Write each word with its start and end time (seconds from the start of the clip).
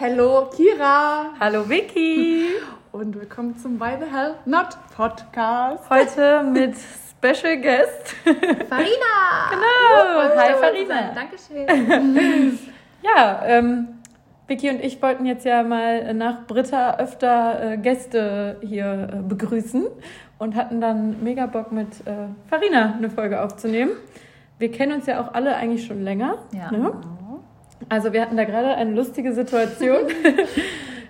Hallo 0.00 0.48
Kira 0.56 1.34
Hallo 1.38 1.68
Vicky. 1.68 2.46
und 2.90 3.14
willkommen 3.20 3.54
zum 3.58 3.78
By 3.78 3.98
the 4.00 4.06
Hell 4.06 4.34
Not 4.46 4.68
Podcast. 4.96 5.90
Heute 5.90 6.42
mit 6.42 6.74
Special 6.74 7.58
Guest. 7.58 8.14
Farina! 8.70 9.50
Genau. 9.50 10.36
Hi 10.36 10.54
Farina. 10.54 11.12
Dankeschön. 11.14 12.58
Ja, 13.02 13.42
ähm, 13.44 13.88
Vicky 14.46 14.70
und 14.70 14.82
ich 14.82 15.02
wollten 15.02 15.26
jetzt 15.26 15.44
ja 15.44 15.62
mal 15.62 16.14
nach 16.14 16.46
Britta 16.46 16.96
öfter 16.96 17.72
äh, 17.72 17.76
Gäste 17.76 18.56
hier 18.62 19.06
äh, 19.12 19.16
begrüßen 19.20 19.86
und 20.38 20.54
hatten 20.54 20.80
dann 20.80 21.22
mega 21.22 21.44
Bock 21.44 21.72
mit 21.72 22.06
äh, 22.06 22.28
Farina 22.48 22.94
eine 22.96 23.10
Folge 23.10 23.42
aufzunehmen. 23.42 23.90
Wir 24.58 24.72
kennen 24.72 24.92
uns 24.92 25.04
ja 25.04 25.20
auch 25.20 25.34
alle 25.34 25.56
eigentlich 25.56 25.84
schon 25.84 26.02
länger. 26.02 26.38
Ja. 26.52 26.70
Ne? 26.70 26.90
Also 27.90 28.12
wir 28.12 28.22
hatten 28.22 28.36
da 28.36 28.44
gerade 28.44 28.74
eine 28.76 28.92
lustige 28.92 29.34
Situation. 29.34 30.08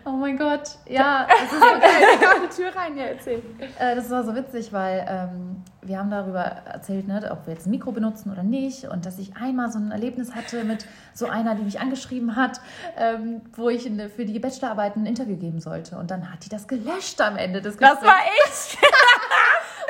Oh 0.06 0.12
mein 0.12 0.38
Gott. 0.38 0.62
Ja, 0.88 1.26
das, 1.28 1.52
ist 1.52 1.60
so 1.60 1.60
geil. 1.60 2.48
die 2.50 2.56
Tür 2.56 2.74
rein, 2.74 2.96
ja, 2.96 3.04
erzähl. 3.04 3.42
Äh, 3.78 3.94
das 3.94 4.08
war 4.08 4.24
so 4.24 4.34
witzig, 4.34 4.72
weil 4.72 5.04
ähm, 5.06 5.62
wir 5.82 5.98
haben 5.98 6.10
darüber 6.10 6.40
erzählt, 6.40 7.06
ne, 7.06 7.28
ob 7.30 7.46
wir 7.46 7.52
jetzt 7.52 7.66
ein 7.66 7.70
Mikro 7.70 7.92
benutzen 7.92 8.32
oder 8.32 8.42
nicht. 8.42 8.84
Und 8.84 9.04
dass 9.04 9.18
ich 9.18 9.36
einmal 9.36 9.70
so 9.70 9.78
ein 9.78 9.90
Erlebnis 9.90 10.34
hatte 10.34 10.64
mit 10.64 10.86
so 11.12 11.26
einer, 11.26 11.54
die 11.54 11.62
mich 11.64 11.80
angeschrieben 11.80 12.34
hat, 12.34 12.62
ähm, 12.96 13.42
wo 13.52 13.68
ich 13.68 13.84
eine, 13.86 14.08
für 14.08 14.24
die 14.24 14.38
Bachelorarbeit 14.38 14.96
ein 14.96 15.04
Interview 15.04 15.36
geben 15.36 15.60
sollte. 15.60 15.98
Und 15.98 16.10
dann 16.10 16.32
hat 16.32 16.46
die 16.46 16.48
das 16.48 16.66
gelöscht 16.66 17.20
am 17.20 17.36
Ende 17.36 17.60
des 17.60 17.76
Das 17.76 17.90
Gesprächs. 18.00 18.10
war 18.10 18.20
ich. 18.24 18.78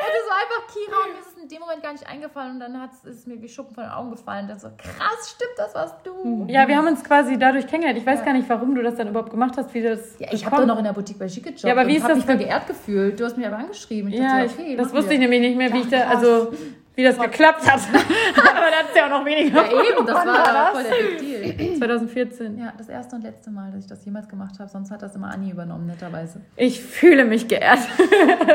Und 0.00 0.08
es 0.16 0.28
war 0.28 0.36
einfach 0.40 0.66
Kira 0.72 0.96
und 1.04 1.19
es 1.50 1.58
dem 1.58 1.60
Moment 1.60 1.82
gar 1.82 1.92
nicht 1.92 2.08
eingefallen. 2.08 2.52
Und 2.54 2.60
dann 2.60 2.80
hat 2.80 2.90
es 2.92 3.04
ist 3.04 3.26
mir 3.26 3.40
wie 3.42 3.48
Schuppen 3.48 3.74
von 3.74 3.84
den 3.84 3.92
Augen 3.92 4.10
gefallen. 4.10 4.48
Das 4.48 4.62
so, 4.62 4.68
krass, 4.76 5.30
stimmt, 5.34 5.52
das 5.56 5.74
warst 5.74 5.96
du. 6.04 6.46
Ja, 6.48 6.66
wir 6.68 6.76
haben 6.76 6.86
uns 6.86 7.02
quasi 7.04 7.38
dadurch 7.38 7.66
kennengelernt. 7.66 7.98
Ich 7.98 8.06
weiß 8.06 8.20
Ja. 8.20 8.24
gar 8.26 8.32
nicht, 8.32 8.48
warum 8.48 8.74
du 8.74 8.82
das 8.82 8.94
dann 8.96 9.08
überhaupt 9.08 9.30
gemacht 9.30 9.56
hast, 9.56 9.72
wie 9.74 9.82
das 9.82 10.18
Ja, 10.18 10.28
ich 10.30 10.44
habe 10.46 10.56
doch 10.56 10.66
noch 10.66 10.78
in 10.78 10.84
der 10.84 10.92
Boutique 10.92 11.18
bei 11.18 11.26
Chic 11.26 11.42
gejobbt 11.44 11.62
Ja, 11.62 11.72
aber 11.72 11.86
wie 11.86 11.96
ist 11.96 12.08
das 12.08 12.16
mich 12.16 12.26
voll 12.26 12.36
geehrt 12.38 12.66
gefühlt. 12.66 13.18
Du 13.18 13.24
hast 13.24 13.36
mich 13.36 13.46
aber 13.46 13.58
angeschrieben. 13.58 14.12
Ich 14.12 14.18
Ja, 14.18 14.40
dachte, 14.44 14.46
ich, 14.46 14.52
okay, 14.58 14.76
das 14.76 14.92
wusste 14.92 15.14
ich 15.14 15.20
nämlich 15.20 15.40
nicht 15.40 15.56
mehr, 15.56 15.72
wie 15.72 15.80
ich 15.80 15.88
da, 15.88 16.08
also 16.08 16.52
wie 17.00 17.04
das 17.04 17.18
geklappt 17.18 17.70
hat. 17.70 17.80
Aber 18.36 18.70
da 18.70 18.76
hat 18.78 18.86
es 18.90 18.96
ja 18.96 19.06
auch 19.06 19.10
noch 19.18 19.24
weniger. 19.24 19.56
Ja, 19.64 19.82
eben, 19.82 20.06
das 20.06 20.14
war, 20.16 20.26
war 20.26 20.72
das? 20.72 20.72
voll 20.72 20.84
der 20.84 21.54
Deal. 21.56 21.76
2014. 21.78 22.58
Ja, 22.58 22.72
das 22.76 22.88
erste 22.88 23.16
und 23.16 23.22
letzte 23.22 23.50
Mal, 23.50 23.70
dass 23.72 23.80
ich 23.84 23.86
das 23.88 24.04
jemals 24.04 24.28
gemacht 24.28 24.58
habe. 24.58 24.68
Sonst 24.68 24.90
hat 24.90 25.02
das 25.02 25.14
immer 25.16 25.28
Anni 25.32 25.50
übernommen, 25.50 25.86
netterweise. 25.86 26.40
Ich 26.56 26.80
fühle 26.80 27.24
mich 27.24 27.48
geehrt. 27.48 27.78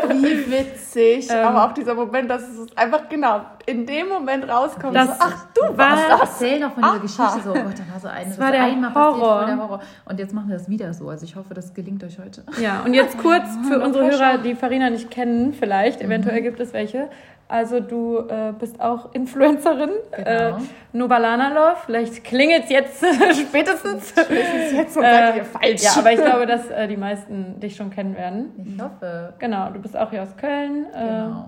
Wie 0.10 0.52
witzig. 0.52 1.28
Ähm. 1.32 1.46
Aber 1.46 1.66
auch 1.66 1.72
dieser 1.74 1.94
Moment, 1.96 2.30
dass 2.30 2.44
es 2.44 2.78
einfach 2.78 3.10
genau 3.10 3.42
in 3.66 3.86
dem 3.86 4.08
Moment 4.10 4.48
rauskommt. 4.48 4.96
Das 4.96 5.08
so, 5.08 5.14
ach, 5.20 5.46
du 5.54 5.62
war- 5.62 5.78
warst 5.78 6.10
das. 6.10 6.20
Erzähl 6.42 6.60
noch 6.60 6.74
von 6.74 6.84
dieser. 6.84 7.00
Geschichte 7.00 7.42
so. 7.44 7.50
Oh 7.52 7.54
Gott, 7.54 7.74
da 7.80 7.94
war 7.94 8.00
so 8.00 8.08
eine. 8.08 8.26
Das 8.30 8.40
war 8.40 8.52
der 8.52 8.64
einmal 8.64 8.94
Horror. 8.94 9.12
passiert, 9.12 9.26
voll 9.38 9.46
der 9.48 9.58
Horror. 9.58 9.80
Und 10.06 10.20
jetzt 10.20 10.34
machen 10.34 10.50
wir 10.50 10.58
das 10.58 10.70
wieder 10.70 10.94
so. 10.94 11.10
Also 11.10 11.26
ich 11.26 11.36
hoffe, 11.36 11.54
das 11.54 11.74
gelingt 11.74 12.04
euch 12.04 12.20
heute. 12.20 12.44
Ja, 12.62 12.82
und 12.86 12.94
jetzt 12.94 13.18
kurz 13.22 13.46
für 13.68 13.80
unsere. 13.82 14.06
Hörer, 14.06 14.38
die 14.38 14.54
Farina 14.56 14.90
nicht 14.92 15.10
kennen, 15.10 15.54
vielleicht, 15.54 16.00
eventuell 16.02 16.42
gibt 16.42 16.60
es 16.60 16.74
welche. 16.74 17.10
Also 17.48 17.80
du 17.80 18.20
äh, 18.28 18.54
bist 18.58 18.82
auch 18.82 19.14
Influencerin, 19.14 19.92
äh, 20.12 20.24
Genau. 20.52 20.58
Nobalana 20.94 21.50
Love. 21.50 21.78
Vielleicht 21.86 22.24
klingelt 22.24 22.64
es 22.64 22.70
jetzt 22.72 23.00
spätestens. 23.40 24.10
Spätestens 24.10 24.72
jetzt 24.72 24.98
und 24.98 25.04
Äh, 25.04 25.12
seid 25.14 25.36
ihr 25.36 25.46
falsch. 25.46 25.84
Ja, 25.84 25.92
aber 26.00 26.12
ich 26.12 26.22
glaube, 26.22 26.46
dass 26.48 26.70
äh, 26.72 26.88
die 26.88 26.98
meisten 26.98 27.60
dich 27.60 27.76
schon 27.76 27.92
kennen 27.92 28.16
werden. 28.16 28.52
Ich 28.76 28.82
hoffe. 28.82 29.34
Genau, 29.38 29.70
du 29.70 29.80
bist 29.80 29.96
auch 29.96 30.10
hier 30.10 30.24
aus 30.24 30.36
Köln. 30.38 30.86
Äh, 30.94 31.00
Genau. 31.06 31.46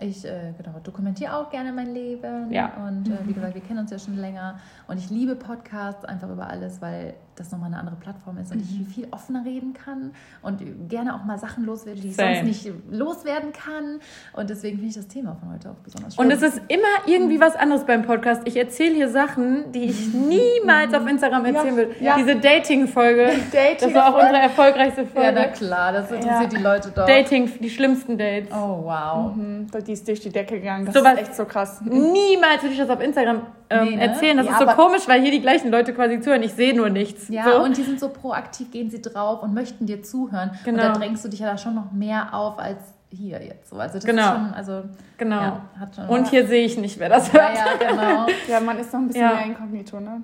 Ich 0.00 0.24
äh, 0.24 0.52
genau, 0.56 0.78
dokumentiere 0.84 1.34
auch 1.36 1.50
gerne 1.50 1.72
mein 1.72 1.92
Leben. 1.92 2.52
Ja. 2.52 2.70
Und 2.86 3.08
äh, 3.08 3.18
wie 3.26 3.32
gesagt, 3.32 3.54
wir 3.54 3.60
kennen 3.60 3.80
uns 3.80 3.90
ja 3.90 3.98
schon 3.98 4.16
länger. 4.16 4.60
Und 4.88 4.96
ich 4.98 5.10
liebe 5.10 5.36
Podcasts 5.36 6.04
einfach 6.06 6.30
über 6.30 6.48
alles, 6.48 6.80
weil 6.80 7.14
das 7.36 7.52
nochmal 7.52 7.68
eine 7.68 7.78
andere 7.78 7.94
Plattform 7.96 8.38
ist 8.38 8.50
und 8.50 8.60
ich 8.60 8.88
viel 8.94 9.06
offener 9.12 9.44
reden 9.44 9.72
kann 9.74 10.12
und 10.42 10.60
gerne 10.88 11.14
auch 11.14 11.24
mal 11.24 11.38
Sachen 11.38 11.64
loswerde, 11.66 12.00
die 12.00 12.08
ich 12.08 12.16
Same. 12.16 12.36
sonst 12.36 12.46
nicht 12.46 12.72
loswerden 12.90 13.52
kann. 13.52 14.00
Und 14.32 14.48
deswegen 14.50 14.78
finde 14.78 14.88
ich 14.88 14.96
das 14.96 15.06
Thema 15.06 15.36
von 15.36 15.52
heute 15.52 15.70
auch 15.70 15.74
besonders 15.84 16.18
Und 16.18 16.24
spannend. 16.32 16.42
es 16.42 16.54
ist 16.54 16.62
immer 16.68 16.88
irgendwie 17.06 17.38
was 17.38 17.54
anderes 17.54 17.84
beim 17.84 18.02
Podcast. 18.02 18.42
Ich 18.46 18.56
erzähle 18.56 18.94
hier 18.94 19.08
Sachen, 19.10 19.70
die 19.72 19.84
ich 19.84 20.12
niemals 20.14 20.92
auf 20.94 21.06
Instagram 21.06 21.44
erzählen 21.44 21.76
will. 21.76 21.90
ja. 22.00 22.16
Diese 22.16 22.34
Dating-Folge, 22.36 23.30
Dating 23.52 23.76
das 23.80 23.94
war 23.94 24.08
auch 24.08 24.18
unsere 24.20 24.38
erfolgreichste 24.38 25.02
ja, 25.02 25.08
na 25.14 25.20
Folge. 25.42 25.48
klar, 25.52 25.92
das 25.92 26.10
interessiert 26.10 26.52
Ja. 26.52 26.58
die 26.58 26.62
Leute 26.64 26.90
doch. 26.94 27.06
Dating, 27.06 27.50
die 27.60 27.70
schlimmsten 27.70 28.16
Dates. 28.18 28.50
Oh, 28.52 28.84
wow. 28.84 29.36
Mhm, 29.36 29.66
Die 29.86 29.92
ist 29.92 30.08
durch 30.08 30.20
die 30.20 30.30
Decke 30.30 30.56
gegangen. 30.58 30.86
Das 30.86 30.94
So 30.94 31.00
ist 31.04 31.18
echt 31.18 31.34
so 31.36 31.44
krass. 31.44 31.82
Niemals 31.82 32.62
würde 32.62 32.72
ich 32.72 32.78
das 32.78 32.88
auf 32.90 33.00
Instagram 33.02 33.42
ähm, 33.70 33.88
Nee, 33.90 33.96
ne? 33.96 34.02
erzählen. 34.02 34.36
Das 34.36 34.46
Ja, 34.46 34.52
ist 34.52 34.58
so 34.60 34.66
komisch, 34.66 35.02
weil 35.08 35.20
hier 35.22 35.30
die 35.30 35.40
gleichen 35.40 35.70
Leute 35.70 35.92
quasi 35.94 36.20
zuhören. 36.20 36.42
Ich 36.42 36.54
sehe 36.54 36.74
nur 36.74 36.88
nichts. 36.90 37.28
Ja, 37.28 37.44
so. 37.52 37.62
und 37.62 37.76
die 37.76 37.82
sind 37.82 38.00
so 38.00 38.08
proaktiv, 38.08 38.70
gehen 38.70 38.90
sie 38.90 39.00
drauf 39.02 39.42
und 39.42 39.54
möchten 39.54 39.86
dir 39.86 40.02
zuhören. 40.02 40.50
Genau. 40.64 40.86
Und 40.86 40.94
da 40.94 40.98
drängst 40.98 41.24
du 41.24 41.28
dich 41.28 41.40
ja 41.40 41.50
da 41.50 41.58
schon 41.58 41.74
noch 41.74 41.92
mehr 41.92 42.32
auf 42.34 42.58
als 42.58 42.78
hier 43.10 43.42
jetzt. 43.42 43.70
So. 43.70 43.76
Also 43.76 43.94
das 43.94 44.04
Genau. 44.04 44.22
ist 44.22 44.28
schon, 44.32 44.54
also 44.54 44.82
genau. 45.16 45.40
ja, 45.40 45.60
hat 45.80 45.94
schon 45.94 46.06
Und 46.08 46.28
hier 46.28 46.46
sehe 46.46 46.64
ich 46.66 46.76
nicht, 46.78 46.98
wer 46.98 47.08
das 47.08 47.32
hört. 47.32 47.54
Ja, 47.56 47.64
ja, 47.80 47.88
genau. 47.90 48.26
Ja, 48.48 48.60
man 48.60 48.78
ist 48.78 48.92
noch 48.92 49.00
ein 49.00 49.06
bisschen 49.08 49.22
Ja. 49.22 49.34
mehr 49.34 49.44
inkognito, 49.46 49.98
ne? 50.00 50.22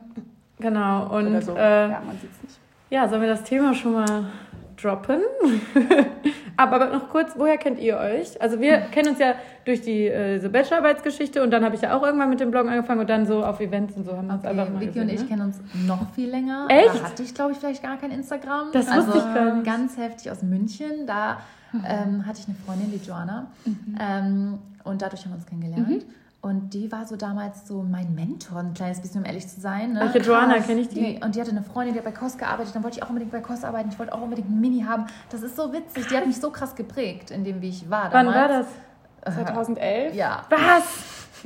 Genau. 0.58 1.06
Und 1.16 1.28
Oder 1.28 1.42
so. 1.42 1.54
äh, 1.56 1.88
ja, 1.90 2.02
man 2.06 2.18
sieht's 2.20 2.42
nicht. 2.42 2.58
Ja, 2.90 3.08
sollen 3.08 3.22
wir 3.22 3.28
das 3.28 3.42
Thema 3.42 3.74
schon 3.74 3.94
mal 3.94 4.26
droppen? 4.76 5.20
aber, 6.56 6.76
aber 6.76 6.86
noch 6.94 7.10
kurz, 7.10 7.32
woher 7.36 7.56
kennt 7.56 7.78
ihr 7.78 7.98
euch? 7.98 8.40
Also 8.40 8.60
wir 8.60 8.78
kennen 8.78 9.10
uns 9.10 9.18
ja 9.18 9.34
durch 9.64 9.80
die 9.80 10.06
äh, 10.06 10.36
diese 10.36 10.48
Bachelorarbeitsgeschichte 10.48 11.42
und 11.42 11.50
dann 11.50 11.64
habe 11.64 11.74
ich 11.74 11.82
ja 11.82 11.96
auch 11.96 12.02
irgendwann 12.02 12.30
mit 12.30 12.40
dem 12.40 12.50
Bloggen 12.50 12.70
angefangen 12.70 13.00
und 13.00 13.10
dann 13.10 13.26
so 13.26 13.44
auf 13.44 13.60
Events 13.60 13.96
und 13.96 14.04
so 14.04 14.16
haben 14.16 14.26
wir 14.26 14.34
uns 14.34 14.44
Okay, 14.44 14.50
einfach 14.50 14.72
mal 14.72 14.80
Vicky 14.80 14.86
gesehen, 14.86 15.02
und 15.02 15.14
ich 15.14 15.20
ne? 15.20 15.26
kennen 15.26 15.42
uns 15.42 15.60
noch 15.86 16.12
viel 16.14 16.30
länger. 16.30 16.66
Echt? 16.68 16.94
Da 16.94 17.04
hatte 17.04 17.22
ich, 17.22 17.34
glaube 17.34 17.52
ich, 17.52 17.58
vielleicht 17.58 17.82
gar 17.82 17.96
kein 17.96 18.10
Instagram. 18.10 18.68
Das 18.72 18.88
also 18.88 19.08
wusste 19.08 19.18
ich 19.18 19.34
gar 19.34 19.54
nicht. 19.54 19.66
ganz 19.66 19.96
heftig 19.96 20.30
aus 20.30 20.42
München. 20.42 21.06
Da 21.06 21.38
ähm, 21.86 22.26
hatte 22.26 22.40
ich 22.40 22.46
eine 22.46 22.56
Freundin, 22.64 22.90
die 22.92 23.04
Joanna. 23.04 23.46
Mhm. 23.64 23.98
Ähm, 23.98 24.58
und 24.84 25.02
dadurch 25.02 25.24
haben 25.24 25.32
wir 25.32 25.36
uns 25.36 25.46
kennengelernt. 25.46 26.04
Und 26.44 26.74
die 26.74 26.92
war 26.92 27.06
so 27.06 27.16
damals 27.16 27.66
so 27.66 27.82
mein 27.82 28.14
Mentor, 28.14 28.58
ein 28.58 28.74
kleines 28.74 29.00
bisschen, 29.00 29.22
um 29.22 29.26
ehrlich 29.26 29.48
zu 29.48 29.62
sein. 29.62 29.94
Ne? 29.94 30.00
Welche 30.00 30.18
Joanna 30.18 30.56
Krass. 30.56 30.66
kenne 30.66 30.82
ich 30.82 30.88
die? 30.90 31.18
Und 31.24 31.34
die 31.34 31.40
hatte 31.40 31.52
eine 31.52 31.62
Freundin, 31.62 31.94
die 31.94 32.00
hat 32.00 32.04
bei 32.04 32.12
Kost 32.12 32.38
gearbeitet. 32.38 32.74
Dann 32.74 32.82
wollte 32.84 32.98
ich 32.98 33.02
auch 33.02 33.08
unbedingt 33.08 33.32
bei 33.32 33.40
Kost 33.40 33.64
arbeiten. 33.64 33.88
Ich 33.90 33.98
wollte 33.98 34.12
auch 34.12 34.20
unbedingt 34.20 34.50
ein 34.50 34.60
Mini 34.60 34.82
haben. 34.82 35.06
Das 35.30 35.40
ist 35.40 35.56
so 35.56 35.72
witzig. 35.72 36.06
Die 36.08 36.14
hat 36.14 36.26
mich 36.26 36.38
so 36.38 36.50
krass 36.50 36.74
geprägt, 36.74 37.30
in 37.30 37.44
dem, 37.44 37.62
wie 37.62 37.70
ich 37.70 37.88
war 37.88 38.12
Wann 38.12 38.26
damals. 38.26 38.36
war 38.36 39.32
das? 39.32 39.34
2011. 39.36 40.14
Ja, 40.14 40.42
Was? 40.50 41.40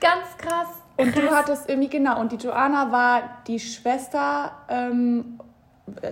ganz 0.00 0.36
krass. 0.38 0.68
Und 0.96 1.16
du 1.16 1.28
hattest 1.32 1.68
irgendwie, 1.68 1.88
genau, 1.88 2.20
und 2.20 2.30
die 2.30 2.36
Joanna 2.36 2.92
war 2.92 3.22
die 3.48 3.58
Schwester 3.58 4.52
ähm, 4.68 5.40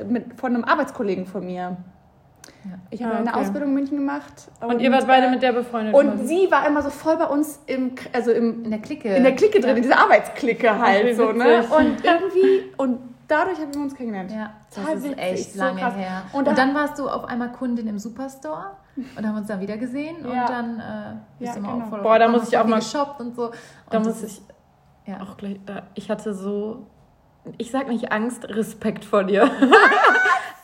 mit, 0.09 0.35
von 0.41 0.57
einem 0.57 0.65
Arbeitskollegen 0.65 1.25
von 1.25 1.47
mir. 1.47 1.77
Ich 2.91 3.03
habe 3.03 3.15
Ah, 3.15 3.19
eine 3.19 3.31
okay. 3.31 3.39
Ausbildung 3.41 3.69
in 3.71 3.75
München 3.75 3.97
gemacht. 3.99 4.51
Und, 4.61 4.81
ihr 4.81 4.91
wart 4.93 5.07
beide 5.07 5.31
mit 5.31 5.43
der 5.43 5.53
befreundet? 5.53 5.95
Und 5.95 6.27
sie 6.27 6.51
war 6.51 6.67
immer 6.67 6.83
so 6.83 6.91
voll 6.91 7.17
bei 7.17 7.27
uns 7.27 7.61
im, 7.67 7.93
also 8.13 8.31
im, 8.33 8.65
In 8.65 8.71
der 8.71 8.81
Clique. 8.81 9.09
in 9.15 9.23
der 9.23 9.35
Clique 9.37 9.61
drin, 9.61 9.77
in 9.77 9.83
dieser 9.83 9.99
Arbeitsklicke 9.99 10.79
halt 10.79 11.17
so, 11.17 11.33
ne? 11.33 11.65
Und 11.77 12.05
irgendwie, 12.05 12.73
und 12.77 12.99
dadurch 13.29 13.59
haben 13.59 13.75
wir 13.75 13.81
uns 13.83 13.95
kennengelernt. 13.95 14.31
Ja, 14.33 14.53
das 14.69 14.77
Total 14.85 14.97
ist 14.97 15.05
witzig, 15.05 15.19
echt 15.23 15.53
so 15.53 15.59
lange 15.61 15.81
krass. 15.81 15.95
her. 15.97 16.23
Und 16.33 16.39
Und, 16.41 16.49
da- 16.49 16.53
dann 16.55 16.75
warst 16.75 16.99
du 16.99 17.09
auf 17.09 17.25
einmal 17.25 17.53
Kundin 17.53 17.87
im 17.87 17.99
Superstore 17.99 18.73
und 19.17 19.27
haben 19.27 19.37
uns 19.37 19.47
dann 19.47 19.61
wieder 19.61 19.77
gesehen 19.77 20.17
Ja. 20.25 20.41
und 20.43 20.49
dann 20.51 20.81
äh, 20.81 20.83
bist 21.39 21.55
Ja, 21.55 21.61
du 21.61 21.61
mal 21.67 21.73
genau. 21.75 21.85
auch 21.85 21.89
voll 21.91 22.03
Boah, 22.03 22.19
da 22.19 22.27
auf 22.27 22.33
muss 22.33 22.49
ich 22.49 22.59
auch 22.59 22.67
mal- 22.67 22.81
geshoppt 22.81 23.21
und 23.21 23.37
so. 23.37 23.47
Und 23.47 23.55
da 23.91 23.99
muss 24.01 24.23
ist- 24.23 24.43
ich 25.05 25.13
ja. 25.13 25.21
auch 25.23 25.37
gleich, 25.37 25.61
da, 25.65 25.83
ich 25.95 26.11
hatte 26.11 26.35
so, 26.35 26.87
ich 27.57 27.71
sag 27.71 27.89
nicht 27.89 28.11
Angst, 28.13 28.45
Respekt 28.49 29.05
vor 29.05 29.25
dir. 29.25 29.49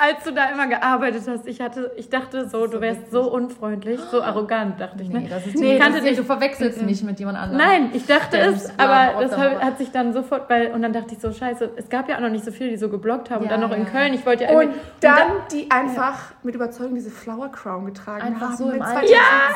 Als 0.06 0.22
du 0.24 0.32
da 0.32 0.46
immer 0.50 0.66
gearbeitet 0.66 1.22
hast, 1.28 1.46
ich 1.46 1.60
hatte, 1.60 1.92
ich 1.96 2.10
dachte 2.10 2.48
so, 2.48 2.66
du 2.66 2.80
wärst 2.80 3.10
so 3.10 3.30
unfreundlich, 3.32 3.98
so 4.10 4.22
arrogant, 4.22 4.78
dachte 4.80 5.02
ich. 5.02 5.08
Nee, 5.08 5.20
Ne? 5.20 5.28
das 5.30 5.46
ist 5.46 5.56
Nee, 5.56 5.78
kannte 5.78 5.98
das 5.98 6.04
ist, 6.04 6.10
dich- 6.10 6.18
du 6.18 6.24
verwechselst 6.24 6.82
mich 6.82 7.02
mit 7.02 7.18
jemand 7.18 7.38
anderem. 7.38 7.64
Nein, 7.66 7.90
ich 7.94 8.04
dachte 8.06 8.36
Der 8.36 8.48
es, 8.50 8.70
aber 8.78 9.22
das 9.22 9.36
hat, 9.36 9.62
hat 9.64 9.78
sich 9.78 9.90
dann 9.92 10.12
sofort, 10.12 10.50
weil, 10.50 10.72
und 10.72 10.82
dann 10.82 10.92
dachte 10.92 11.14
ich 11.14 11.20
so, 11.20 11.32
scheiße, 11.32 11.70
es 11.76 11.88
gab 11.88 12.08
ja 12.08 12.16
auch 12.16 12.20
noch 12.20 12.28
nicht 12.28 12.44
so 12.44 12.50
viele, 12.52 12.70
die 12.70 12.76
so 12.76 12.88
gebloggt 12.88 13.30
haben. 13.30 13.44
und 13.44 13.50
Ja, 13.50 13.56
dann 13.56 13.60
noch 13.60 13.74
in 13.74 13.84
ja. 13.84 13.88
Köln, 13.90 14.12
ich 14.14 14.26
wollte 14.26 14.44
ja 14.44 14.50
Und 14.50 14.60
irgendwie. 14.62 14.80
dann 15.00 15.16
da- 15.16 15.24
die 15.52 15.70
einfach 15.70 16.18
mit 16.42 16.54
Überzeugung 16.54 16.94
diese 16.94 17.10
Flower 17.10 17.50
Crown 17.50 17.86
getragen 17.86 18.22
Einfach 18.26 18.48
haben. 18.48 18.56
so 18.56 18.64
im 18.64 18.72
mit 18.72 18.82
Alltag. 18.82 19.04
2012. 19.06 19.14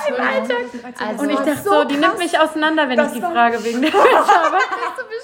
Ja, 0.08 0.16
im 0.16 0.24
Alltag. 0.24 1.08
Also, 1.08 1.22
und 1.24 1.30
ich 1.30 1.36
dachte 1.36 1.56
so, 1.62 1.70
so 1.70 1.84
die 1.84 1.96
nimmt 1.96 2.18
mich 2.18 2.38
auseinander, 2.40 2.88
wenn 2.88 2.96
Das 2.96 3.08
ich 3.14 3.20
die 3.20 3.20
Frage 3.26 3.62
wegen 3.64 3.82
der 3.82 3.92
habe. 3.92 4.58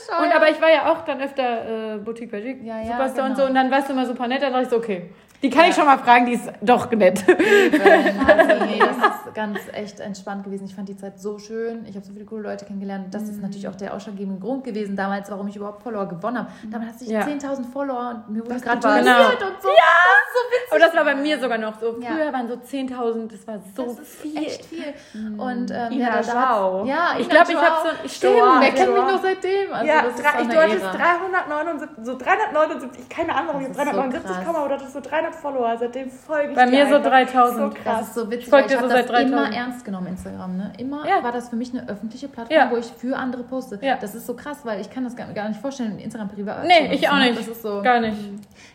so 0.06 0.22
Und 0.22 0.34
aber 0.34 0.50
ich 0.50 0.60
war 0.60 0.70
ja 0.70 0.92
auch 0.92 1.04
dann 1.04 1.20
öfter 1.22 1.94
äh, 1.94 1.98
Boutique 1.98 2.30
bei 2.30 2.40
Chic, 2.40 2.62
Ja, 2.64 2.78
ja, 2.80 2.86
Superstar 2.92 3.24
und 3.26 3.30
genau. 3.34 3.42
so. 3.44 3.48
Und 3.48 3.54
dann 3.54 3.70
warst 3.70 3.88
du 3.88 3.92
immer 3.92 4.06
super 4.06 4.26
nett, 4.28 4.42
dann 4.42 4.52
dachte 4.52 4.64
ich 4.64 4.70
so, 4.70 4.76
okay. 4.76 5.10
Die 5.44 5.50
kann 5.50 5.68
ich 5.68 5.74
schon 5.74 5.84
mal 5.84 5.98
fragen, 5.98 6.24
die 6.24 6.32
ist 6.32 6.50
doch 6.62 6.90
nett. 6.92 7.22
Also, 7.28 7.36
nee, 8.64 8.78
das 8.78 8.96
ist 8.96 9.34
ganz 9.34 9.58
echt 9.74 10.00
entspannt 10.00 10.42
gewesen. 10.44 10.64
Ich 10.64 10.74
fand 10.74 10.88
die 10.88 10.96
Zeit 10.96 11.20
so 11.20 11.38
schön. 11.38 11.84
Ich 11.86 11.96
habe 11.96 12.06
so 12.06 12.14
viele 12.14 12.24
coole 12.24 12.42
Leute 12.44 12.64
kennengelernt. 12.64 13.12
Das 13.12 13.24
ist 13.24 13.42
natürlich 13.42 13.68
auch 13.68 13.74
der 13.74 13.92
ausschlaggebende 13.92 14.40
Grund 14.40 14.64
gewesen 14.64 14.96
damals, 14.96 15.30
warum 15.30 15.46
ich 15.48 15.56
überhaupt 15.56 15.82
Follower 15.82 16.06
gewonnen 16.06 16.38
habe. 16.38 16.48
Damals 16.70 16.94
hatte 16.94 17.04
ich 17.04 17.10
Ja. 17.10 17.20
10.000 17.20 17.70
Follower 17.70 18.22
und 18.26 18.34
mir 18.34 18.40
wurde 18.40 18.54
Das 18.54 18.62
gratuliert 18.62 19.04
war- 19.04 19.28
und 19.32 19.62
so. 19.62 19.68
Ja! 19.68 19.74
Das 20.34 20.50
witzig. 20.50 20.70
Aber 20.72 20.78
das 20.80 20.94
war 20.96 21.04
bei 21.04 21.14
mir 21.14 21.38
sogar 21.40 21.58
noch 21.58 21.78
so. 21.78 21.96
Ja. 22.00 22.10
Früher 22.10 22.32
waren 22.32 22.48
so 22.48 22.54
10.000, 22.56 23.28
das 23.30 23.46
war 23.46 23.58
so 23.76 23.84
das 23.84 23.98
ist 24.00 24.14
viel. 24.20 24.36
echt 24.38 24.64
viel. 24.64 24.94
Und 25.38 25.70
ähm, 25.70 25.92
Ina 25.92 26.20
ja, 26.20 26.22
da 26.22 26.84
ja, 26.84 27.08
Ich 27.18 27.28
glaube, 27.28 27.52
ich 27.52 27.56
habe 27.58 27.76
so. 27.88 28.04
Ich 28.04 28.16
Stimmt, 28.16 28.34
wer 28.60 28.70
kennt 28.72 28.92
mich 28.94 29.02
noch 29.02 29.22
seitdem? 29.22 29.72
Also, 29.72 29.86
ja, 29.86 30.02
das 30.02 30.14
ist 30.14 30.22
drei, 30.24 30.38
so 30.38 30.48
ich, 30.48 30.48
du 30.54 30.62
hattest 30.62 30.82
Ära. 30.84 30.92
379, 30.92 32.04
so 32.04 32.18
379, 32.18 33.08
keine 33.08 33.34
Ahnung, 33.34 33.48
warum 33.48 33.60
ich 33.62 33.68
Das 33.68 33.76
so 33.76 33.82
379 33.84 34.30
krass. 34.36 34.44
komme, 34.46 34.58
aber 34.58 34.68
du 34.68 34.74
hattest 34.74 34.92
so 34.92 35.00
300 35.00 35.33
Follower, 35.34 35.76
seitdem 35.78 36.10
folge 36.10 36.50
ich 36.50 36.54
Bei 36.56 36.66
mir 36.66 36.86
so 36.88 36.96
einfach. 36.96 37.10
3000. 37.10 37.58
So 37.58 37.68
Das 37.68 37.84
krass. 37.84 38.00
ist 38.08 38.14
so 38.14 38.30
witzig, 38.30 38.44
Ich 38.44 38.48
folge 38.50 38.66
ich 38.66 38.72
so 38.72 38.78
habe 38.78 38.88
das 38.88 38.96
seit 38.98 39.08
3000. 39.10 39.32
immer 39.32 39.52
ernst 39.56 39.84
genommen, 39.84 40.06
Instagram. 40.08 40.56
Ne? 40.56 40.72
Immer 40.78 41.06
Ja. 41.06 41.22
war 41.22 41.32
das 41.32 41.48
für 41.48 41.56
mich 41.56 41.72
eine 41.72 41.88
öffentliche 41.88 42.28
Plattform, 42.28 42.56
Ja. 42.56 42.70
wo 42.70 42.76
ich 42.76 42.86
für 42.86 43.16
andere 43.16 43.42
poste. 43.42 43.78
Ja. 43.82 43.96
Das 43.96 44.14
ist 44.14 44.26
so 44.26 44.34
krass, 44.34 44.58
weil 44.64 44.80
ich 44.80 44.90
kann 44.90 45.04
das 45.04 45.14
gar, 45.16 45.26
gar 45.32 45.48
nicht 45.48 45.60
vorstellen, 45.60 45.98
Instagram 45.98 46.28
privat. 46.30 46.64
Nee, 46.64 46.92
ich 46.92 47.08
auch 47.08 47.14
ne? 47.14 47.30
nicht. 47.30 47.38
Das 47.40 47.48
ist 47.48 47.62
so, 47.62 47.82
Gar 47.82 48.00
nicht. 48.00 48.16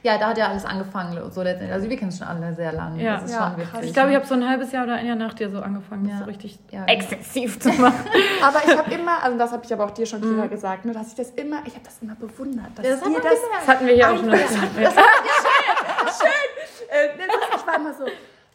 Ja, 0.04 0.18
da 0.18 0.30
hat 0.30 0.38
ja 0.38 0.48
alles 0.48 0.66
angefangen. 0.66 1.18
So 1.32 1.42
letztendlich. 1.42 1.74
Also 1.74 1.90
wir 1.90 1.98
kennen 1.98 2.10
es 2.10 2.18
schon 2.20 2.28
alle 2.28 2.54
sehr 2.54 2.72
lange. 2.72 3.02
Ja. 3.04 3.16
Das 3.16 3.26
ist 3.26 3.32
Ja, 3.34 3.48
schon 3.50 3.58
witzig. 3.58 3.72
krass. 3.72 3.86
Ich 3.86 3.94
glaube, 3.94 4.10
ich 4.12 4.16
habe 4.16 4.26
so 4.26 4.34
ein 4.36 4.48
halbes 4.48 4.72
Jahr 4.72 4.84
oder 4.86 4.94
ein 4.96 5.06
Jahr 5.06 5.16
nach 5.16 5.34
dir 5.34 5.50
so 5.50 5.60
angefangen, 5.62 6.08
das 6.10 6.20
so 6.20 6.26
richtig 6.26 6.60
Ja, 6.72 6.86
genau. 6.86 6.94
exzessiv 6.94 7.60
zu 7.60 7.70
machen. 7.70 8.06
Aber 8.44 8.60
ich 8.66 8.78
habe 8.78 8.94
immer, 8.94 9.24
also 9.24 9.38
das 9.38 9.52
habe 9.52 9.64
ich 9.66 9.74
aber 9.74 9.86
auch 9.86 9.92
dir 9.92 10.06
schon 10.06 10.22
Kira 10.22 10.48
gesagt, 10.48 10.86
ne, 10.86 10.94
dass 10.94 11.08
ich 11.10 11.16
das 11.16 11.30
immer, 11.32 11.58
ich 11.66 11.74
habe 11.74 11.84
das 11.84 11.98
immer 12.02 12.16
bewundert, 12.16 12.68
dass 12.76 12.86
das 12.88 13.00
das, 13.00 13.08
gesagt. 13.10 13.32
Das 13.60 13.68
hatten 13.68 13.86
wir 13.88 13.94
hier 13.96 14.10
auch 14.12 14.16
schon. 14.18 14.30
Ja. 14.80 14.90
äh, 17.04 17.18
ne, 17.18 17.24
das, 17.28 17.62
ich 17.62 17.68
war 17.68 17.76
immer 17.76 17.94
so, 17.94 18.06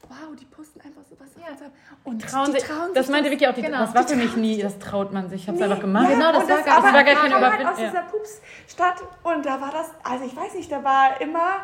wow, 0.08 0.37
die 0.38 0.44
posten 0.46 0.81
einfach 0.81 1.02
sowas 1.08 1.29
auf 1.37 1.43
Ja. 1.61 1.67
Und 2.05 2.23
Trauen 2.23 2.46
die 2.46 2.52
sich, 2.52 2.62
trauen 2.64 2.91
das 2.94 3.06
sich 3.06 3.12
meinte 3.14 3.31
Vicky 3.31 3.46
auch, 3.46 3.55
die, 3.55 3.62
Genau. 3.62 3.79
das 3.81 3.94
war 3.94 4.06
für 4.06 4.17
mich 4.17 4.37
nie, 4.37 4.61
das 4.61 4.79
traut 4.79 5.12
man 5.12 5.29
sich. 5.29 5.43
Ich 5.43 5.49
habe 5.49 5.56
es 5.56 5.61
Nee, 5.64 5.70
einfach 5.70 5.81
gemacht. 5.81 6.08
Genau, 6.11 6.32
das 6.32 6.43
und 6.44 6.50
war 6.50 6.62
gar- 6.62 6.76
aber 6.79 6.87
das 6.87 6.94
war 6.94 7.05
gar 7.05 7.14
kam 7.14 7.23
keine 7.31 7.35
halt 7.46 7.61
Überwind- 7.61 7.73
aus 7.73 7.81
ja. 7.81 7.87
dieser 7.88 8.02
Pups-Stadt 8.02 8.96
und 9.23 9.46
da 9.46 9.61
war 9.61 9.70
das, 9.73 9.91
also 10.02 10.25
ich 10.25 10.37
weiß 10.37 10.55
nicht, 10.55 10.70
da 10.70 10.82
war 10.85 11.20
immer 11.20 11.56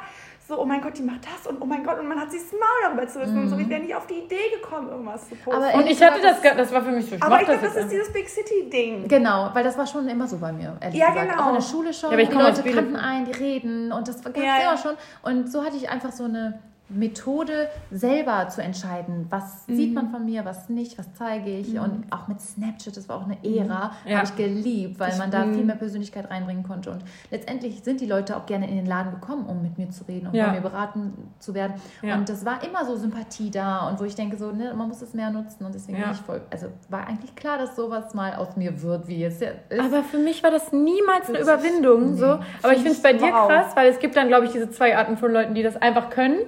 so, 0.48 0.60
oh 0.60 0.64
mein 0.64 0.80
Gott, 0.80 0.98
die 0.98 1.02
macht 1.02 1.20
das 1.24 1.46
und 1.46 1.62
oh 1.62 1.64
mein 1.64 1.84
Gott, 1.84 2.00
und 2.00 2.08
man 2.08 2.18
hat 2.18 2.32
sich 2.32 2.40
das 2.42 2.50
Maul 2.52 2.60
darüber 2.82 3.06
zu 3.06 3.20
wissen 3.20 3.38
und 3.38 3.48
so, 3.50 3.56
ich 3.56 3.68
wäre 3.68 3.80
nicht 3.82 3.94
auf 3.94 4.08
die 4.08 4.14
Idee 4.14 4.50
gekommen, 4.60 4.88
irgendwas 4.88 5.28
zu 5.28 5.36
posten. 5.36 5.62
Aber 5.62 5.74
Und 5.74 5.86
ich 5.86 6.02
hatte 6.02 6.20
das, 6.20 6.40
das 6.42 6.72
war 6.72 6.82
für 6.82 6.90
mich 6.90 7.08
so, 7.08 7.14
aber 7.20 7.40
ich 7.40 7.46
glaube, 7.46 7.60
das 7.62 7.74
das 7.74 7.84
ist 7.84 7.92
dieses 7.92 8.12
Big 8.12 8.28
City-Ding. 8.28 9.06
Genau, 9.06 9.50
weil 9.52 9.62
das 9.62 9.78
war 9.78 9.86
schon 9.86 10.08
immer 10.08 10.26
so 10.26 10.38
bei 10.38 10.50
mir, 10.50 10.76
ehrlich 10.80 10.98
Ja, 10.98 11.10
gesagt. 11.10 11.30
genau. 11.30 11.42
Auch 11.44 11.48
in 11.50 11.54
der 11.54 11.60
Schule 11.62 11.92
schon. 11.94 12.10
Ja, 12.10 12.14
aber 12.14 12.22
ich 12.22 12.28
die 12.30 12.34
Leute 12.34 12.62
kannten 12.64 12.96
einen, 12.96 13.26
die 13.26 13.32
reden 13.32 13.92
und 13.92 14.08
das 14.08 14.24
gab 14.24 14.36
es 14.36 14.42
Ja, 14.42 14.56
immer 14.56 14.72
ja. 14.72 14.76
schon. 14.76 14.96
Und 15.22 15.52
so 15.52 15.64
hatte 15.64 15.76
ich 15.76 15.88
einfach 15.88 16.10
so 16.10 16.24
eine 16.24 16.60
Methode, 16.90 17.68
selber 17.90 18.48
zu 18.48 18.62
entscheiden, 18.62 19.26
was 19.30 19.66
sieht 19.66 19.94
man 19.94 20.10
von 20.10 20.24
mir, 20.24 20.44
was 20.44 20.68
nicht, 20.68 20.98
was 20.98 21.12
zeige 21.14 21.50
ich. 21.50 21.78
Und 21.78 22.04
auch 22.10 22.28
mit 22.28 22.40
Snapchat, 22.40 22.96
das 22.96 23.08
war 23.08 23.16
auch 23.16 23.24
eine 23.24 23.36
Ära, 23.44 23.92
Ja. 24.06 24.16
habe 24.18 24.26
ich 24.26 24.36
geliebt, 24.36 24.98
weil 25.00 25.16
man 25.18 25.30
da 25.30 25.44
viel 25.44 25.64
mehr 25.64 25.76
Persönlichkeit 25.76 26.30
reinbringen 26.30 26.62
konnte. 26.64 26.90
Und 26.90 27.02
letztendlich 27.30 27.82
sind 27.82 28.00
die 28.00 28.06
Leute 28.06 28.36
auch 28.36 28.46
gerne 28.46 28.68
in 28.68 28.76
den 28.76 28.86
Laden 28.86 29.12
gekommen, 29.12 29.46
um 29.46 29.62
mit 29.62 29.78
mir 29.78 29.88
zu 29.90 30.04
reden, 30.04 30.26
um 30.28 30.34
Ja. 30.34 30.46
von 30.46 30.54
mir 30.54 30.60
beraten 30.60 31.12
zu 31.38 31.54
werden. 31.54 31.74
Ja. 32.02 32.16
Und 32.16 32.28
das 32.28 32.44
war 32.44 32.62
immer 32.64 32.84
so 32.84 32.96
Sympathie 32.96 33.50
da 33.50 33.88
und 33.88 34.00
wo 34.00 34.04
ich 34.04 34.14
denke, 34.14 34.36
so, 34.36 34.50
ne, 34.52 34.74
man 34.74 34.88
muss 34.88 35.02
es 35.02 35.14
mehr 35.14 35.30
nutzen. 35.30 35.64
Und 35.64 35.74
deswegen 35.74 35.98
bin 35.98 36.10
ich 36.12 36.18
voll, 36.20 36.40
also 36.50 36.66
war 36.88 37.06
eigentlich 37.06 37.34
klar, 37.36 37.58
dass 37.58 37.76
sowas 37.76 38.14
mal 38.14 38.34
aus 38.34 38.56
mir 38.56 38.82
wird, 38.82 39.06
wie 39.08 39.18
jetzt 39.18 39.40
ja 39.42 39.50
ist. 39.68 39.80
Aber 39.80 40.02
für 40.02 40.18
mich 40.18 40.42
war 40.42 40.50
das 40.50 40.72
niemals 40.72 41.28
eine 41.28 41.38
Überwindung. 41.40 42.16
So. 42.16 42.26
Aber 42.62 42.72
ich 42.72 42.78
finde 42.78 42.90
es 42.92 43.02
bei 43.02 43.12
dir 43.12 43.30
Wow. 43.32 43.48
krass, 43.48 43.76
weil 43.76 43.88
es 43.88 43.98
gibt 43.98 44.16
dann, 44.16 44.28
glaube 44.28 44.46
ich, 44.46 44.52
diese 44.52 44.70
zwei 44.70 44.96
Arten 44.96 45.16
von 45.16 45.32
Leuten, 45.32 45.54
die 45.54 45.62
das 45.62 45.76
einfach 45.80 46.10
können. 46.10 46.38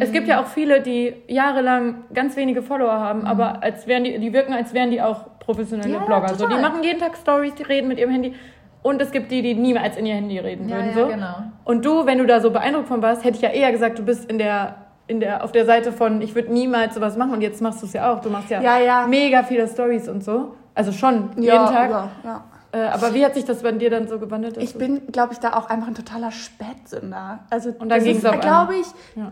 Es 0.00 0.12
gibt 0.12 0.28
ja 0.28 0.40
auch 0.42 0.46
viele, 0.46 0.80
die 0.80 1.14
jahrelang 1.26 2.04
ganz 2.14 2.36
wenige 2.36 2.62
Follower 2.62 2.92
haben, 2.92 3.26
aber 3.26 3.62
als 3.62 3.86
wären 3.86 4.04
die, 4.04 4.18
die 4.18 4.32
wirken, 4.32 4.52
als 4.52 4.72
wären 4.74 4.90
die 4.90 5.00
auch 5.02 5.26
professionelle 5.40 5.92
Ja, 5.94 6.04
Blogger. 6.04 6.28
so, 6.28 6.46
die 6.46 6.54
total. 6.54 6.60
machen 6.62 6.82
jeden 6.82 7.00
Tag 7.00 7.16
Stories, 7.16 7.54
die 7.54 7.62
reden 7.62 7.88
mit 7.88 7.98
ihrem 7.98 8.10
Handy. 8.10 8.34
Und 8.82 9.02
es 9.02 9.10
gibt 9.10 9.30
die, 9.32 9.42
die 9.42 9.54
niemals 9.54 9.96
in 9.96 10.06
ihr 10.06 10.14
Handy 10.14 10.38
reden 10.38 10.68
Ja, 10.68 10.76
würden. 10.76 10.88
ja, 10.90 10.94
so. 10.94 11.06
genau. 11.08 11.34
Und 11.64 11.84
du, 11.84 12.06
wenn 12.06 12.18
du 12.18 12.26
da 12.26 12.40
so 12.40 12.50
beeindruckt 12.50 12.88
von 12.88 13.02
warst, 13.02 13.24
hätte 13.24 13.36
ich 13.36 13.42
ja 13.42 13.50
eher 13.50 13.72
gesagt, 13.72 13.98
du 13.98 14.04
bist 14.04 14.30
in 14.30 14.38
der, 14.38 14.76
in 15.08 15.20
der, 15.20 15.42
auf 15.42 15.50
der 15.52 15.66
Seite 15.66 15.90
von, 15.92 16.22
ich 16.22 16.34
würde 16.34 16.52
niemals 16.52 16.94
sowas 16.94 17.16
machen. 17.16 17.32
Und 17.32 17.40
jetzt 17.40 17.60
machst 17.60 17.82
du 17.82 17.86
es 17.86 17.92
ja 17.92 18.12
auch. 18.12 18.20
Du 18.20 18.30
machst 18.30 18.50
ja, 18.50 18.60
Ja, 18.62 18.78
ja. 18.78 19.06
mega 19.06 19.42
viele 19.42 19.66
Stories 19.66 20.08
und 20.08 20.22
so. 20.22 20.54
Also 20.74 20.92
schon 20.92 21.30
jeden 21.32 21.42
Ja, 21.44 21.66
Tag. 21.66 21.90
Ja, 21.90 22.08
ja. 22.24 22.44
Äh, 22.70 22.78
aber 22.88 23.14
wie 23.14 23.24
hat 23.24 23.34
sich 23.34 23.44
das 23.46 23.62
bei 23.62 23.72
dir 23.72 23.90
dann 23.90 24.06
so 24.08 24.18
gewandelt? 24.18 24.58
Ich 24.58 24.74
bin, 24.76 25.10
glaube 25.10 25.32
ich, 25.32 25.38
da 25.40 25.54
auch 25.54 25.68
einfach 25.70 25.88
ein 25.88 25.94
totaler 25.94 26.30
Spätsünder. 26.30 27.40
Also 27.50 27.70
Und 27.78 27.88
dann 27.88 28.04
ist, 28.04 28.26
auf 28.26 28.38
glaube 28.40 28.74
ich, 28.76 28.86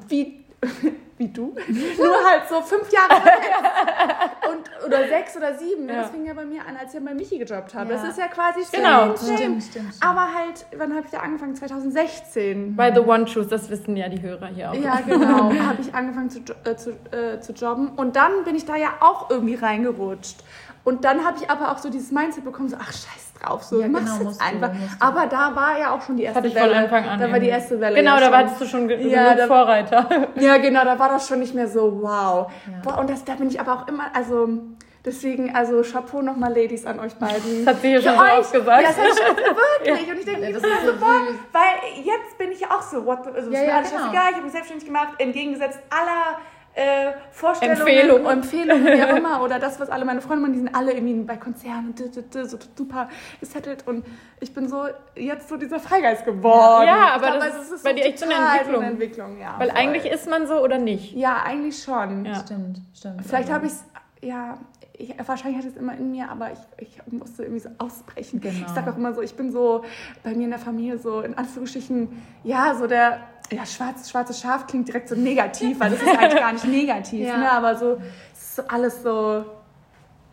wie, 0.08 0.44
wie 1.19 1.29
du, 1.29 1.55
nur 1.99 2.25
halt 2.25 2.43
so 2.49 2.61
fünf 2.61 2.91
Jahre 2.93 3.14
und 4.50 4.87
oder 4.87 5.08
sechs 5.08 5.37
oder 5.37 5.55
sieben. 5.55 5.88
Ja. 5.88 6.03
Das 6.03 6.11
fing 6.11 6.26
ja 6.26 6.35
bei 6.35 6.44
mir 6.44 6.61
an, 6.67 6.76
als 6.76 6.93
ich 6.93 7.00
ja 7.00 7.06
bei 7.06 7.14
Michi 7.14 7.38
gejobbt 7.38 7.75
habe. 7.75 7.93
Ja. 7.93 8.00
Das 8.00 8.11
ist 8.11 8.19
ja 8.19 8.29
quasi 8.29 8.61
Genau. 8.70 9.14
same, 9.14 9.17
same. 9.17 9.37
Stimmt, 9.38 9.62
stimmt, 9.62 9.94
stimmt. 9.94 9.94
Aber 10.00 10.35
halt, 10.35 10.67
wann 10.76 10.94
habe 10.94 11.06
ich 11.06 11.11
da 11.11 11.20
angefangen? 11.20 11.55
2016. 11.55 12.76
Bei 12.76 12.93
The 12.93 13.00
One 13.00 13.25
Truth, 13.25 13.50
das 13.50 13.70
wissen 13.70 13.97
ja 13.97 14.08
die 14.08 14.20
Hörer 14.20 14.49
hier 14.49 14.70
auch. 14.70 14.75
Ja, 14.75 15.00
genau. 15.00 15.53
habe 15.67 15.81
ich 15.81 15.94
angefangen 15.94 16.29
zu, 16.31 16.41
äh, 16.64 16.76
zu, 16.76 16.91
äh, 17.11 17.41
zu 17.41 17.53
jobben. 17.53 17.88
Und 17.97 18.17
dann 18.17 18.44
bin 18.44 18.55
ich 18.55 18.67
da 18.67 18.76
ja 18.76 18.94
auch 19.00 19.31
irgendwie 19.31 19.55
reingerutscht. 19.55 20.44
Und 20.85 21.05
dann 21.05 21.25
habe 21.25 21.38
ich 21.41 21.50
aber 21.50 21.73
auch 21.73 21.79
so 21.79 21.88
dieses 21.91 22.12
Mindset 22.12 22.44
bekommen, 22.44 22.69
so, 22.69 22.76
ach, 22.79 22.93
scheiß 22.93 23.25
drauf, 23.46 23.62
so, 23.62 23.81
Ja, 23.81 23.88
mach's 23.88 24.19
genau, 24.19 24.31
jetzt 24.31 24.40
du, 24.40 24.44
einfach. 24.44 24.72
musst 24.72 25.00
du. 25.00 25.06
Aber 25.06 25.26
da 25.26 25.54
war 25.56 25.78
ja 25.78 25.90
auch 25.94 26.02
schon 26.02 26.16
die 26.16 26.25
erste 26.25 26.38
Hatte 26.38 26.48
ich 26.48 26.54
Welle. 26.54 26.69
von 26.75 26.76
Anfang 26.84 27.04
an. 27.08 27.20
Da 27.20 27.31
war 27.32 27.38
die 27.40 27.48
erste 27.48 27.81
Welle. 27.81 27.96
Genau, 27.96 28.14
ja 28.16 28.20
da 28.20 28.32
warst 28.32 28.60
du 28.60 28.66
schon 28.66 28.88
Ja, 28.88 29.34
da- 29.34 29.46
Vorreiter. 29.46 30.06
Ja, 30.37 30.56
genau, 30.58 30.84
da 30.84 30.98
war 30.98 31.08
das 31.08 31.28
schon 31.28 31.38
nicht 31.40 31.54
mehr 31.54 31.69
so, 31.69 32.00
wow. 32.02 32.50
Ja. 32.66 32.78
Boah, 32.82 32.98
und 32.98 33.10
das, 33.10 33.25
da 33.25 33.34
bin 33.34 33.48
ich 33.48 33.60
aber 33.60 33.72
auch 33.75 33.88
immer, 33.88 34.04
also 34.14 34.48
deswegen, 35.04 35.54
also 35.54 35.82
Chapeau 35.82 36.20
nochmal, 36.22 36.50
Ladies, 36.54 36.84
an 36.84 36.98
euch 37.00 37.14
beiden. 37.14 37.64
Das 37.64 37.75
hat 37.76 37.82
sie 37.82 37.88
hier 37.88 38.02
schon 38.02 38.14
so 38.16 38.22
oft 38.40 38.52
gesagt. 38.52 38.82
Ja, 38.82 38.88
das 38.88 38.98
hat 38.98 39.26
schon 39.26 39.37
wirklich. 39.87 40.10
Und 40.10 40.19
ich 40.19 40.25
denke, 40.25 40.43
Ja, 40.43 40.52
das 40.52 40.62
das 40.62 40.70
ist 40.72 40.81
so, 40.87 40.93
süß. 40.93 41.00
weil 41.52 42.02
jetzt 42.04 42.38
bin 42.38 42.50
ich 42.52 42.60
ja 42.60 42.69
auch 42.70 42.82
so, 42.82 43.04
what, 43.06 43.25
the- 43.25 43.31
also 43.31 43.50
Ja, 43.50 43.58
ist 43.58 43.64
mir 43.64 43.69
ja, 43.69 43.76
alles 43.76 43.90
genau. 43.90 44.02
scheißegal, 44.02 44.26
ich 44.31 44.34
habe 44.34 44.43
mich 44.44 44.52
selbstständig 44.52 44.87
gemacht, 44.87 45.08
entgegengesetzt 45.19 45.78
aller 45.90 46.38
äh, 46.76 47.12
Vorstellungen, 47.31 47.81
Empfehlungen. 47.81 48.26
Empfehlungen, 48.26 48.87
wie 48.87 49.02
auch 49.02 49.17
immer, 49.17 49.43
oder 49.43 49.58
das, 49.58 49.81
was 49.81 49.88
alle 49.88 50.05
meine 50.05 50.20
Freunde 50.20 50.43
machen, 50.43 50.52
die 50.52 50.58
sind 50.58 50.75
alle 50.75 50.93
irgendwie 50.93 51.14
bei 51.23 51.38
Konzernen 51.38 51.94
und 51.99 52.32
so 52.50 52.58
super 52.76 53.08
gesettelt 53.40 53.87
und 53.87 54.05
ich 54.40 54.52
bin 54.52 54.69
so 54.69 54.84
jetzt 55.14 55.49
so 55.49 55.56
dieser 55.56 55.81
Freigeist 55.81 56.26
geworden. 56.26 56.87
Ja, 56.87 57.14
aber 57.14 57.28
Ich 57.28 57.32
glaub, 57.32 57.44
das 57.44 57.55
also 57.61 57.75
ist 57.76 57.84
bei 57.84 57.94
dir 57.94 58.05
echt 58.05 58.19
so 58.19 58.26
eine 58.26 58.34
Entwicklung. 58.34 58.82
Entwicklung 58.82 59.38
ja, 59.40 59.55
Weil 59.58 59.70
voll. 59.70 59.78
eigentlich 59.78 60.05
ist 60.05 60.28
man 60.28 60.46
so 60.46 60.62
oder 60.62 60.76
nicht. 60.76 61.14
Ja, 61.14 61.43
eigentlich 61.44 61.82
schon. 61.82 62.26
Ja. 62.26 62.34
Stimmt, 62.40 62.81
stimmt. 62.94 63.22
Vielleicht 63.25 63.49
Also, 63.49 63.55
habe 63.55 63.67
ich 63.67 63.72
es, 63.72 63.84
ja, 64.20 64.58
ich, 64.99 65.14
wahrscheinlich 65.26 65.58
hatte 65.58 65.69
ich 65.69 65.75
es 65.75 65.81
immer 65.81 65.94
in 65.94 66.11
mir, 66.11 66.31
aber 66.31 66.50
ich, 66.52 66.58
ich 66.88 67.12
musste 67.12 67.43
irgendwie 67.43 67.61
so 67.61 67.69
ausbrechen. 67.79 68.40
Genau. 68.40 68.67
Ich 68.67 68.72
sage 68.72 68.90
auch 68.90 68.96
immer 68.96 69.12
so, 69.14 69.20
ich 69.22 69.34
bin 69.34 69.50
so 69.52 69.84
bei 70.22 70.34
mir 70.34 70.44
in 70.44 70.50
der 70.50 70.58
Familie 70.58 70.99
so 70.99 71.20
in 71.20 71.37
Anführungsstrichen, 71.37 72.22
ja, 72.44 72.75
so 72.75 72.87
der, 72.87 73.20
ja, 73.52 73.64
schwarz, 73.66 74.10
schwarze 74.10 74.34
Schaf 74.34 74.66
klingt 74.66 74.88
direkt 74.88 75.08
so 75.08 75.14
negativ, 75.14 75.78
weil 75.81 75.90
das 75.90 76.02
ist 76.02 76.08
eigentlich 76.19 76.40
gar 76.40 76.52
nicht 76.52 76.64
negativ, 76.66 77.26
Ja. 77.26 77.37
ne, 77.37 77.50
aber 77.52 77.76
so, 77.76 77.98
es 78.34 78.58
ist 78.58 78.70
alles 78.70 79.02
so 79.02 79.44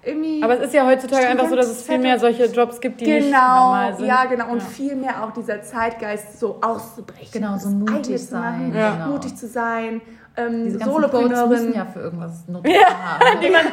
irgendwie. 0.05 0.43
Aber 0.43 0.57
es 0.59 0.65
ist 0.65 0.73
ja 0.73 0.85
heutzutage 0.85 1.27
einfach 1.27 1.47
so, 1.47 1.55
dass 1.55 1.67
es 1.67 1.83
viel 1.83 1.97
mehr 1.99 2.19
solche 2.19 2.45
Jobs 2.45 2.81
gibt, 2.81 2.99
die 3.01 3.05
nicht 3.05 3.25
Genau, 3.27 3.65
normal 3.65 3.95
sind. 3.95 4.05
ja, 4.07 4.25
genau. 4.25 4.49
Und 4.49 4.59
Ja. 4.59 4.65
viel 4.65 4.95
mehr 4.95 5.23
auch 5.23 5.31
dieser 5.31 5.61
Zeitgeist 5.61 6.39
so 6.39 6.59
auszubrechen. 6.61 7.29
Genau, 7.41 7.57
so 7.57 7.69
mutig 7.69 8.21
sein, 8.25 8.41
machen, 8.71 8.75
Ja. 8.75 8.91
genau. 8.95 9.07
Mutig 9.07 9.35
zu 9.37 9.47
sein, 9.47 10.01
ähm, 10.35 10.65
Diese 10.65 10.79
ganzen 10.79 10.93
Solopreneurin. 10.93 11.49
müssen 11.49 11.73
ja 11.73 11.85
für 11.85 11.99
irgendwas 12.01 12.43
Nutzen 12.47 12.73
haben. 12.73 13.39
die 13.41 13.49
man- 13.49 13.61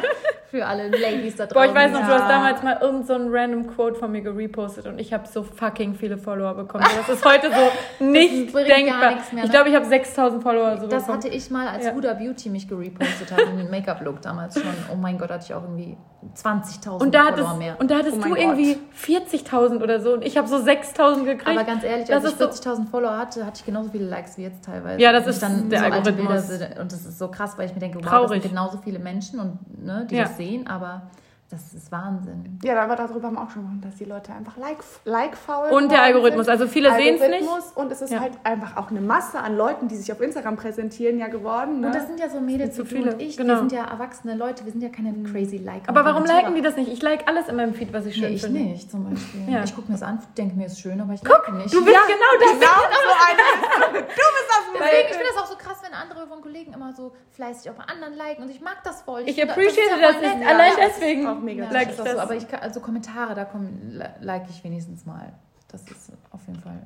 für 0.51 0.65
alle 0.65 0.89
Ladies 0.89 1.37
da 1.37 1.45
draußen. 1.45 1.53
Boah, 1.53 1.65
ich 1.65 1.73
weiß 1.85 1.91
noch, 1.93 2.01
du 2.05 2.11
Ja. 2.11 2.19
hast 2.19 2.29
damals 2.29 2.61
mal 2.63 2.77
irgend 2.81 3.07
so 3.07 3.13
ein 3.13 3.27
random 3.31 3.67
Quote 3.67 3.95
von 3.95 4.11
mir 4.11 4.21
gerepostet 4.21 4.85
und 4.85 4.99
ich 4.99 5.13
habe 5.13 5.25
so 5.27 5.43
fucking 5.43 5.95
viele 5.95 6.17
Follower 6.17 6.53
bekommen. 6.53 6.83
Das 6.97 7.07
ist 7.09 7.23
heute 7.25 7.49
so 7.49 8.03
nicht 8.05 8.53
gar 8.53 8.63
denkbar. 8.65 9.11
nichts 9.13 9.31
mehr, 9.31 9.43
ich 9.45 9.49
ne? 9.49 9.55
glaube, 9.55 9.69
ich 9.69 9.75
habe 9.75 9.85
6000 9.85 10.43
Follower 10.43 10.77
so 10.77 10.87
Das 10.87 11.03
bekommen. 11.03 11.17
hatte 11.23 11.29
ich 11.29 11.49
mal, 11.49 11.67
als 11.69 11.85
Ja. 11.85 11.93
Huda 11.93 12.13
Beauty 12.15 12.49
mich 12.49 12.67
gerepostet 12.67 13.31
hat, 13.31 13.39
in 13.49 13.57
den 13.57 13.71
Make-up-Look 13.71 14.21
damals 14.21 14.55
schon. 14.55 14.63
Oh 14.91 14.95
mein 14.97 15.17
Gott, 15.17 15.29
hatte 15.31 15.45
ich 15.45 15.53
auch 15.53 15.61
irgendwie 15.63 15.95
20.000 16.35 17.01
und 17.01 17.15
da 17.15 17.25
hattest, 17.25 17.39
Follower 17.39 17.57
mehr. 17.57 17.75
und 17.79 17.89
da 17.89 17.95
hattest 17.95 18.17
Oh 18.19 18.21
du 18.23 18.29
mein 18.29 18.41
irgendwie 18.41 18.77
40.000 18.95 19.81
oder 19.81 19.99
so 20.01 20.13
und 20.13 20.23
ich 20.23 20.37
habe 20.37 20.47
so 20.47 20.59
6000 20.59 21.25
gekriegt. 21.25 21.47
Aber 21.57 21.63
ganz 21.63 21.83
ehrlich, 21.83 22.07
das 22.07 22.23
als 22.23 22.33
ich 22.35 22.39
ist 22.39 22.63
so- 22.63 22.69
40.000 22.69 22.89
Follower 22.89 23.17
hatte, 23.17 23.45
hatte 23.45 23.57
ich 23.59 23.65
genauso 23.65 23.89
viele 23.89 24.05
Likes 24.05 24.37
wie 24.37 24.43
jetzt 24.43 24.63
teilweise. 24.63 25.01
Ja, 25.01 25.11
das 25.11 25.23
Und 25.23 25.29
ich 25.29 25.35
ist 25.35 25.41
dann 25.43 25.69
der 25.69 25.79
so 25.79 25.85
alte 25.85 25.95
Algorithmus. 26.09 26.47
Bilder 26.47 26.81
und 26.81 26.91
das 26.91 27.05
ist 27.05 27.17
so 27.17 27.27
krass, 27.29 27.57
weil 27.57 27.65
ich 27.67 27.73
mir 27.73 27.79
denke, 27.79 27.97
wow, 27.99 28.05
Traurig. 28.05 28.29
das 28.29 28.41
sind 28.43 28.49
genauso 28.51 28.77
viele 28.83 28.99
Menschen 28.99 29.39
und 29.39 29.83
ne, 29.83 30.05
die 30.09 30.15
Ja. 30.15 30.23
das 30.23 30.35
sehen, 30.41 30.67
aber 30.67 31.11
das 31.51 31.73
ist 31.73 31.91
Wahnsinn. 31.91 32.59
Ja, 32.63 32.81
aber 32.81 32.95
darüber 32.95 33.27
haben 33.27 33.35
wir 33.35 33.41
auch 33.43 33.49
schon 33.49 33.61
gesprochen, 33.63 33.81
dass 33.83 33.95
die 33.95 34.05
Leute 34.05 34.33
einfach 34.33 34.57
like, 34.57 34.77
like 35.05 35.31
Und 35.71 35.91
der 35.91 36.01
Algorithmus. 36.01 36.45
sind. 36.45 36.51
Also 36.53 36.67
viele 36.67 36.93
sehen's 36.95 37.19
nicht. 37.19 37.31
Algorithmus 37.33 37.71
Und 37.75 37.91
es 37.91 38.01
ist 38.01 38.11
Ja. 38.11 38.19
halt 38.21 38.33
einfach 38.43 38.77
auch 38.77 38.89
eine 38.89 39.01
Masse 39.01 39.39
an 39.39 39.55
Leuten, 39.57 39.87
die 39.87 39.95
sich 39.95 40.11
auf 40.11 40.21
Instagram 40.21 40.55
präsentieren, 40.57 41.19
ja 41.19 41.27
geworden. 41.27 41.81
Ne? 41.81 41.87
Und 41.87 41.95
das 41.95 42.07
sind 42.07 42.19
ja 42.19 42.29
so 42.29 42.39
Mädels 42.39 42.75
Zu 42.75 42.83
wie 42.85 42.87
viele, 42.95 43.09
du 43.09 43.13
und 43.15 43.21
ich, 43.21 43.37
genau. 43.37 43.53
wir 43.53 43.59
sind 43.59 43.71
ja 43.71 43.85
erwachsene 43.85 44.35
Leute, 44.35 44.65
wir 44.65 44.71
sind 44.71 44.81
ja 44.81 44.89
keine 44.89 45.13
crazy 45.29 45.57
Liker. 45.57 45.89
aber 45.89 46.05
warum 46.05 46.25
liken 46.25 46.55
die 46.55 46.61
das 46.61 46.75
nicht? 46.75 46.91
Ich 46.91 47.01
like 47.01 47.27
alles 47.27 47.47
in 47.47 47.55
meinem 47.55 47.73
Feed, 47.73 47.91
was 47.93 48.05
ich 48.05 48.15
schön 48.15 48.29
Nee, 48.29 48.35
ich 48.35 48.41
finde. 48.41 48.59
nicht, 48.61 48.89
zum 48.91 49.09
Beispiel. 49.09 49.41
Ja. 49.53 49.63
Ich 49.63 49.75
gucke 49.75 49.87
mir 49.91 49.97
das 49.97 50.03
an, 50.03 50.19
denke 50.37 50.55
mir, 50.55 50.65
ist 50.67 50.79
schön, 50.79 50.99
aber 51.01 51.13
ich 51.13 51.23
like 51.23 51.53
nicht. 51.53 51.73
Du 51.73 51.83
bist 51.83 51.97
genau 52.07 52.33
das. 52.39 52.51
genau 52.53 52.65
so 52.67 53.91
eine. 53.91 53.99
Du 54.01 54.05
bist 54.05 54.47
das 54.49 54.61
Deswegen, 54.73 55.09
ich 55.09 55.15
finde 55.17 55.29
das 55.35 55.43
auch 55.43 55.47
so 55.47 55.55
krass, 55.57 55.77
wenn 55.83 55.93
andere 55.93 56.25
von 56.27 56.41
Kollegen 56.41 56.73
immer 56.73 56.93
so 56.93 57.11
fleißig 57.31 57.69
bei 57.71 57.83
anderen 57.83 58.13
liken 58.15 58.43
und 58.43 58.49
ich 58.49 58.61
mag 58.61 58.77
das 58.83 59.01
voll. 59.01 59.21
Ich 59.25 59.35
finde, 59.35 59.53
appreciate 59.53 59.89
ja 59.89 59.97
das. 60.07 60.15
voll 60.15 60.25
Ich, 60.25 60.35
nett. 60.35 60.47
allein 60.47 60.71
Ja. 60.71 60.85
deswegen 60.87 61.40
auch 61.41 61.45
mega 61.45 61.63
Ja, 61.65 61.71
like 61.71 61.87
das 61.89 61.97
das. 61.97 62.11
so, 62.13 62.19
aber 62.19 62.35
ich 62.35 62.47
kann, 62.47 62.59
also 62.61 62.79
Kommentare, 62.79 63.33
da 63.35 63.45
kommen, 63.45 63.91
li- 63.93 64.03
like 64.25 64.49
ich 64.49 64.63
wenigstens 64.63 65.05
mal. 65.05 65.33
Das 65.69 65.81
ist 65.83 66.11
auf 66.31 66.41
jeden 66.47 66.61
Fall. 66.61 66.81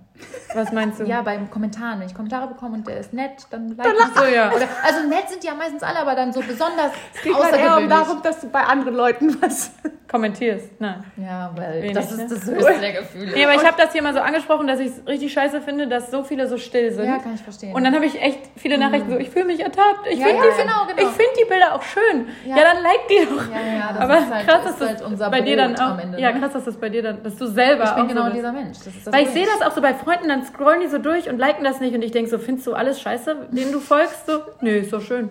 Was 0.55 0.71
meinst 0.71 0.99
du? 0.99 1.03
Ja, 1.03 1.21
beim 1.21 1.49
Kommentaren. 1.51 1.99
Wenn 1.99 2.07
ich 2.07 2.15
Kommentare 2.15 2.47
bekomme 2.47 2.75
und 2.75 2.87
der 2.87 2.99
ist 2.99 3.13
nett, 3.13 3.45
dann 3.51 3.75
like 3.77 3.87
ich. 3.87 4.19
so, 4.19 4.25
ja. 4.25 4.51
Oder, 4.51 4.67
also 4.83 5.07
nett 5.07 5.29
sind 5.29 5.43
die 5.43 5.47
ja 5.47 5.53
meistens 5.53 5.83
alle, 5.83 5.99
aber 5.99 6.15
dann 6.15 6.33
so 6.33 6.41
besonders 6.41 6.91
Es 7.13 7.21
geht 7.21 7.33
halt 7.35 7.43
eher 7.55 7.77
um 7.77 7.83
außergewöhnlich. 7.85 7.89
darum, 7.89 8.21
dass 8.23 8.39
du 8.41 8.47
bei 8.49 8.61
anderen 8.61 8.95
Leuten 8.95 9.41
was. 9.41 9.71
Kommentierst. 10.07 10.69
Nein. 10.79 11.03
Ja, 11.17 11.51
weil 11.55 11.81
Wenig, 11.81 11.93
das 11.95 12.15
ne? 12.15 12.23
ist 12.23 12.31
das 12.31 12.45
höchste 12.45 12.73
der 12.79 12.93
Gefühle. 12.93 13.33
Nee, 13.33 13.43
aber 13.43 13.55
ich 13.55 13.65
habe 13.65 13.75
das 13.75 13.91
hier 13.91 14.01
mal 14.03 14.13
so 14.13 14.19
angesprochen, 14.21 14.65
dass 14.67 14.79
ich 14.79 14.87
es 14.87 15.07
richtig 15.07 15.33
scheiße 15.33 15.61
finde, 15.61 15.87
dass 15.87 16.09
so 16.11 16.23
viele 16.23 16.47
so 16.47 16.57
still 16.57 16.91
sind. 16.93 17.05
Ja, 17.05 17.17
kann 17.17 17.33
ich 17.35 17.41
verstehen. 17.41 17.73
Und 17.73 17.83
dann 17.83 17.93
habe 17.93 18.05
ich 18.05 18.21
echt 18.21 18.39
viele 18.55 18.77
Nachrichten 18.77 19.09
so, 19.11 19.17
ich 19.17 19.29
fühle 19.31 19.45
mich 19.45 19.59
ertappt, 19.61 20.07
ich 20.09 20.19
Ja, 20.19 20.27
finde 20.27 20.45
ja, 20.45 20.51
die, 20.55 20.61
genau, 20.61 20.85
genau. 20.95 21.09
ich 21.09 21.15
find 21.15 21.29
die 21.41 21.45
Bilder 21.49 21.73
auch 21.75 21.81
schön. 21.81 22.27
Ja, 22.45 22.55
dann 22.55 22.83
like 22.83 23.07
die 23.09 23.25
doch. 23.25 23.49
ja, 23.51 23.77
ja, 23.77 23.93
das 23.93 24.01
Aber 24.01 24.17
ist 24.19 24.31
halt, 24.33 24.47
krass, 24.47 24.69
ist 24.69 24.87
halt 24.87 25.01
unser 25.01 25.29
bei 25.31 25.41
dir 25.41 25.57
dann 25.57 25.75
auch. 25.75 25.81
am 25.81 25.99
Ende. 25.99 26.19
ja, 26.21 26.31
ne? 26.31 26.39
krass, 26.39 26.53
dass 26.53 26.63
das 26.65 26.77
bei 26.77 26.89
dir 26.89 27.01
dann, 27.03 27.23
dass 27.23 27.35
du 27.35 27.47
selber 27.47 27.83
Ich 27.83 27.91
bin 27.95 28.07
genau 28.07 28.29
dieser 28.29 28.51
Mensch. 28.53 28.77
Das 28.77 28.87
ist 28.87 29.07
das. 29.07 29.13
Sehe 29.35 29.45
das 29.45 29.61
auch 29.61 29.73
so 29.75 29.81
bei 29.81 29.93
Freunden, 29.93 30.27
dann 30.29 30.43
scrollen 30.43 30.81
die 30.81 30.87
so 30.87 30.97
durch 30.97 31.29
und 31.29 31.37
liken 31.37 31.63
das 31.63 31.79
nicht 31.79 31.93
und 31.95 32.01
ich 32.01 32.11
denke 32.11 32.29
so, 32.31 32.39
findest 32.39 32.65
du 32.65 32.73
alles 32.73 32.99
scheiße, 32.99 33.35
denen 33.51 33.71
du 33.71 33.79
folgst? 33.79 34.25
So, 34.25 34.39
nö, 34.61 34.71
ist 34.71 34.91
doch 34.91 35.01
schön. 35.01 35.29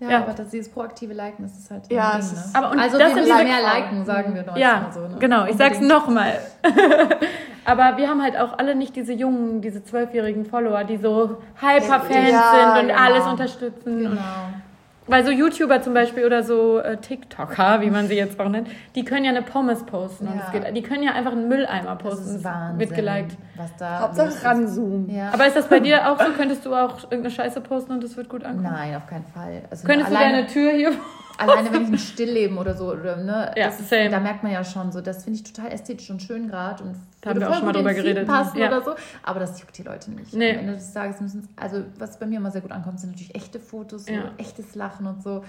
Ja, 0.00 0.10
Ja. 0.10 0.18
aber 0.18 0.32
das, 0.32 0.50
dieses 0.50 0.70
proaktive 0.72 1.12
Liken, 1.12 1.42
das 1.42 1.58
ist 1.58 1.70
halt 1.72 1.90
Ja, 1.90 2.12
Ding, 2.12 2.20
ist- 2.20 2.32
ne? 2.32 2.42
Aber 2.54 2.70
und 2.70 2.78
also 2.78 2.96
das 2.98 3.08
wir 3.08 3.14
sind 3.24 3.24
müssen 3.34 3.46
diese 3.46 3.48
mehr 3.60 3.62
liken, 3.74 4.04
sagen 4.04 4.32
wir 4.36 4.42
doch 4.44 4.56
Ja, 4.56 4.76
immer 4.78 4.92
so. 4.92 5.00
Ne? 5.00 5.16
genau, 5.18 5.44
ich 5.46 5.56
sag's 5.56 5.78
Unbedingt. 5.78 5.88
nochmal. 5.88 6.38
Aber 7.64 7.96
wir 7.98 8.08
haben 8.08 8.22
halt 8.22 8.38
auch 8.38 8.56
alle 8.58 8.74
nicht 8.76 8.94
diese 8.96 9.12
jungen, 9.12 9.60
diese 9.60 9.82
zwölfjährigen 9.84 10.46
Follower, 10.46 10.84
die 10.84 10.96
so 10.98 11.38
Hyper-Fans 11.60 12.30
Ja, 12.30 12.52
sind 12.74 12.82
und 12.82 12.88
genau. 12.88 13.00
alles 13.02 13.26
unterstützen. 13.26 13.96
Und 14.06 14.10
Genau. 14.12 14.20
Weil 15.08 15.24
so 15.24 15.30
YouTuber 15.30 15.80
zum 15.82 15.94
Beispiel 15.94 16.24
oder 16.26 16.42
so 16.42 16.78
äh, 16.80 16.96
TikToker, 16.98 17.80
wie 17.80 17.90
man 17.90 18.08
sie 18.08 18.14
jetzt 18.14 18.38
auch 18.38 18.48
nennt, 18.48 18.68
die 18.94 19.04
können 19.04 19.24
ja 19.24 19.30
eine 19.30 19.42
Pommes 19.42 19.82
posten 19.84 20.28
und 20.28 20.36
Ja. 20.36 20.42
es 20.46 20.52
geht, 20.52 20.76
die 20.76 20.82
können 20.82 21.02
ja 21.02 21.12
einfach 21.12 21.32
einen 21.32 21.48
Mülleimer 21.48 21.94
Das 21.96 22.02
posten. 22.02 22.24
ist 22.28 22.34
es 22.36 22.44
Wahnsinn, 22.44 22.78
Wird 22.80 22.94
geliked. 22.94 23.36
was 23.56 23.74
da 23.76 24.00
Hauptsache 24.00 24.28
ist. 24.28 24.44
ranzoomen. 24.44 25.08
Ja. 25.14 25.30
Aber 25.32 25.46
ist 25.46 25.56
das 25.56 25.66
bei 25.68 25.80
dir 25.80 26.08
auch 26.12 26.18
so? 26.20 26.30
Könntest 26.36 26.64
du 26.66 26.74
auch 26.74 27.04
irgendeine 27.04 27.30
Scheiße 27.30 27.60
posten 27.62 27.92
und 27.92 28.04
es 28.04 28.16
wird 28.16 28.28
gut 28.28 28.44
ankommen? 28.44 28.70
Nein, 28.70 28.94
auf 28.96 29.06
keinen 29.06 29.24
Fall. 29.34 29.62
Also 29.70 29.86
Könntest 29.86 30.10
du 30.10 30.14
deine 30.14 30.46
Tür 30.46 30.70
hier 30.72 30.92
alleine 31.38 31.72
wenn 31.72 31.82
ich 31.84 31.88
ein 31.88 31.98
Stillleben 31.98 32.58
oder 32.58 32.74
so, 32.74 32.92
oder, 32.92 33.16
ne, 33.16 33.52
Ja, 33.56 33.66
das 33.66 33.80
ist, 33.80 33.88
same. 33.88 34.10
da 34.10 34.20
merkt 34.20 34.42
man 34.42 34.52
ja 34.52 34.62
schon 34.64 34.92
so, 34.92 35.00
das 35.00 35.24
finde 35.24 35.38
ich 35.40 35.50
total 35.52 35.72
ästhetisch 35.72 36.10
und 36.10 36.20
schön 36.22 36.48
gerade 36.48 36.82
und 36.84 36.94
Da 37.20 37.30
haben 37.30 37.36
würde 37.36 37.46
wir 37.46 37.50
auch 37.50 37.54
schon 37.56 37.64
mal 37.66 37.72
drüber 37.72 37.94
geredet. 37.94 38.26
passen 38.26 38.58
Ja. 38.58 38.68
oder 38.68 38.82
so, 38.82 38.94
aber 39.22 39.40
das 39.40 39.58
juckt 39.60 39.78
die 39.78 39.82
Leute 39.84 40.10
nicht. 40.10 40.34
Nee. 40.34 40.52
Am 40.52 40.58
Ende 40.58 40.72
des 40.74 40.92
Tages 40.92 41.20
müssen 41.20 41.48
also 41.56 41.82
was 41.98 42.18
bei 42.18 42.26
mir 42.26 42.36
immer 42.38 42.50
sehr 42.50 42.60
gut 42.60 42.72
ankommt, 42.72 43.00
sind 43.00 43.10
natürlich 43.10 43.34
echte 43.34 43.60
Fotos, 43.60 44.06
so 44.06 44.12
Ja. 44.12 44.32
echtes 44.36 44.74
Lachen 44.74 45.06
und 45.06 45.22
so, 45.22 45.42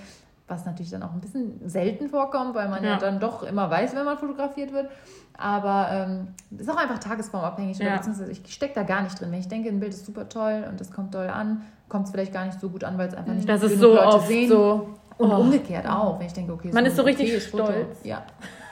was 0.47 0.65
natürlich 0.65 0.89
dann 0.91 1.03
auch 1.03 1.13
ein 1.13 1.21
bisschen 1.21 1.59
selten 1.69 2.09
vorkommt, 2.09 2.55
weil 2.55 2.69
man 2.69 2.83
ja, 2.83 2.91
Ja. 2.91 2.97
dann 2.97 3.19
doch 3.19 3.43
immer 3.43 3.69
weiß, 3.69 3.95
wenn 3.95 4.05
man 4.05 4.17
fotografiert 4.17 4.71
wird, 4.73 4.89
aber 5.37 5.89
ähm, 5.91 6.27
ist 6.57 6.69
auch 6.69 6.77
einfach 6.77 6.99
tagesformabhängig 6.99 7.77
Ja. 7.79 7.95
beziehungsweise 7.97 8.31
ich 8.31 8.41
stecke 8.53 8.73
da 8.75 8.83
gar 8.83 9.01
nicht 9.03 9.19
drin. 9.19 9.31
Wenn 9.31 9.39
ich 9.39 9.47
denke, 9.47 9.69
ein 9.69 9.79
Bild 9.79 9.93
ist 9.93 10.05
super 10.05 10.27
toll 10.29 10.65
und 10.69 10.79
es 10.81 10.91
kommt 10.91 11.13
toll 11.13 11.27
an, 11.27 11.61
kommt 11.87 12.05
es 12.05 12.11
vielleicht 12.11 12.33
gar 12.33 12.45
nicht 12.45 12.59
so 12.59 12.69
gut 12.69 12.83
an, 12.83 12.97
weil 12.97 13.07
es 13.07 13.13
einfach 13.15 13.33
nicht 13.33 13.47
Das 13.49 13.63
ist 13.63 13.79
so 13.79 13.93
Leute 13.95 14.07
oft 14.07 14.27
sehen. 14.27 14.49
so. 14.49 14.89
Und 15.19 15.31
Oh. 15.31 15.35
umgekehrt 15.41 15.85
auch, 15.87 16.17
wenn 16.19 16.25
ich 16.27 16.33
denke, 16.33 16.53
okay, 16.53 16.69
Man 16.69 16.77
ein 16.77 16.85
ist 16.87 16.95
so 16.95 17.03
richtig 17.03 17.45
Foto. 17.47 17.65
stolz. 17.65 17.97
Ja, 18.03 18.23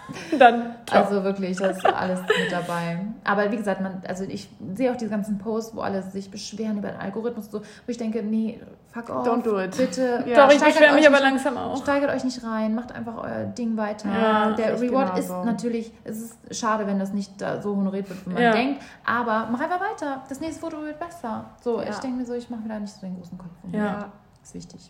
Dann 0.39 0.75
ciao. 0.85 1.03
also 1.03 1.21
wirklich, 1.25 1.57
das 1.57 1.75
ist 1.77 1.85
alles 1.85 2.21
mit 2.21 2.49
dabei. 2.49 2.99
Aber 3.25 3.51
wie 3.51 3.57
gesagt, 3.57 3.81
man, 3.81 4.01
also 4.07 4.23
ich 4.23 4.47
sehe 4.73 4.89
auch 4.89 4.95
diese 4.95 5.11
ganzen 5.11 5.37
Posts, 5.37 5.75
wo 5.75 5.81
alle 5.81 6.01
sich 6.01 6.31
beschweren 6.31 6.77
über 6.77 6.87
den 6.87 6.99
Algorithmus, 7.01 7.51
so, 7.51 7.59
wo 7.59 7.63
ich 7.89 7.97
denke, 7.97 8.23
nee, 8.23 8.61
fuck 8.93 9.09
off. 9.09 9.27
Don't 9.27 9.43
do 9.43 9.59
it. 9.59 9.75
Bitte. 9.75 10.23
Ja. 10.25 10.47
Doch, 10.47 10.53
ich 10.55 10.63
beschwere 10.63 10.93
mich 10.95 11.05
aber 11.05 11.17
nicht- 11.17 11.23
langsam 11.25 11.57
auch. 11.57 11.75
Steigert 11.81 12.09
euch 12.15 12.23
nicht 12.23 12.41
rein, 12.45 12.73
macht 12.73 12.93
einfach 12.93 13.17
euer 13.21 13.43
Ding 13.47 13.75
weiter. 13.75 14.07
Ja, 14.09 14.51
der 14.51 14.79
Reward 14.81 15.19
ist 15.19 15.27
genauso. 15.27 15.45
natürlich, 15.45 15.91
es 16.05 16.21
ist 16.21 16.55
schade, 16.55 16.87
wenn 16.87 16.97
das 16.99 17.11
nicht 17.11 17.41
da 17.41 17.61
so 17.61 17.75
honoriert 17.75 18.07
wird, 18.07 18.25
wie 18.25 18.33
man 18.33 18.41
Ja. 18.43 18.53
denkt, 18.53 18.81
aber 19.05 19.49
mach 19.51 19.59
einfach 19.59 19.81
weiter. 19.81 20.23
Das 20.29 20.39
nächste 20.39 20.61
Foto 20.61 20.81
wird 20.81 20.97
besser. 20.97 21.43
So, 21.61 21.81
ich 21.81 21.97
denke 21.97 22.19
mir 22.19 22.25
so, 22.25 22.33
ich 22.33 22.49
mache 22.49 22.61
mir 22.61 22.69
da 22.69 22.79
nicht 22.79 22.93
so 22.93 23.01
den 23.01 23.17
großen 23.17 23.37
Kopf. 23.37 23.51
Ja. 23.73 24.05
Ist 24.41 24.53
wichtig. 24.55 24.89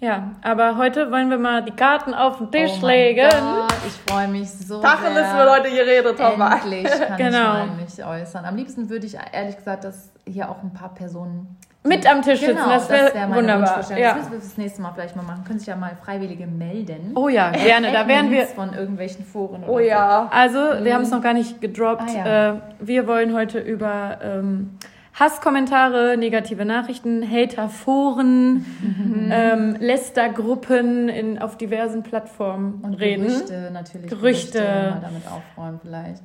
Ja, 0.00 0.30
aber 0.42 0.76
heute 0.76 1.10
wollen 1.10 1.28
wir 1.28 1.38
mal 1.38 1.62
die 1.64 1.72
Karten 1.72 2.14
auf 2.14 2.38
den 2.38 2.52
Tisch 2.52 2.70
Oh 2.82 2.86
legen. 2.86 3.28
Gott, 3.28 3.74
ich 3.84 4.12
freue 4.12 4.28
mich 4.28 4.48
so 4.48 4.80
Tacheles 4.80 5.28
sehr. 5.28 5.36
wird 5.38 5.50
heute 5.50 5.70
geredet, 5.74 6.16
Thomas. 6.18 6.62
Endlich 6.64 6.84
kann 7.08 7.16
Genau. 7.16 7.64
ich 7.64 7.96
mich 7.96 8.06
äußern. 8.06 8.44
Am 8.44 8.54
liebsten 8.54 8.88
würde 8.90 9.06
ich 9.06 9.16
ehrlich 9.32 9.56
gesagt, 9.56 9.82
dass 9.82 10.12
hier 10.24 10.48
auch 10.48 10.62
ein 10.62 10.72
paar 10.72 10.94
Personen 10.94 11.56
Mit 11.82 12.08
am 12.08 12.22
Tisch 12.22 12.40
genau, 12.40 12.52
sitzen, 12.60 12.68
das 12.70 12.90
wäre 12.90 13.12
wär 13.14 13.34
wunderbar. 13.34 13.98
Ja. 13.98 14.14
Das 14.14 14.16
müssen 14.18 14.32
wir 14.32 14.40
fürs 14.40 14.56
nächste 14.56 14.82
Mal 14.82 14.92
vielleicht 14.94 15.16
mal 15.16 15.22
machen. 15.24 15.42
Können 15.44 15.58
sich 15.58 15.66
ja 15.68 15.74
mal 15.74 15.96
Freiwillige 16.00 16.46
melden. 16.46 17.12
Oh 17.16 17.28
ja, 17.28 17.50
gerne. 17.50 17.90
Da 17.90 18.06
wären 18.06 18.30
wir. 18.30 18.46
Von 18.46 18.74
irgendwelchen 18.74 19.24
Foren 19.24 19.64
oder 19.64 19.72
Oh 19.72 19.78
ja. 19.80 20.28
Also, 20.30 20.58
wir 20.84 20.94
haben 20.94 21.02
es 21.02 21.10
noch 21.10 21.22
gar 21.22 21.34
nicht 21.34 21.60
gedroppt. 21.60 22.02
Ah, 22.06 22.12
ja. 22.24 22.50
äh, 22.52 22.60
wir 22.78 23.08
wollen 23.08 23.34
heute 23.34 23.58
über 23.58 24.18
ähm, 24.22 24.78
Hasskommentare, 25.18 26.16
negative 26.16 26.64
Nachrichten, 26.64 27.28
Haterforen, 27.28 28.64
Mhm. 28.82 29.28
ähm, 29.32 29.76
Lästergruppen 29.80 31.08
in, 31.08 31.38
auf 31.38 31.56
diversen 31.56 32.02
Plattformen. 32.02 32.80
Und 32.82 32.94
reden. 32.94 33.24
Gerüchte 33.26 33.70
natürlich. 33.72 34.10
Gerüchte. 34.10 34.58
Mal 34.60 35.00
damit 35.02 35.22
aufräumen 35.26 35.80
vielleicht. 35.82 36.22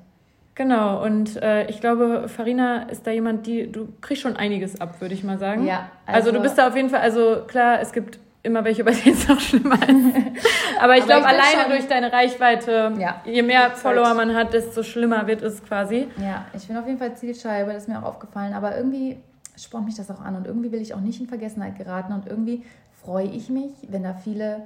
Genau, 0.55 1.03
und 1.03 1.41
äh, 1.41 1.65
ich 1.67 1.81
glaube, 1.81 2.25
Farina 2.27 2.83
ist 2.83 3.07
da 3.07 3.12
jemand, 3.12 3.47
die 3.47 3.71
du 3.71 3.88
kriegst 4.01 4.21
schon 4.21 4.35
einiges 4.35 4.79
ab, 4.79 5.01
würde 5.01 5.15
ich 5.15 5.23
mal 5.23 5.39
sagen. 5.39 5.65
Ja, 5.65 5.89
Also, 6.05 6.29
du 6.29 6.38
also- 6.38 6.43
bist 6.43 6.57
da 6.59 6.67
auf 6.67 6.75
jeden 6.75 6.91
Fall, 6.91 7.00
also 7.01 7.38
klar, 7.47 7.79
es 7.81 7.91
gibt 7.91 8.19
immer 8.43 8.63
welche, 8.65 8.83
bei 8.83 8.91
denen 8.91 9.15
es 9.15 9.27
noch 9.27 9.39
schlimmer 9.39 9.75
ist. 9.88 10.45
Aber 10.79 10.97
ich 10.97 11.05
glaube, 11.05 11.25
alleine 11.25 11.62
schon- 11.63 11.71
durch 11.71 11.88
deine 11.88 12.12
Reichweite, 12.12 12.91
Ja. 13.00 13.21
je 13.25 13.41
mehr 13.41 13.69
Zeit. 13.69 13.77
Follower 13.77 14.13
man 14.13 14.35
hat, 14.35 14.53
desto 14.53 14.83
schlimmer 14.83 15.25
wird 15.27 15.41
es 15.41 15.63
quasi. 15.63 16.07
Ja, 16.21 16.45
ich 16.53 16.67
bin 16.67 16.77
auf 16.77 16.85
jeden 16.85 17.00
Fall 17.00 17.15
Zielscheibe, 17.15 17.71
das 17.73 17.83
ist 17.83 17.89
mir 17.89 18.00
auch 18.00 18.03
aufgefallen. 18.07 18.53
Aber 18.53 18.75
irgendwie 18.75 19.17
spornt 19.57 19.85
mich 19.85 19.95
das 19.95 20.12
auch 20.12 20.19
an 20.21 20.35
und 20.35 20.45
irgendwie 20.45 20.71
will 20.71 20.81
ich 20.81 20.93
auch 20.93 21.00
nicht 21.00 21.19
in 21.21 21.27
Vergessenheit 21.27 21.77
geraten 21.77 22.12
und 22.13 22.27
irgendwie 22.27 22.63
freue 23.03 23.27
ich 23.27 23.50
mich, 23.50 23.71
wenn 23.89 24.03
da 24.03 24.13
viele 24.13 24.63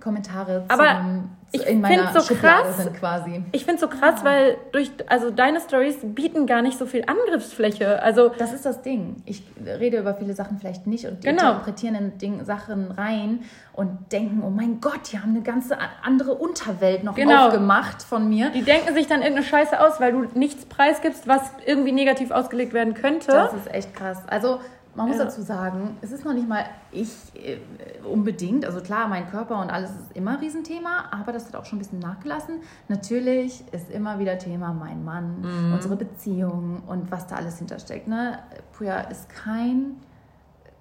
Kommentare 0.00 0.64
Aber 0.68 0.84
zum, 1.00 1.30
ich 1.52 1.66
in 1.66 1.80
meiner 1.80 2.12
so 2.12 2.20
Schublade 2.20 2.64
krass. 2.64 2.76
sind 2.78 2.94
quasi. 2.94 3.42
Ich 3.52 3.64
finde 3.64 3.76
es 3.76 3.80
so 3.80 3.88
krass, 3.88 4.22
weil 4.22 4.56
durch, 4.72 4.90
also 5.08 5.30
deine 5.30 5.60
Stories 5.60 5.96
bieten 6.02 6.46
gar 6.46 6.60
nicht 6.62 6.78
so 6.78 6.86
viel 6.86 7.04
Angriffsfläche. 7.06 8.02
Also, 8.02 8.30
Das 8.38 8.52
ist 8.52 8.66
das 8.66 8.82
Ding. 8.82 9.16
Ich 9.24 9.42
rede 9.64 9.98
über 9.98 10.14
viele 10.14 10.34
Sachen 10.34 10.58
vielleicht 10.58 10.86
nicht 10.86 11.06
und 11.06 11.22
die 11.24 11.28
Genau. 11.28 11.50
interpretieren 11.52 11.94
in 11.94 12.18
Ding, 12.18 12.44
Sachen 12.44 12.90
rein 12.90 13.40
und 13.72 14.12
denken, 14.12 14.42
oh 14.44 14.50
mein 14.50 14.80
Gott, 14.80 15.12
die 15.12 15.18
haben 15.18 15.30
eine 15.30 15.42
ganze 15.42 15.76
andere 16.04 16.34
Unterwelt 16.34 17.02
noch 17.04 17.14
Genau. 17.14 17.46
aufgemacht 17.46 18.02
von 18.02 18.28
mir. 18.28 18.50
die 18.50 18.62
denken 18.62 18.94
sich 18.94 19.06
dann 19.06 19.20
irgendeine 19.22 19.46
Scheiße 19.46 19.80
aus, 19.80 20.00
weil 20.00 20.12
du 20.12 20.38
nichts 20.38 20.64
preisgibst, 20.66 21.26
was 21.28 21.42
irgendwie 21.64 21.92
negativ 21.92 22.30
ausgelegt 22.30 22.72
werden 22.72 22.94
könnte. 22.94 23.32
Das 23.32 23.54
ist 23.54 23.72
echt 23.72 23.94
krass. 23.94 24.18
Also 24.26 24.60
man 24.98 25.08
muss 25.08 25.16
Ja. 25.16 25.24
dazu 25.24 25.40
sagen, 25.40 25.96
es 26.02 26.12
ist 26.12 26.24
noch 26.26 26.34
nicht 26.34 26.46
mal 26.48 26.64
ich 26.92 27.08
äh, 27.34 27.58
unbedingt. 28.06 28.66
Also 28.66 28.80
klar, 28.82 29.08
mein 29.08 29.30
Körper 29.30 29.58
und 29.60 29.70
alles 29.70 29.90
ist 29.90 30.14
immer 30.14 30.32
ein 30.32 30.38
Riesenthema, 30.40 31.04
aber 31.10 31.32
das 31.32 31.46
hat 31.46 31.56
auch 31.56 31.64
schon 31.64 31.78
ein 31.78 31.82
bisschen 31.82 32.00
nachgelassen. 32.00 32.56
Natürlich 32.88 33.64
ist 33.72 33.90
immer 33.90 34.18
wieder 34.18 34.36
Thema 34.38 34.72
mein 34.74 35.04
Mann, 35.04 35.40
Mhm. 35.40 35.72
unsere 35.72 35.96
Beziehung 35.96 36.82
und 36.86 37.10
was 37.10 37.26
da 37.26 37.36
alles 37.36 37.58
hintersteckt. 37.58 38.08
Ne? 38.08 38.38
Puya 38.76 39.00
ist 39.02 39.28
kein 39.30 39.96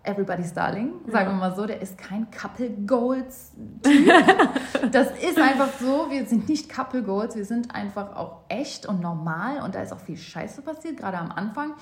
Everybody's 0.03 0.53
Darling, 0.53 0.93
sagen 1.11 1.25
Ja. 1.31 1.33
wir 1.33 1.49
mal 1.49 1.55
so. 1.55 1.65
Der 1.65 1.81
ist 1.81 1.97
kein 1.97 2.27
Couple 2.31 2.69
Goals. 2.87 3.51
das 4.91 5.07
ist 5.21 5.37
einfach 5.37 5.69
so. 5.79 6.07
Wir 6.09 6.25
sind 6.25 6.47
nicht 6.47 6.73
Couple 6.73 7.03
Goals, 7.03 7.35
wir 7.35 7.45
sind 7.45 7.75
einfach 7.75 8.15
auch 8.15 8.37
echt 8.47 8.85
und 8.85 9.01
normal 9.01 9.61
und 9.63 9.75
da 9.75 9.81
ist 9.81 9.91
auch 9.91 9.99
viel 9.99 10.17
Scheiße 10.17 10.61
passiert, 10.61 10.97
gerade 10.97 11.17
am 11.17 11.31
Anfang. 11.31 11.73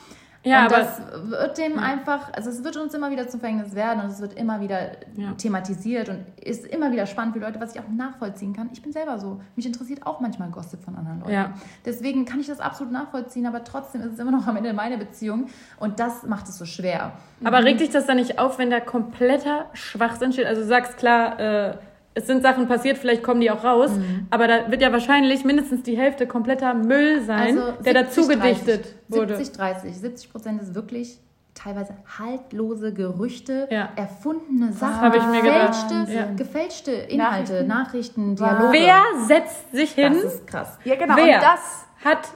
Ja, 0.45 0.65
und 0.67 0.73
aber- 0.73 0.77
das 0.83 1.01
wird 1.23 1.57
dem 1.57 1.79
einfach, 1.79 2.31
also 2.33 2.49
es 2.51 2.63
wird 2.63 2.77
uns 2.77 2.93
immer 2.93 3.09
wieder 3.11 3.27
zum 3.27 3.39
Verhängnis 3.39 3.73
werden 3.75 4.01
und 4.01 4.11
es 4.11 4.21
wird 4.21 4.33
immer 4.35 4.61
wieder 4.61 4.91
Ja. 5.15 5.31
thematisiert 5.37 6.07
und 6.09 6.23
ist 6.41 6.65
immer 6.67 6.91
wieder 6.91 7.05
spannend 7.07 7.33
für 7.33 7.39
Leute, 7.39 7.59
was 7.59 7.73
ich 7.75 7.81
auch 7.81 7.87
nachvollziehen 7.87 8.53
kann. 8.53 8.69
Ich 8.71 8.81
bin 8.81 8.91
selber 8.93 9.17
so. 9.17 9.41
Mich 9.55 9.65
interessiert 9.65 10.05
auch 10.05 10.19
manchmal 10.19 10.49
Gossip 10.49 10.83
von 10.83 10.95
anderen 10.95 11.19
Leuten. 11.21 11.31
Ja. 11.33 11.53
Deswegen 11.83 12.25
kann 12.25 12.39
ich 12.39 12.47
das 12.47 12.59
absolut 12.59 12.93
nachvollziehen, 12.93 13.47
aber 13.47 13.63
trotzdem 13.63 14.01
ist 14.01 14.13
es 14.13 14.19
immer 14.19 14.31
noch 14.31 14.45
am 14.47 14.55
Ende 14.55 14.71
meine 14.73 14.97
Beziehung 14.97 15.47
und 15.79 15.99
das 15.99 16.23
macht 16.23 16.47
es 16.47 16.57
so 16.57 16.65
schwer. 16.65 17.13
Aber 17.43 17.63
regt 17.63 17.79
dich 17.81 17.89
das 17.89 18.05
dann 18.05 18.17
nicht 18.17 18.37
auf, 18.39 18.59
wenn 18.59 18.69
da 18.69 18.79
kompletter 18.79 19.65
Schwachsinn 19.73 20.31
steht? 20.31 20.45
Also 20.45 20.61
du 20.61 20.67
sagst 20.67 20.97
klar, 20.97 21.39
äh, 21.39 21.77
es 22.15 22.25
sind 22.27 22.41
Sachen 22.41 22.67
passiert, 22.67 22.98
vielleicht 22.98 23.22
kommen 23.24 23.41
die 23.41 23.51
auch 23.51 23.63
raus, 23.63 23.91
Mhm. 23.91 24.27
aber 24.31 24.48
da 24.48 24.72
wird 24.72 24.81
ja 24.81 24.91
wahrscheinlich 24.91 25.43
mindestens 25.45 25.84
die 25.84 25.95
Hälfte 25.98 26.25
kompletter 26.25 26.74
Müll 26.74 27.22
sein, 27.22 27.60
der 27.86 27.93
dazu 27.93 28.24
70, 28.24 28.41
gedichtet 28.41 28.84
30, 28.86 28.95
wurde. 29.10 29.36
70, 29.36 29.55
30. 29.57 29.98
70 30.00 30.31
Prozent 30.31 30.62
ist 30.62 30.74
wirklich 30.74 31.19
teilweise 31.53 31.93
haltlose 32.19 32.93
Gerüchte, 32.93 33.67
Ja. 33.72 33.89
erfundene 33.95 34.74
Sachen, 34.74 35.12
gefälschte, 35.12 36.05
Ja. 36.13 36.25
gefälschte 36.36 36.91
Inhalte, 36.91 37.63
Nachrichten, 37.63 38.39
Wahnsinn. 38.39 38.72
Dialoge. 38.72 38.77
Wer 38.79 39.25
setzt 39.27 39.72
sich 39.72 39.91
hin? 39.91 40.13
Das 40.22 40.34
ist 40.34 40.48
krass. 40.48 40.77
Ja, 40.84 40.95
genau. 40.95 41.15
Wer 41.15 41.36
Und 41.38 41.43
das 41.43 41.86
hat 42.03 42.27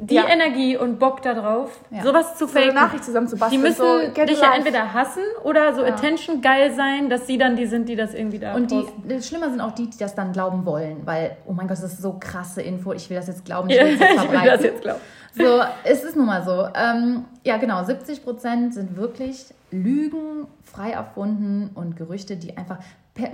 die 0.00 0.14
Ja. 0.14 0.26
Energie 0.28 0.76
und 0.78 0.98
Bock 0.98 1.20
darauf, 1.22 1.70
Ja. 1.90 2.02
sowas 2.02 2.36
zu 2.36 2.46
So 2.46 2.56
eine 2.56 2.66
faken. 2.68 2.74
Nachricht 2.74 3.04
zusammen 3.04 3.28
zu 3.28 3.36
Die 3.36 3.40
basteln. 3.40 3.60
müssen 3.62 3.76
so, 3.76 3.98
dich 4.24 4.40
ja 4.40 4.46
life. 4.48 4.56
entweder 4.58 4.94
hassen 4.94 5.22
oder 5.42 5.74
so 5.74 5.82
Ja. 5.82 5.88
attention 5.92 6.40
geil 6.40 6.72
sein, 6.74 7.10
dass 7.10 7.26
sie 7.26 7.36
dann 7.38 7.54
die 7.56 7.66
sind, 7.66 7.88
die 7.88 7.96
das 7.96 8.14
irgendwie 8.14 8.38
da 8.38 8.54
Und 8.54 8.70
die, 8.70 8.80
posten. 8.80 9.08
das 9.08 9.28
Schlimmer 9.28 9.50
sind 9.50 9.60
auch 9.60 9.72
die, 9.72 9.90
die 9.90 9.98
das 9.98 10.14
dann 10.14 10.32
glauben 10.32 10.64
wollen, 10.64 11.02
weil, 11.04 11.36
oh 11.46 11.52
mein 11.52 11.68
Gott, 11.68 11.76
das 11.78 11.84
ist 11.92 12.00
so 12.02 12.16
krasse 12.18 12.62
Info, 12.62 12.92
ich 12.92 13.10
will 13.10 13.16
das 13.18 13.26
jetzt 13.26 13.44
glauben, 13.44 13.68
ich 13.68 13.78
will 13.78 13.98
das 13.98 14.00
jetzt 14.00 14.10
ich 14.14 14.20
will 14.22 14.28
verbreiten. 14.28 14.48
das 14.54 14.62
jetzt 14.62 14.82
glauben. 14.82 15.00
So, 15.36 15.60
es 15.82 16.04
ist 16.04 16.16
nun 16.16 16.26
mal 16.26 16.44
so. 16.44 16.68
Ähm, 16.74 17.24
ja, 17.42 17.56
genau, 17.56 17.82
70 17.84 18.22
Prozent 18.24 18.72
sind 18.72 18.96
wirklich 18.96 19.46
Lügen, 19.72 20.46
frei 20.62 20.92
erfunden 20.92 21.70
und 21.74 21.96
Gerüchte, 21.96 22.36
die 22.36 22.56
einfach, 22.56 22.78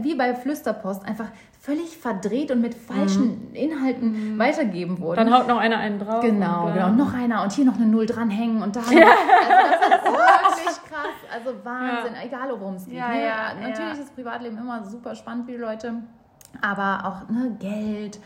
wie 0.01 0.15
bei 0.15 0.35
Flüsterpost, 0.35 1.05
einfach 1.07 1.29
völlig 1.61 1.97
verdreht 1.97 2.51
und 2.51 2.61
mit 2.61 2.75
falschen 2.75 3.55
Inhalten 3.55 4.39
weitergeben 4.39 4.99
wurden. 5.01 5.17
Dann 5.17 5.35
haut 5.35 5.47
noch 5.47 5.59
einer 5.59 5.79
einen 5.79 5.99
drauf. 5.99 6.23
Genau, 6.23 6.67
und, 6.67 6.71
äh, 6.71 6.75
genau. 6.75 6.87
Und 6.89 6.97
noch 6.97 7.15
einer 7.15 7.43
und 7.43 7.53
hier 7.53 7.65
noch 7.65 7.77
eine 7.77 7.87
Null 7.87 8.07
dranhängen 8.07 8.63
und 8.63 8.77
da. 8.77 8.81
Also 8.81 8.95
das 8.95 9.99
ist 9.99 10.05
wirklich 10.05 10.67
krass. 10.91 11.17
Also 11.33 11.65
Wahnsinn, 11.65 12.15
egal 12.23 12.51
worum 12.59 12.75
es 12.75 12.87
geht. 12.87 12.95
Ja, 12.95 13.09
ne? 13.09 13.25
ja, 13.25 13.55
Natürlich 13.55 13.97
ja. 13.97 14.03
ist 14.03 14.15
Privatleben 14.15 14.59
immer 14.59 14.85
super 14.85 15.15
spannend 15.15 15.47
für 15.47 15.53
die 15.53 15.59
Leute, 15.59 15.95
aber 16.61 17.07
auch 17.07 17.31
ne, 17.31 17.57
Geld. 17.59 18.19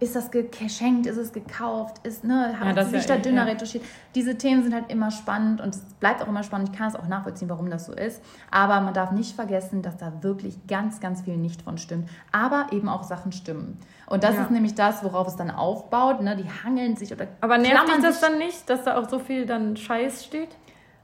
Ist 0.00 0.14
das 0.14 0.30
ge- 0.30 0.48
geschenkt? 0.48 1.06
Ist 1.06 1.16
es 1.16 1.32
gekauft? 1.32 2.06
Ist, 2.06 2.22
ne, 2.22 2.54
Ja, 2.62 2.72
das 2.72 2.90
sie 2.90 2.98
sich 3.00 3.08
ja 3.08 3.14
da 3.16 3.20
eh, 3.20 3.22
dünner 3.22 3.44
ja. 3.46 3.52
retuschiert? 3.52 3.84
Diese 4.14 4.38
Themen 4.38 4.62
sind 4.62 4.72
halt 4.72 4.90
immer 4.92 5.10
spannend 5.10 5.60
und 5.60 5.74
es 5.74 5.80
bleibt 5.98 6.22
auch 6.22 6.28
immer 6.28 6.44
spannend. 6.44 6.70
Ich 6.72 6.78
kann 6.78 6.86
es 6.88 6.94
auch 6.94 7.08
nachvollziehen, 7.08 7.48
warum 7.48 7.68
das 7.68 7.86
so 7.86 7.92
ist. 7.94 8.22
Aber 8.52 8.80
man 8.80 8.94
darf 8.94 9.10
nicht 9.10 9.34
vergessen, 9.34 9.82
dass 9.82 9.96
da 9.96 10.12
wirklich 10.22 10.56
ganz, 10.68 11.00
ganz 11.00 11.22
viel 11.22 11.36
nicht 11.36 11.62
von 11.62 11.78
stimmt. 11.78 12.08
Aber 12.30 12.66
eben 12.70 12.88
auch 12.88 13.02
Sachen 13.02 13.32
stimmen. 13.32 13.76
Und 14.06 14.22
das 14.22 14.36
Ja. 14.36 14.42
ist 14.42 14.50
nämlich 14.52 14.74
das, 14.76 15.02
worauf 15.02 15.26
es 15.26 15.34
dann 15.36 15.50
aufbaut. 15.50 16.20
Ne? 16.22 16.36
Die 16.36 16.48
hangeln 16.64 16.96
sich 16.96 17.12
oder 17.12 17.26
Aber 17.40 17.58
nervt 17.58 17.88
dich 17.88 18.02
das 18.02 18.20
dann 18.20 18.38
nicht, 18.38 18.70
dass 18.70 18.84
da 18.84 18.98
auch 19.00 19.08
so 19.08 19.18
viel 19.18 19.46
dann 19.46 19.76
Scheiß 19.76 20.24
steht? 20.24 20.50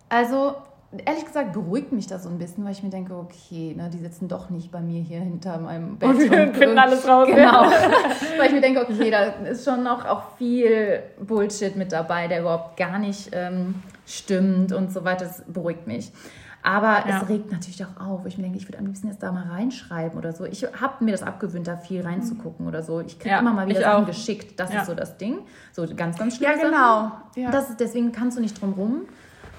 Also, 0.08 0.54
ehrlich 1.04 1.24
gesagt, 1.24 1.52
beruhigt 1.52 1.92
mich 1.92 2.06
das 2.06 2.24
so 2.24 2.28
ein 2.28 2.38
bisschen, 2.38 2.64
weil 2.64 2.72
ich 2.72 2.82
mir 2.82 2.90
denke, 2.90 3.14
okay, 3.16 3.74
ne, 3.76 3.90
die 3.92 3.98
sitzen 3.98 4.28
doch 4.28 4.50
nicht 4.50 4.70
bei 4.70 4.80
mir 4.80 5.00
hier 5.00 5.20
hinter 5.20 5.58
meinem 5.58 5.96
Bett. 5.98 6.08
Und 6.08 6.18
wir 6.20 6.54
finden 6.54 6.78
alles 6.78 7.06
raus. 7.08 7.26
Genau. 7.26 7.62
weil 8.38 8.46
ich 8.46 8.52
mir 8.52 8.60
denke, 8.60 8.82
okay, 8.82 9.10
da 9.10 9.22
ist 9.48 9.64
schon 9.64 9.82
noch 9.82 10.04
auch 10.04 10.36
viel 10.38 11.02
Bullshit 11.20 11.76
mit 11.76 11.92
dabei, 11.92 12.28
der 12.28 12.40
überhaupt 12.40 12.76
gar 12.76 12.98
nicht 12.98 13.30
ähm, 13.32 13.76
stimmt 14.06 14.72
und 14.72 14.92
so 14.92 15.04
weiter. 15.04 15.24
Das 15.26 15.42
beruhigt 15.46 15.86
mich. 15.86 16.12
Aber 16.66 17.06
Ja. 17.06 17.20
es 17.22 17.28
regt 17.28 17.52
natürlich 17.52 17.84
auch 17.84 18.00
auf. 18.02 18.24
wo 18.24 18.26
Ich 18.26 18.38
mir 18.38 18.44
denke, 18.44 18.56
ich 18.56 18.66
würde 18.66 18.78
am 18.78 18.86
liebsten 18.86 19.08
jetzt 19.08 19.22
da 19.22 19.30
mal 19.32 19.44
reinschreiben 19.48 20.18
oder 20.18 20.32
so. 20.32 20.46
Ich 20.46 20.64
habe 20.80 21.04
mir 21.04 21.10
das 21.12 21.22
abgewöhnt, 21.22 21.66
da 21.66 21.76
viel 21.76 22.00
reinzugucken 22.00 22.66
oder 22.66 22.82
so. 22.82 23.00
Ich 23.00 23.18
kriege 23.18 23.34
Ja, 23.34 23.40
immer 23.40 23.52
mal 23.52 23.66
wieder 23.68 23.80
ich 23.80 23.84
Sachen 23.84 24.04
auch. 24.04 24.06
geschickt. 24.06 24.58
Das 24.58 24.72
Ja. 24.72 24.80
ist 24.80 24.86
so 24.86 24.94
das 24.94 25.18
Ding. 25.18 25.40
So 25.72 25.86
ganz, 25.94 26.16
ganz 26.16 26.38
Ja, 26.40 26.52
schlimme 26.54 26.72
Sachen. 26.72 27.10
genau. 27.36 27.44
Ja. 27.46 27.50
Das 27.50 27.68
ist, 27.68 27.80
deswegen 27.80 28.12
kannst 28.12 28.38
du 28.38 28.40
nicht 28.40 28.58
drum 28.62 28.72
rum. 28.72 29.02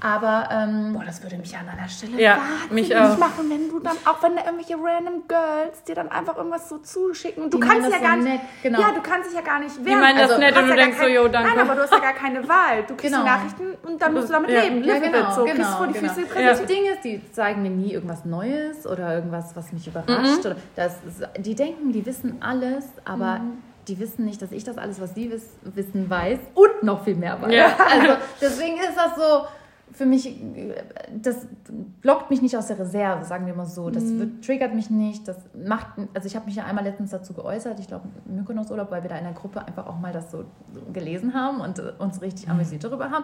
Aber 0.05 0.47
ähm, 0.51 0.93
Boah, 0.93 1.03
das 1.03 1.23
würde 1.23 1.35
mich 1.37 1.57
an 1.57 1.67
einer 1.67 1.89
Stelle 1.89 2.21
Ja, 2.21 2.37
mich 2.69 2.95
auch. 2.95 3.17
machen, 3.17 3.49
wenn 3.49 3.69
du 3.69 3.79
dann, 3.79 3.95
auch 4.05 4.21
wenn 4.21 4.35
da 4.35 4.43
irgendwelche 4.45 4.75
random 4.79 5.23
Girls 5.27 5.83
dir 5.87 5.95
dann 5.95 6.09
einfach 6.11 6.37
irgendwas 6.37 6.69
so 6.69 6.77
zuschicken. 6.77 7.49
Du 7.49 7.57
Die 7.57 7.67
kannst 7.67 7.85
ja 7.85 7.97
das 7.97 8.01
gar 8.01 8.11
so 8.17 8.21
nicht, 8.23 8.33
nett, 8.33 8.41
genau. 8.61 8.81
ja, 8.81 8.91
du 8.93 9.01
kannst 9.01 9.29
dich 9.31 9.35
ja 9.35 9.41
gar 9.43 9.59
nicht 9.59 9.83
wehren. 9.83 9.99
meinen 9.99 10.19
das 10.19 10.29
Also, 10.29 10.41
nett 10.43 10.55
und 10.55 10.63
du 10.65 10.69
ja 10.69 10.75
denkst 10.75 10.97
so, 10.99 11.07
jo, 11.07 11.27
danke. 11.27 11.49
Nein, 11.49 11.59
aber 11.59 11.73
du 11.75 11.81
hast 11.81 11.91
ja 11.91 11.97
gar 11.99 12.13
keine 12.13 12.47
Wahl. 12.47 12.83
Du 12.87 12.95
kriegst 12.95 13.15
Genau. 13.15 13.23
die 13.23 13.29
Nachrichten 13.31 13.63
und 13.81 13.99
dann 13.99 14.13
musst 14.13 14.29
du 14.29 14.33
damit 14.33 14.51
Ja. 14.51 14.61
leben. 14.61 14.83
Ja, 14.83 14.99
genau, 14.99 15.17
it. 15.29 15.33
So, 15.33 15.43
genau, 15.45 15.55
kriegst 15.55 15.71
vor 15.71 15.87
die 15.87 15.93
genau. 15.93 16.13
Füße 16.13 16.21
Das 16.27 16.33
präsentiert. 16.35 16.69
Ding 16.69 16.85
ist, 16.93 17.03
die 17.03 17.31
zeigen 17.31 17.63
mir 17.63 17.71
nie 17.71 17.91
irgendwas 17.93 18.25
Neues 18.25 18.85
oder 18.85 19.15
irgendwas, 19.15 19.55
was 19.55 19.73
mich 19.73 19.87
überrascht. 19.87 20.43
Mhm. 20.43 20.51
Oder 20.51 20.55
das 20.75 20.97
ist, 21.07 21.27
die 21.39 21.55
denken, 21.55 21.91
die 21.91 22.05
wissen 22.05 22.43
alles, 22.43 22.85
aber 23.05 23.39
Mhm. 23.39 23.57
die 23.87 23.97
wissen 23.99 24.23
nicht, 24.25 24.39
dass 24.39 24.51
ich 24.51 24.63
das 24.63 24.77
alles, 24.77 25.01
was 25.01 25.15
sie 25.15 25.31
wiss, 25.31 25.49
wissen, 25.63 26.07
weiß 26.11 26.37
und 26.53 26.83
noch 26.83 27.03
viel 27.03 27.15
mehr 27.15 27.41
weiß. 27.41 27.51
Ja. 27.51 27.75
Also 27.91 28.17
deswegen 28.39 28.77
ist 28.77 28.95
das 28.95 29.15
so 29.15 29.47
für 29.91 30.05
mich, 30.05 30.41
das 31.21 31.47
lockt 32.03 32.29
mich 32.29 32.41
nicht 32.41 32.57
aus 32.57 32.67
der 32.67 32.77
Reserve, 32.79 33.23
sagen 33.23 33.45
wir 33.45 33.53
mal 33.53 33.65
so. 33.65 33.89
Das 33.89 34.03
Mhm. 34.03 34.19
wird, 34.19 34.45
triggert 34.45 34.73
mich 34.75 34.89
nicht. 34.89 35.25
Das 35.27 35.37
macht, 35.65 35.87
also 36.13 36.27
ich 36.27 36.35
habe 36.35 36.45
mich 36.47 36.55
ja 36.55 36.65
einmal 36.65 36.83
letztens 36.83 37.11
dazu 37.11 37.33
geäußert, 37.33 37.79
ich 37.79 37.87
glaube 37.87 38.09
im 38.27 38.35
Mykonos-Urlaub, 38.37 38.91
weil 38.91 39.03
wir 39.03 39.09
da 39.09 39.17
in 39.17 39.23
der 39.23 39.33
Gruppe 39.33 39.65
einfach 39.65 39.87
auch 39.87 39.97
mal 39.99 40.11
das 40.11 40.31
so 40.31 40.43
gelesen 40.91 41.33
haben 41.33 41.61
und 41.61 41.79
äh, 41.79 41.93
uns 41.97 42.21
richtig 42.21 42.49
amüsiert 42.49 42.83
darüber 42.83 43.09
haben. 43.09 43.23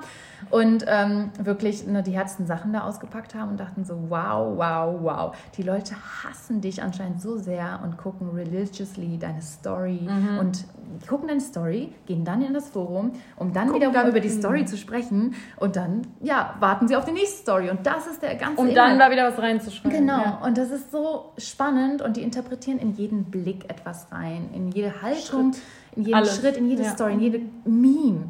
Und 0.49 0.85
ähm, 0.87 1.31
wirklich 1.43 1.85
ne, 1.87 2.03
die 2.03 2.11
härtesten 2.11 2.45
Sachen 2.45 2.71
da 2.71 2.81
ausgepackt 2.81 3.35
haben 3.35 3.51
und 3.51 3.59
dachten 3.59 3.83
so, 3.83 3.95
wow, 4.09 4.55
wow, 4.57 4.95
wow. 5.01 5.35
Die 5.57 5.63
Leute 5.63 5.95
hassen 6.23 6.61
dich 6.61 6.81
anscheinend 6.81 7.21
so 7.21 7.37
sehr 7.37 7.81
und 7.83 7.97
gucken 7.97 8.29
religiously 8.29 9.17
deine 9.17 9.41
Story 9.41 10.07
Mhm. 10.07 10.37
und 10.39 10.65
gucken 11.07 11.27
deine 11.27 11.41
Story, 11.41 11.93
gehen 12.05 12.23
dann 12.25 12.41
in 12.41 12.53
das 12.53 12.69
Forum, 12.69 13.11
um 13.37 13.53
dann 13.53 13.65
Gucken 13.67 13.75
wiederum 13.81 13.93
dann- 13.93 14.09
über 14.09 14.19
die 14.19 14.29
Story 14.29 14.65
zu 14.65 14.77
sprechen 14.77 15.33
und 15.57 15.75
dann, 15.75 16.01
ja, 16.21 16.55
warten 16.59 16.87
sie 16.87 16.95
auf 16.95 17.05
die 17.05 17.11
nächste 17.11 17.41
Story. 17.41 17.69
Und 17.69 17.85
das 17.85 18.07
ist 18.07 18.21
der 18.21 18.35
ganze 18.35 18.59
Um 18.61 18.73
dann 18.73 18.93
Inhalt. 18.95 19.01
da 19.01 19.11
wieder 19.11 19.27
was 19.31 19.39
reinzuschreiben. 19.39 19.91
Genau, 19.99 20.21
Ja. 20.21 20.41
und 20.45 20.57
das 20.57 20.71
ist 20.71 20.91
so 20.91 21.31
spannend 21.37 22.01
und 22.01 22.17
die 22.17 22.21
interpretieren 22.21 22.79
in 22.79 22.93
jeden 22.93 23.25
Blick 23.25 23.65
etwas 23.69 24.11
rein, 24.11 24.49
in 24.53 24.69
jede 24.71 25.01
Haltung, 25.01 25.51
in 25.95 26.03
jeden 26.03 26.15
Alles. 26.15 26.37
Schritt, 26.37 26.57
in 26.57 26.67
jede 26.69 26.83
Ja. 26.83 26.89
Story, 26.89 27.13
in 27.13 27.19
jede 27.19 27.41
Meme. 27.65 28.23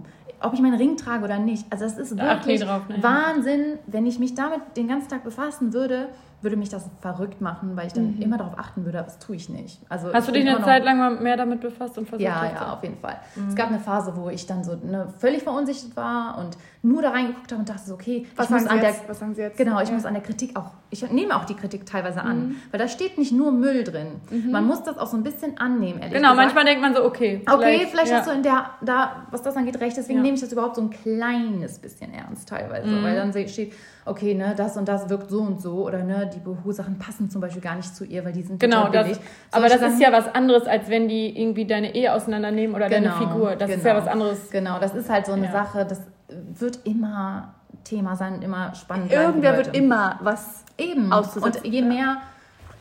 Ob 0.44 0.54
ich 0.56 0.60
meinen 0.60 0.74
Ring 0.76 0.98
trage 0.98 1.24
oder 1.24 1.38
nicht. 1.38 1.68
Also 1.70 1.84
das 1.86 2.00
ist 2.00 2.14
die 2.14 2.18
wirklich 2.18 2.62
drauf, 2.62 2.90
ne? 2.90 2.98
Wahnsinn. 3.02 3.78
Wenn 3.86 4.08
ich 4.08 4.18
mich 4.18 4.34
damit 4.34 4.62
den 4.76 4.88
ganzen 4.88 5.08
Tag 5.08 5.24
befassen 5.24 5.72
würde, 5.72 6.10
würde 6.42 6.56
mich 6.58 6.70
das 6.70 6.90
verrückt 7.02 7.42
machen, 7.42 7.76
weil 7.76 7.88
ich 7.88 7.94
dann 7.94 8.18
immer 8.20 8.38
darauf 8.38 8.58
achten 8.58 8.84
würde, 8.86 8.98
das 9.04 9.20
tue 9.20 9.36
ich 9.36 9.50
nicht. 9.50 9.80
Also 9.90 10.08
Mhm. 10.08 10.14
Hast 10.14 10.28
du 10.28 10.34
ich 10.34 10.44
dich 10.44 10.50
eine 10.56 10.64
Zeit 10.66 10.84
lang 10.84 10.98
mal 10.98 11.12
mehr 11.12 11.38
damit 11.38 11.62
befasst 11.62 11.98
und 11.98 12.08
versucht 12.08 12.22
ja, 12.28 12.46
ja, 12.46 12.74
auf 12.74 12.84
jeden 12.84 12.98
Fall. 12.98 13.18
Mhm. 13.36 13.48
Es 13.50 13.56
gab 13.56 13.68
eine 13.70 13.80
Phase, 13.80 14.14
wo 14.16 14.30
ich 14.30 14.46
dann 14.48 14.64
so 14.64 14.76
ne, 14.76 15.08
völlig 15.20 15.44
verunsichert 15.44 15.96
war 15.96 16.38
und 16.40 16.58
nur 16.84 17.02
da 17.04 17.12
reingeguckt 17.12 17.52
habe 17.52 17.60
und 17.60 17.70
dachte 17.70 17.82
so, 17.86 17.94
okay, 17.94 18.26
Was 18.36 18.46
ich 18.46 18.52
muss 18.52 18.64
sagen, 18.64 18.72
an 18.72 18.78
sie 18.78 18.82
der 18.82 18.90
jetzt? 18.92 19.10
Was 19.10 19.20
sagen 19.20 19.36
sie 19.36 19.42
jetzt? 19.42 19.58
Genau, 19.58 19.80
ich 19.82 19.90
Ja. 19.90 19.96
muss 19.96 20.06
an 20.06 20.14
der 20.16 20.24
Kritik 20.24 20.58
auch, 20.58 20.72
ich 20.90 21.10
nehme 21.12 21.36
auch 21.36 21.46
die 21.46 21.54
Kritik 21.56 21.86
teilweise 21.86 22.22
Mhm. 22.22 22.28
an, 22.28 22.56
weil 22.72 22.80
da 22.80 22.88
steht 22.88 23.18
nicht 23.20 23.32
nur 23.32 23.52
Müll 23.52 23.84
drin. 23.84 24.08
Man 24.50 24.66
muss 24.66 24.82
das 24.84 24.98
auch 24.98 25.08
so 25.08 25.18
ein 25.18 25.24
bisschen 25.24 25.58
annehmen, 25.60 26.00
ehrlich 26.00 26.14
Genau, 26.16 26.32
gesagt. 26.32 26.38
manchmal 26.38 26.66
denkt 26.66 26.82
man 26.82 26.96
so, 26.96 27.04
okay. 27.06 27.44
Okay, 27.48 27.88
vielleicht 27.92 28.12
ja. 28.12 28.18
hast 28.18 28.28
du 28.28 28.32
in 28.32 28.42
der, 28.44 28.72
da, 28.82 29.28
was 29.30 29.42
das 29.44 29.56
angeht, 29.56 29.80
recht. 29.80 29.96
Deswegen 29.96 30.18
Ja. 30.20 30.24
nehme 30.24 30.36
ich 30.36 30.42
das 30.42 30.52
überhaupt 30.52 30.76
so 30.76 30.82
ein 30.82 30.90
kleines 30.90 31.78
bisschen 31.80 32.14
ernst 32.14 32.50
teilweise. 32.50 32.88
Mhm. 32.88 33.04
Weil 33.04 33.16
dann 33.16 33.32
steht, 33.48 33.74
okay, 34.06 34.34
ne, 34.34 34.54
das 34.58 34.78
und 34.78 34.88
das 34.88 35.10
wirkt 35.10 35.30
so 35.30 35.42
und 35.42 35.62
so. 35.62 35.86
Oder 35.86 36.04
ne, 36.04 36.30
die 36.36 36.40
Behu-Sachen 36.40 36.98
passen 37.00 37.30
zum 37.30 37.42
Beispiel 37.42 37.62
gar 37.62 37.76
nicht 37.76 37.96
zu 37.96 38.04
ihr, 38.06 38.24
weil 38.26 38.34
die 38.34 38.42
sind 38.44 38.60
Genau, 38.60 38.86
total 38.86 38.92
das, 38.92 39.04
billig. 39.18 39.22
aber 39.52 39.68
das 39.70 39.80
Solche 39.80 39.94
ist 39.96 40.02
ja 40.02 40.12
was 40.12 40.34
anderes, 40.34 40.66
als 40.68 40.90
wenn 40.90 41.08
die 41.08 41.40
irgendwie 41.40 41.66
deine 41.66 41.94
Ehe 41.96 42.14
auseinandernehmen 42.14 42.76
oder 42.76 42.90
deine 42.90 43.12
Figur. 43.12 43.56
Das 43.56 43.70
ist 43.70 43.86
ja 43.86 43.96
was 43.96 44.08
anderes. 44.08 44.50
Genau, 44.50 44.80
das 44.80 44.94
ist 44.96 45.10
halt 45.10 45.26
so 45.26 45.34
eine 45.34 45.46
Ja. 45.46 45.52
Sache, 45.52 45.86
das 45.86 46.02
wird 46.30 46.80
immer 46.86 47.54
Thema 47.84 48.16
sein, 48.16 48.42
immer 48.42 48.74
spannend 48.76 49.12
Irgendwer 49.12 49.58
wird 49.58 49.76
immer 49.76 50.20
was 50.22 50.64
Eben. 50.78 51.12
auszusetzen, 51.12 51.62
Und 51.64 51.72
je 51.74 51.82
mehr 51.82 52.18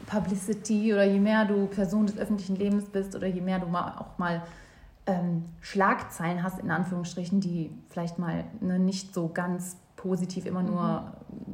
Publicity 0.07 0.93
oder 0.93 1.05
je 1.05 1.19
mehr 1.21 1.45
du 1.45 1.67
Person 1.67 2.07
des 2.07 2.19
öffentlichen 2.19 2.57
Lebens 2.57 2.85
bist 2.87 3.15
oder 3.15 3.27
je 3.27 3.41
mehr 3.41 3.59
du 3.59 3.67
mal 3.67 3.95
auch 3.99 4.19
mal 4.19 4.43
ähm, 5.07 5.45
Schlagzeilen 5.61 6.43
hast, 6.43 6.59
in 6.61 6.71
Anführungsstrichen, 6.71 7.41
die 7.41 7.71
vielleicht 7.89 8.19
mal 8.19 8.45
ne, 8.61 8.79
nicht 8.79 9.15
so 9.15 9.29
ganz 9.33 9.77
positiv 9.97 10.47
immer 10.47 10.63
nur 10.63 11.05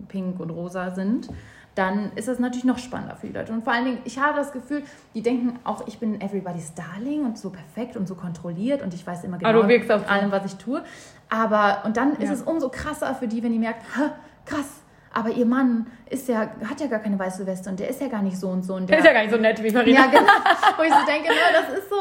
pink 0.09 0.39
und 0.41 0.51
rosa 0.51 0.91
sind, 0.91 1.29
dann 1.77 2.11
ist 2.17 2.27
das 2.27 2.39
natürlich 2.41 2.65
noch 2.65 2.79
spannender 2.79 3.15
für 3.17 3.29
die 3.29 3.33
Leute. 3.35 3.53
Und 3.53 3.63
vor 3.63 3.73
allen 3.73 3.85
Dingen, 3.85 3.99
ich 4.05 4.19
habe 4.19 4.37
das 4.37 4.51
Gefühl, 4.53 4.83
die 5.15 5.23
denken 5.23 5.59
auch, 5.63 5.87
ich 5.87 5.99
bin 5.99 6.21
everybody's 6.21 6.73
darling 6.75 7.25
und 7.25 7.39
so 7.39 7.51
perfekt 7.51 7.97
und 7.97 8.09
so 8.09 8.15
kontrolliert 8.17 8.83
und 8.83 8.93
ich 8.95 9.07
weiß 9.07 9.23
immer 9.25 9.37
Aber 9.37 9.49
genau 9.51 9.63
du 9.63 9.69
wirkst 9.69 9.93
auch 9.93 10.01
so. 10.01 10.07
allem, 10.07 10.33
was 10.33 10.45
ich 10.47 10.57
tue. 10.57 10.83
Aber, 11.29 11.83
und 11.85 11.97
dann 11.97 12.13
ist 12.17 12.29
Ja. 12.29 12.33
es 12.33 12.43
umso 12.43 12.69
krasser 12.71 13.15
für 13.15 13.29
die, 13.29 13.43
wenn 13.43 13.53
die 13.53 13.59
merken, 13.59 13.85
"Hä, 13.95 14.11
krass, 14.47 14.81
aber 15.13 15.31
ihr 15.31 15.47
Mann 15.47 15.87
ist 16.11 16.29
ja, 16.29 16.49
hat 16.69 16.81
ja 16.81 16.87
gar 16.89 16.99
keine 16.99 17.19
weiße 17.19 17.47
Weste 17.47 17.69
und 17.71 17.79
der 17.79 17.89
ist 17.89 18.01
ja 18.01 18.09
gar 18.09 18.23
nicht 18.23 18.39
so 18.39 18.49
und 18.49 18.63
so. 18.65 18.75
Und 18.75 18.89
Der 18.89 18.97
der, 18.97 18.99
ist 18.99 19.05
ja 19.07 19.13
gar 19.13 19.23
nicht 19.23 19.33
so 19.33 19.39
nett 19.41 19.63
wie 19.63 19.71
Farina. 19.71 20.01
ja, 20.01 20.07
genau. 20.07 20.33
Wo 20.77 20.83
ich 20.83 20.91
so 20.93 21.07
denke, 21.07 21.29
ne, 21.29 21.35
das 21.53 21.79
ist 21.79 21.89
so 21.91 21.97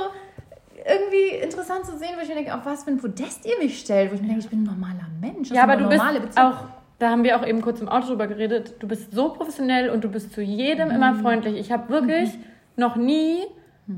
irgendwie 0.86 1.38
interessant 1.44 1.86
zu 1.86 1.98
sehen, 1.98 2.12
wo 2.16 2.22
ich 2.22 2.30
mir 2.30 2.36
denke, 2.36 2.54
auf 2.54 2.66
was 2.66 2.84
für 2.84 2.92
ein 2.92 2.98
Podest 2.98 3.46
ihr 3.46 3.58
mich 3.58 3.80
stellt. 3.80 4.12
Wo 4.12 4.16
ich 4.16 4.22
mir 4.22 4.28
denke, 4.28 4.42
ich 4.44 4.50
bin 4.50 4.60
ein 4.62 4.66
normaler 4.66 5.08
Mensch. 5.20 5.50
Ja, 5.50 5.56
ist 5.56 5.64
aber 5.64 5.78
du 5.78 5.90
bist 5.90 6.02
Beziehung. 6.22 6.46
auch, 6.48 6.58
da 7.00 7.10
haben 7.10 7.24
wir 7.24 7.38
auch 7.38 7.46
eben 7.46 7.62
kurz 7.62 7.82
im 7.82 7.90
Auto 7.90 8.08
drüber 8.08 8.28
geredet, 8.28 8.76
du 8.80 8.88
bist 8.88 9.14
so 9.14 9.30
professionell 9.30 9.90
und 9.90 10.04
du 10.04 10.10
bist 10.10 10.34
zu 10.34 10.42
jedem 10.42 10.90
Mhm. 10.90 10.96
immer 10.96 11.16
freundlich. 11.16 11.56
Ich 11.60 11.72
habe 11.72 11.90
wirklich 11.90 12.30
noch 12.78 12.96
nie 12.96 13.40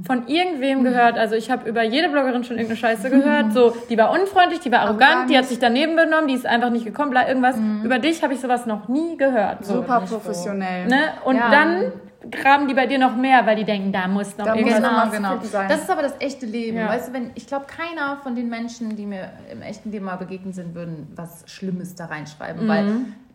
von 0.05 0.27
irgendwem 0.27 0.83
gehört, 0.83 1.17
also 1.17 1.35
ich 1.35 1.49
habe 1.49 1.69
über 1.69 1.81
jede 1.81 2.09
Bloggerin 2.09 2.43
schon 2.43 2.57
irgendeine 2.57 2.77
Scheiße 2.77 3.09
gehört, 3.09 3.53
so, 3.53 3.73
die 3.89 3.97
war 3.97 4.11
unfreundlich, 4.11 4.59
die 4.59 4.69
war 4.71 4.79
arrogant, 4.79 5.01
Arrogant. 5.11 5.29
die 5.29 5.37
hat 5.37 5.45
sich 5.45 5.59
daneben 5.59 5.95
benommen, 5.95 6.27
die 6.27 6.33
ist 6.33 6.45
einfach 6.45 6.71
nicht 6.71 6.83
gekommen, 6.85 7.11
bla, 7.11 7.25
irgendwas. 7.27 7.55
Mhm. 7.55 7.83
Über 7.85 7.97
dich 7.99 8.21
habe 8.21 8.33
ich 8.33 8.41
sowas 8.41 8.65
noch 8.65 8.89
nie 8.89 9.15
gehört. 9.15 9.63
So. 9.65 9.75
super 9.75 10.01
professionell. 10.01 10.87
Ne? 10.87 10.99
Und 11.23 11.37
Ja. 11.37 11.49
dann 11.51 11.91
graben 12.31 12.67
die 12.67 12.73
bei 12.73 12.87
dir 12.87 12.99
noch 12.99 13.15
mehr, 13.15 13.45
weil 13.45 13.55
die 13.55 13.63
denken, 13.63 13.91
da 13.91 14.07
muss 14.07 14.37
noch 14.37 14.45
Da 14.45 14.55
muss 14.55 14.59
irgendwas 14.61 14.81
noch 14.81 15.11
Genau, 15.11 15.31
genau. 15.35 15.43
sein. 15.45 15.69
Das 15.69 15.81
ist 15.81 15.89
aber 15.89 16.01
das 16.01 16.15
echte 16.19 16.45
Leben. 16.45 16.77
Ja. 16.77 16.89
Weißt 16.89 17.09
du, 17.09 17.13
wenn, 17.13 17.31
ich 17.35 17.47
glaube, 17.47 17.65
keiner 17.67 18.17
von 18.17 18.35
den 18.35 18.49
Menschen, 18.49 18.95
die 18.95 19.05
mir 19.05 19.29
im 19.51 19.61
echten 19.61 19.91
Leben 19.91 20.05
mal 20.05 20.15
begegnet 20.17 20.55
sind, 20.55 20.75
würden 20.75 21.07
was 21.15 21.43
Schlimmes 21.47 21.95
da 21.95 22.05
reinschreiben. 22.05 22.65
Mhm. 22.65 22.67
Weil 22.69 22.85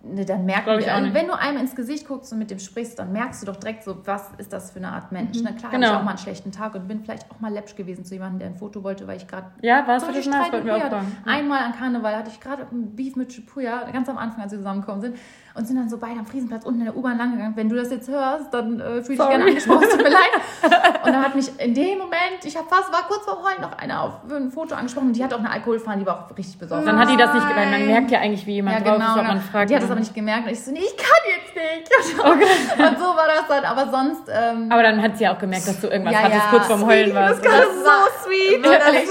ne, 0.04 0.24
dann 0.24 0.46
wir, 0.46 0.56
auch 0.66 1.00
nicht. 1.00 1.14
wenn 1.14 1.28
du 1.28 1.38
einem 1.38 1.58
ins 1.58 1.76
Gesicht 1.76 2.08
guckst 2.08 2.32
und 2.32 2.38
mit 2.40 2.50
dem 2.50 2.58
sprichst, 2.58 2.98
dann 2.98 3.12
merkst 3.12 3.40
du 3.42 3.46
doch 3.46 3.56
direkt 3.56 3.84
so, 3.84 3.96
was 4.04 4.30
ist 4.38 4.52
das 4.52 4.72
für 4.72 4.78
eine 4.78 4.88
Art 4.88 5.12
Mensch. 5.12 5.40
Ne? 5.42 5.54
Klar, 5.54 5.70
Genau. 5.70 5.86
hatte 5.86 5.94
ich 5.94 6.00
auch 6.00 6.04
mal 6.04 6.10
einen 6.10 6.18
schlechten 6.18 6.50
Tag 6.52 6.74
und 6.74 6.88
bin 6.88 7.00
vielleicht 7.04 7.30
auch 7.30 7.38
mal 7.40 7.52
läppsch 7.52 7.76
gewesen 7.76 8.04
zu 8.04 8.14
jemandem, 8.14 8.40
der 8.40 8.48
ein 8.48 8.56
Foto 8.56 8.82
wollte, 8.82 9.06
weil 9.06 9.16
ich 9.16 9.28
gerade 9.28 9.46
Ja, 9.62 9.86
warst 9.86 10.06
du 10.08 10.12
solche 10.12 10.28
das 10.28 10.36
Streit 10.38 10.52
wollten 10.52 10.66
wir 10.66 10.72
mit 10.74 10.82
auch 10.82 10.90
mir 10.90 10.96
hatte. 10.98 11.06
fragen. 11.24 11.28
Einmal 11.38 11.60
an 11.64 11.72
Karneval 11.78 12.16
hatte 12.16 12.30
ich 12.30 12.40
gerade 12.40 12.66
ein 12.72 12.96
Beef 12.96 13.14
mit 13.16 13.32
Shibuya, 13.32 13.90
ganz 13.92 14.08
am 14.08 14.18
Anfang, 14.18 14.42
als 14.42 14.52
wir 14.52 14.58
zusammengekommen 14.58 15.00
sind. 15.02 15.16
Und 15.54 15.66
sind 15.66 15.76
dann 15.76 15.88
so 15.88 15.98
beide 15.98 16.18
am 16.18 16.26
Friesenplatz 16.26 16.64
unten 16.64 16.80
in 16.80 16.86
der 16.86 16.96
U-Bahn 16.96 17.18
langgegangen. 17.18 17.54
Wenn 17.56 17.68
du 17.68 17.76
das 17.76 17.90
jetzt 17.90 18.08
hörst, 18.08 18.52
dann 18.54 18.80
äh, 18.80 19.02
fühle 19.02 19.22
ich 19.22 19.28
gerne 19.28 19.44
angesprochen. 19.44 19.86
Tut 19.90 20.02
mir 20.02 20.08
leid. 20.10 21.02
Und 21.04 21.12
dann 21.12 21.22
hat 21.22 21.34
mich 21.34 21.48
in 21.60 21.74
dem 21.74 21.98
Moment, 21.98 22.44
ich 22.44 22.56
habe 22.56 22.66
fast, 22.68 22.90
war 22.92 23.06
kurz 23.06 23.24
vor 23.24 23.42
Heulen, 23.42 23.60
noch 23.60 23.76
einer 23.76 24.02
auf 24.02 24.12
ein 24.30 24.50
Foto 24.50 24.74
angesprochen. 24.74 25.08
Und 25.08 25.16
die 25.16 25.22
hat 25.22 25.34
auch 25.34 25.38
eine 25.38 25.50
Alkoholfahne, 25.50 26.00
die 26.00 26.06
war 26.06 26.26
auch 26.26 26.36
richtig 26.36 26.58
besorgt. 26.58 26.86
Dann 26.86 26.98
hat 26.98 27.10
die 27.10 27.16
das 27.16 27.34
nicht, 27.34 27.46
weil 27.54 27.70
man 27.70 27.86
merkt 27.86 28.10
ja 28.10 28.20
eigentlich, 28.20 28.46
wie 28.46 28.54
jemand 28.54 28.86
drauf 28.86 28.98
ist, 28.98 29.08
ob 29.08 29.16
man 29.16 29.26
genau. 29.26 29.40
fragt. 29.40 29.70
Die 29.70 29.74
hat 29.74 29.82
das 29.82 29.88
oder 29.88 29.92
aber 29.92 30.00
nicht 30.00 30.14
gemerkt. 30.14 30.46
Und 30.46 30.52
ich 30.52 30.64
so, 30.64 30.72
nee, 30.72 30.80
ich 30.80 30.96
kann 30.96 31.22
jetzt 31.26 31.54
nicht. 31.54 32.18
Und 32.22 32.98
so 32.98 33.04
war 33.04 33.26
das 33.26 33.46
dann. 33.48 33.64
Aber 33.64 33.90
sonst... 33.90 34.22
Ähm, 34.32 34.70
Aber 34.70 34.82
dann 34.82 35.02
hat 35.02 35.18
sie 35.18 35.24
ja 35.24 35.34
auch 35.34 35.38
gemerkt, 35.38 35.68
dass 35.68 35.80
du 35.80 35.88
irgendwas 35.88 36.14
Ja, 36.14 36.20
hattest, 36.20 36.44
ja. 36.44 36.50
kurz 36.50 36.66
vorm 36.66 36.86
Heulen 36.86 37.14
warst. 37.14 37.44
Das 37.44 37.52
war 37.52 37.62
so 37.62 38.28
sweet. 38.28 38.62
wirklich 38.62 39.08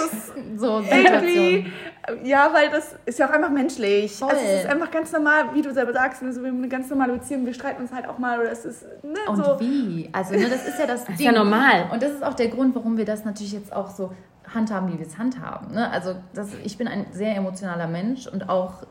so 0.57 0.81
Situation. 0.81 1.71
Ja, 2.23 2.49
weil 2.53 2.69
das 2.69 2.95
ist 3.05 3.19
ja 3.19 3.27
auch 3.29 3.33
einfach 3.33 3.49
menschlich. 3.49 4.15
Voll. 4.15 4.29
Also 4.29 4.41
es 4.43 4.63
ist 4.63 4.69
einfach 4.69 4.91
ganz 4.91 5.11
normal, 5.11 5.53
wie 5.53 5.61
du 5.61 5.73
selber 5.73 5.93
sagst, 5.93 6.23
also 6.23 6.41
wir 6.41 6.49
haben 6.49 6.57
eine 6.57 6.67
ganz 6.67 6.89
normale 6.89 7.13
Beziehung, 7.13 7.45
wir 7.45 7.53
streiten 7.53 7.81
uns 7.81 7.91
halt 7.91 8.07
auch 8.07 8.17
mal 8.17 8.39
oder 8.39 8.51
es 8.51 8.65
ist 8.65 8.83
ne, 9.03 9.19
Und 9.27 9.37
so. 9.37 9.59
wie? 9.59 10.09
Also, 10.11 10.33
ne, 10.33 10.49
das 10.49 10.67
ist 10.67 10.79
ja 10.79 10.87
das, 10.87 11.05
Das 11.05 11.15
ist 11.15 11.21
ja 11.21 11.31
normal. 11.31 11.89
Und 11.91 12.01
das 12.01 12.11
ist 12.11 12.23
auch 12.23 12.33
der 12.33 12.47
Grund, 12.47 12.75
warum 12.75 12.97
wir 12.97 13.05
das 13.05 13.25
natürlich 13.25 13.53
jetzt 13.53 13.73
auch 13.73 13.89
so 13.89 14.11
handhaben, 14.53 14.91
wie 14.91 14.99
wir 14.99 15.05
es 15.05 15.17
handhaben. 15.17 15.73
Ne? 15.73 15.89
Also, 15.91 16.15
das, 16.33 16.49
ich 16.63 16.77
bin 16.77 16.87
ein 16.87 17.05
sehr 17.11 17.35
emotionaler 17.35 17.87
Mensch 17.87 18.27
und 18.27 18.49
auch 18.49 18.83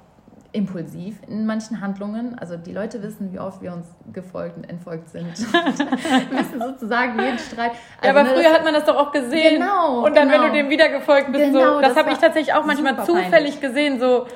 impulsiv 0.52 1.16
in 1.28 1.46
manchen 1.46 1.80
Handlungen. 1.80 2.38
Also 2.38 2.56
die 2.56 2.72
Leute 2.72 3.02
wissen, 3.02 3.32
wie 3.32 3.38
oft 3.38 3.62
wir 3.62 3.72
uns 3.72 3.86
gefolgt 4.12 4.56
und 4.56 4.68
entfolgt 4.68 5.08
sind. 5.08 5.26
wissen 6.30 6.60
sozusagen 6.60 7.20
jeden 7.20 7.38
Streit. 7.38 7.72
Ja, 8.02 8.10
Also, 8.10 8.18
aber 8.18 8.22
ne, 8.28 8.34
früher 8.34 8.52
hat 8.52 8.64
man 8.64 8.74
das 8.74 8.84
doch 8.84 8.96
auch 8.96 9.12
gesehen. 9.12 9.60
Genau, 9.60 10.04
Und 10.04 10.16
dann, 10.16 10.28
wenn 10.28 10.40
genau. 10.40 10.52
du 10.52 10.56
dem 10.58 10.70
wieder 10.70 10.88
gefolgt 10.88 11.32
bist, 11.32 11.44
Genau, 11.44 11.74
so, 11.76 11.80
das, 11.80 11.94
das 11.94 11.96
habe 11.98 12.12
ich 12.12 12.18
tatsächlich 12.18 12.54
auch 12.54 12.64
manchmal 12.64 13.04
zufällig 13.04 13.30
peinlich. 13.30 13.60
gesehen, 13.60 14.00
so, 14.00 14.26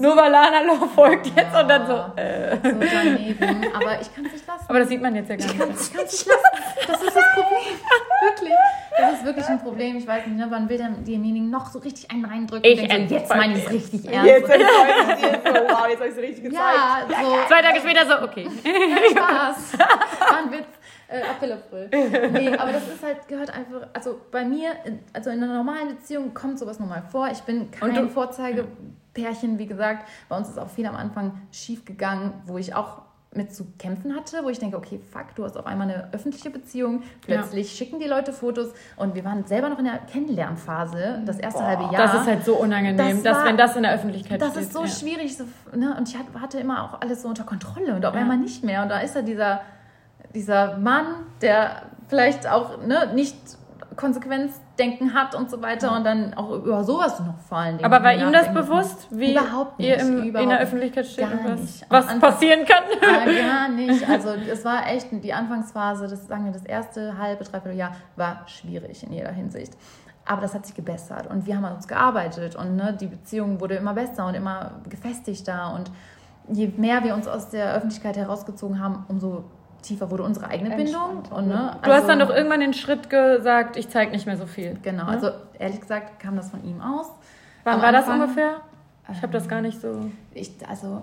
nur 0.00 0.16
weil 0.16 0.30
Lana 0.30 0.62
Law 0.62 0.86
folgt 0.94 1.26
jetzt 1.26 1.54
und 1.54 1.68
dann 1.68 1.86
so, 1.86 2.20
äh. 2.20 2.56
so 2.56 2.78
daneben. 2.80 3.66
Aber 3.74 4.00
ich 4.00 4.14
kann 4.14 4.24
es 4.26 4.32
nicht 4.32 4.46
lassen. 4.46 4.64
Aber 4.68 4.78
das 4.78 4.88
sieht 4.88 5.02
man 5.02 5.14
jetzt 5.14 5.28
ja 5.30 5.36
gar 5.36 5.44
nicht. 5.46 5.54
Ich 5.80 5.92
kann 5.92 6.04
es 6.04 6.12
nicht 6.12 6.26
lassen. 6.26 6.86
Das 6.88 7.02
ist 7.02 7.16
das 7.16 7.24
Problem. 7.34 7.76
Wirklich. 8.22 8.52
Das 8.98 9.12
ist 9.14 9.24
wirklich 9.24 9.46
ein 9.46 9.60
Problem. 9.60 9.96
Ich 9.96 10.06
weiß 10.06 10.26
nicht, 10.26 10.36
ne, 10.36 10.46
man 10.46 10.68
will 10.68 10.78
dann 10.78 11.04
demjenigen 11.04 11.50
noch 11.50 11.70
so 11.70 11.78
richtig 11.78 12.10
einen 12.10 12.24
reindrücken. 12.24 12.70
Ich 12.70 12.80
so, 12.80 13.14
jetzt 13.14 13.34
meine 13.34 13.56
ich 13.56 13.64
es 13.64 13.70
richtig 13.70 14.06
ernst. 14.12 14.26
Jetzt 14.26 14.50
ich 14.50 14.56
dir 14.56 15.40
so, 15.44 15.54
wow, 15.68 15.88
jetzt 15.88 16.00
habe 16.00 16.08
ich 16.08 16.16
es 16.16 16.18
richtig 16.18 16.44
gezeigt. 16.44 16.76
ja, 16.76 17.06
so. 17.08 17.36
Zwei 17.48 17.62
Tage 17.62 17.80
später 17.80 18.06
so, 18.06 18.24
okay. 18.24 18.48
Spaß. 19.10 19.78
War 19.78 20.38
ein 20.38 20.50
Witz. 20.52 20.66
Äh, 21.08 21.22
April. 21.22 21.88
Nee, 22.32 22.56
aber 22.56 22.72
das 22.72 22.86
ist 22.86 23.02
halt, 23.02 23.26
gehört 23.26 23.50
einfach, 23.50 23.88
also 23.92 24.20
bei 24.30 24.44
mir, 24.44 24.70
also 25.12 25.30
in 25.30 25.42
einer 25.42 25.54
normalen 25.54 25.88
Beziehung 25.88 26.32
kommt 26.34 26.58
sowas 26.58 26.78
normal 26.78 27.02
vor. 27.10 27.28
Ich 27.32 27.40
bin 27.40 27.68
kein 27.70 27.94
du- 27.94 28.08
Vorzeigebärchen, 29.14 29.58
wie 29.58 29.66
gesagt. 29.66 30.08
Bei 30.28 30.36
uns 30.36 30.48
ist 30.48 30.58
auch 30.58 30.68
viel 30.68 30.86
am 30.86 30.96
Anfang 30.96 31.32
schief 31.52 31.84
gegangen, 31.84 32.32
wo 32.46 32.58
ich 32.58 32.74
auch 32.74 33.02
mit 33.32 33.54
zu 33.54 33.64
kämpfen 33.78 34.16
hatte, 34.16 34.38
wo 34.42 34.48
ich 34.48 34.58
denke, 34.58 34.76
okay, 34.76 35.00
fuck, 35.12 35.36
du 35.36 35.44
hast 35.44 35.56
auf 35.56 35.64
einmal 35.64 35.88
eine 35.88 36.12
öffentliche 36.12 36.50
Beziehung, 36.50 37.04
plötzlich 37.24 37.70
schicken 37.70 38.00
die 38.00 38.08
Leute 38.08 38.32
Fotos 38.32 38.70
und 38.96 39.14
wir 39.14 39.24
waren 39.24 39.44
selber 39.46 39.68
noch 39.68 39.78
in 39.78 39.84
der 39.84 39.98
Kennenlernphase, 39.98 41.22
das 41.24 41.38
erste 41.38 41.64
halbe 41.64 41.84
Jahr. 41.84 42.06
Das 42.08 42.14
ist 42.22 42.26
halt 42.26 42.44
so 42.44 42.56
unangenehm, 42.56 42.96
Das 42.96 43.22
dass 43.22 43.36
war- 43.38 43.44
wenn 43.44 43.56
das 43.56 43.76
in 43.76 43.84
der 43.84 43.94
Öffentlichkeit 43.94 44.42
Das 44.42 44.50
steht. 44.50 44.62
ist 44.64 44.72
so 44.72 44.80
ja. 44.82 44.88
schwierig. 44.88 45.36
So, 45.36 45.44
ne? 45.76 45.94
Und 45.96 46.08
ich 46.08 46.18
hat- 46.18 46.26
hatte 46.40 46.58
immer 46.58 46.82
auch 46.82 47.00
alles 47.00 47.22
so 47.22 47.28
unter 47.28 47.44
Kontrolle 47.44 47.94
und 47.94 48.04
auf 48.04 48.14
Ja. 48.14 48.20
einmal 48.20 48.36
nicht 48.36 48.64
mehr. 48.64 48.82
Und 48.82 48.88
da 48.88 48.98
ist 48.98 49.14
da 49.14 49.22
dieser, 49.22 49.60
dieser 50.34 50.76
Mann, 50.78 51.06
der 51.40 51.82
vielleicht 52.08 52.48
auch 52.48 52.82
ne, 52.84 53.12
nicht 53.14 53.36
Konsequenzdenken 54.80 55.14
hat 55.14 55.34
und 55.34 55.50
so 55.50 55.60
weiter 55.62 55.94
und 55.96 56.04
dann 56.04 56.34
auch 56.34 56.50
über 56.52 56.82
sowas 56.84 57.20
noch 57.20 57.38
vor 57.48 57.58
allen 57.58 57.78
Dingen. 57.78 57.92
Aber 57.92 58.02
war 58.04 58.14
ihm 58.14 58.32
das 58.32 58.52
bewusst, 58.52 59.08
wie 59.10 59.32
Überhaupt 59.32 59.78
nicht, 59.78 59.88
ihr 59.88 59.98
im, 59.98 60.18
in 60.22 60.24
überhaupt 60.28 60.50
der 60.50 60.58
nicht. 60.58 60.66
Öffentlichkeit 60.66 61.06
steht 61.06 61.26
was, 61.44 61.84
was 61.88 62.08
Anfang- 62.08 62.20
passieren 62.20 62.60
kann? 62.64 62.84
Gar 63.00 63.68
nicht. 63.68 64.08
Also 64.08 64.30
es 64.30 64.64
war 64.64 64.86
echt 64.88 65.08
die 65.12 65.32
Anfangsphase, 65.32 66.08
das 66.08 66.26
sagen 66.26 66.44
wir, 66.46 66.52
das 66.52 66.64
erste 66.64 67.18
halbe, 67.18 67.44
dreiviertel 67.44 67.78
Jahr 67.78 67.92
war 68.16 68.42
schwierig 68.46 69.02
in 69.02 69.12
jeder 69.12 69.32
Hinsicht. 69.32 69.74
Aber 70.26 70.42
das 70.42 70.54
hat 70.54 70.66
sich 70.66 70.74
gebessert 70.74 71.26
und 71.28 71.46
wir 71.46 71.56
haben 71.56 71.64
an 71.64 71.74
uns 71.74 71.88
gearbeitet 71.88 72.54
und 72.54 72.76
ne, 72.76 72.96
die 72.98 73.06
Beziehung 73.06 73.60
wurde 73.60 73.74
immer 73.76 73.94
besser 73.94 74.26
und 74.26 74.34
immer 74.34 74.72
gefestigter 74.88 75.72
und 75.74 75.90
je 76.48 76.68
mehr 76.76 77.02
wir 77.02 77.14
uns 77.14 77.26
aus 77.26 77.48
der 77.50 77.74
Öffentlichkeit 77.74 78.16
herausgezogen 78.16 78.78
haben, 78.82 79.04
umso 79.08 79.44
tiefer 79.82 80.10
wurde 80.10 80.22
unsere 80.22 80.48
eigene 80.48 80.74
Bindung. 80.76 81.22
Und, 81.30 81.48
ne, 81.48 81.76
Du 81.82 81.88
hast 81.90 81.94
also- 82.02 82.08
dann 82.08 82.18
doch 82.20 82.30
irgendwann 82.30 82.60
den 82.60 82.74
Schritt 82.74 83.10
gesagt, 83.10 83.76
ich 83.76 83.88
zeige 83.88 84.10
nicht 84.12 84.26
mehr 84.26 84.36
so 84.36 84.46
viel. 84.46 84.78
Genau, 84.82 85.04
Ne? 85.04 85.10
also 85.10 85.30
ehrlich 85.58 85.80
gesagt 85.80 86.18
kam 86.20 86.36
das 86.36 86.50
von 86.50 86.62
ihm 86.64 86.80
aus. 86.80 87.06
Wann 87.64 87.74
am 87.74 87.82
war 87.82 87.92
das 87.92 88.04
Anfang- 88.06 88.20
ungefähr? 88.22 88.56
Ich 89.12 89.22
habe 89.22 89.32
das 89.32 89.48
gar 89.48 89.60
nicht 89.60 89.80
so. 89.80 90.10
Ich, 90.32 90.52
also 90.68 91.02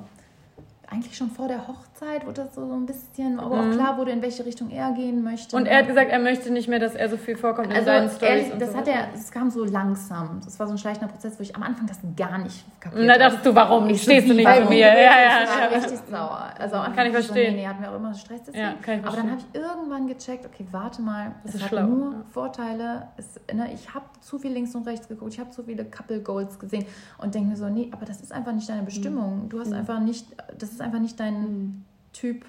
eigentlich 0.90 1.18
schon 1.18 1.30
vor 1.30 1.48
der 1.50 1.68
Hochzeit 1.68 1.87
wurde 2.02 2.44
das 2.44 2.56
so, 2.56 2.68
so 2.68 2.74
ein 2.74 2.86
bisschen, 2.86 3.38
wo 3.38 3.56
Mhm. 3.56 3.72
auch 3.72 3.72
klar 3.74 3.98
wurde, 3.98 4.12
in 4.12 4.22
welche 4.22 4.46
Richtung 4.46 4.70
er 4.70 4.92
gehen 4.92 5.24
möchte. 5.24 5.56
Und 5.56 5.66
er 5.66 5.80
hat 5.80 5.88
gesagt, 5.88 6.12
er 6.12 6.20
möchte 6.20 6.52
nicht 6.52 6.68
mehr, 6.68 6.80
dass 6.80 6.96
er 6.96 7.10
so 7.10 7.18
viel 7.18 7.36
vorkommt 7.36 7.68
in 7.68 7.74
Also 7.74 7.86
seinen 7.86 8.10
Stories. 8.10 8.30
ehrlich, 8.30 8.54
und 8.54 8.62
das 8.62 8.72
so 8.72 8.78
hat 8.78 8.88
er, 8.88 9.08
es 9.14 9.32
kam 9.32 9.50
so 9.50 9.64
langsam. 9.64 10.42
Das 10.44 10.60
war 10.60 10.68
so 10.68 10.74
ein 10.74 10.78
schleichender 10.78 11.08
Prozess, 11.12 11.38
wo 11.40 11.44
ich 11.44 11.56
am 11.56 11.64
Anfang 11.64 11.88
das 11.88 12.00
gar 12.16 12.38
nicht 12.38 12.64
kapiert 12.80 13.02
Und 13.02 13.08
da 13.08 13.18
dachtest 13.18 13.46
du, 13.46 13.56
warum 13.56 13.90
Ich 13.90 13.98
so, 14.04 14.12
stehst 14.12 14.30
du 14.30 14.34
nicht 14.34 14.48
mit 14.48 14.70
mir? 14.70 14.78
Ja, 14.80 14.94
Ich 14.94 15.00
ja, 15.00 15.50
war 15.64 15.72
ja. 15.72 15.78
richtig 15.78 16.00
sauer. 16.10 16.50
Also 16.60 16.76
am 16.76 16.82
Anfang 16.82 16.96
Kann 16.96 17.08
ich 17.08 17.14
dachte 17.14 17.28
so, 17.28 17.34
verstehen. 17.34 17.56
Nee, 17.56 17.62
nee, 17.62 17.68
hat 17.68 17.80
mir 17.80 17.90
auch 17.92 17.96
immer 17.96 18.14
Stress 18.14 18.42
deswegen. 18.48 18.64
Ja, 18.64 18.74
kann 18.82 19.00
ich 19.00 19.06
Aber 19.06 19.16
dann 19.18 19.32
habe 19.32 19.40
verstehen. 19.42 19.50
ich 19.54 19.60
irgendwann 19.62 20.08
gecheckt, 20.08 20.46
okay, 20.46 20.66
warte 20.72 21.02
mal, 21.02 21.36
Das 21.44 21.56
es 21.56 21.62
hat 21.62 21.70
schlau, 21.70 21.84
nur 21.88 22.12
ja. 22.14 22.18
Vorteile. 22.32 23.08
Es, 23.18 23.40
ne, 23.54 23.72
ich 23.74 23.94
habe 23.94 24.06
zu 24.22 24.40
viel 24.40 24.52
links 24.52 24.76
und 24.76 24.86
rechts 24.88 25.08
geguckt, 25.08 25.34
ich 25.34 25.40
habe 25.40 25.50
zu 25.50 25.64
viele 25.64 25.86
Couple 25.86 26.22
Goals 26.22 26.60
gesehen 26.60 26.86
und 27.18 27.34
denke 27.34 27.50
mir 27.50 27.58
so, 27.58 27.70
nee, 27.70 27.90
aber 27.92 28.06
das 28.06 28.22
ist 28.22 28.32
einfach 28.32 28.54
nicht 28.54 28.70
deine 28.70 28.84
Bestimmung. 28.84 29.50
Du 29.50 29.60
hast 29.60 29.74
einfach 29.74 30.00
nicht, 30.00 30.28
das 30.58 30.70
ist 30.72 30.82
einfach 30.82 31.00
nicht 31.00 31.20
dein 31.20 31.86
Typ 32.20 32.46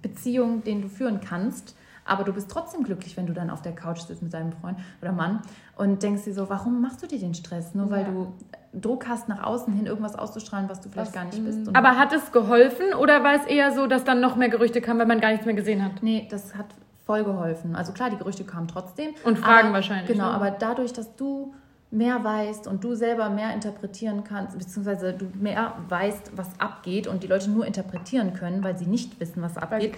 Beziehung, 0.00 0.64
den 0.64 0.82
du 0.82 0.88
führen 0.88 1.20
kannst. 1.20 1.76
Aber 2.04 2.24
du 2.24 2.32
bist 2.32 2.50
trotzdem 2.50 2.82
glücklich, 2.82 3.16
wenn 3.16 3.26
du 3.26 3.32
dann 3.32 3.48
auf 3.48 3.62
der 3.62 3.72
Couch 3.72 4.00
sitzt 4.00 4.22
mit 4.22 4.34
deinem 4.34 4.52
Freund 4.52 4.76
oder 5.00 5.12
Mann 5.12 5.40
und 5.76 6.02
denkst 6.02 6.24
dir 6.24 6.34
so, 6.34 6.50
warum 6.50 6.80
machst 6.82 7.00
du 7.02 7.06
dir 7.06 7.20
den 7.20 7.34
Stress? 7.34 7.74
Nur 7.76 7.90
weil 7.90 8.02
Ja. 8.02 8.08
du 8.10 8.32
Druck 8.74 9.06
hast, 9.06 9.28
nach 9.28 9.44
außen 9.44 9.72
hin 9.72 9.86
irgendwas 9.86 10.16
auszustrahlen, 10.16 10.68
was 10.68 10.80
du 10.80 10.88
vielleicht 10.88 11.08
Was, 11.08 11.14
gar 11.14 11.24
nicht 11.26 11.44
bist. 11.44 11.60
Aber 11.76 11.98
hat 11.98 12.12
es 12.12 12.32
geholfen 12.32 12.94
oder 12.98 13.22
war 13.22 13.34
es 13.34 13.44
eher 13.46 13.70
so, 13.72 13.86
dass 13.86 14.02
dann 14.02 14.20
noch 14.20 14.34
mehr 14.34 14.48
Gerüchte 14.48 14.80
kamen, 14.80 14.98
weil 14.98 15.06
man 15.06 15.20
gar 15.20 15.30
nichts 15.30 15.46
mehr 15.46 15.54
gesehen 15.54 15.84
hat? 15.84 16.02
nee, 16.02 16.26
das 16.30 16.56
hat 16.56 16.66
voll 17.06 17.22
geholfen. 17.22 17.76
Also 17.76 17.92
klar, 17.92 18.10
die 18.10 18.16
Gerüchte 18.16 18.44
kamen 18.44 18.66
trotzdem. 18.66 19.10
Und 19.24 19.38
Fragen 19.38 19.66
aber, 19.68 19.74
wahrscheinlich, 19.76 20.06
Genau, 20.10 20.24
ne? 20.28 20.30
aber 20.34 20.50
dadurch, 20.50 20.92
dass 20.92 21.14
du 21.16 21.54
mehr 21.92 22.24
weißt 22.24 22.66
und 22.66 22.82
du 22.82 22.94
selber 22.94 23.28
mehr 23.28 23.52
interpretieren 23.52 24.24
kannst, 24.24 24.58
beziehungsweise 24.58 25.12
du 25.12 25.26
mehr 25.38 25.74
weißt, 25.90 26.32
was 26.34 26.48
abgeht 26.58 27.06
und 27.06 27.22
die 27.22 27.26
Leute 27.26 27.50
nur 27.50 27.66
interpretieren 27.66 28.32
können, 28.32 28.64
weil 28.64 28.78
sie 28.78 28.86
nicht 28.86 29.20
wissen, 29.20 29.42
was 29.42 29.58
abgeht, 29.58 29.94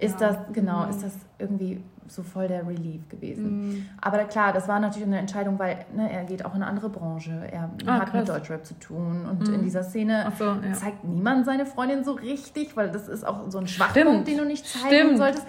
ist 0.00 0.20
das, 0.20 0.36
genau, 0.52 0.82
Mhm. 0.84 0.90
ist 0.90 1.02
das 1.04 1.12
irgendwie 1.38 1.80
so 2.08 2.22
voll 2.24 2.48
der 2.48 2.66
Relief 2.66 3.08
gewesen. 3.08 3.68
Mhm. 3.68 3.88
Aber 4.00 4.18
klar, 4.24 4.52
das 4.52 4.66
war 4.68 4.80
natürlich 4.80 5.06
eine 5.06 5.18
Entscheidung, 5.18 5.58
weil 5.58 5.84
ne, 5.94 6.12
er 6.12 6.24
geht 6.24 6.44
auch 6.44 6.50
in 6.54 6.62
eine 6.62 6.66
andere 6.66 6.88
Branche. 6.88 7.30
Er 7.50 7.70
Ah, 7.86 7.94
hat 8.00 8.12
mit 8.12 8.26
krass. 8.26 8.36
Deutschrap 8.38 8.66
zu 8.66 8.74
tun 8.80 9.24
und 9.28 9.46
Mhm. 9.48 9.54
in 9.54 9.62
dieser 9.62 9.82
Szene 9.84 10.32
so, 10.38 10.44
ja. 10.44 10.72
zeigt 10.72 11.04
niemand 11.04 11.46
seine 11.46 11.64
Freundin 11.66 12.02
so 12.04 12.12
richtig, 12.12 12.76
weil 12.76 12.90
das 12.90 13.06
ist 13.08 13.24
auch 13.24 13.50
so 13.50 13.58
ein 13.58 13.66
Stimmt. 13.68 13.90
Schwachpunkt, 13.92 14.26
den 14.28 14.38
du 14.38 14.44
nicht 14.44 14.66
zeigen 14.66 14.94
Stimmt. 14.96 15.18
solltest. 15.18 15.46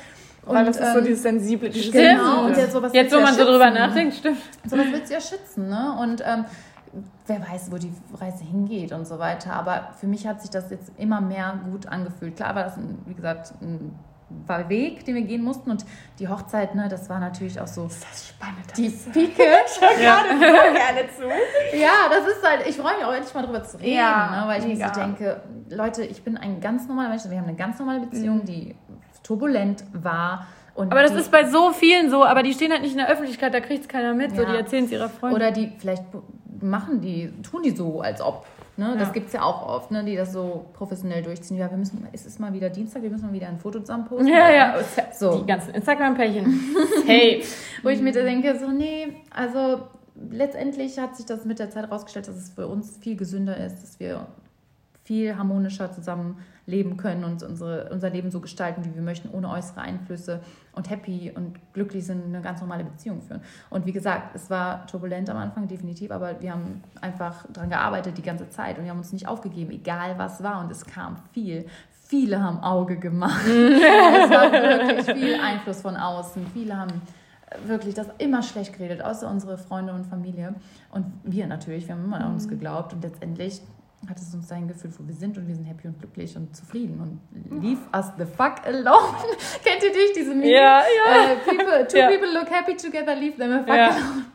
Weil 0.48 0.66
das 0.66 0.78
ist 0.78 0.92
so 0.94 1.00
ähm, 1.00 1.06
dieses 1.06 1.24
sensible, 1.24 1.70
dieses 1.70 1.88
Stimmt. 1.90 2.20
Genau, 2.20 2.46
und 2.46 2.56
der, 2.58 2.70
sowas 2.70 2.94
Jetzt, 2.94 3.14
wo 3.14 3.20
man 3.20 3.34
ja 3.34 3.34
so 3.34 3.46
drüber 3.46 3.70
nachdenkt, 3.70 4.16
stimmt. 4.16 4.38
Sowas 4.66 4.86
willst 4.92 5.10
du 5.10 5.14
ja 5.16 5.22
schützen, 5.22 5.70
ne? 5.70 5.98
Und 6.02 6.24
ähm, 6.26 6.46
wer 7.28 7.42
weiß, 7.42 7.72
wo 7.72 7.78
die 7.78 7.92
Reise 8.14 8.44
hingeht 8.44 8.92
und 8.92 9.08
so 9.08 9.20
weiter. 9.20 9.54
Aber 9.54 9.90
für 10.00 10.08
mich 10.08 10.26
hat 10.28 10.42
sich 10.42 10.50
das 10.50 10.70
jetzt 10.70 10.92
immer 10.98 11.22
mehr 11.22 11.60
gut 11.70 11.88
angefühlt. 11.88 12.36
Klar 12.36 12.56
war 12.56 12.64
das, 12.64 12.78
ein, 12.78 13.00
wie 13.06 13.14
gesagt, 13.14 13.54
ein 13.62 13.94
war 14.46 14.68
Weg, 14.68 15.06
den 15.06 15.16
wir 15.16 15.22
gehen 15.22 15.44
mussten. 15.44 15.72
Und 15.72 15.86
die 16.20 16.28
Hochzeit, 16.28 16.76
ne, 16.76 16.88
das 16.90 17.10
war 17.10 17.20
natürlich 17.20 17.60
auch 17.62 17.68
so 17.68 17.84
Das 17.84 17.96
ist 17.98 18.28
spannend. 18.30 18.78
die 18.78 18.90
Pike. 18.90 19.42
Ja. 20.02 20.22
gerne 20.30 21.08
zu. 21.16 21.24
Ja, 21.78 22.10
das 22.10 22.28
ist 22.28 22.44
halt, 22.46 22.68
ich 22.68 22.76
freue 22.76 22.96
mich 22.98 23.06
auch 23.06 23.14
endlich 23.14 23.34
mal 23.34 23.44
drüber 23.46 23.64
zu 23.64 23.78
reden, 23.80 23.96
Ja, 23.96 24.42
ne, 24.42 24.48
weil 24.48 24.62
ich 24.62 24.78
mir 24.78 24.88
so 24.88 25.00
denke, 25.00 25.42
Leute, 25.70 26.04
ich 26.04 26.24
bin 26.24 26.38
ein 26.38 26.60
ganz 26.60 26.88
normaler 26.88 27.10
Mensch, 27.10 27.24
wir 27.28 27.38
haben 27.38 27.48
eine 27.48 27.58
ganz 27.58 27.80
normale 27.80 28.02
Beziehung, 28.02 28.44
die 28.46 28.76
turbulent 29.28 29.84
war. 29.94 30.48
Und 30.76 30.92
Aber 30.92 31.02
das 31.02 31.14
die, 31.14 31.20
ist 31.20 31.32
bei 31.32 31.46
so 31.50 31.72
vielen 31.72 32.10
so, 32.10 32.24
aber 32.24 32.44
die 32.44 32.54
stehen 32.54 32.72
halt 32.72 32.82
nicht 32.84 32.92
in 32.92 33.00
der 33.00 33.10
Öffentlichkeit, 33.10 33.54
da 33.54 33.60
kriegt 33.60 33.82
es 33.82 33.88
keiner 33.88 34.14
mit, 34.14 34.36
so 34.36 34.44
Ja. 34.44 34.52
die 34.52 34.58
erzählen 34.58 34.86
es 34.86 34.92
ihrer 34.92 35.10
Freundin. 35.10 35.36
Oder 35.36 35.52
die 35.52 35.72
vielleicht 35.78 36.04
machen 36.62 37.02
die, 37.02 37.32
tun 37.42 37.64
die 37.64 37.72
so, 37.72 38.02
als 38.02 38.22
ob. 38.22 38.46
Ne? 38.78 38.94
Das 38.98 39.08
Ja. 39.08 39.14
gibt 39.14 39.28
es 39.28 39.34
ja 39.34 39.42
auch 39.42 39.68
oft, 39.68 39.90
ne? 39.90 40.04
die 40.04 40.16
das 40.16 40.34
so 40.34 40.66
professionell 40.74 41.24
durchziehen. 41.24 41.58
Ja, 41.58 41.70
wir 41.72 41.78
müssen, 41.78 42.08
es 42.14 42.28
ist 42.28 42.40
mal 42.40 42.54
wieder 42.54 42.70
Dienstag, 42.70 43.02
wir 43.02 43.10
müssen 43.10 43.26
mal 43.26 43.34
wieder 43.34 43.48
ein 43.48 43.58
Foto 43.58 43.80
zusammen 43.80 44.06
posten. 44.06 44.28
ja, 44.28 44.52
ja, 44.52 44.76
So. 45.14 45.40
die 45.40 45.48
ganzen 45.48 45.74
Instagram-Pärchen. 45.74 46.60
Hey, 47.08 47.44
Wo 47.84 47.90
ich 47.90 48.00
mir 48.02 48.12
da 48.12 48.22
denke, 48.22 48.58
so, 48.60 48.68
nee, 48.70 49.08
also 49.32 49.82
letztendlich 50.30 51.00
hat 51.00 51.16
sich 51.16 51.26
das 51.26 51.44
mit 51.46 51.58
der 51.58 51.72
Zeit 51.72 51.86
herausgestellt, 51.86 52.28
dass 52.28 52.36
es 52.36 52.50
für 52.52 52.68
uns 52.68 52.98
viel 52.98 53.16
gesünder 53.18 53.58
ist, 53.58 53.82
dass 53.82 54.00
wir 54.00 54.28
viel 55.04 55.36
harmonischer 55.38 55.92
zusammenleben 56.68 56.98
können 56.98 57.24
und 57.24 57.44
unsere, 57.44 57.90
unser 57.92 58.10
Leben 58.10 58.30
so 58.30 58.40
gestalten, 58.40 58.84
wie 58.86 58.94
wir 58.94 59.02
möchten, 59.02 59.30
ohne 59.30 59.50
äußere 59.50 59.82
Einflüsse 59.82 60.42
und 60.74 60.90
happy 60.90 61.32
und 61.34 61.56
glücklich 61.74 62.06
sind, 62.06 62.26
eine 62.26 62.42
ganz 62.42 62.62
normale 62.62 62.84
Beziehung 62.84 63.22
führen. 63.22 63.42
Und 63.70 63.86
wie 63.86 63.94
gesagt, 63.94 64.36
es 64.36 64.50
war 64.50 64.86
turbulent 64.88 65.30
am 65.30 65.38
Anfang, 65.38 65.68
definitiv, 65.68 66.12
aber 66.12 66.42
wir 66.42 66.52
haben 66.52 66.84
einfach 67.02 67.46
daran 67.52 67.70
gearbeitet 67.70 68.18
die 68.18 68.22
ganze 68.22 68.50
Zeit 68.50 68.78
und 68.78 68.84
wir 68.84 68.92
haben 68.92 69.00
uns 69.00 69.14
nicht 69.14 69.28
aufgegeben, 69.28 69.72
egal 69.72 70.18
was 70.18 70.44
war. 70.44 70.62
Und 70.62 70.72
es 70.72 70.86
kam 70.86 71.18
viel. 71.32 71.66
Viele 72.08 72.42
haben 72.42 72.60
Auge 72.60 72.98
gemacht. 72.98 73.42
es 73.46 74.30
war 74.30 74.52
wirklich 74.52 75.18
viel 75.18 75.40
Einfluss 75.40 75.82
von 75.82 75.96
außen. 75.96 76.46
Viele 76.54 76.78
haben 76.78 77.02
wirklich 77.66 77.96
das 77.96 78.08
immer 78.18 78.44
schlecht 78.44 78.74
geredet, 78.74 79.02
außer 79.02 79.30
unsere 79.30 79.58
Freunde 79.58 79.94
und 79.94 80.06
Familie. 80.06 80.56
Und 80.92 81.06
wir 81.24 81.48
natürlich, 81.48 81.88
wir 81.88 81.96
haben 81.96 82.06
immer 82.06 82.20
an 82.20 82.34
uns 82.34 82.48
geglaubt 82.48 82.94
und 82.94 83.04
letztendlich 83.04 83.62
hat 84.08 84.18
es 84.20 84.34
uns 84.34 84.48
dahin 84.48 84.68
geführt, 84.68 84.94
wo 85.00 85.08
wir 85.08 85.16
sind 85.16 85.38
und 85.38 85.48
wir 85.48 85.56
sind 85.56 85.66
happy 85.66 85.88
und 85.88 85.98
glücklich 86.00 86.36
und 86.38 86.56
zufrieden 86.56 87.00
und 87.02 87.62
leave 87.62 87.82
us 87.96 88.06
the 88.18 88.26
fuck 88.26 88.66
alone. 88.66 89.16
Kennt 89.64 89.84
ihr 89.84 89.92
dich, 89.92 90.14
diese 90.16 90.30
Meme? 90.36 90.50
Ja, 90.52 90.82
ja. 90.82 91.32
Äh, 91.32 91.36
people, 91.38 91.88
two 91.88 91.98
Ja. 91.98 92.08
people 92.10 92.32
look 92.32 92.50
happy 92.50 92.76
together, 92.76 93.16
leave 93.16 93.38
them 93.38 93.52
a 93.54 93.60
fuck 93.60 93.68
Ja. 93.76 93.90
alone. 93.90 94.26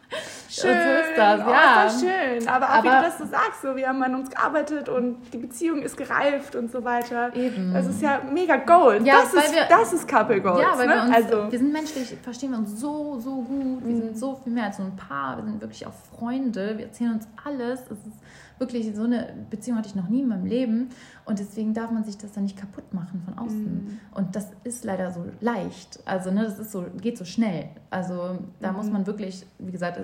Schön. 0.52 0.70
Und 0.70 0.82
so 0.82 0.90
ist 0.90 1.16
das, 1.18 1.40
oh, 1.46 1.50
ja. 1.50 1.84
Ist 1.84 1.94
das 1.94 2.00
schön. 2.02 2.48
Aber 2.48 2.66
auch 2.66 2.82
wie 2.84 2.88
Aber- 2.88 2.98
du 3.00 3.04
das 3.06 3.18
so 3.18 3.24
sagst, 3.26 3.62
so, 3.62 3.74
wir 3.74 3.88
haben 3.88 4.02
an 4.02 4.14
uns 4.14 4.30
gearbeitet 4.30 4.88
und 4.88 5.16
die 5.32 5.38
Beziehung 5.38 5.82
ist 5.82 5.96
gereift 5.96 6.54
und 6.56 6.70
so 6.70 6.84
weiter. 6.84 7.34
Eben. 7.34 7.72
Das 7.72 7.86
ist 7.86 8.02
ja 8.02 8.20
mega 8.30 8.56
Gold. 8.56 9.06
Ja, 9.06 9.22
das, 9.22 9.32
ist, 9.32 9.54
wir- 9.54 9.66
das 9.68 9.92
ist 9.92 10.06
Couple 10.06 10.40
Gold. 10.42 10.60
Ja, 10.60 10.76
weil 10.76 10.86
ne? 10.88 10.94
wir 10.94 11.02
uns, 11.02 11.14
also, 11.14 11.50
wir 11.50 11.58
sind 11.58 11.72
menschlich, 11.72 12.16
verstehen 12.22 12.50
wir 12.50 12.58
uns 12.58 12.78
so, 12.80 13.18
so 13.18 13.36
gut. 13.42 13.84
Wir 13.84 13.94
Mhm. 13.94 14.00
sind 14.00 14.18
so 14.18 14.36
viel 14.44 14.52
mehr 14.52 14.64
als 14.64 14.76
so 14.76 14.82
ein 14.82 14.94
Paar. 14.96 15.36
Wir 15.38 15.44
sind 15.44 15.60
wirklich 15.60 15.86
auch 15.86 15.94
Freunde. 16.18 16.76
Wir 16.76 16.86
erzählen 16.86 17.14
uns 17.14 17.26
alles. 17.44 17.80
Es 17.82 17.92
ist 18.06 18.18
wirklich 18.58 18.94
so 18.94 19.04
eine 19.04 19.28
Beziehung 19.50 19.78
hatte 19.78 19.88
ich 19.88 19.96
noch 19.96 20.08
nie 20.08 20.20
in 20.20 20.28
meinem 20.28 20.46
Leben. 20.46 20.90
Und 21.24 21.38
deswegen 21.38 21.72
darf 21.72 21.90
man 21.90 22.04
sich 22.04 22.18
das 22.18 22.32
dann 22.32 22.44
nicht 22.44 22.56
kaputt 22.58 22.92
machen 22.92 23.22
von 23.24 23.38
außen. 23.38 23.64
Mhm. 23.64 24.00
Und 24.14 24.34
das 24.36 24.48
ist 24.64 24.84
leider 24.84 25.10
so 25.12 25.24
leicht. 25.40 26.00
Also, 26.04 26.30
ne, 26.30 26.44
das 26.44 26.58
ist 26.58 26.72
so, 26.72 26.84
geht 27.00 27.16
so 27.16 27.24
schnell. 27.24 27.68
Also, 27.90 28.38
da 28.60 28.72
muss 28.72 28.86
Mhm. 28.86 28.92
man 28.92 29.06
wirklich, 29.06 29.46
wie 29.58 29.70
gesagt, 29.72 29.98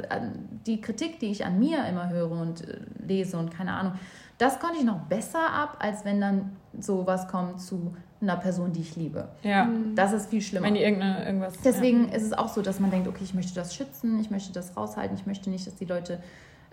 die 0.67 0.81
Kritik, 0.81 1.19
die 1.21 1.27
ich 1.27 1.45
an 1.45 1.59
mir 1.59 1.85
immer 1.87 2.09
höre 2.09 2.31
und 2.31 2.67
äh, 2.67 2.81
lese 3.07 3.39
und 3.39 3.51
keine 3.51 3.75
Ahnung, 3.75 3.93
das 4.39 4.61
konnte 4.61 4.79
ich 4.79 4.85
noch 4.85 5.01
besser 5.01 5.53
ab, 5.53 5.77
als 5.81 6.05
wenn 6.05 6.21
dann 6.21 6.57
sowas 6.79 7.27
kommt 7.29 7.61
zu 7.61 7.95
einer 8.21 8.37
Person, 8.37 8.73
die 8.73 8.81
ich 8.81 8.97
liebe. 8.97 9.29
Ja. 9.43 9.65
Mhm. 9.65 9.95
Das 9.95 10.13
ist 10.13 10.31
viel 10.31 10.41
schlimmer. 10.41 10.67
Wenn 10.67 10.75
die 10.75 10.83
irgendeine, 10.83 11.25
irgendwas. 11.25 11.55
Deswegen 11.65 12.09
ist 12.09 12.23
es 12.23 12.33
auch 12.33 12.49
so, 12.49 12.63
dass 12.63 12.81
man 12.81 12.91
denkt, 12.91 13.09
okay, 13.09 13.25
ich 13.25 13.35
möchte 13.35 13.55
das 13.55 13.75
schützen, 13.75 14.19
ich 14.21 14.31
möchte 14.31 14.53
das 14.53 14.77
raushalten, 14.77 15.17
ich 15.17 15.27
möchte 15.27 15.51
nicht, 15.51 15.67
dass 15.67 15.77
die 15.77 15.85
Leute 15.85 16.21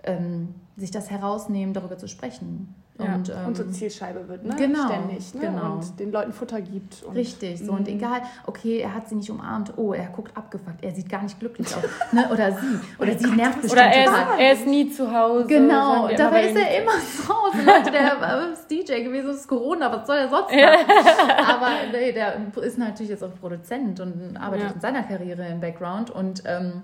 ähm, 0.04 0.54
sich 0.76 0.90
das 0.90 1.10
herausnehmen, 1.10 1.74
darüber 1.74 1.98
zu 1.98 2.08
sprechen. 2.08 2.74
Ja. 2.98 3.14
Und, 3.14 3.28
ähm, 3.28 3.34
und 3.48 3.56
so 3.56 3.64
Zielscheibe 3.64 4.26
wird, 4.28 4.44
ne? 4.44 4.54
genau, 4.56 4.86
Ständig. 4.86 5.34
Ne? 5.34 5.40
genau. 5.42 5.72
Und 5.74 6.00
den 6.00 6.12
Leuten 6.12 6.32
Futter 6.32 6.60
gibt. 6.62 7.02
Und 7.02 7.14
Richtig, 7.14 7.58
so 7.60 7.72
und 7.72 7.82
Mhm. 7.82 7.96
egal, 7.96 8.22
okay, 8.46 8.78
er 8.78 8.94
hat 8.94 9.08
sie 9.08 9.16
nicht 9.16 9.30
umarmt, 9.30 9.74
oh, 9.76 9.92
er 9.92 10.06
guckt 10.06 10.34
abgefuckt, 10.36 10.82
er 10.82 10.92
sieht 10.92 11.08
gar 11.08 11.22
nicht 11.22 11.38
glücklich 11.38 11.66
aus, 11.76 11.82
ne? 12.12 12.26
oder 12.32 12.52
sie, 12.52 12.78
oder 12.98 13.12
sie 13.18 13.26
nervt 13.30 13.60
bestimmt 13.60 13.72
Oder 13.82 13.90
er 13.92 14.04
ist, 14.04 14.40
er 14.40 14.52
ist 14.52 14.66
nie 14.66 14.90
zu 14.90 15.12
Hause. 15.12 15.46
Genau, 15.46 16.08
dabei 16.16 16.46
ist 16.48 16.56
er 16.56 16.80
immer 16.82 16.92
zu 16.92 17.28
Hause. 17.28 17.58
Leute, 17.66 17.90
der 17.90 18.52
ist 18.52 18.70
DJ 18.70 19.02
gewesen, 19.02 19.28
es 19.30 19.36
ist 19.40 19.48
Corona, 19.48 19.92
was 19.92 20.06
soll 20.06 20.16
er 20.16 20.28
sonst 20.28 20.50
machen? 20.52 21.46
Aber 21.46 21.68
nee, 21.92 22.12
der 22.12 22.36
ist 22.62 22.78
natürlich 22.78 23.10
jetzt 23.10 23.22
auch 23.24 23.34
Produzent 23.38 24.00
und 24.00 24.36
arbeitet 24.38 24.68
Ja. 24.68 24.72
in 24.74 24.80
seiner 24.80 25.02
Karriere 25.02 25.46
im 25.48 25.60
Background 25.60 26.10
und 26.10 26.42
ähm, 26.46 26.82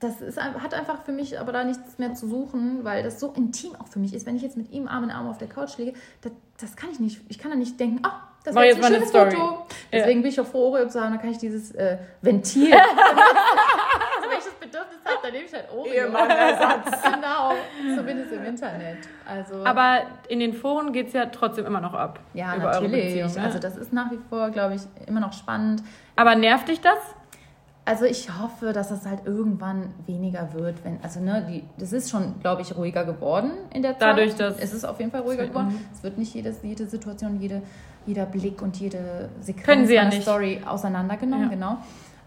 das 0.00 0.20
ist, 0.20 0.40
hat 0.40 0.74
einfach 0.74 1.02
für 1.02 1.12
mich 1.12 1.40
aber 1.40 1.52
da 1.52 1.64
nichts 1.64 1.98
mehr 1.98 2.14
zu 2.14 2.28
suchen, 2.28 2.84
weil 2.84 3.02
das 3.02 3.18
so 3.18 3.32
intim 3.32 3.74
auch 3.78 3.88
für 3.88 3.98
mich 3.98 4.14
ist. 4.14 4.26
Wenn 4.26 4.36
ich 4.36 4.42
jetzt 4.42 4.56
mit 4.56 4.70
ihm 4.70 4.86
Arm 4.86 5.04
in 5.04 5.10
Arm 5.10 5.28
auf 5.28 5.38
der 5.38 5.48
Couch 5.48 5.76
liege, 5.76 5.94
das, 6.20 6.32
das 6.60 6.76
kann 6.76 6.90
ich 6.92 7.00
nicht. 7.00 7.20
Ich 7.28 7.38
kann 7.38 7.50
da 7.50 7.56
nicht 7.56 7.80
denken, 7.80 8.00
ah, 8.04 8.28
das 8.44 8.54
war 8.54 8.64
jetzt 8.64 8.82
ein 8.82 8.92
schönes 8.92 9.08
Story. 9.08 9.32
Foto. 9.32 9.66
Deswegen 9.92 10.22
bin 10.22 10.30
ich 10.30 10.40
auch 10.40 10.46
froh, 10.46 10.68
Oreo 10.68 10.88
zu 10.88 11.00
haben, 11.00 11.12
dann 11.12 11.20
kann 11.20 11.30
ich 11.30 11.38
dieses 11.38 11.72
äh, 11.72 11.98
Ventil. 12.22 12.72
also 12.74 14.30
wenn 14.30 14.38
ich 14.38 14.44
das 14.44 14.54
Bedürfnis 14.54 15.00
habe, 15.04 15.18
dann 15.20 15.32
nehme 15.32 15.44
ich 15.44 15.52
halt 15.52 15.70
Oreo. 15.70 15.92
Ehemann-Ersatz. 15.92 17.02
genau, 17.14 17.52
zumindest 17.96 18.32
im 18.32 18.44
Internet. 18.44 18.98
Also, 19.26 19.64
Aber 19.64 20.02
in 20.28 20.38
den 20.38 20.52
Foren 20.52 20.92
geht 20.92 21.08
es 21.08 21.12
ja 21.12 21.26
trotzdem 21.26 21.66
immer 21.66 21.80
noch 21.80 21.94
ab. 21.94 22.20
ja, 22.34 22.54
über 22.54 22.66
eure 22.66 22.82
natürlich. 22.82 23.06
Beziehung, 23.06 23.34
ne? 23.34 23.42
Also 23.42 23.58
das 23.58 23.76
ist 23.76 23.92
nach 23.92 24.10
wie 24.12 24.18
vor, 24.30 24.50
glaube 24.50 24.76
ich, 24.76 24.82
immer 25.08 25.20
noch 25.20 25.32
spannend. 25.32 25.82
Aber 26.14 26.36
nervt 26.36 26.68
dich 26.68 26.80
das? 26.80 26.98
Also 27.88 28.04
ich 28.04 28.28
hoffe, 28.38 28.74
dass 28.74 28.90
das 28.90 29.06
halt 29.06 29.20
irgendwann 29.24 29.94
weniger 30.04 30.52
wird, 30.52 30.84
wenn, 30.84 30.98
also 31.02 31.20
ne, 31.20 31.46
die, 31.50 31.64
das 31.78 31.94
ist 31.94 32.10
schon, 32.10 32.34
glaube 32.40 32.60
ich, 32.60 32.76
ruhiger 32.76 33.06
geworden 33.06 33.50
in 33.72 33.80
der 33.80 33.92
Zeit. 33.92 34.02
Dadurch, 34.02 34.34
dass- 34.34 34.58
es 34.58 34.74
ist 34.74 34.84
auf 34.84 34.98
jeden 34.98 35.10
Fall 35.10 35.22
ruhiger 35.22 35.44
wird- 35.44 35.52
geworden. 35.52 35.74
Es 35.94 36.02
wird 36.02 36.18
nicht 36.18 36.34
jedes, 36.34 36.62
jede 36.62 36.86
Situation, 36.86 37.40
jede, 37.40 37.62
jeder 38.04 38.26
Blick 38.26 38.60
und 38.60 38.76
jede 38.76 39.30
Sequenz 39.40 39.90
ja. 39.90 40.10
Story 40.12 40.60
auseinandergenommen, 40.66 41.44
Ja. 41.44 41.54
genau. 41.54 41.78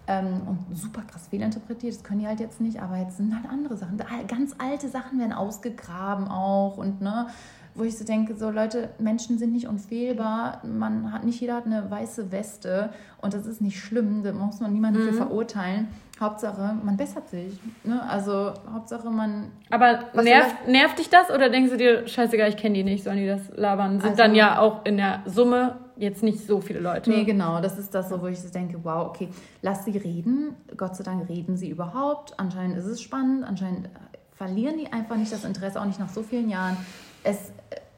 Ähm, 0.08 0.41
und 0.47 0.76
super 0.76 1.04
krass 1.04 1.28
fehlinterpretiert, 1.28 1.93
das 1.93 2.04
können 2.04 2.21
die 2.21 2.28
halt 2.28 2.39
jetzt 2.39 2.60
nicht, 2.60 2.82
aber 2.82 2.97
jetzt 2.97 3.17
sind 3.17 3.36
halt 3.36 3.45
andere 3.47 3.78
Sachen. 3.78 4.02
Ganz 4.28 4.56
alte 4.58 4.89
Sachen 4.89 5.19
werden 5.19 5.32
ausgegraben 5.32 6.28
auch 6.28 6.78
und 6.78 7.02
ne, 7.02 7.28
wo 7.75 7.84
ich 7.84 7.97
so 7.97 8.03
denke, 8.05 8.36
so 8.36 8.49
Leute, 8.49 8.89
Menschen 8.99 9.38
sind 9.38 9.53
nicht 9.53 9.67
unfehlbar, 9.67 10.62
man 10.65 11.12
hat, 11.13 11.23
nicht 11.23 11.39
jeder 11.39 11.55
hat 11.55 11.65
eine 11.65 11.89
weiße 11.89 12.31
Weste 12.31 12.89
und 13.21 13.34
das 13.34 13.45
ist 13.45 13.62
nicht 13.62 13.79
schlimm, 13.79 14.23
da 14.23 14.34
muss 14.34 14.60
man 14.60 14.73
niemanden 14.73 15.01
Mhm. 15.03 15.07
für 15.10 15.13
verurteilen. 15.13 15.88
Hauptsache, 16.19 16.75
man 16.84 16.97
bessert 16.97 17.29
sich. 17.29 17.60
Ne? 17.84 17.99
Also 18.07 18.53
Hauptsache, 18.71 19.10
man 19.10 19.47
Aber 19.71 19.99
nervt, 20.21 20.67
nervt 20.67 20.99
dich 20.99 21.10
das 21.10 21.31
oder 21.31 21.49
denkst 21.49 21.71
du 21.71 21.77
dir, 21.77 22.07
scheißegal, 22.07 22.49
ich 22.49 22.57
kenne 22.57 22.75
die 22.75 22.84
nicht, 22.84 23.03
sollen 23.03 23.17
die 23.17 23.25
das 23.25 23.41
labern? 23.55 23.99
Sind 23.99 24.12
Also- 24.12 24.17
dann 24.23 24.36
ja 24.36 24.60
auch 24.60 24.86
in 24.86 24.97
der 24.97 25.21
Summe 25.25 25.77
jetzt 25.97 26.21
nicht 26.23 26.45
so 26.45 26.62
viele 26.62 26.79
Leute. 26.79 27.10
Nee, 27.10 27.23
genau, 27.23 27.62
das 27.62 27.79
ist 27.79 27.95
das 27.95 28.10
so, 28.10 28.21
wo 28.21 28.27
ich 28.27 28.39
so 28.39 28.49
denke, 28.49 28.77
wow, 28.84 29.07
okay, 29.07 29.29
lass 29.62 29.86
sie 29.86 29.97
reden. 29.97 30.55
Gott 30.77 30.95
sei 30.95 31.03
Dank 31.03 31.27
reden 31.29 31.57
sie 31.57 31.69
überhaupt. 31.69 32.34
Anscheinend 32.39 32.77
ist 32.77 32.86
es 32.86 33.01
spannend, 33.01 33.43
anscheinend 33.43 33.89
verlieren 34.31 34.77
die 34.77 34.91
einfach 34.91 35.15
nicht 35.15 35.31
das 35.31 35.43
Interesse, 35.45 35.79
auch 35.81 35.86
nicht 35.86 35.99
nach 35.99 36.10
so 36.10 36.21
vielen 36.21 36.49
Jahren. 36.49 36.75
Es 37.23 37.51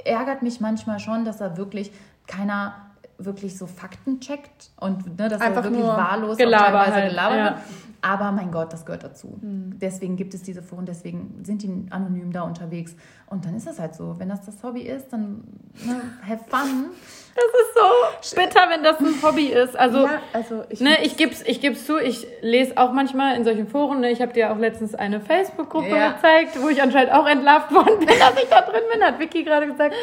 ärgert 0.04 0.42
mich 0.42 0.60
manchmal 0.60 1.00
schon, 1.00 1.26
dass 1.26 1.38
da 1.38 1.58
wirklich 1.58 1.92
keiner 2.28 2.76
wirklich 3.18 3.58
so 3.58 3.68
Fakten 3.68 4.20
checkt 4.20 4.72
und 4.80 5.18
ne, 5.18 5.30
dass 5.30 5.40
Einfach 5.40 5.64
da 5.64 5.70
wirklich 5.70 5.86
wahllos 5.86 6.38
Gelaber 6.38 6.66
auch 6.66 6.86
teilweise 6.86 6.94
halt, 6.94 7.10
gelabert 7.10 7.38
ja. 7.38 7.62
Aber 8.04 8.34
mein 8.34 8.52
Gott, 8.52 8.74
das 8.74 8.86
gehört 8.86 9.06
dazu. 9.06 9.40
Deswegen 9.42 10.18
gibt 10.18 10.34
es 10.34 10.44
diese 10.44 10.62
Foren, 10.62 10.86
deswegen 10.86 11.40
sind 11.44 11.64
die 11.64 11.86
anonym 11.90 12.34
da 12.34 12.42
unterwegs. 12.42 12.98
Und 13.28 13.46
dann 13.46 13.56
ist 13.56 13.66
es 13.66 13.80
halt 13.80 13.96
so. 13.96 14.20
Wenn 14.20 14.28
das 14.28 14.46
das 14.46 14.62
Hobby 14.62 14.82
ist, 14.82 15.14
dann 15.14 15.42
ne, 15.86 16.02
have 16.28 16.44
fun. 16.50 16.88
Das 17.36 17.46
ist 17.46 18.34
so 18.36 18.36
bitter, 18.40 18.70
wenn 18.70 18.84
das 18.84 19.00
ein 19.00 19.16
Hobby 19.24 19.48
ist. 19.48 19.76
Also, 19.76 20.06
ja, 20.06 20.22
also 20.34 20.64
ich, 20.70 20.82
ne, 20.82 21.04
ich 21.04 21.18
geb's, 21.18 21.42
ich 21.46 21.62
geb's 21.62 21.86
zu, 21.86 21.98
ich 21.98 22.28
lese 22.42 22.78
auch 22.78 22.92
manchmal 22.94 23.36
in 23.36 23.44
solchen 23.44 23.68
Foren, 23.68 24.02
ne, 24.02 24.12
ich 24.12 24.22
habe 24.22 24.34
dir 24.34 24.52
auch 24.52 24.58
letztens 24.60 24.94
eine 24.94 25.20
Facebook-Gruppe 25.20 25.90
Ja. 25.96 26.12
gezeigt, 26.12 26.62
wo 26.62 26.70
ich 26.70 26.82
anscheinend 26.82 27.12
auch 27.14 27.28
entlarvt 27.28 27.74
worden 27.74 28.00
bin, 28.00 28.08
dass 28.20 28.36
ich 28.42 28.50
da 28.50 28.62
drin 28.62 28.84
bin, 28.94 29.04
hat 29.04 29.20
Vicky 29.20 29.44
gerade 29.44 29.66
gesagt. 29.66 29.96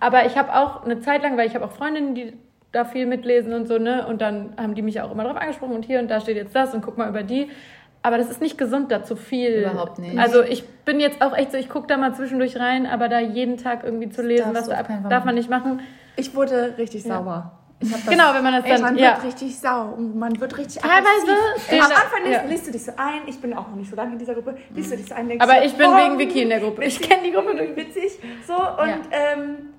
Aber 0.00 0.24
ich 0.24 0.38
habe 0.38 0.54
auch 0.54 0.84
eine 0.84 1.00
Zeit 1.00 1.22
lang, 1.22 1.36
weil 1.36 1.46
ich 1.46 1.54
habe 1.54 1.64
auch 1.66 1.72
Freundinnen, 1.72 2.14
die 2.14 2.32
da 2.72 2.84
viel 2.84 3.06
mitlesen 3.06 3.52
und 3.52 3.66
so, 3.68 3.78
ne, 3.78 4.06
und 4.06 4.20
dann 4.22 4.54
haben 4.58 4.74
die 4.74 4.82
mich 4.82 5.00
auch 5.02 5.10
immer 5.12 5.24
drauf 5.24 5.36
angesprochen 5.36 5.74
und 5.74 5.84
hier 5.84 5.98
und 6.00 6.10
da 6.10 6.20
steht 6.20 6.36
jetzt 6.36 6.54
das 6.54 6.72
und 6.74 6.80
guck 6.82 6.96
mal 6.96 7.08
über 7.08 7.22
die. 7.22 7.50
Aber 8.00 8.16
das 8.16 8.30
ist 8.30 8.40
nicht 8.40 8.56
gesund, 8.56 8.92
da 8.92 9.02
zu 9.02 9.16
viel. 9.16 9.66
Überhaupt 9.70 9.98
nicht. 9.98 10.18
Also 10.18 10.42
ich 10.42 10.66
bin 10.86 11.00
jetzt 11.00 11.20
auch 11.20 11.36
echt 11.36 11.50
so, 11.52 11.58
ich 11.58 11.68
gucke 11.68 11.86
da 11.88 11.96
mal 11.96 12.14
zwischendurch 12.14 12.58
rein, 12.58 12.86
aber 12.86 13.08
da 13.08 13.18
jeden 13.18 13.56
Tag 13.58 13.84
irgendwie 13.84 14.08
zu 14.08 14.22
lesen, 14.22 14.54
darfst 14.54 14.70
was 14.70 14.76
da 14.88 14.94
ab, 14.94 15.10
darf 15.10 15.24
man 15.24 15.34
nicht 15.34 15.50
machen. 15.50 15.80
Ich 16.18 16.34
wurde 16.34 16.74
richtig 16.78 17.04
Ja. 17.04 17.18
sauer. 17.18 17.52
Ich 17.80 17.92
das 17.92 18.06
Genau, 18.06 18.34
wenn 18.34 18.42
man 18.42 18.54
das 18.54 18.64
dann, 18.64 18.82
man 18.82 18.98
ja. 18.98 19.14
wird 19.16 19.24
richtig 19.26 19.56
sauer 19.58 19.94
und 19.96 20.16
man 20.16 20.40
wird 20.40 20.58
richtig 20.58 20.82
Teilweise 20.82 21.32
aggressiv. 21.32 21.84
Am 21.84 21.92
Anfang 21.92 22.24
liest, 22.24 22.42
ja. 22.42 22.48
liest 22.48 22.66
du 22.66 22.70
dich 22.72 22.84
so 22.84 22.92
ein, 22.96 23.20
ich 23.26 23.40
bin 23.40 23.54
auch 23.54 23.68
noch 23.68 23.76
nicht 23.76 23.88
so 23.88 23.94
lange 23.94 24.12
in 24.12 24.18
dieser 24.18 24.34
Gruppe, 24.34 24.56
liest 24.74 24.90
du 24.90 24.96
dich 24.96 25.06
so 25.06 25.14
ein, 25.14 25.40
Aber 25.40 25.58
so, 25.58 25.62
ich 25.62 25.74
bin 25.74 25.86
oh, 25.86 25.96
wegen 25.96 26.18
Vicky 26.18 26.42
in 26.42 26.48
der 26.48 26.58
Gruppe. 26.60 26.84
Ich 26.84 26.98
witzig, 26.98 27.08
kenne 27.08 27.22
die 27.22 27.30
Gruppe. 27.30 27.76
Witzig, 27.76 28.18
so 28.46 28.54
und 28.54 29.00
ähm, 29.12 29.74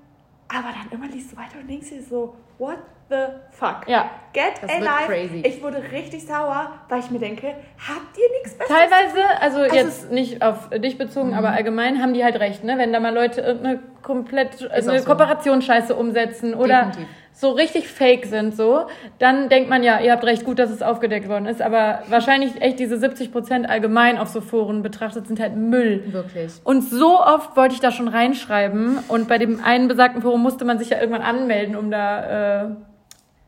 aber 0.52 0.68
dann 0.72 0.90
immer 0.90 1.12
liest 1.12 1.32
du 1.32 1.36
weiter 1.36 1.58
und 1.60 1.68
denkst 1.68 1.88
dir 1.90 2.02
so, 2.02 2.34
what 2.58 2.78
the 3.08 3.16
fuck? 3.50 3.86
Ja. 3.86 4.10
Get 4.32 4.62
Das 4.62 4.70
alive. 4.70 5.06
crazy. 5.06 5.42
Ich 5.44 5.62
wurde 5.62 5.82
richtig 5.90 6.26
sauer, 6.26 6.72
weil 6.88 7.00
ich 7.00 7.10
mir 7.10 7.18
denke, 7.18 7.48
habt 7.48 8.16
ihr 8.16 8.30
nichts 8.38 8.56
Besseres? 8.58 8.78
Teilweise, 8.80 9.40
also, 9.40 9.58
Also 9.60 9.74
jetzt 9.74 10.10
nicht 10.12 10.42
auf 10.42 10.68
dich 10.70 10.98
bezogen, 10.98 11.34
aber 11.34 11.50
allgemein 11.50 12.00
haben 12.02 12.14
die 12.14 12.22
halt 12.24 12.36
recht, 12.38 12.64
ne? 12.64 12.78
Wenn 12.78 12.92
da 12.92 13.00
mal 13.00 13.14
Leute 13.14 13.40
irgendeine 13.40 13.80
komplett 14.02 14.70
eine 14.70 14.98
so. 15.00 15.04
Kooperationsscheiße 15.04 15.94
umsetzen 15.94 16.54
oder 16.54 16.84
Definitiv. 16.86 17.08
So 17.40 17.50
richtig 17.52 17.88
fake 17.88 18.26
sind, 18.26 18.54
so, 18.54 18.86
dann 19.18 19.48
denkt 19.48 19.70
man 19.70 19.82
ja, 19.82 19.98
ihr 20.00 20.12
habt 20.12 20.24
recht, 20.24 20.44
gut, 20.44 20.58
dass 20.58 20.70
es 20.70 20.82
aufgedeckt 20.82 21.26
worden 21.28 21.46
ist. 21.46 21.62
Aber 21.62 22.02
wahrscheinlich 22.08 22.60
echt 22.60 22.78
diese 22.78 22.98
70 22.98 23.32
Prozent 23.32 23.68
allgemein 23.68 24.18
auf 24.18 24.28
so 24.28 24.40
Foren 24.42 24.82
betrachtet 24.82 25.26
sind 25.26 25.40
halt 25.40 25.56
Müll. 25.56 26.04
Wirklich. 26.12 26.52
Und 26.64 26.82
so 26.82 27.18
oft 27.18 27.56
wollte 27.56 27.74
ich 27.74 27.80
da 27.80 27.90
schon 27.92 28.08
reinschreiben 28.08 28.98
und 29.08 29.26
bei 29.26 29.38
dem 29.38 29.64
einen 29.64 29.88
besagten 29.88 30.20
Forum 30.22 30.42
musste 30.42 30.64
man 30.66 30.78
sich 30.78 30.90
ja 30.90 30.98
irgendwann 31.00 31.22
anmelden, 31.22 31.76
um 31.76 31.90
da 31.90 32.64
äh, 32.64 32.68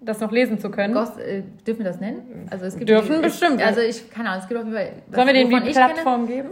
das 0.00 0.20
noch 0.20 0.32
lesen 0.32 0.58
zu 0.58 0.70
können. 0.70 0.94
Ghost, 0.94 1.18
äh, 1.18 1.42
dürfen 1.66 1.84
wir 1.84 1.90
das 1.92 2.00
nennen? 2.00 2.48
Also 2.50 2.64
es 2.64 2.76
gibt 2.76 2.88
Dürfen 2.88 3.16
es, 3.16 3.20
bestimmt. 3.38 3.62
Also 3.62 3.80
ich 3.82 4.10
keine 4.10 4.30
Ahnung, 4.30 4.42
es 4.42 4.48
gibt 4.48 4.58
auf 4.58 4.66
jeden 4.66 4.76
Fall. 4.76 4.92
Sollen 5.12 5.26
wir 5.26 5.34
denen 5.34 5.50
die 5.50 5.56
ich 5.70 5.76
kenne- 5.76 5.92
Plattform 5.92 6.26
geben? 6.26 6.48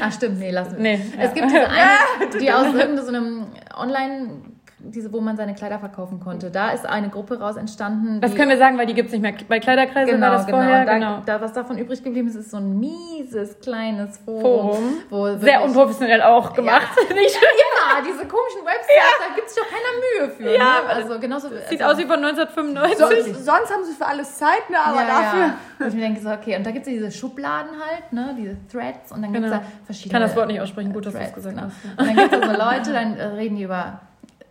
Ach 0.00 0.12
stimmt, 0.16 0.38
nee, 0.38 0.50
lassen 0.50 0.76
wir. 0.76 0.82
Nee, 0.82 1.00
Es 1.18 1.28
ja. 1.28 1.34
gibt 1.34 1.50
diese 1.50 1.68
eine, 1.68 2.38
die 2.40 2.50
aus 2.50 2.74
irgendeinem 2.74 3.46
Online 3.76 4.28
diese, 4.78 5.10
wo 5.12 5.20
man 5.20 5.36
seine 5.36 5.54
Kleider 5.54 5.78
verkaufen 5.78 6.20
konnte. 6.20 6.50
Da 6.50 6.70
ist 6.70 6.84
eine 6.84 7.08
Gruppe 7.08 7.38
raus 7.40 7.56
entstanden. 7.56 8.20
Das 8.20 8.34
können 8.34 8.50
wir 8.50 8.58
sagen, 8.58 8.76
weil 8.76 8.86
die 8.86 8.92
gibt 8.92 9.06
es 9.06 9.12
nicht 9.12 9.22
mehr. 9.22 9.34
Bei 9.48 9.58
Kleiderkreise 9.58 10.12
Genau, 10.12 10.26
war 10.26 10.32
das 10.36 10.46
genau. 10.46 10.58
vorher. 10.58 10.84
da, 10.84 10.94
genau. 10.94 11.22
Da, 11.24 11.40
was 11.40 11.52
davon 11.54 11.78
übrig 11.78 12.02
geblieben 12.02 12.28
ist, 12.28 12.34
ist 12.34 12.50
so 12.50 12.58
ein 12.58 12.78
mieses, 12.78 13.58
kleines 13.60 14.18
Forum. 14.18 14.42
Forum. 14.42 14.82
Wo 15.08 15.38
Sehr 15.38 15.64
unprofessionell 15.64 16.20
auch 16.22 16.52
gemacht. 16.52 16.88
Nicht 17.08 17.30
schön. 17.34 17.48
Ja, 17.58 18.02
diese 18.02 18.26
komischen 18.26 18.60
Websites, 18.64 19.28
da 19.28 19.34
gibt 19.34 19.48
sich 19.48 19.62
doch 19.62 19.68
keiner 19.68 20.28
Mühe 20.28 20.36
für. 20.36 20.58
Ja, 20.58 20.82
ne? 20.82 20.88
also 20.88 21.18
genauso. 21.20 21.48
Sieht 21.48 21.82
also, 21.82 21.94
aus 21.94 21.98
wie 21.98 22.06
von 22.06 22.22
1995. 22.24 22.98
Sonst, 22.98 23.44
sonst 23.44 23.72
haben 23.72 23.84
sie 23.84 23.92
für 23.94 24.06
alles 24.06 24.36
Zeit, 24.36 24.68
ne? 24.68 24.78
aber 24.78 25.00
ja, 25.00 25.06
dafür. 25.06 25.40
Ja. 25.40 25.54
Wo 25.78 25.84
ich 25.86 25.94
mir 25.94 26.00
denke, 26.00 26.20
so, 26.20 26.30
okay, 26.30 26.56
und 26.56 26.66
da 26.66 26.70
gibt 26.70 26.86
es 26.86 26.92
diese 26.92 27.10
Schubladen 27.10 27.70
halt, 27.70 28.12
ne, 28.12 28.34
diese 28.38 28.56
Threads 28.70 29.12
und 29.12 29.22
dann 29.22 29.32
gibt 29.32 29.44
es 29.44 29.50
Genau. 29.50 29.62
da 29.62 29.68
verschiedene. 29.84 30.06
Ich 30.06 30.12
kann 30.12 30.22
das 30.22 30.36
Wort 30.36 30.48
nicht 30.48 30.60
aussprechen. 30.60 30.92
Gut, 30.92 31.06
dass 31.06 31.14
du 31.14 31.18
es 31.20 31.32
gesagt 31.34 31.56
genau. 31.56 31.68
hast. 31.68 31.98
Und 31.98 32.06
dann 32.06 32.16
gibt 32.16 32.32
es 32.32 32.40
da 32.40 32.46
so 32.46 32.52
Leute, 32.52 32.92
dann 32.92 33.12
reden 33.36 33.56
die 33.56 33.62
über. 33.64 34.00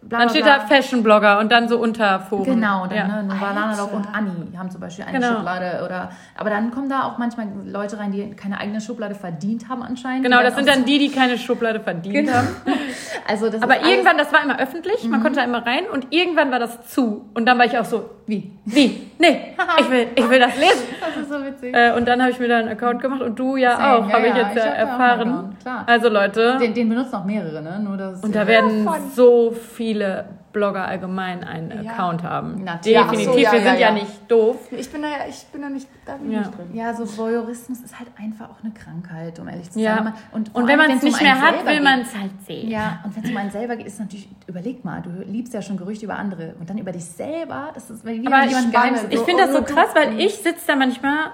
Bla, 0.08 0.20
Dann 0.20 0.28
bla, 0.28 0.36
steht 0.36 0.46
da 0.46 0.60
Fashion-Blogger 0.60 1.40
und 1.40 1.52
dann 1.52 1.68
so 1.68 1.80
Unterforen. 1.80 2.44
Genau, 2.44 2.86
dann 2.86 2.96
ja. 2.96 3.22
ne. 3.24 3.76
Love 3.78 3.96
und 3.96 4.08
Anni 4.14 4.56
haben 4.56 4.70
zum 4.70 4.80
Beispiel 4.80 5.04
eine 5.06 5.20
Genau. 5.20 5.38
Schublade 5.38 5.82
oder 5.84 6.12
aber 6.38 6.50
dann 6.52 6.70
kommen 6.72 6.90
da 6.90 7.04
auch 7.04 7.18
manchmal 7.18 7.48
Leute 7.66 7.98
rein, 7.98 8.12
die 8.12 8.32
keine 8.36 8.60
eigene 8.60 8.82
Schublade 8.82 9.16
verdient 9.16 9.68
haben 9.68 9.82
anscheinend. 9.82 10.24
Genau, 10.24 10.42
das 10.44 10.56
sind 10.56 10.68
dann 10.68 10.86
die, 10.86 11.00
die 11.00 11.10
keine 11.12 11.38
Schublade 11.40 11.80
verdient 11.80 12.14
Genau. 12.28 12.34
haben. 12.34 12.48
so- 12.66 12.72
Also 13.28 13.50
das 13.50 13.62
Aber 13.64 13.76
Mhm. 13.80 13.86
irgendwann, 13.90 14.18
das 14.20 14.32
war 14.32 14.44
immer 14.44 14.60
öffentlich, 14.60 15.04
man 15.10 15.24
konnte 15.24 15.40
da 15.40 15.46
immer 15.46 15.66
rein 15.66 15.86
und 15.92 16.14
irgendwann 16.14 16.52
war 16.52 16.60
das 16.60 16.88
zu. 16.88 17.28
Und 17.34 17.48
dann 17.48 17.58
war 17.58 17.66
ich 17.66 17.78
auch 17.80 17.86
so, 17.86 18.08
wie? 18.28 18.52
wie? 18.66 19.08
Nee, 19.18 19.56
ich 19.80 19.90
will, 19.90 20.08
ich 20.16 20.30
will 20.30 20.40
das 20.40 20.56
lesen. 20.58 20.84
Das 21.00 21.24
ist 21.24 21.30
so 21.30 21.44
witzig. 21.44 21.74
Äh, 21.74 21.94
und 21.94 22.08
dann 22.08 22.22
habe 22.22 22.32
ich 22.32 22.40
mir 22.40 22.48
da 22.48 22.58
einen 22.58 22.70
Account 22.70 23.02
gemacht 23.02 23.22
und 23.22 23.38
du 23.38 23.56
ja 23.56 23.78
Same, 23.78 23.98
auch, 23.98 24.10
ja, 24.10 24.16
habe 24.16 24.28
ich 24.28 24.36
ja, 24.36 24.42
jetzt 24.42 24.58
ich 24.58 24.64
ja 24.64 24.72
erfahren. 24.72 25.56
Klar. 25.62 25.84
Also 25.88 26.10
Leute, 26.10 26.58
Den, 26.60 26.74
den 26.74 26.90
benutzen 26.90 27.16
auch 27.16 27.26
mehrere, 27.26 27.62
ne? 27.62 27.80
Nur 27.84 27.98
das. 27.98 28.24
und 28.24 28.36
da 28.36 28.48
werden 28.48 28.88
so 29.14 29.52
viele 29.52 30.26
Blogger 30.56 30.88
allgemein 30.88 31.44
einen 31.44 31.84
Ja. 31.84 31.92
Account 31.92 32.24
haben. 32.24 32.64
Natürlich. 32.64 32.98
Definitiv, 32.98 33.26
so, 33.34 33.38
ja, 33.38 33.52
wir 33.52 33.60
sind 33.60 33.74
ja, 33.74 33.90
ja. 33.90 33.92
nicht 33.92 34.32
doof. 34.32 34.56
Ich 34.72 34.90
bin 34.92 35.02
da 35.04 35.10
ja, 35.10 35.16
ich 35.30 35.46
bin 35.52 35.62
da 35.62 35.70
nicht, 35.70 35.88
da 36.06 36.16
bin 36.16 36.32
Ja. 36.32 36.40
nicht 36.40 36.58
drin. 36.58 36.70
Ja, 36.74 36.94
so 36.96 37.06
Voyeurismus 37.18 37.82
ist 37.82 38.00
halt 38.00 38.08
einfach 38.18 38.50
auch 38.50 38.64
eine 38.64 38.74
Krankheit, 38.74 39.38
um 39.40 39.48
ehrlich 39.50 39.70
zu 39.70 39.80
Ja. 39.80 39.98
sein. 39.98 40.14
Und, 40.32 40.56
Und 40.56 40.68
wenn 40.68 40.78
man 40.78 40.88
es 40.88 40.94
wenn's 40.94 41.04
um 41.04 41.10
nicht 41.10 41.22
mehr 41.22 41.40
hat, 41.42 41.66
will 41.66 41.82
man 41.82 42.00
es 42.02 42.16
halt 42.18 42.32
sehen. 42.48 42.70
Ja, 42.70 43.00
und 43.04 43.16
wenn 43.16 43.24
es 43.26 43.30
um 43.30 43.38
einen 43.38 43.52
selber 43.52 43.76
geht, 43.76 43.86
ist 43.88 44.00
natürlich, 44.00 44.30
überleg 44.48 44.84
mal, 44.86 45.02
du 45.02 45.10
liebst 45.30 45.54
ja 45.54 45.62
schon 45.62 45.78
Gerüchte 45.78 46.06
über 46.06 46.16
andere 46.16 46.56
und 46.60 46.70
dann 46.70 46.78
über 46.78 46.92
dich 46.94 47.06
selber, 47.06 47.72
das 47.74 47.90
ist 47.90 48.06
wie 48.06 48.26
Aber 48.26 48.44
jemand 48.46 48.46
ich- 48.48 49.12
Ich 49.12 49.20
So, 49.20 49.26
finde 49.26 49.44
das 49.44 49.52
so 49.52 49.58
und 49.60 49.70
du- 49.70 49.74
krass, 49.76 49.90
weil 49.94 50.20
ich 50.20 50.36
sitze 50.38 50.66
da 50.68 50.76
manchmal 50.76 51.32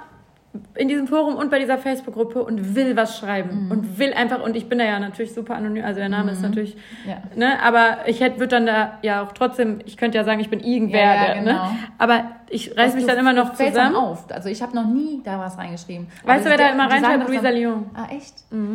in 0.76 0.88
diesem 0.90 1.08
Forum 1.08 1.36
und 1.36 1.50
bei 1.50 1.60
dieser 1.60 1.78
Facebook-Gruppe 1.78 2.44
und 2.44 2.76
will 2.76 2.96
was 2.98 3.18
schreiben 3.18 3.66
Mhm. 3.66 3.72
und 3.72 4.00
will 4.00 4.14
einfach 4.14 4.42
und 4.44 4.56
ich 4.56 4.68
bin 4.68 4.80
da 4.80 4.86
ja 4.86 5.00
natürlich 5.00 5.34
super 5.34 5.56
anonym, 5.56 5.84
also 5.86 6.00
der 6.00 6.10
Name 6.10 6.32
ist 6.32 6.42
natürlich, 6.42 6.76
Ja. 7.08 7.18
ne, 7.36 7.62
aber 7.64 8.00
ich 8.08 8.20
hätte 8.20 8.40
würde 8.40 8.56
dann 8.56 8.66
da 8.66 8.98
ja 9.02 9.22
auch 9.24 9.32
trotzdem, 9.32 9.80
ich 9.86 9.96
könnte 9.96 10.18
ja 10.18 10.24
sagen, 10.26 10.40
ich 10.42 10.50
bin 10.50 10.60
irgendwer, 10.60 11.00
Ja, 11.00 11.16
ja, 11.16 11.26
der, 11.34 11.36
genau. 11.44 11.52
ne, 11.54 11.70
aber 11.98 12.24
ich 12.50 12.78
reiß 12.78 12.96
mich 12.96 13.06
dann 13.06 13.18
immer 13.18 13.32
noch 13.32 13.54
zusammen. 13.54 13.96
auf. 13.96 14.26
Also 14.30 14.50
ich 14.50 14.62
habe 14.62 14.76
noch 14.76 14.86
nie 14.86 15.22
da 15.24 15.40
was 15.40 15.58
reingeschrieben. 15.58 16.08
Weißt 16.26 16.46
du, 16.46 16.50
wer 16.50 16.58
da 16.58 16.70
immer 16.72 16.88
die 16.88 16.96
reinschreibt? 16.96 17.30
Luisa 17.30 17.50
Lyon. 17.50 17.86
Ah, 17.94 18.08
echt? 18.14 18.34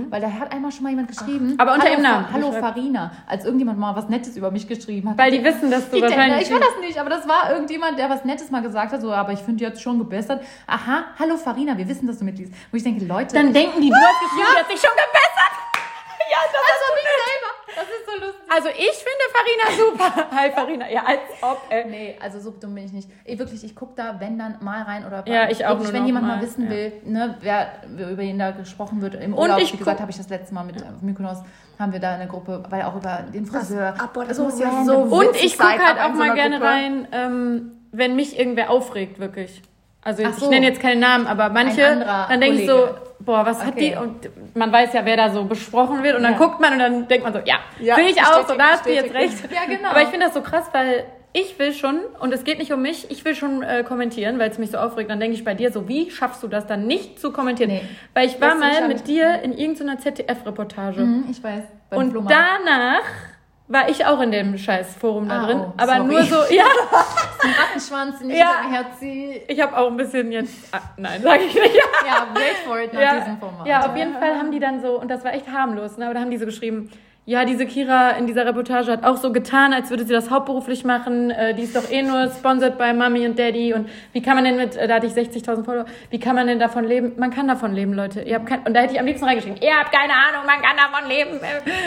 Weil 0.09 0.23
da 0.23 0.31
hat 0.31 0.51
einmal 0.51 0.73
schon 0.73 0.85
mal 0.85 0.89
jemand 0.91 1.09
geschrieben. 1.09 1.57
Aber 1.59 1.75
unter 1.75 1.91
ihrem 1.91 2.01
Namen. 2.01 2.25
Hallo 2.33 2.53
Die 2.55 2.59
Farina. 2.59 3.11
Als 3.27 3.45
irgendjemand 3.45 3.79
mal 3.79 3.95
was 3.95 4.09
Nettes 4.09 4.35
über 4.35 4.51
mich 4.51 4.67
geschrieben 4.67 5.11
hat. 5.11 5.19
Weil 5.19 5.31
die 5.31 5.45
wissen, 5.45 5.71
dass 5.71 5.91
du 5.91 5.97
denke, 6.01 6.09
wahrscheinlich... 6.09 6.47
ich 6.47 6.51
war 6.53 6.59
das 6.61 6.71
nicht, 6.81 6.99
aber 6.99 7.11
das 7.11 7.29
war 7.29 7.51
irgendjemand, 7.53 7.99
der 7.99 8.09
was 8.09 8.25
Nettes 8.25 8.51
mal 8.51 8.63
gesagt 8.63 8.93
hat, 8.93 9.03
so, 9.03 9.13
aber 9.13 9.33
ich 9.33 9.41
finde 9.41 9.63
jetzt 9.63 9.83
schon 9.83 9.99
gebessert. 9.99 10.43
Aha, 10.67 11.05
hallo 11.19 11.37
Farina, 11.37 11.66
wir 11.75 11.89
wissen, 11.89 12.07
dass 12.07 12.19
du 12.19 12.25
mitliest. 12.25 12.53
Wo 12.71 12.77
ich 12.77 12.83
denke, 12.83 13.05
Leute, 13.05 13.35
dann 13.35 13.53
denken 13.53 13.81
die, 13.81 13.89
du 13.89 13.95
hast 13.97 14.21
geschrieben, 14.21 14.47
die 14.55 14.59
hat 14.61 14.69
sich 14.71 14.81
schon 14.81 14.91
gebessert. 14.95 15.55
ja, 16.31 16.39
das 16.53 16.63
also 16.73 16.87
mich 16.95 17.09
selber. 17.25 17.51
Das 17.77 17.85
ist 17.89 18.07
so 18.07 18.13
lustig. 18.27 18.43
Also 18.49 18.69
ich 18.69 18.97
finde 19.05 19.25
Farina 19.35 19.67
super. 19.77 20.31
Hi 20.37 20.51
Farina, 20.51 20.91
ja, 20.91 21.03
als 21.05 21.21
ob, 21.43 21.63
ey. 21.69 21.85
Nee, 21.89 22.17
also 22.21 22.41
so 22.41 22.51
dumm 22.53 22.75
bin 22.75 22.85
ich 22.87 22.93
nicht. 22.93 23.11
Ey, 23.25 23.39
wirklich, 23.39 23.63
ich 23.65 23.75
gucke 23.75 23.93
da, 23.97 24.17
wenn 24.19 24.39
dann 24.39 24.57
mal 24.61 24.83
rein 24.83 25.05
oder 25.07 25.25
Ja, 25.27 25.49
ich 25.51 25.67
auch 25.67 25.79
wirklich, 25.79 25.93
wenn 25.93 26.07
jemand 26.07 26.27
mal, 26.27 26.37
mal 26.37 26.43
wissen 26.43 26.65
ja. 26.65 26.71
will, 26.71 26.93
ne, 27.05 27.37
wer 27.41 27.69
wer 27.89 28.11
über 28.11 28.23
ihn 28.23 28.39
da 28.39 28.53
gesprochen 28.53 29.03
wird 29.03 29.15
im 29.17 29.35
Und 29.35 29.41
Urlaub. 29.41 29.61
ich 29.61 29.73
Wie 29.73 29.77
gesagt, 29.77 30.01
habe 30.01 30.11
ich 30.11 30.17
das 30.17 30.29
letzte 30.31 30.55
Mal 30.55 30.65
mit 30.65 30.77
äh, 30.81 30.85
Mykonos, 31.03 31.39
haben 31.79 31.93
wir 31.93 32.01
da 32.01 32.15
eine 32.15 32.27
Gruppe, 32.29 32.65
weil 32.71 32.83
auch 32.83 32.97
über 32.97 33.25
den 33.35 33.45
Friseur. 33.45 33.95
Ah, 33.99 34.09
boah, 34.13 34.25
das 34.25 34.39
so 34.39 34.45
muss 34.45 34.59
ja 34.59 34.85
so 34.85 34.95
Und 34.97 35.37
ich 35.37 35.59
gucke 35.59 35.85
halt 35.85 35.99
ab 35.99 36.11
auch 36.13 36.15
mal 36.15 36.33
gerne 36.35 36.57
Gruppe. 36.59 36.71
rein, 36.71 37.09
ähm, 37.13 37.73
wenn 37.93 38.17
mich 38.17 38.39
irgendwer 38.39 38.71
aufregt, 38.71 39.19
wirklich. 39.19 39.61
Also 40.07 40.23
so. 40.31 40.45
ich 40.45 40.51
nenne 40.51 40.67
jetzt 40.67 40.81
keine 40.81 41.01
Namen, 41.01 41.27
aber 41.27 41.49
manche, 41.49 41.83
dann 42.29 42.41
denke 42.41 42.61
ich 42.61 42.69
so, 42.69 42.91
boah, 43.19 43.45
was 43.45 43.61
hat 43.65 43.73
Okay. 43.73 43.91
die? 43.91 43.97
Und 44.01 44.57
man 44.57 44.71
weiß 44.73 44.93
ja, 44.93 45.05
wer 45.05 45.17
da 45.17 45.31
so 45.31 45.45
besprochen 45.45 46.05
wird. 46.05 46.17
Und 46.17 46.23
dann 46.23 46.35
Ja. 46.35 46.39
guckt 46.39 46.61
man 46.61 46.75
und 46.75 46.79
dann 46.79 47.09
denkt 47.09 47.25
man 47.25 47.33
so, 47.33 47.41
ja, 47.45 47.57
Ja, 47.81 47.97
finde 47.97 48.13
ich 48.13 48.21
auch, 48.23 48.47
so 48.47 48.55
da 48.55 48.65
hast 48.69 48.87
du 48.87 48.91
jetzt 48.93 49.13
recht. 49.13 49.35
Ja, 49.53 49.63
genau. 49.69 49.89
Aber 49.91 50.03
ich 50.03 50.09
finde 50.09 50.27
das 50.27 50.35
so 50.35 50.43
krass, 50.43 50.67
weil 50.73 51.05
ich 51.33 51.59
will 51.59 51.73
schon, 51.73 51.99
und 52.21 52.33
es 52.33 52.45
geht 52.45 52.59
nicht 52.61 52.73
um 52.73 52.81
mich, 52.83 53.11
ich 53.11 53.25
will 53.25 53.35
schon 53.35 53.65
äh, 53.65 53.83
kommentieren, 53.83 54.39
weil 54.39 54.49
es 54.49 54.59
mich 54.59 54.71
so 54.71 54.79
aufregt. 54.79 55.11
Dann 55.11 55.19
denke 55.19 55.35
ich 55.37 55.45
bei 55.45 55.55
dir 55.55 55.73
so, 55.73 55.89
wie 55.89 56.09
schaffst 56.11 56.41
du 56.43 56.47
das 56.49 56.69
dann 56.69 56.87
nicht 56.87 57.19
zu 57.21 57.33
kommentieren? 57.33 57.71
Nee. 57.73 57.83
Weil 58.15 58.27
ich 58.29 58.41
war 58.41 58.53
sich 58.53 58.61
mal 58.61 58.87
mit 58.89 59.09
dir 59.09 59.43
in 59.43 59.53
irgendeiner 59.59 59.99
ZDF-Reportage. 59.99 61.01
Mhm, 61.01 61.25
ich 61.31 61.43
weiß. 61.43 61.63
Und 61.91 62.13
Flohmarkt. 62.13 62.39
danach 62.65 63.03
war 63.69 63.89
ich 63.89 64.05
auch 64.07 64.21
in 64.21 64.31
dem 64.31 64.57
scheiß 64.57 64.95
Forum 64.97 65.29
da 65.29 65.43
Ah, 65.43 65.47
drin. 65.47 65.61
oh, 65.61 65.73
aber 65.77 65.97
sorry. 65.97 66.05
nur 66.09 66.23
so, 66.23 66.37
ja, 66.55 66.65
Ein 67.43 67.51
Rattenschwanz, 67.53 68.21
ich 68.21 68.37
Ja. 68.39 68.63
herziehe. 68.71 69.43
ich 69.49 69.61
habe 69.61 69.77
auch 69.77 69.89
ein 69.89 69.97
bisschen 69.97 70.31
jetzt. 70.33 70.55
Ah, 70.73 70.81
nein, 70.97 71.21
sage 71.23 71.45
ich 71.45 71.55
nicht. 71.55 71.77
Ja, 72.07 72.27
wait 72.35 72.57
for 72.65 72.79
it 72.79 72.93
nach 72.93 73.01
Ja, 73.01 73.15
diesem 73.19 73.39
Format. 73.39 73.67
ja, 73.67 73.81
auf 73.87 73.97
jeden 73.97 74.13
Fall 74.15 74.39
haben 74.39 74.53
die 74.53 74.61
dann 74.61 74.81
so, 74.81 75.01
und 75.01 75.09
das 75.09 75.25
war 75.25 75.35
echt 75.35 75.49
harmlos, 75.51 75.97
ne? 75.97 76.05
aber 76.07 76.15
da 76.15 76.21
haben 76.21 76.31
die 76.31 76.39
so 76.39 76.47
geschrieben, 76.47 76.91
ja, 77.29 77.45
diese 77.45 77.67
Kira 77.67 78.11
in 78.11 78.29
dieser 78.29 78.47
Reportage 78.47 78.93
hat 78.93 79.03
auch 79.03 79.17
so 79.17 79.33
getan, 79.33 79.73
als 79.73 79.91
würde 79.91 80.05
sie 80.05 80.13
das 80.13 80.31
hauptberuflich 80.31 80.85
machen. 80.85 81.33
Äh, 81.33 81.55
die 81.55 81.63
ist 81.63 81.75
doch 81.75 81.91
eh 81.91 82.03
nur 82.03 82.31
sponsored 82.31 82.79
bei 82.79 82.93
Mami 82.93 83.27
und 83.27 83.37
Daddy. 83.37 83.75
Und 83.75 83.89
wie 84.13 84.23
kann 84.23 84.37
man 84.37 84.45
denn 84.45 84.57
mit, 84.57 84.77
äh, 84.77 84.87
da 84.87 84.95
hatte 84.95 85.09
ich 85.09 85.13
60.000 85.13 85.65
Follower, 85.65 85.87
wie 86.11 86.21
kann 86.21 86.37
man 86.37 86.47
denn 86.47 86.61
davon 86.61 86.85
leben? 86.85 87.15
Man 87.19 87.33
kann 87.33 87.49
davon 87.49 87.75
leben, 87.75 87.95
Leute. 87.95 88.23
Ihr 88.23 88.37
habt 88.37 88.47
kein, 88.47 88.63
und 88.63 88.75
da 88.75 88.81
hätte 88.81 88.95
ich 88.95 89.01
am 89.01 89.07
liebsten 89.07 89.25
reingeschrieben, 89.25 89.61
ihr 89.61 89.75
habt 89.77 89.91
keine 89.91 90.13
Ahnung, 90.13 90.47
man 90.47 90.63
kann 90.63 90.77
davon 90.77 91.09
leben. 91.09 91.41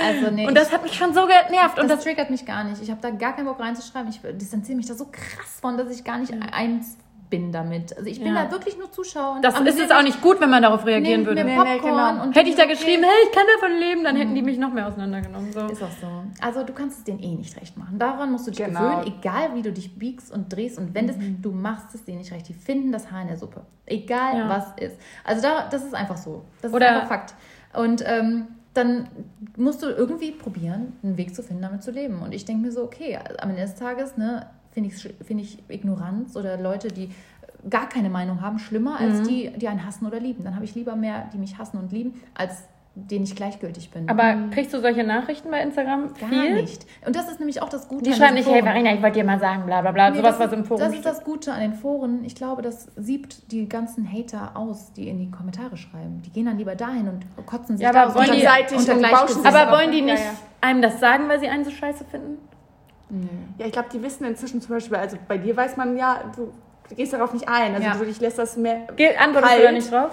Also, 0.06 0.30
nee, 0.30 0.46
und 0.46 0.58
das 0.58 0.74
hat 0.74 0.84
mich 0.84 0.94
schon 0.94 1.14
so 1.14 1.22
genervt. 1.22 1.80
Und 1.80 1.90
das, 1.90 2.00
das, 2.00 2.04
triggert 2.04 2.30
mich 2.30 2.46
gar 2.46 2.66
nicht. 2.66 2.82
Ich 2.84 2.92
habe 2.92 3.00
da 3.02 3.10
gar 3.10 3.34
keinen 3.34 3.46
Bock 3.46 3.62
reinzuschreiben. 3.62 4.10
Ich 4.10 4.20
distanziere 4.38 4.76
mich 4.76 4.88
da 4.88 4.94
so 4.94 5.06
krass 5.06 5.60
von, 5.62 5.78
dass 5.78 5.90
ich 5.90 6.04
gar 6.04 6.18
nicht 6.18 6.34
eins 6.52 6.98
bin 7.30 7.52
damit. 7.52 7.96
Also 7.96 8.10
ich 8.10 8.20
bin 8.24 8.34
Ja. 8.34 8.46
da 8.46 8.52
wirklich 8.52 8.78
nur 8.78 8.92
Zuschauer. 8.92 9.40
das 9.42 9.60
ist 9.60 9.80
es 9.80 9.92
auch 9.92 10.02
nicht 10.02 10.22
gut, 10.22 10.42
wenn 10.42 10.50
man 10.50 10.64
darauf 10.64 10.86
reagieren 10.86 11.26
würde. 11.26 11.44
mir 11.44 11.52
Nee, 11.64 11.78
Popcorn 11.78 12.16
genau. 12.16 12.24
und 12.24 12.36
Hätte 12.36 12.50
ich 12.50 12.56
da 12.56 12.66
geschrieben, 12.66 13.04
hey, 13.04 13.12
ich 13.26 13.32
kann 13.32 13.44
davon 13.60 13.78
leben, 13.78 14.04
dann 14.04 14.16
hätten 14.16 14.34
die 14.34 14.42
mich 14.42 14.58
noch 14.58 14.74
mehr 14.74 14.88
auseinandergenommen. 14.88 15.52
So. 15.54 15.68
Ist 15.68 15.84
auch 15.84 15.92
so. 16.02 16.08
Also 16.42 16.64
du 16.64 16.74
kannst 16.74 16.98
es 17.00 17.04
denen 17.04 17.20
eh 17.20 17.36
nicht 17.36 17.56
recht 17.60 17.78
machen. 17.78 18.00
Daran 18.00 18.32
musst 18.32 18.48
du 18.48 18.52
dich 18.52 18.66
Genau. 18.66 18.80
gewöhnen, 18.80 19.14
egal 19.20 19.54
wie 19.54 19.62
du 19.62 19.72
dich 19.72 19.98
biegst 19.98 20.32
und 20.34 20.52
drehst 20.54 20.78
und 20.80 20.94
wendest, 20.96 21.20
du 21.42 21.52
machst 21.52 21.94
es 21.94 22.04
denen 22.04 22.18
nicht 22.20 22.32
recht. 22.32 22.48
Die 22.50 22.54
finden 22.54 22.92
das 22.92 23.12
Haar 23.12 23.22
in 23.22 23.28
der 23.28 23.38
Suppe. 23.38 23.62
Egal 23.86 24.38
Ja. 24.38 24.50
was 24.50 24.66
ist. 24.78 24.98
Also 25.24 25.42
da, 25.42 25.68
das 25.70 25.84
ist 25.86 25.94
einfach 25.94 26.18
so. 26.18 26.44
Das 26.62 26.74
Oder- 26.74 26.88
ist 26.88 26.92
einfach 26.94 27.08
Fakt. 27.10 27.34
Und 27.74 28.04
ähm, 28.08 28.48
dann 28.74 29.08
musst 29.58 29.82
du 29.84 29.88
irgendwie 29.88 30.32
probieren, 30.32 30.94
einen 31.04 31.18
Weg 31.18 31.36
zu 31.36 31.44
finden, 31.44 31.62
damit 31.62 31.84
zu 31.84 31.92
leben. 31.92 32.22
Und 32.22 32.34
ich 32.34 32.46
denke 32.46 32.64
mir 32.66 32.72
so, 32.72 32.84
okay, 32.84 33.20
am 33.40 33.50
Ende 33.50 33.62
des 33.64 33.76
Tages 33.76 34.16
ne, 34.18 34.46
finde 34.72 34.90
ich, 34.90 35.14
find 35.26 35.42
ich 35.42 35.58
Ignoranz 35.70 36.36
oder 36.36 36.58
Leute, 36.58 36.90
die 36.90 37.10
gar 37.70 37.90
keine 37.90 38.10
Meinung 38.10 38.42
haben, 38.42 38.58
schlimmer 38.60 39.00
als 39.00 39.28
die, 39.28 39.52
die 39.58 39.68
einen 39.68 39.86
hassen 39.86 40.06
oder 40.06 40.20
lieben. 40.20 40.44
Dann 40.44 40.56
habe 40.56 40.66
ich 40.66 40.76
lieber 40.76 40.96
mehr, 40.96 41.30
die 41.34 41.38
mich 41.38 41.58
hassen 41.58 41.78
und 41.78 41.92
lieben, 41.92 42.22
als 42.34 42.64
denen 42.96 43.24
ich 43.24 43.36
gleichgültig 43.36 43.92
bin. 43.92 44.10
Aber 44.10 44.36
kriegst 44.52 44.74
du 44.74 44.80
solche 44.82 45.04
Nachrichten 45.04 45.52
bei 45.52 45.62
Instagram? 45.62 46.14
Gar 46.20 46.30
viel? 46.30 46.56
nicht. 46.56 46.86
Und 47.06 47.16
das 47.16 47.30
ist 47.30 47.40
nämlich 47.40 47.62
auch 47.62 47.70
das 47.70 47.88
Gute 47.88 48.04
Die 48.10 48.14
schreiben 48.14 48.34
nicht, 48.34 48.48
hey 48.48 48.56
Foren. 48.62 48.66
Verena, 48.66 48.94
ich 48.94 49.02
wollte 49.02 49.20
dir 49.20 49.26
mal 49.26 49.40
sagen, 49.40 49.66
bla 49.66 49.82
bla 49.82 49.92
bla. 49.92 50.10
Nee, 50.10 50.18
sowas, 50.18 50.38
das 50.38 50.48
was 50.48 50.54
im 50.54 50.62
ist- 50.62 50.68
Forum 50.68 50.82
Das 50.84 50.90
ist 50.94 51.00
steht. 51.00 51.06
das 51.06 51.24
Gute 51.24 51.54
an 51.54 51.60
den 51.62 51.74
Foren. 51.74 52.24
Ich 52.26 52.36
glaube, 52.36 52.62
das 52.62 52.88
siebt 52.98 53.52
die 53.52 53.70
ganzen 53.70 54.12
Hater 54.12 54.52
aus, 54.56 54.92
die 54.94 55.08
in 55.08 55.18
die 55.20 55.30
Kommentare 55.32 55.78
schreiben. 55.78 56.22
Die 56.26 56.30
gehen 56.32 56.46
dann 56.46 56.58
lieber 56.58 56.76
dahin 56.76 57.08
und 57.08 57.26
kotzen 57.46 57.78
sich 57.78 57.84
Ja, 57.86 57.92
da 57.94 58.02
aber 58.04 58.10
aus. 58.12 58.16
wollen 58.16 58.30
Unter- 58.32 58.42
die- 58.70 58.76
unter 58.76 59.10
bauschen 59.12 59.36
sich 59.44 59.46
Aber 59.46 59.72
wollen 59.72 59.92
die 59.92 60.00
Ja, 60.00 60.06
nicht 60.06 60.24
ja. 60.24 60.32
einem 60.62 60.82
das 60.82 61.00
sagen, 61.00 61.30
weil 61.30 61.40
sie 61.40 61.48
einen 61.48 61.64
so 61.66 61.72
scheiße 61.72 62.04
finden? 62.06 62.38
Ja, 63.58 63.66
ich 63.66 63.72
glaube, 63.72 63.90
die 63.92 64.02
wissen 64.04 64.26
inzwischen 64.26 64.62
zum 64.62 64.76
Beispiel, 64.76 64.98
also 64.98 65.18
bei 65.28 65.38
dir 65.38 65.56
weiß 65.58 65.78
man 65.78 65.98
ja, 65.98 66.32
du, 66.36 66.52
du 66.90 66.96
gehst 66.96 67.14
darauf 67.14 67.34
nicht 67.34 67.48
ein. 67.50 67.74
Also 67.76 67.88
Ja. 67.88 67.96
du 67.96 68.06
dich 68.06 68.20
lässt 68.20 68.38
das 68.38 68.56
mehr. 68.58 68.88
Ge 68.96 69.16
antwortest 69.18 69.52
du 69.54 69.56
Kalt. 69.58 69.66
da 69.68 69.72
nicht 69.72 69.92
drauf? 69.92 70.12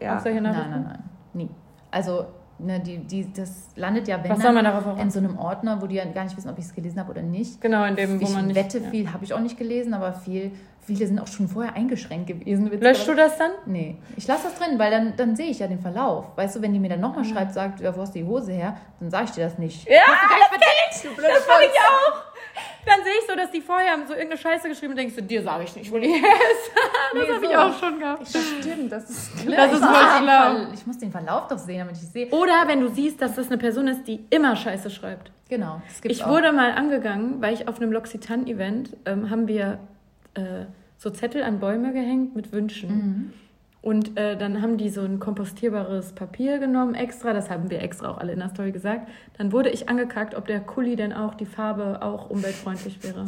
Ja. 0.00 0.16
Auf 0.16 0.22
solche 0.22 0.40
Nein, 0.40 0.54
nein, 0.54 0.84
nein. 0.84 1.02
Nie. 1.34 1.48
Also, 1.90 2.26
ne, 2.58 2.80
die, 2.80 2.98
die, 2.98 3.32
das 3.32 3.68
landet 3.76 4.08
ja, 4.08 4.16
wenn 4.16 4.30
Was 4.30 4.38
dann 4.38 4.42
soll 4.42 4.52
man 4.54 4.64
darauf 4.64 4.86
auch 4.86 4.98
in 5.00 5.10
so 5.10 5.18
einem 5.20 5.38
Ordner, 5.38 5.80
wo 5.80 5.86
die 5.86 5.94
ja 5.96 6.04
gar 6.06 6.24
nicht 6.24 6.36
wissen, 6.36 6.50
ob 6.50 6.58
ich 6.58 6.64
es 6.64 6.74
gelesen 6.74 6.98
habe 6.98 7.10
oder 7.12 7.22
nicht. 7.22 7.60
Genau, 7.60 7.84
in 7.84 7.94
dem, 7.96 8.20
wo 8.20 8.24
ich 8.24 8.30
man 8.34 8.46
nicht. 8.48 8.56
wette, 8.56 8.78
ja. 8.78 8.90
viel 8.90 9.12
habe 9.12 9.24
ich 9.24 9.32
auch 9.34 9.40
nicht 9.40 9.56
gelesen, 9.58 9.94
aber 9.94 10.12
viel, 10.12 10.52
viele 10.80 11.06
sind 11.06 11.18
auch 11.20 11.26
schon 11.28 11.48
vorher 11.48 11.74
eingeschränkt 11.74 12.26
gewesen. 12.26 12.66
Löschst 12.80 13.06
du 13.06 13.14
das 13.14 13.38
dann? 13.38 13.50
Nee, 13.66 13.98
ich 14.16 14.26
lasse 14.26 14.44
das 14.48 14.54
drin, 14.58 14.78
weil 14.78 14.90
dann, 14.90 15.14
dann 15.16 15.36
sehe 15.36 15.46
ich 15.48 15.58
ja 15.60 15.66
den 15.68 15.80
Verlauf. 15.80 16.26
Weißt 16.36 16.56
du, 16.56 16.62
wenn 16.62 16.72
die 16.72 16.80
mir 16.80 16.88
dann 16.90 17.00
nochmal 17.00 17.24
schreibt, 17.24 17.52
sagt, 17.52 17.80
ja, 17.80 17.94
wo 17.96 18.00
hast 18.00 18.14
du 18.14 18.18
die 18.20 18.24
Hose 18.26 18.52
her, 18.52 18.76
dann 19.00 19.10
sage 19.10 19.24
ich 19.26 19.30
dir 19.32 19.44
das 19.44 19.58
nicht. 19.58 19.88
Ja, 19.88 20.00
das 20.06 20.50
kenn 20.50 20.60
ich. 20.90 21.02
Das 21.16 21.46
mach 21.48 21.60
ich 21.60 21.78
auch. 21.78 22.31
Dann 22.86 23.02
sehe 23.04 23.12
ich 23.20 23.26
so, 23.28 23.36
dass 23.36 23.50
die 23.50 23.60
vorher 23.60 23.92
haben 23.92 24.06
so 24.06 24.12
irgendeine 24.12 24.38
Scheiße 24.40 24.68
geschrieben 24.68 24.92
und 24.92 24.96
denkst 24.98 25.14
du, 25.16 25.22
dir 25.22 25.42
sage 25.42 25.64
ich 25.64 25.76
nicht, 25.76 25.90
wo 25.92 25.98
die 25.98 26.06
ist. 26.10 26.22
das 26.24 27.28
Nee, 27.28 27.32
habe 27.34 27.44
ich 27.44 27.50
so. 27.52 27.56
auch 27.56 27.78
schon 27.78 27.98
gehabt. 27.98 28.26
Stimmt, 28.28 28.90
das 28.92 29.08
ist 29.10 29.30
Das 29.34 29.72
ist 29.72 29.78
ich, 29.78 29.80
muss 29.80 29.80
voll 29.80 30.02
den 30.04 30.22
schlau. 30.24 30.42
Ver- 30.66 30.68
ich 30.74 30.86
muss 30.86 30.98
den 30.98 31.10
Verlauf 31.12 31.48
doch 31.48 31.58
sehen, 31.58 31.78
damit 31.78 31.96
ich 31.96 32.02
sehe. 32.08 32.26
Oder 32.30 32.64
wenn 32.66 32.80
du 32.80 32.88
siehst, 32.88 33.22
dass 33.22 33.34
das 33.36 33.46
eine 33.48 33.58
Person 33.58 33.88
ist, 33.88 34.06
die 34.08 34.24
immer 34.30 34.56
Scheiße 34.56 34.90
schreibt. 34.90 35.30
Genau, 35.48 35.80
das 36.02 36.10
Ich 36.10 36.24
auch. 36.24 36.30
wurde 36.30 36.52
mal 36.52 36.72
angegangen, 36.72 37.40
weil 37.40 37.54
ich 37.54 37.68
auf 37.68 37.80
einem 37.80 37.92
L'Occitane-Event 37.92 38.96
ähm, 39.06 39.30
haben 39.30 39.46
wir 39.48 39.78
äh, 40.34 40.40
so 40.98 41.10
Zettel 41.10 41.42
an 41.42 41.60
Bäume 41.60 41.92
gehängt 41.92 42.34
mit 42.34 42.52
Wünschen. 42.52 42.88
Mhm. 42.90 43.32
Und 43.82 44.16
äh, 44.16 44.36
dann 44.36 44.62
haben 44.62 44.78
die 44.78 44.90
so 44.90 45.02
ein 45.02 45.18
kompostierbares 45.18 46.12
Papier 46.12 46.60
genommen 46.60 46.94
extra, 46.94 47.32
das 47.32 47.50
haben 47.50 47.68
wir 47.68 47.82
extra 47.82 48.10
auch 48.10 48.18
alle 48.18 48.32
in 48.32 48.38
der 48.38 48.48
Story 48.48 48.70
gesagt. 48.70 49.08
Dann 49.36 49.50
wurde 49.50 49.70
ich 49.70 49.88
angekackt, 49.88 50.36
ob 50.36 50.46
der 50.46 50.60
Kuli 50.60 50.94
denn 50.94 51.12
auch, 51.12 51.34
die 51.34 51.46
Farbe 51.46 52.00
auch 52.00 52.30
umweltfreundlich 52.30 53.02
wäre. 53.02 53.26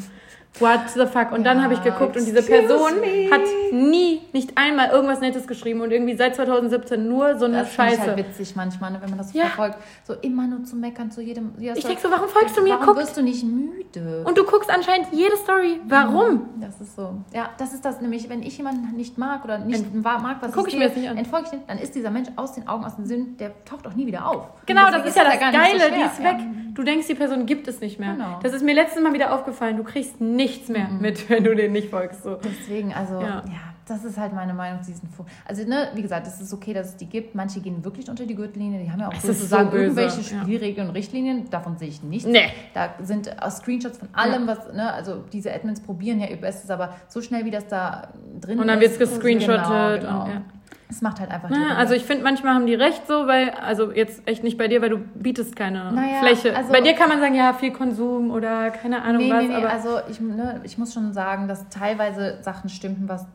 What 0.61 0.91
the 0.95 1.07
fuck? 1.07 1.33
Und 1.33 1.43
dann 1.45 1.57
Ja, 1.59 1.65
habe 1.65 1.75
ich 1.75 1.83
geguckt 1.83 2.17
und 2.17 2.25
diese 2.27 2.41
Person 2.43 3.01
me. 3.01 3.29
hat 3.31 3.41
nie, 3.73 4.23
nicht 4.33 4.57
einmal 4.57 4.91
irgendwas 4.91 5.21
Nettes 5.21 5.49
geschrieben 5.49 5.81
und 5.81 5.91
irgendwie 5.91 6.15
seit 6.17 6.37
2017 6.37 7.09
nur 7.09 7.37
so 7.39 7.47
eine 7.47 7.59
Das 7.59 7.71
ich 7.71 7.75
Scheiße. 7.75 8.01
halt 8.03 8.17
witzig 8.17 8.55
manchmal, 8.55 8.93
ne, 8.93 8.99
wenn 9.03 9.09
man 9.11 9.19
das 9.19 9.33
so 9.33 9.39
Ja. 9.39 9.47
verfolgt. 9.47 9.79
So 10.05 10.15
immer 10.23 10.47
nur 10.47 10.63
zu 10.63 10.77
meckern 10.77 11.11
zu 11.11 11.21
jedem. 11.21 11.55
jeder 11.59 11.73
Ich 11.75 11.81
Story. 11.81 11.95
denk 11.95 12.05
so, 12.07 12.11
warum 12.13 12.29
folgst 12.29 12.57
du 12.57 12.63
mir? 12.63 12.75
Warum 12.75 12.87
Guck. 12.87 12.99
wirst 12.99 13.17
du 13.17 13.23
nicht 13.23 13.43
müde? 13.45 14.23
Und 14.25 14.39
du 14.39 14.45
guckst 14.45 14.71
anscheinend 14.71 15.09
jede 15.13 15.37
Story. 15.39 15.81
Warum? 15.89 16.49
Das 16.61 16.81
ist 16.81 16.95
so. 16.95 17.15
Ja, 17.33 17.51
das 17.59 17.75
ist 17.75 17.85
das 17.85 18.01
nämlich, 18.01 18.29
wenn 18.29 18.43
ich 18.45 18.57
jemanden 18.57 18.97
nicht 18.97 19.19
mag 19.19 19.43
oder 19.45 19.59
nicht 19.59 19.93
mag, 19.93 20.37
was 20.41 20.53
guck 20.53 20.67
ich 20.69 20.73
sehe, 20.75 20.81
mir 20.81 20.87
das 20.89 20.97
nicht 20.97 21.09
an. 21.09 21.17
entfolge 21.17 21.47
ich 21.47 21.51
den, 21.51 21.67
dann 21.67 21.79
ist 21.79 21.95
dieser 21.97 22.11
Mensch 22.11 22.29
aus 22.37 22.53
den 22.53 22.69
Augen, 22.69 22.85
aus 22.85 22.95
den 22.95 23.07
Sinnen, 23.07 23.37
der 23.39 23.53
taucht 23.65 23.87
auch 23.89 23.95
nie 23.95 24.07
wieder 24.07 24.25
auf. 24.29 24.47
Genau, 24.67 24.89
das 24.91 25.05
ist 25.07 25.17
ja 25.17 25.25
das 25.25 25.41
gar 25.41 25.51
nicht 25.51 25.61
so 25.73 25.79
Geile, 25.79 25.93
die 25.97 26.01
ist 26.03 26.23
weg. 26.23 26.37
Du 26.75 26.83
denkst, 26.83 27.07
die 27.07 27.15
Person 27.15 27.47
gibt 27.47 27.69
es 27.69 27.81
nicht 27.81 27.99
mehr. 28.01 28.15
Genau. 28.15 28.39
Das 28.43 28.53
ist 28.53 28.65
mir 28.65 28.75
letztes 28.75 29.03
Mal 29.03 29.13
wieder 29.13 29.33
aufgefallen. 29.35 29.77
Du 29.77 29.85
kriegst 29.85 30.21
nichts 30.21 30.69
mehr 30.69 30.89
mit, 30.89 31.31
wenn 31.31 31.45
du 31.45 31.55
denen 31.55 31.73
nicht 31.73 31.89
folgst. 31.91 32.23
So. 32.25 32.37
Deswegen, 32.45 32.93
also, 32.93 33.21
Ja. 33.21 33.43
ja. 33.47 33.61
das 33.87 34.05
ist 34.05 34.19
halt 34.19 34.33
meine 34.33 34.55
Meinung 34.55 34.83
zu 34.83 34.91
diesen 34.91 35.09
Fo 35.09 35.25
Also, 35.47 35.67
ne, 35.69 35.89
wie 35.95 36.03
gesagt, 36.03 36.27
es 36.27 36.41
ist 36.41 36.53
okay, 36.53 36.73
dass 36.75 36.89
es 36.89 36.97
die 36.97 37.07
gibt. 37.07 37.35
Manche 37.35 37.61
gehen 37.61 37.85
wirklich 37.85 38.09
unter 38.11 38.27
die 38.27 38.35
Gürtellinie. 38.35 38.83
Die 38.83 38.91
haben 38.91 38.99
ja 39.01 39.09
auch 39.09 39.13
Es 39.13 39.25
ist 39.25 39.39
sozusagen 39.39 39.71
so 39.71 39.77
irgendwelche 39.77 40.21
ja. 40.35 40.43
Spielregeln 40.43 40.89
und 40.89 40.95
Richtlinien. 40.95 41.49
Davon 41.51 41.77
sehe 41.77 41.89
ich 41.89 42.03
nichts. 42.03 42.29
Nee. 42.29 42.49
Da 42.75 42.95
sind 43.03 43.31
Screenshots 43.51 43.99
von 43.99 44.09
allem, 44.13 44.47
was, 44.47 44.73
ne, 44.73 44.93
also 44.93 45.23
diese 45.33 45.53
Admins 45.55 45.81
probieren 45.81 46.19
ja 46.21 46.27
ihr 46.29 46.41
Bestes, 46.41 46.71
aber 46.71 46.95
so 47.09 47.21
schnell 47.21 47.45
wie 47.45 47.51
das 47.51 47.67
da 47.69 48.09
drin 48.41 48.59
Und 48.59 48.67
dann 48.67 48.81
ist. 48.81 48.99
wird's 48.99 49.13
gescreenshottet 49.13 49.65
Genau, 49.65 49.99
genau. 49.99 50.25
und, 50.25 50.31
ja. 50.31 50.43
Es 50.89 51.01
macht 51.03 51.19
halt 51.21 51.31
einfach 51.31 51.49
die 51.49 51.55
Ja, 51.55 51.61
Runde. 51.61 51.77
also 51.77 51.95
ich 51.95 52.05
finde, 52.05 52.25
manchmal 52.25 52.55
haben 52.55 52.67
die 52.67 52.75
recht 52.75 53.07
so, 53.07 53.27
weil, 53.27 53.51
also 53.51 53.91
jetzt 53.93 54.23
echt 54.29 54.45
nicht 54.45 54.59
bei 54.59 54.69
dir, 54.69 54.83
weil 54.83 54.91
du 54.91 54.99
bietest 54.99 55.57
keine 55.57 55.91
Naja, 55.93 56.21
Fläche. 56.21 56.55
also- 56.57 56.71
bei 56.73 56.81
dir 56.81 56.93
kann 56.95 57.09
man 57.09 57.21
sagen, 57.21 57.35
ja, 57.35 57.53
viel 57.55 57.73
Konsum 57.73 58.31
oder 58.31 58.71
keine 58.71 59.03
Ahnung 59.03 59.23
Nee, 59.23 59.33
was, 59.33 59.43
nee, 59.43 59.49
nee, 59.49 59.55
aber 59.57 59.71
also 59.71 59.99
ich, 60.11 60.21
ne, 60.21 60.61
ich 60.65 60.77
muss 60.79 60.93
schon 60.95 61.13
sagen, 61.13 61.49
dass 61.49 61.69
teilweise 61.69 62.39
Sachen 62.43 62.69
stimmten, 62.69 63.09
was 63.09 63.27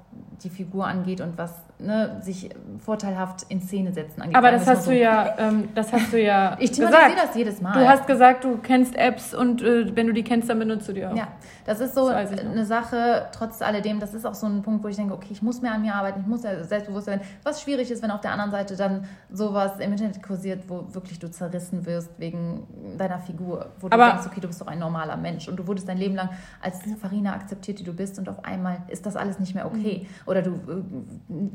die 0.43 0.49
Figur 0.49 0.85
angeht 0.87 1.21
und 1.21 1.37
was 1.37 1.53
ne, 1.79 2.19
sich 2.21 2.49
vorteilhaft 2.79 3.45
in 3.49 3.61
Szene 3.61 3.93
setzen 3.93 4.21
angeht. 4.21 4.35
aber 4.35 4.51
das 4.51 4.67
hast 4.67 4.85
so. 4.85 4.91
ja, 4.91 5.35
ähm, 5.37 5.69
das 5.75 5.91
hast 5.93 6.11
du 6.13 6.21
ja 6.21 6.57
Ich 6.59 6.71
thematisiere 6.71 7.15
das 7.25 7.35
jedes 7.35 7.61
Mal. 7.61 7.73
Du 7.73 7.87
hast 7.87 8.05
gesagt, 8.05 8.43
du 8.43 8.57
kennst 8.57 8.95
Apps 8.95 9.33
und 9.33 9.61
äh, 9.61 9.95
wenn 9.95 10.07
du 10.07 10.13
die 10.13 10.23
kennst, 10.23 10.49
dann 10.49 10.59
benutzt 10.59 10.87
du 10.89 10.93
die 10.93 11.05
auch. 11.05 11.15
Ja, 11.15 11.29
das 11.65 11.79
ist 11.79 11.95
so 11.95 12.09
Das 12.09 12.31
eine 12.37 12.65
Sache, 12.65 13.27
trotz 13.31 13.61
alledem, 13.61 13.99
das 13.99 14.13
ist 14.13 14.25
auch 14.25 14.33
so 14.35 14.45
ein 14.47 14.61
Punkt, 14.61 14.83
wo 14.83 14.87
ich 14.87 14.95
denke, 14.97 15.13
okay, 15.13 15.29
ich 15.31 15.41
muss 15.41 15.61
mehr 15.61 15.73
an 15.73 15.81
mir 15.81 15.95
arbeiten, 15.95 16.19
ich 16.21 16.27
muss 16.27 16.43
ja 16.43 16.63
selbstbewusst 16.63 17.05
sein. 17.05 17.21
Was 17.43 17.61
schwierig 17.61 17.89
ist, 17.91 18.03
wenn 18.03 18.11
auf 18.11 18.21
der 18.21 18.31
anderen 18.31 18.51
Seite 18.51 18.75
dann 18.75 19.05
sowas 19.31 19.79
im 19.79 19.91
Internet 19.91 20.21
kursiert, 20.21 20.63
wo 20.67 20.85
wirklich 20.93 21.19
du 21.19 21.31
zerrissen 21.31 21.85
wirst 21.85 22.11
wegen 22.17 22.67
deiner 22.97 23.19
Figur, 23.19 23.67
wo 23.79 23.87
du 23.87 23.93
Aber- 23.93 24.09
denkst, 24.11 24.27
okay, 24.27 24.41
du 24.41 24.47
bist 24.47 24.59
doch 24.61 24.67
ein 24.67 24.79
normaler 24.79 25.15
Mensch 25.17 25.47
und 25.47 25.57
du 25.57 25.65
wurdest 25.67 25.87
dein 25.87 25.97
Leben 25.97 26.15
lang 26.15 26.29
als 26.61 26.79
Farina 26.99 27.33
akzeptiert, 27.33 27.79
die 27.79 27.83
du 27.83 27.93
bist 27.93 28.19
und 28.19 28.27
auf 28.27 28.43
einmal 28.43 28.77
ist 28.89 29.05
das 29.05 29.15
alles 29.15 29.39
nicht 29.39 29.55
mehr 29.55 29.65
okay. 29.65 30.07
Oder 30.25 30.41
du 30.41 30.51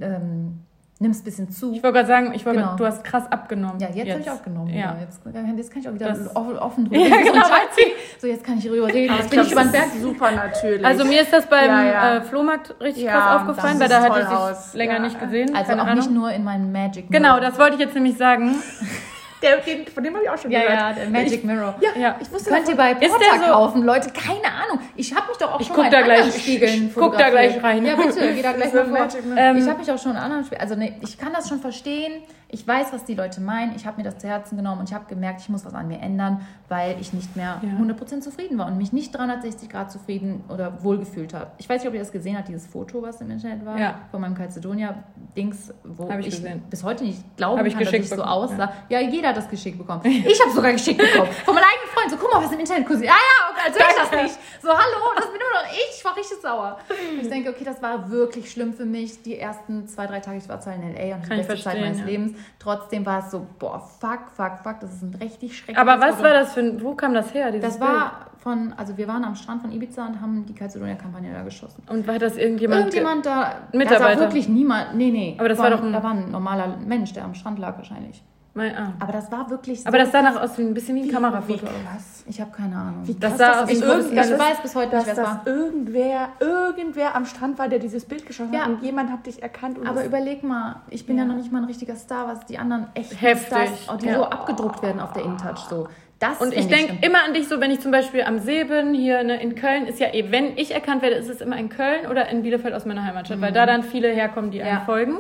äh, 0.01 0.14
ähm, 0.17 0.61
nimmst 1.01 1.23
ein 1.23 1.25
bisschen 1.25 1.51
zu. 1.51 1.73
Ich 1.73 1.83
wollte 1.83 1.95
gerade 1.95 2.09
sagen, 2.09 2.33
ich 2.35 2.47
wollte, 2.47 2.61
Genau. 2.61 2.77
du 2.77 2.87
hast 2.87 3.03
krass 3.05 3.25
abgenommen. 3.31 3.79
Ja, 3.81 3.89
jetzt, 3.91 4.11
habe 4.13 4.21
ich 4.21 4.31
aufgenommen. 4.31 4.69
Ja. 4.73 4.81
Ja. 4.81 4.97
Jetzt, 5.01 5.21
jetzt 5.57 5.71
kann 5.73 5.81
ich 5.83 5.89
auch 5.89 5.95
wieder 5.95 6.09
Das- 6.09 6.35
offen, 6.37 6.59
offen 6.69 6.85
drüber 6.85 6.97
Ja, 7.07 7.17
genau, 7.17 7.45
So, 7.45 8.21
so, 8.21 8.27
jetzt 8.29 8.45
kann 8.45 8.59
ich 8.59 8.65
darüber 8.65 8.87
reden. 8.87 9.15
Jetzt 9.17 9.31
bin 9.31 9.41
ich 9.41 9.53
über 9.53 9.63
den 9.63 9.73
Berg. 9.73 9.87
super 10.01 10.31
natürlich. 10.31 10.85
Also 10.87 11.05
mir 11.05 11.23
ist 11.23 11.33
das 11.33 11.47
beim 11.47 11.67
Ja, 11.69 11.85
ja. 11.85 12.17
Äh, 12.17 12.23
Flohmarkt 12.23 12.75
richtig 12.81 13.05
Ja, 13.05 13.13
krass 13.13 13.41
aufgefallen, 13.43 13.81
weil 13.81 13.89
da 13.89 14.03
hatte 14.03 14.21
ich 14.21 14.59
dich 14.67 14.75
länger 14.75 14.95
Ja. 14.95 14.99
nicht 15.01 15.21
gesehen. 15.21 15.55
Also 15.55 15.71
keine 15.71 15.83
auch 15.83 15.87
Ahnung. 15.87 15.99
nicht 15.99 16.11
nur 16.11 16.31
in 16.31 16.45
meinem 16.45 16.71
Magic 16.73 17.11
Genau, 17.11 17.41
das 17.41 17.59
wollte 17.59 17.75
ich 17.75 17.81
jetzt 17.81 17.95
nämlich 17.95 18.17
sagen. 18.17 18.55
der, 19.45 19.57
den, 19.59 19.87
von 19.87 20.03
dem 20.03 20.15
habe 20.15 20.25
ich 20.25 20.31
auch 20.31 20.39
schon 20.39 20.51
Ja, 20.51 20.61
gehört. 20.63 20.79
ja, 20.81 20.93
der 20.95 21.11
Magic 21.11 21.45
Mirror. 21.45 21.75
Ja, 21.81 21.91
Ja. 22.01 22.17
ich 22.21 22.33
wusste 22.33 22.51
Könnt 22.51 22.69
ihr 22.69 22.75
bei 22.77 22.95
Porter 22.95 23.25
so- 23.39 23.53
kaufen, 23.53 23.83
Leute? 23.85 24.11
Keine 24.11 24.47
Ahnung. 24.53 24.81
Ich 24.97 25.15
habe 25.15 25.29
mich 25.29 25.37
doch 25.37 25.53
auch 25.55 25.61
Ich 25.61 25.67
schon 25.67 25.77
guck 25.77 25.85
mal 25.85 25.91
da 25.91 25.99
in 26.01 26.05
gleich- 26.07 26.19
anderen 26.23 26.41
Spiegeln 26.41 26.87
ich 26.89 26.95
guck 26.95 27.19
da 27.19 27.31
gleich 27.31 27.63
rein. 27.63 27.85
Ja, 27.87 27.95
bitte, 27.97 28.33
geh 28.35 28.43
da 28.43 28.53
gleich 28.53 28.73
mal 28.73 28.85
vor. 28.85 28.93
Mirror. 28.93 29.09
Ähm, 29.37 29.57
Ich 29.59 29.69
habe 29.69 29.79
mich 29.79 29.91
auch 29.93 29.99
schon 29.99 30.13
in 30.13 30.17
anderen 30.19 30.45
Spielen, 30.45 30.61
also 30.61 30.75
ne, 30.75 30.95
ich 31.03 31.19
kann 31.19 31.33
das 31.33 31.49
schon 31.49 31.61
verstehen. 31.61 32.23
Ich 32.55 32.65
weiß, 32.69 32.93
was 32.93 33.05
die 33.05 33.17
Leute 33.17 33.41
meinen. 33.41 33.75
Ich 33.75 33.85
habe 33.85 33.97
mir 33.97 34.05
das 34.05 34.19
zu 34.19 34.29
Herzen 34.29 34.57
genommen 34.57 34.79
und 34.79 34.89
ich 34.89 34.95
habe 34.95 35.07
gemerkt, 35.07 35.41
ich 35.41 35.49
muss 35.49 35.65
was 35.65 35.75
an 35.75 35.89
mir 35.89 35.99
ändern, 35.99 36.47
weil 36.69 36.97
ich 37.01 37.13
nicht 37.13 37.35
mehr 37.35 37.61
Ja. 37.63 37.69
100% 37.81 38.21
zufrieden 38.21 38.57
war 38.59 38.69
und 38.69 38.79
mich 38.79 38.93
nicht 38.93 39.13
360 39.13 39.69
Grad 39.69 39.91
zufrieden 39.91 40.45
oder 40.49 40.85
wohlgefühlt 40.85 41.35
habe. 41.35 41.49
Ich 41.59 41.69
weiß 41.69 41.81
nicht, 41.81 41.89
ob 41.89 41.95
ihr 41.95 41.99
das 42.01 42.13
gesehen 42.13 42.39
habt, 42.39 42.47
dieses 42.47 42.69
Foto, 42.69 43.03
was 43.03 43.21
im 43.21 43.29
Internet 43.33 43.67
war, 43.67 43.77
Ja. 43.77 43.99
von 44.13 44.21
meinem 44.21 44.37
Calcedonia-Dings, 44.37 45.75
wo 45.83 46.09
Hab 46.09 46.21
ich 46.21 46.29
ich, 46.29 46.45
bis 46.71 46.85
heute 46.85 47.03
nicht 47.03 47.37
glauben 47.37 47.59
Hab 47.59 47.67
ich 47.67 47.75
kann, 47.75 47.85
dass 47.85 47.93
ich 47.93 48.09
so 48.09 48.15
bekommen, 48.15 48.31
aussah. 48.33 48.73
Ja. 48.89 49.01
jeder 49.01 49.31
hat 49.31 49.37
das 49.37 49.49
geschickt 49.51 49.77
bekommen. 49.79 50.03
Ich 50.05 50.41
habe 50.41 50.53
sogar 50.53 50.71
geschickt 50.73 50.99
bekommen. 50.99 51.31
Von 51.45 51.55
meinem 51.57 51.65
eigenen 51.65 51.91
Freund. 51.93 52.11
So, 52.11 52.17
guck 52.19 52.33
mal, 52.33 52.45
was 52.45 52.53
im 52.53 52.61
Internet 52.61 52.87
kursiert. 52.87 53.11
Ah 53.11 53.15
ja, 53.15 53.51
okay, 53.51 53.63
als 53.67 53.79
wäre 53.79 53.89
ich 53.91 54.11
das 54.11 54.23
nicht. 54.23 54.39
So, 54.63 54.69
hallo, 54.69 55.13
das 55.17 55.27
bin 55.27 55.35
immer 55.41 55.63
noch 55.65 55.73
ich. 55.73 55.99
Ich 55.99 56.05
war 56.05 56.17
richtig 56.17 56.39
sauer. 56.41 56.79
Ich 57.21 57.29
denke, 57.29 57.51
okay, 57.51 57.65
das 57.65 57.83
war 57.83 58.11
wirklich 58.11 58.49
schlimm 58.51 58.73
für 58.75 58.85
mich. 58.85 59.23
Die 59.23 59.39
ersten 59.39 59.89
zwei, 59.89 60.07
drei 60.07 60.21
Tage, 60.21 60.39
ich 60.39 60.49
war 60.49 60.61
zwar 60.61 60.75
in 60.75 60.95
L.A. 60.95 61.17
und 61.17 61.25
die 61.25 61.37
beste 61.37 61.61
Zeit 61.61 61.81
meines 61.81 61.99
ja. 62.01 62.05
Lebens. 62.05 62.37
Trotzdem 62.59 63.05
war 63.07 63.19
es 63.21 63.31
so, 63.31 63.47
boah, 63.59 63.79
fuck, 63.81 64.31
fuck, 64.35 64.59
fuck, 64.63 64.81
das 64.81 64.93
ist 64.95 65.03
ein 65.03 65.15
richtig 65.21 65.57
schreckliches 65.57 65.81
Aber 65.81 66.01
was 66.01 66.17
Foto. 66.17 66.25
war 66.25 66.33
das 66.35 66.55
für 66.55 66.61
ein, 66.61 66.83
wo 66.83 66.95
kam 66.95 67.15
das 67.15 67.33
her? 67.35 67.51
Dieses 67.53 67.79
Das 67.79 67.81
war 67.81 68.27
von, 68.39 68.73
also 68.77 68.97
wir 68.97 69.09
waren 69.09 69.25
am 69.25 69.35
Strand 69.35 69.63
von 69.63 69.73
Ibiza 69.73 70.07
und 70.07 70.21
haben 70.21 70.45
die 70.47 70.55
Calcedonia-Kampagne 70.55 71.33
da 71.33 71.43
geschossen. 71.43 71.83
Bild? 71.87 71.99
Und 71.99 72.07
war 72.09 72.19
das 72.19 72.37
irgendjemand? 72.37 72.81
Irgendjemand 72.81 73.27
da, 73.27 73.55
Mitarbeiter. 73.73 73.89
Das 73.89 74.01
war 74.03 74.19
wirklich 74.19 74.49
niemand, 74.49 74.95
nee, 74.97 75.11
nee. 75.11 75.35
Aber 75.39 75.49
das 75.49 75.59
war 75.59 75.71
doch 75.71 75.83
ein- 75.83 75.93
Da 75.93 76.03
war 76.03 76.11
ein 76.13 76.31
normaler 76.31 76.77
Mensch, 76.77 77.13
der 77.13 77.25
am 77.25 77.35
Strand 77.35 77.59
lag 77.59 77.77
wahrscheinlich. 77.77 78.23
Mein, 78.57 78.77
ah. 78.77 78.93
Aber 79.01 79.13
das 79.13 79.33
war 79.33 79.51
wirklich 79.51 79.83
so 79.83 79.89
Aber 79.89 79.99
das 79.99 80.13
sah 80.13 80.23
nach 80.23 80.41
aus 80.41 80.57
wie 80.59 80.63
ein 80.63 80.75
bisschen 80.75 80.95
wie 80.95 81.03
ein 81.03 81.11
Kamerafoto. 81.11 81.67
krass. 81.67 82.23
Ich 82.29 82.41
habe 82.41 82.53
keine 82.53 82.77
Ahnung. 82.77 83.01
Wie 83.03 83.15
Das 83.15 83.37
sah 83.37 83.65
aus 83.65 83.69
ich, 83.71 83.79
ich 83.79 83.83
weiß 83.85 84.61
bis 84.63 84.75
heute 84.77 84.93
dass 84.93 85.07
nicht, 85.07 85.17
wer 85.17 85.25
es 85.25 85.31
das 85.31 85.47
war. 85.47 85.47
irgendwer, 85.47 86.29
irgendwer 86.39 87.17
am 87.17 87.27
Strand 87.27 87.59
war, 87.59 87.69
der 87.69 87.81
dieses 87.81 88.05
Bild 88.05 88.25
geschossen 88.27 88.53
Ja. 88.55 88.61
hat 88.61 88.69
und 88.69 88.83
jemand 88.83 89.11
hat 89.11 89.27
dich 89.27 89.43
erkannt. 89.43 89.79
Aber 89.85 90.05
überleg 90.05 90.45
mal, 90.45 90.77
ich 90.89 91.05
bin 91.05 91.17
ja. 91.19 91.25
Ja. 91.25 91.29
noch 91.29 91.37
nicht 91.37 91.51
mal 91.51 91.59
ein 91.59 91.65
richtiger 91.65 91.97
Star, 91.97 92.29
was 92.29 92.47
die 92.47 92.57
anderen 92.59 92.87
echt 92.95 93.21
Heftig, 93.21 93.47
Stars, 93.83 93.99
die 94.01 94.07
ja. 94.07 94.15
so 94.19 94.25
abgedruckt 94.25 94.83
werden 94.83 95.01
auf 95.01 95.13
der 95.13 95.25
InTouch. 95.25 95.69
So. 95.69 95.89
Das 96.21 96.41
Und 96.41 96.55
ich 96.55 96.69
denke 96.69 97.05
immer 97.05 97.25
an 97.27 97.35
dich 97.35 97.49
so, 97.49 97.61
wenn 97.61 97.73
ich 97.73 97.81
zum 97.81 97.91
Beispiel 97.91 98.23
am 98.23 98.39
See 98.39 98.63
bin, 98.63 98.95
hier 98.95 99.25
ne, 99.25 99.43
in 99.43 99.57
Köln, 99.57 99.87
ist 99.87 99.99
ja 99.99 100.15
eh, 100.15 100.31
wenn 100.31 100.57
ich 100.57 100.73
erkannt 100.73 101.03
werde, 101.03 101.17
ist 101.17 101.29
es 101.29 101.41
immer 101.41 101.57
in 101.57 101.69
Köln 101.71 102.07
oder 102.09 102.29
in 102.29 102.43
Bielefeld 102.45 102.73
aus 102.73 102.87
meiner 102.87 103.05
Heimatstadt, 103.05 103.41
weil 103.41 103.53
da 103.53 103.67
dann 103.67 103.83
viele 103.83 104.09
herkommen, 104.09 104.53
die 104.53 104.63
einem 104.63 104.77
Ja. 104.79 104.81
folgen. 104.85 105.19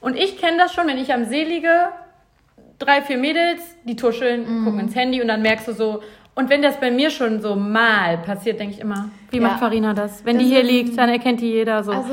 Und 0.00 0.14
ich 0.16 0.38
kenne 0.40 0.56
das 0.56 0.72
schon, 0.72 0.86
wenn 0.86 0.98
ich 0.98 1.12
am 1.12 1.24
See 1.24 1.42
liege, 1.42 1.88
drei, 2.78 3.02
vier 3.02 3.18
Mädels, 3.18 3.62
die 3.84 3.96
tuscheln, 3.96 4.64
gucken 4.64 4.80
ins 4.80 4.94
Handy 4.94 5.20
und 5.20 5.28
dann 5.28 5.42
merkst 5.42 5.68
du 5.68 5.72
so, 5.72 6.02
und 6.34 6.50
wenn 6.50 6.60
das 6.60 6.78
bei 6.78 6.90
mir 6.90 7.10
schon 7.10 7.40
so 7.40 7.56
mal 7.56 8.18
passiert, 8.18 8.60
denke 8.60 8.74
ich 8.74 8.80
immer, 8.80 9.10
wie 9.38 9.42
Ja. 9.42 9.48
macht 9.48 9.60
Farina 9.60 9.94
das? 9.94 10.24
Wenn 10.24 10.36
Das 10.36 10.44
die 10.44 10.50
hier 10.50 10.62
ist- 10.62 10.70
liegt, 10.70 10.98
dann 10.98 11.08
erkennt 11.08 11.40
die 11.40 11.50
jeder 11.50 11.84
so. 11.84 11.92
Also, 11.92 12.08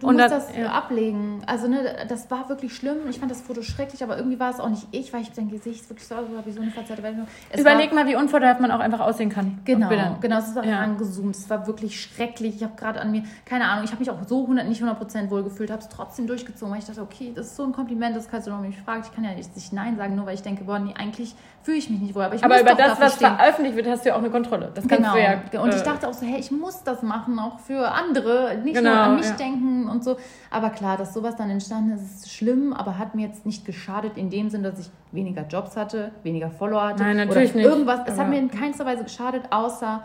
du 0.00 0.06
Und 0.06 0.16
musst 0.16 0.30
das- 0.30 0.46
das, 0.48 0.56
ja. 0.56 0.66
ablegen. 0.68 1.42
Also, 1.46 1.68
ne, 1.68 1.78
das 2.08 2.30
war 2.30 2.48
wirklich 2.48 2.74
schlimm. 2.74 2.96
Ich 3.10 3.18
fand 3.18 3.30
das 3.30 3.40
Foto 3.42 3.62
schrecklich, 3.62 4.02
aber 4.02 4.16
irgendwie 4.16 4.38
war 4.38 4.50
es 4.50 4.60
auch 4.60 4.68
nicht 4.68 4.86
ich, 4.92 5.12
weil 5.12 5.22
ich 5.22 5.32
dein 5.32 5.50
Gesicht 5.50 5.82
ist 5.82 5.90
wirklich 5.90 6.06
so 6.06 6.14
ich 6.46 6.54
so 6.54 6.60
eine 6.62 6.70
verzerrte 6.70 7.02
Welt 7.02 7.16
Überleg 7.58 7.90
war, 7.90 8.04
mal, 8.04 8.06
wie 8.10 8.16
unvorteilhaft 8.16 8.60
man 8.60 8.70
auch 8.70 8.80
einfach 8.80 9.00
aussehen 9.00 9.28
kann. 9.30 9.58
Genau, 9.64 9.88
genau, 10.20 10.38
es 10.38 10.54
war 10.54 10.64
Ja. 10.64 10.78
rangezoomt. 10.78 11.34
Es 11.36 11.48
war 11.50 11.66
wirklich 11.66 12.00
schrecklich. 12.00 12.56
Ich 12.56 12.62
habe 12.62 12.74
gerade 12.76 13.00
an 13.00 13.10
mir, 13.10 13.22
keine 13.44 13.66
Ahnung, 13.66 13.84
ich 13.84 13.90
habe 13.90 14.00
mich 14.00 14.10
auch 14.10 14.18
so 14.26 14.46
100, 14.46 14.68
nicht 14.68 14.80
100% 14.82 15.30
wohl 15.30 15.42
gefühlt, 15.42 15.70
habe 15.70 15.82
es 15.82 15.88
trotzdem 15.88 16.26
durchgezogen, 16.26 16.72
weil 16.72 16.80
ich 16.80 16.86
dachte, 16.86 17.02
okay, 17.02 17.32
das 17.34 17.46
ist 17.46 17.56
so 17.56 17.64
ein 17.64 17.72
Kompliment, 17.72 18.16
das 18.16 18.28
kannst 18.30 18.46
du 18.46 18.50
noch 18.50 18.60
mich 18.60 18.78
fragen. 18.78 19.02
Ich 19.04 19.14
kann 19.14 19.24
ja 19.24 19.34
nicht, 19.34 19.54
nicht 19.54 19.72
Nein 19.72 19.96
sagen, 19.96 20.14
nur 20.16 20.26
weil 20.26 20.34
ich 20.34 20.42
denke, 20.42 20.64
boah, 20.64 20.78
nee, 20.78 20.94
eigentlich 20.98 21.34
fühle 21.62 21.78
ich 21.78 21.90
mich 21.90 22.00
nicht 22.00 22.14
wohl. 22.14 22.22
Aber 22.22 22.34
ich 22.34 22.44
Aber 22.44 22.60
über 22.60 22.74
das, 22.74 23.00
was 23.00 23.14
stehen. 23.16 23.34
veröffentlicht 23.36 23.76
wird, 23.76 23.88
hast 23.88 24.04
du 24.04 24.10
ja 24.10 24.14
auch 24.14 24.18
eine 24.20 24.30
Kontrolle. 24.30 24.70
Das 24.74 24.86
kannst 24.86 25.04
Genau. 25.04 25.14
du 25.14 25.20
ja. 25.20 25.60
und 25.62 25.74
ich 25.74 25.80
äh, 25.80 25.84
dachte 25.84 26.08
auch 26.08 26.14
so, 26.14 26.24
hey, 26.26 26.38
ich 26.40 26.50
muss 26.50 26.67
das 26.84 27.02
machen, 27.02 27.38
auch 27.38 27.58
für 27.58 27.90
andere, 27.92 28.58
nicht 28.62 28.76
Genau, 28.76 28.94
nur 28.94 29.00
an 29.00 29.16
mich 29.16 29.26
ja. 29.26 29.36
denken 29.36 29.88
und 29.88 30.04
so. 30.04 30.16
Aber 30.50 30.70
klar, 30.70 30.96
dass 30.96 31.14
sowas 31.14 31.36
dann 31.36 31.50
entstanden 31.50 31.92
ist, 31.92 32.02
ist 32.02 32.32
schlimm, 32.32 32.72
aber 32.72 32.98
hat 32.98 33.14
mir 33.14 33.26
jetzt 33.26 33.46
nicht 33.46 33.64
geschadet 33.64 34.16
in 34.16 34.30
dem 34.30 34.50
Sinn, 34.50 34.62
dass 34.62 34.78
ich 34.78 34.90
weniger 35.12 35.46
Jobs 35.46 35.76
hatte, 35.76 36.12
weniger 36.22 36.50
Follower 36.50 36.88
hatte. 36.88 37.02
Nein, 37.02 37.16
natürlich 37.16 37.50
oder 37.50 37.58
nicht. 37.58 37.66
Irgendwas. 37.66 38.00
Es 38.06 38.18
hat 38.18 38.28
mir 38.28 38.38
in 38.38 38.50
keinster 38.50 38.86
Weise 38.86 39.04
geschadet, 39.04 39.44
außer 39.50 40.02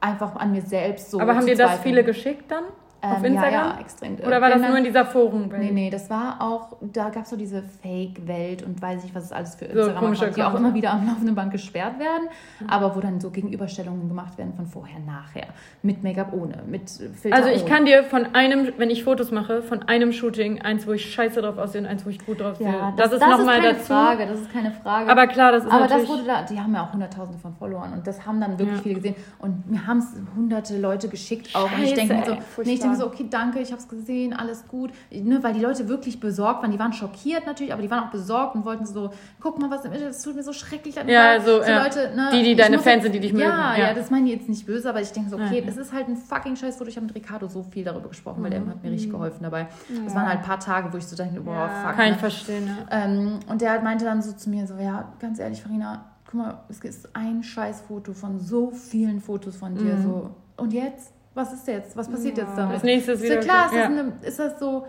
einfach 0.00 0.36
an 0.36 0.52
mir 0.52 0.62
selbst 0.62 1.10
so 1.10 1.20
Aber 1.20 1.34
haben 1.34 1.46
dir 1.46 1.56
das 1.56 1.80
viele 1.80 2.04
geschickt 2.04 2.50
dann? 2.50 2.64
Auf 3.12 3.18
Ähm, 3.18 3.24
Instagram? 3.26 3.52
Ja, 3.52 3.74
ja, 3.74 3.80
extrem. 3.80 4.14
Oder 4.16 4.40
war 4.40 4.48
das 4.50 4.60
dann- 4.60 4.68
nur 4.70 4.78
in 4.78 4.84
dieser 4.84 5.04
Forenwelt? 5.04 5.62
Nee, 5.62 5.70
nee, 5.72 5.90
das 5.90 6.08
war 6.10 6.40
auch, 6.40 6.76
da 6.80 7.08
gab 7.10 7.24
es 7.24 7.30
so 7.30 7.36
diese 7.36 7.62
Fake-Welt 7.82 8.62
und 8.62 8.80
weiß 8.80 9.04
ich, 9.04 9.14
was 9.14 9.24
es 9.24 9.32
alles 9.32 9.54
für 9.54 9.66
So 9.66 9.72
Instagram 9.80 9.98
komische 10.04 10.30
die 10.30 10.42
auch 10.42 10.54
immer 10.54 10.74
wieder 10.74 10.92
am 10.92 11.06
laufenden 11.06 11.34
Band 11.34 11.52
gesperrt 11.52 11.98
werden, 11.98 12.28
aber 12.68 12.94
wo 12.96 13.00
dann 13.00 13.20
so 13.20 13.30
Gegenüberstellungen 13.30 14.08
gemacht 14.08 14.36
werden 14.38 14.54
von 14.54 14.66
vorher, 14.66 14.98
nachher, 15.00 15.46
mit 15.82 16.02
Make-up 16.02 16.32
ohne, 16.32 16.62
mit 16.66 16.90
Filter 16.90 17.36
Also 17.36 17.48
ich 17.50 17.62
ohne. 17.62 17.70
kann 17.70 17.84
dir 17.86 18.02
von 18.04 18.34
einem, 18.34 18.72
wenn 18.78 18.90
ich 18.90 19.04
Fotos 19.04 19.30
mache, 19.30 19.62
von 19.62 19.82
einem 19.84 20.12
Shooting, 20.12 20.62
eins, 20.62 20.86
wo 20.86 20.92
ich 20.92 21.12
scheiße 21.12 21.40
drauf 21.42 21.58
aussehe 21.58 21.80
und 21.80 21.86
eins, 21.86 22.04
wo 22.04 22.10
ich 22.10 22.24
gut 22.24 22.40
drauf 22.40 22.56
sehe. 22.56 22.66
ja, 22.66 22.92
das, 22.96 23.10
das, 23.10 23.20
ist 23.20 23.28
nochmal 23.28 23.60
keine 23.60 23.72
dazu. 23.74 23.86
Frage, 23.86 24.26
das 24.26 24.40
ist 24.40 24.52
keine 24.52 24.70
Frage. 24.72 25.10
Aber 25.10 25.26
klar, 25.26 25.52
das 25.52 25.64
ist 25.64 25.70
Aber 25.72 25.86
das 25.86 26.08
wurde 26.08 26.24
da, 26.24 26.42
die 26.42 26.60
haben 26.60 26.74
ja 26.74 26.84
auch 26.84 26.92
hunderttausende 26.92 27.38
von 27.40 27.54
Followern 27.54 27.92
und 27.92 28.06
das 28.06 28.26
haben 28.26 28.40
dann 28.40 28.58
wirklich 28.58 28.76
Ja. 28.78 28.82
viele 28.82 28.94
gesehen 28.96 29.14
und 29.38 29.70
mir 29.70 29.86
haben 29.86 29.98
es 29.98 30.14
hunderte 30.36 30.78
Leute 30.78 31.08
geschickt 31.08 31.54
auch 31.54 31.64
und 31.70 31.82
ich 31.82 31.90
Scheiße, 31.90 31.94
denke 32.08 32.14
ey, 32.14 32.24
so, 32.56 32.62
nee, 32.62 32.72
ich 32.74 32.80
denke 32.80 32.95
so, 32.96 33.06
okay, 33.06 33.26
danke, 33.30 33.60
ich 33.60 33.70
habe 33.72 33.80
es 33.80 33.88
gesehen, 33.88 34.32
alles 34.32 34.66
gut, 34.68 34.90
ne, 35.10 35.42
weil 35.42 35.54
die 35.54 35.60
Leute 35.60 35.88
wirklich 35.88 36.18
besorgt 36.20 36.62
waren, 36.62 36.70
die 36.72 36.78
waren 36.78 36.92
schockiert 36.92 37.46
natürlich, 37.46 37.72
aber 37.72 37.82
die 37.82 37.90
waren 37.90 38.04
auch 38.04 38.10
besorgt 38.10 38.54
und 38.54 38.64
wollten 38.64 38.86
so, 38.86 39.10
guck 39.40 39.58
mal, 39.60 39.70
was 39.70 39.84
im 39.84 39.92
Internet, 39.92 40.14
es 40.14 40.22
tut 40.22 40.34
mir 40.36 40.42
so 40.42 40.52
schrecklich. 40.52 40.94
leid. 40.96 41.08
Ja, 41.08 41.40
so, 41.40 41.62
ja. 41.62 41.82
Leute, 41.84 42.12
ne, 42.16 42.30
Die, 42.32 42.42
die 42.42 42.56
deine 42.56 42.78
Fans 42.78 43.02
sind, 43.02 43.14
die 43.14 43.20
dich 43.20 43.32
mögen. 43.32 43.44
Ja, 43.46 43.76
Ja. 43.76 43.94
das 43.94 44.10
meine 44.10 44.26
ich 44.28 44.36
jetzt 44.36 44.48
nicht 44.48 44.66
böse, 44.66 44.88
aber 44.88 45.00
ich 45.00 45.12
denke 45.12 45.30
so, 45.30 45.36
okay, 45.36 45.60
Ja. 45.60 45.68
es 45.68 45.76
ist 45.76 45.92
halt 45.92 46.08
ein 46.08 46.16
fucking 46.16 46.56
scheiß 46.56 46.76
Foto. 46.76 46.88
Ich 46.90 46.96
habe 46.96 47.06
mit 47.06 47.14
Ricardo 47.14 47.48
so 47.48 47.62
viel 47.62 47.84
darüber 47.84 48.08
gesprochen, 48.08 48.42
weil 48.42 48.50
der 48.50 48.60
hat 48.60 48.66
mir 48.66 48.74
Mhm. 48.88 48.88
richtig 48.94 49.10
geholfen 49.10 49.42
dabei. 49.42 49.66
Es 50.06 50.14
waren 50.14 50.26
halt 50.28 50.38
ein 50.40 50.44
paar 50.44 50.60
Tage, 50.60 50.92
wo 50.92 50.96
ich 50.96 51.06
so 51.06 51.14
dachte, 51.16 51.40
boah, 51.40 51.68
fuck. 51.68 51.96
Kann 51.96 52.06
ne? 52.08 52.10
ich 52.12 52.16
verstehen. 52.18 52.70
Ähm, 52.90 53.40
und 53.48 53.60
der 53.60 53.80
meinte 53.82 54.04
dann 54.04 54.22
so 54.22 54.32
zu 54.32 54.50
mir 54.50 54.66
so, 54.66 54.74
ja, 54.76 55.12
ganz 55.18 55.38
ehrlich, 55.38 55.62
Farina, 55.62 56.04
guck 56.24 56.34
mal, 56.34 56.58
es 56.68 56.80
ist 56.80 57.08
ein 57.14 57.42
scheiß 57.42 57.82
Foto 57.82 58.12
von 58.12 58.40
so 58.40 58.70
vielen 58.70 59.20
Fotos 59.20 59.56
von 59.56 59.74
dir. 59.76 59.96
Mhm. 59.96 60.02
So. 60.02 60.30
Und 60.56 60.72
jetzt? 60.72 61.12
Was 61.36 61.52
ist 61.52 61.68
jetzt? 61.68 61.94
Was 61.96 62.08
passiert 62.08 62.38
Ja. 62.38 62.44
jetzt 62.44 62.56
damit? 62.56 62.76
Das 62.76 62.82
nächste 62.82 63.12
ist 63.12 63.18
Ist 63.20 63.24
wieder... 63.26 63.34
ja 63.36 63.40
klar, 63.42 63.66
ist, 63.66 63.72
ja. 63.74 63.80
das 63.82 63.90
eine, 63.90 64.12
ist 64.22 64.38
das 64.38 64.58
so 64.58 64.86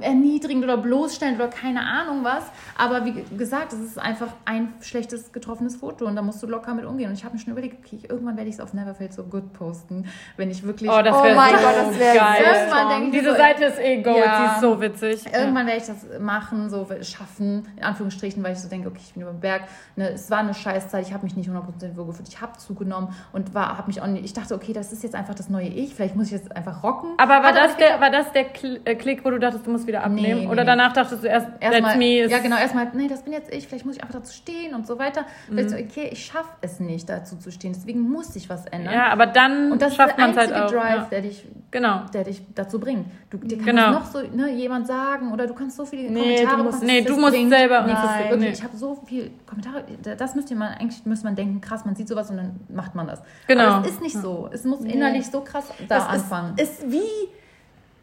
erniedrigend 0.00 0.64
oder 0.64 0.76
bloßstellend 0.76 1.38
oder 1.38 1.48
keine 1.48 1.80
Ahnung 1.80 2.24
was. 2.24 2.44
Aber 2.76 3.04
wie 3.04 3.24
gesagt, 3.36 3.72
es 3.72 3.80
ist 3.80 3.98
einfach 3.98 4.28
ein 4.44 4.74
schlechtes 4.80 5.32
getroffenes 5.32 5.76
Foto 5.76 6.06
und 6.06 6.16
da 6.16 6.22
musst 6.22 6.42
du 6.42 6.46
locker 6.46 6.74
mit 6.74 6.84
umgehen. 6.84 7.08
Und 7.08 7.14
ich 7.14 7.24
habe 7.24 7.34
mir 7.34 7.40
schon 7.40 7.52
überlegt, 7.52 7.84
okay, 7.84 8.00
irgendwann 8.08 8.36
werde 8.36 8.48
ich 8.48 8.56
es 8.56 8.60
auf 8.60 8.74
Neverfeld 8.74 9.12
so 9.12 9.24
good 9.24 9.52
posten, 9.52 10.06
wenn 10.36 10.50
ich 10.50 10.62
wirklich... 10.62 10.90
Oh, 10.90 11.02
das 11.02 11.14
Oh 11.14 11.34
mein 11.34 11.54
so 11.56 11.62
Gott, 11.62 11.76
das 11.76 11.98
wäre 11.98 12.16
geil. 12.16 12.42
Irgendwann 12.44 13.02
ich 13.04 13.10
Diese 13.12 13.30
so, 13.30 13.36
Seite 13.36 13.64
ist 13.64 13.78
eh 13.78 14.02
gold, 14.02 14.16
Ja. 14.16 14.36
sie 14.48 14.54
ist 14.54 14.60
so 14.60 14.80
witzig. 14.80 15.24
Irgendwann 15.32 15.66
werde 15.66 15.80
ich 15.80 15.86
das 15.86 16.06
machen, 16.20 16.70
so 16.70 16.86
schaffen, 17.02 17.68
in 17.76 17.84
Anführungsstrichen, 17.84 18.42
weil 18.42 18.52
ich 18.52 18.60
so 18.60 18.68
denke, 18.68 18.88
okay, 18.88 19.00
ich 19.02 19.12
bin 19.14 19.22
über 19.22 19.32
den 19.32 19.40
Berg. 19.40 19.62
Ne, 19.96 20.10
es 20.10 20.30
war 20.30 20.38
eine 20.38 20.54
Scheißzeit, 20.54 21.06
ich 21.06 21.12
habe 21.12 21.24
mich 21.24 21.36
nicht 21.36 21.48
100% 21.50 21.96
wohl 21.96 22.06
gefühlt. 22.06 22.28
Ich 22.28 22.40
habe 22.40 22.58
zugenommen 22.58 23.14
und 23.32 23.54
war, 23.54 23.78
habe 23.78 23.88
mich 23.88 24.00
auch 24.00 24.06
nicht, 24.06 24.24
ich 24.24 24.32
dachte, 24.32 24.54
okay, 24.54 24.72
das 24.72 24.92
ist 24.92 25.02
jetzt 25.02 25.14
einfach 25.14 25.34
das 25.34 25.48
neue 25.48 25.68
Ich, 25.68 25.94
vielleicht 25.94 26.16
muss 26.16 26.26
ich 26.26 26.32
jetzt 26.32 26.54
einfach 26.54 26.82
rocken. 26.82 27.10
Aber 27.18 27.34
war 27.34 27.44
Hat 27.44 27.56
das, 27.56 27.76
der, 27.76 28.00
war 28.00 28.10
das 28.10 28.32
der 28.32 28.46
äh, 28.84 28.94
Klick, 28.94 29.24
wo 29.24 29.30
du 29.30 29.38
dachtest, 29.38 29.61
du 29.62 29.70
musst 29.70 29.86
wieder 29.86 30.04
abnehmen? 30.04 30.38
Nee, 30.40 30.44
nee, 30.46 30.50
Oder 30.50 30.64
danach 30.64 30.92
dachtest 30.92 31.22
du 31.22 31.26
erst, 31.28 31.48
Erstmal, 31.60 31.96
me? 31.96 32.20
Ist 32.20 32.30
ja 32.30 32.38
genau, 32.38 32.56
erstmal, 32.56 32.88
nee, 32.94 33.08
das 33.08 33.22
bin 33.22 33.32
jetzt 33.32 33.52
ich, 33.52 33.66
vielleicht 33.68 33.84
muss 33.86 33.96
ich 33.96 34.02
einfach 34.02 34.14
dazu 34.18 34.32
stehen 34.32 34.74
und 34.74 34.86
so 34.86 34.98
weiter. 34.98 35.24
Vielleicht 35.48 35.70
Mhm. 35.70 35.74
so, 35.74 35.84
okay, 35.84 36.08
ich 36.12 36.24
schaffe 36.24 36.50
es 36.60 36.80
nicht, 36.80 37.08
dazu 37.08 37.36
zu 37.36 37.50
stehen, 37.50 37.72
deswegen 37.72 38.00
muss 38.00 38.34
ich 38.36 38.48
was 38.48 38.66
ändern. 38.66 38.94
Ja, 38.94 39.08
aber 39.08 39.26
dann 39.26 39.72
und 39.72 39.82
das 39.82 39.94
schafft 39.96 40.12
ist 40.12 40.18
man 40.18 40.34
der 40.34 40.44
es 40.44 40.52
halt 40.52 40.64
auch. 40.64 40.70
Drive, 40.70 40.82
Ja. 40.96 41.06
der, 41.10 41.20
dich, 41.22 41.44
Genau. 41.70 42.00
der 42.12 42.24
dich 42.24 42.42
dazu 42.54 42.78
bringt. 42.78 43.06
Du, 43.30 43.38
dir 43.38 43.56
kann 43.56 43.66
Genau. 43.66 43.90
noch 43.92 44.04
so 44.06 44.20
ne, 44.20 44.50
jemand 44.52 44.86
sagen 44.86 45.32
oder 45.32 45.46
du 45.46 45.54
kannst 45.54 45.76
so 45.76 45.84
viele 45.84 46.10
Nee, 46.10 46.20
Kommentare 46.44 46.56
du 46.58 46.62
musst- 46.64 46.82
nee, 46.82 47.00
du 47.02 47.16
musst 47.16 47.32
bringt 47.32 47.50
selber-. 47.50 47.82
Nein. 47.82 47.96
Wirklich, 48.30 48.40
Nee. 48.40 48.48
ich 48.52 48.62
habe 48.62 48.76
so 48.76 49.02
viele 49.06 49.30
Kommentare, 49.46 49.84
das 50.16 50.34
müsste 50.34 50.54
man, 50.54 50.74
eigentlich 50.74 51.04
müsste 51.06 51.24
man 51.26 51.34
denken, 51.34 51.60
krass, 51.60 51.84
man 51.84 51.94
sieht 51.96 52.08
sowas 52.08 52.30
und 52.30 52.36
dann 52.36 52.60
macht 52.68 52.94
man 52.94 53.06
das. 53.06 53.22
Genau. 53.46 53.62
Aber 53.64 53.86
es 53.86 53.92
ist 53.92 54.02
nicht 54.02 54.16
so. 54.16 54.48
Es 54.52 54.64
muss 54.64 54.80
innerlich 54.84 55.26
so 55.26 55.40
krass 55.40 55.64
da 55.88 55.96
Das 55.96 56.08
anfangen. 56.08 56.54
ist, 56.58 56.82
ist 56.82 56.92
wie, 56.92 57.00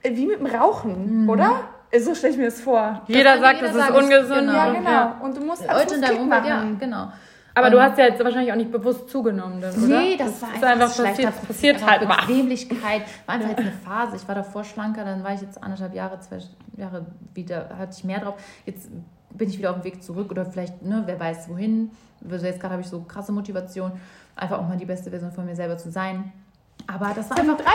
wie 0.03 0.25
mit 0.27 0.39
dem 0.39 0.45
Rauchen, 0.47 1.27
oder? 1.29 1.51
So 1.97 2.13
stelle 2.13 2.33
ich 2.33 2.39
mir 2.39 2.45
das 2.45 2.61
vor. 2.61 3.01
Jeder 3.07 3.31
kann 3.33 3.41
sagt, 3.41 3.55
jeder 3.55 3.67
das 3.67 3.75
ist 3.75 3.81
sagen, 3.81 3.95
es- 3.97 4.03
ungesund. 4.03 4.39
genau. 4.41 4.53
Ja, 4.53 4.67
und- 4.67 4.73
genau. 4.75 4.89
ja. 4.91 5.21
Und 5.23 5.37
du 5.37 5.41
musst 5.43 5.61
Leute 5.63 5.73
alles 5.73 5.91
in 5.93 6.01
deinem 6.01 6.17
Umfeld, 6.21 6.45
ja, 6.45 6.63
genau. 6.79 7.07
Aber 7.55 7.69
du 7.71 7.77
Und- 7.77 7.83
hast 7.83 7.97
ja 7.97 8.05
jetzt 8.05 8.23
wahrscheinlich 8.23 8.51
auch 8.51 8.57
nicht 8.57 8.71
bewusst 8.71 9.09
zugenommen, 9.09 9.59
dann, 9.59 9.71
oder? 9.75 9.99
Nee, 9.99 10.15
das, 10.15 10.39
war 10.41 10.49
ist 10.49 10.63
einfach, 10.63 10.69
einfach 10.69 10.93
schlechter- 10.93 11.23
passiert, 11.31 11.47
passiert 11.47 11.75
einfach 11.77 11.87
halt 11.89 12.07
mal. 12.07 12.15
Bequemlichkeit. 12.27 13.01
War 13.25 13.35
einfach 13.35 13.49
jetzt 13.49 13.59
eine 13.59 13.71
Phase. 13.71 14.15
Ich 14.17 14.27
war 14.27 14.35
davor 14.35 14.63
schlanker, 14.63 15.03
dann 15.03 15.23
war 15.23 15.33
ich 15.33 15.41
jetzt 15.41 15.61
anderthalb 15.61 15.93
Jahre, 15.95 16.19
zwei 16.19 16.37
Jahre 16.77 17.05
wieder, 17.33 17.69
hatte 17.77 17.95
ich 17.97 18.03
mehr 18.03 18.19
drauf. 18.19 18.35
Jetzt 18.65 18.89
bin 19.31 19.49
ich 19.49 19.57
wieder 19.57 19.71
auf 19.71 19.77
dem 19.77 19.83
Weg 19.83 20.03
zurück 20.03 20.29
oder 20.31 20.45
vielleicht, 20.45 20.83
ne, 20.83 21.01
wer 21.07 21.19
weiß 21.19 21.49
wohin. 21.49 21.89
Also 22.29 22.45
jetzt 22.45 22.59
gerade 22.59 22.73
habe 22.73 22.81
ich 22.83 22.87
so 22.89 23.01
krasse 23.01 23.31
Motivation, 23.31 23.91
einfach 24.35 24.59
auch 24.59 24.67
mal 24.67 24.77
die 24.77 24.85
beste 24.85 25.09
Version 25.09 25.31
von 25.31 25.45
mir 25.45 25.55
selber 25.55 25.77
zu 25.77 25.89
sein. 25.89 26.31
Aber 26.91 27.13
das 27.13 27.29
war 27.29 27.37
Zum 27.37 27.51
einfach 27.51 27.65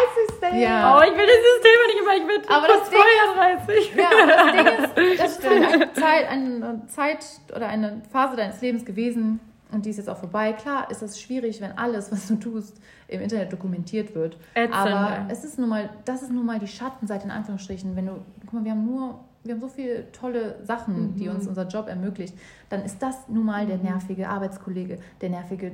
30. 0.41 0.61
Ja. 0.61 0.99
Oh, 0.99 1.03
ich 1.03 1.17
will 1.17 1.27
dieses 1.27 1.61
Thema 1.63 1.87
nicht 1.87 2.01
immer, 2.01 2.15
ich 2.17 2.27
will 2.27 2.43
Aber 2.49 2.67
das 2.67 2.91
Ding 2.91 2.99
vorher 2.99 3.57
30. 3.59 3.95
Ja, 3.95 4.65
das 4.65 4.95
Ding 4.95 5.13
ist, 5.13 5.19
das 5.21 5.37
ist 5.39 5.45
halt 5.45 5.75
eine 5.75 5.93
Zeit, 5.93 6.29
eine 6.29 6.87
Zeit 6.89 7.25
oder 7.55 7.69
eine 7.69 8.03
Phase 8.11 8.37
deines 8.37 8.61
Lebens 8.61 8.85
gewesen 8.85 9.39
und 9.71 9.87
die 9.87 9.91
ist 9.91 9.99
jetzt 9.99 10.09
auch 10.09 10.17
vorbei. 10.17 10.53
Klar 10.53 10.91
ist 10.91 11.03
es 11.03 11.21
schwierig, 11.21 11.61
wenn 11.61 11.79
alles, 11.79 12.11
was 12.11 12.27
du 12.27 12.37
tust, 12.37 12.81
im 13.07 13.21
Internet 13.21 13.53
dokumentiert 13.53 14.15
wird. 14.15 14.37
Ätzend, 14.55 14.75
Aber 14.75 15.27
es 15.29 15.45
ist 15.45 15.59
nun 15.59 15.69
mal, 15.69 15.91
das 16.05 16.23
ist 16.23 16.33
nun 16.33 16.45
mal 16.45 16.59
die 16.59 16.67
Schattenseite 16.67 17.25
in 17.25 17.31
Anführungsstrichen. 17.31 17.95
Wenn 17.95 18.07
du, 18.07 18.13
guck 18.41 18.53
mal, 18.53 18.65
wir 18.65 18.73
haben 18.73 18.85
nur, 18.85 19.21
wir 19.45 19.53
haben 19.55 19.61
so 19.61 19.69
viele 19.69 20.11
tolle 20.13 20.57
Sachen, 20.65 21.15
die 21.17 21.29
Mhm. 21.29 21.35
uns 21.35 21.47
unser 21.47 21.67
Job 21.67 21.87
ermöglicht, 21.89 22.35
dann 22.71 22.83
ist 22.83 23.03
das 23.03 23.29
nun 23.29 23.45
mal 23.45 23.67
der 23.67 23.77
nervige 23.77 24.29
Arbeitskollege, 24.29 24.99
der 25.21 25.29
nervige 25.31 25.73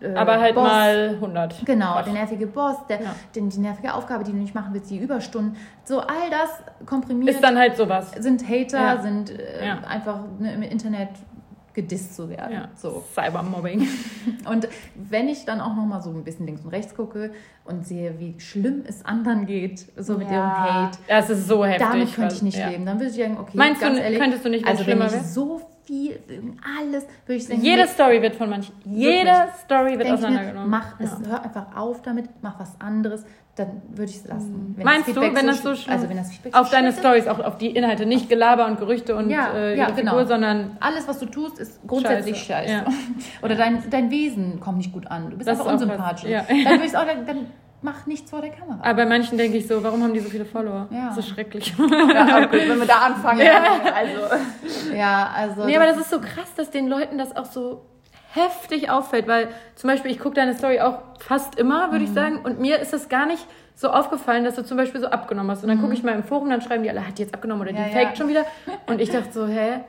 äh, 0.00 0.14
Aber 0.14 0.40
halt 0.40 0.54
Boss. 0.56 0.64
mal 0.64 1.10
100. 1.20 1.64
Genau, 1.64 2.02
der 2.02 2.12
nervige 2.12 2.46
Boss, 2.48 2.76
der, 2.88 3.00
Ja. 3.02 3.14
den, 3.34 3.48
die 3.50 3.60
nervige 3.60 3.94
Aufgabe, 3.94 4.24
die 4.24 4.32
du 4.32 4.38
nicht 4.38 4.54
machen 4.54 4.74
willst, 4.74 4.90
die 4.90 4.98
Überstunden. 4.98 5.56
So 5.84 6.00
all 6.00 6.28
das 6.30 6.86
komprimiert 6.86 7.30
Ist 7.34 7.42
dann 7.44 7.56
halt 7.56 7.76
sowas. 7.76 8.10
sind 8.18 8.48
Hater, 8.48 8.78
Ja. 8.78 9.00
sind 9.02 9.30
äh, 9.30 9.64
Ja. 9.66 9.78
einfach 9.86 10.20
ne, 10.40 10.52
im 10.54 10.62
Internet 10.62 11.10
gedisst 11.74 12.14
zu 12.16 12.28
werden. 12.28 12.52
Ja. 12.52 12.68
So. 12.76 13.04
Cybermobbing. 13.14 13.86
Und 14.50 14.68
wenn 14.94 15.28
ich 15.28 15.44
dann 15.44 15.60
auch 15.60 15.74
noch 15.74 15.84
mal 15.84 16.00
so 16.00 16.10
ein 16.10 16.24
bisschen 16.24 16.46
links 16.46 16.62
und 16.62 16.70
rechts 16.70 16.94
gucke 16.94 17.32
und 17.64 17.86
sehe, 17.86 18.18
wie 18.18 18.38
schlimm 18.40 18.84
es 18.86 19.04
anderen 19.04 19.44
geht, 19.46 19.86
so 19.96 20.16
mit 20.16 20.28
Ja. 20.30 20.34
ihrem 20.34 20.56
Hate, 20.56 20.98
Das 21.08 21.30
ist 21.30 21.48
so 21.48 21.64
heftig. 21.64 21.86
damit 21.86 22.14
könnte 22.14 22.34
ich 22.36 22.42
nicht 22.42 22.58
ja. 22.58 22.68
leben. 22.68 22.86
Dann 22.86 22.98
würde 22.98 23.10
ich 23.10 23.16
sagen, 23.16 23.36
okay, 23.38 23.56
Meinst 23.56 23.82
du, 23.82 23.86
ehrlich, 23.86 24.18
könntest 24.18 24.44
du 24.44 24.48
nicht, 24.50 24.66
also 24.66 24.86
wenn 24.86 25.02
ich 25.02 25.12
so 25.22 25.60
viel, 25.86 26.18
alles, 26.78 27.04
würde 27.26 27.36
ich 27.36 27.46
sagen, 27.46 27.60
Jede 27.62 27.82
nee, 27.82 27.88
Story 27.88 28.22
wird 28.22 28.36
von 28.36 28.48
manchen. 28.50 28.74
Jede 28.84 29.48
Story 29.64 29.92
wird 29.92 30.02
ich 30.02 30.08
mir, 30.08 30.14
auseinandergenommen. 30.14 30.70
mach 30.70 30.98
es, 31.00 31.10
Ja. 31.10 31.28
hör 31.30 31.42
einfach 31.44 31.66
auf 31.76 32.02
damit, 32.02 32.28
mach 32.42 32.58
was 32.58 32.80
anderes, 32.80 33.24
dann 33.56 33.82
würde 33.90 34.10
ich 34.10 34.16
es 34.16 34.26
lassen. 34.26 34.74
Wenn 34.76 34.82
Mhm. 34.82 34.84
Meinst 34.84 35.08
das 35.08 35.14
du, 35.14 35.20
wenn 35.20 35.46
das 35.46 35.62
so 35.62 35.74
schlimm 35.76 35.94
Also 35.94 36.08
wenn 36.08 36.16
das 36.16 36.30
Feedback 36.32 36.54
Auf 36.56 36.66
so 36.68 36.72
deine 36.72 36.92
Stories, 36.92 37.28
auch 37.28 37.38
auf 37.38 37.58
die 37.58 37.68
Inhalte, 37.70 38.04
nicht 38.06 38.28
Gelaber 38.28 38.66
und 38.66 38.78
Gerüchte 38.78 39.14
und 39.14 39.30
Ja, 39.30 39.52
äh, 39.54 39.76
ja, 39.76 39.84
ihre 39.88 39.92
genau. 39.94 40.12
Figur, 40.12 40.26
sondern 40.26 40.76
Alles, 40.80 41.06
was 41.06 41.18
du 41.20 41.26
tust, 41.26 41.58
ist 41.60 41.80
grundsätzlich 41.86 42.36
Scheiße, 42.42 42.68
scheiße. 42.68 42.72
ja. 42.72 42.84
Oder 43.42 43.54
dein, 43.54 43.82
dein 43.90 44.10
Wesen 44.10 44.58
kommt 44.60 44.78
nicht 44.78 44.92
gut 44.92 45.06
an. 45.06 45.30
Du 45.30 45.36
bist 45.36 45.48
Das 45.48 45.60
einfach 45.60 45.72
unsympathisch. 45.72 46.28
ja. 46.30 46.42
Dann 46.48 46.64
würde 46.78 46.86
ich 46.86 46.96
auch, 46.96 47.06
dann, 47.06 47.26
dann 47.26 47.46
mach 47.84 48.06
nichts 48.06 48.30
vor 48.30 48.40
der 48.40 48.50
Kamera. 48.50 48.78
aber 48.82 48.94
bei 48.94 49.06
manchen 49.06 49.38
denke 49.38 49.58
ich 49.58 49.66
so, 49.68 49.82
warum 49.84 50.02
haben 50.02 50.14
die 50.14 50.20
so 50.20 50.28
viele 50.30 50.44
Follower? 50.44 50.88
Ja. 50.90 51.08
Das 51.08 51.18
ist 51.18 51.28
schrecklich. 51.28 51.72
Ja, 51.78 52.44
okay, 52.44 52.68
wenn 52.68 52.78
wir 52.80 52.86
da 52.86 52.96
anfangen. 53.06 53.40
Also. 53.94 54.92
Ja, 54.94 55.30
also. 55.36 55.64
nee, 55.66 55.76
aber 55.76 55.86
das 55.86 55.98
ist 55.98 56.10
so 56.10 56.18
krass, 56.20 56.52
dass 56.56 56.70
den 56.70 56.88
Leuten 56.88 57.18
das 57.18 57.36
auch 57.36 57.44
so 57.44 57.84
heftig 58.32 58.90
auffällt, 58.90 59.28
weil 59.28 59.48
zum 59.76 59.88
Beispiel, 59.90 60.10
ich 60.10 60.18
gucke 60.18 60.34
deine 60.34 60.54
Story 60.54 60.80
auch 60.80 60.98
fast 61.20 61.56
immer, 61.56 61.92
würde 61.92 62.04
ich 62.04 62.10
Mhm. 62.10 62.14
sagen, 62.14 62.38
und 62.42 62.58
mir 62.58 62.78
ist 62.80 62.92
das 62.92 63.08
gar 63.08 63.26
nicht 63.26 63.46
so 63.76 63.90
aufgefallen, 63.90 64.44
dass 64.44 64.54
du 64.56 64.64
zum 64.64 64.76
Beispiel 64.76 65.00
so 65.00 65.06
abgenommen 65.08 65.50
hast. 65.50 65.62
Und 65.62 65.68
dann 65.68 65.78
Mhm. 65.78 65.82
gucke 65.82 65.94
ich 65.94 66.02
mal 66.02 66.12
im 66.14 66.24
Forum, 66.24 66.50
dann 66.50 66.60
schreiben 66.62 66.82
die 66.82 66.90
alle, 66.90 67.06
hat 67.06 67.18
die 67.18 67.22
jetzt 67.22 67.34
abgenommen 67.34 67.62
oder 67.62 67.72
die 67.72 67.78
Ja, 67.78 67.88
faked 67.88 68.10
ja. 68.10 68.16
schon 68.16 68.28
wieder. 68.28 68.44
Und 68.86 69.00
ich 69.00 69.10
dachte 69.10 69.32
so, 69.32 69.46
hä? 69.46 69.80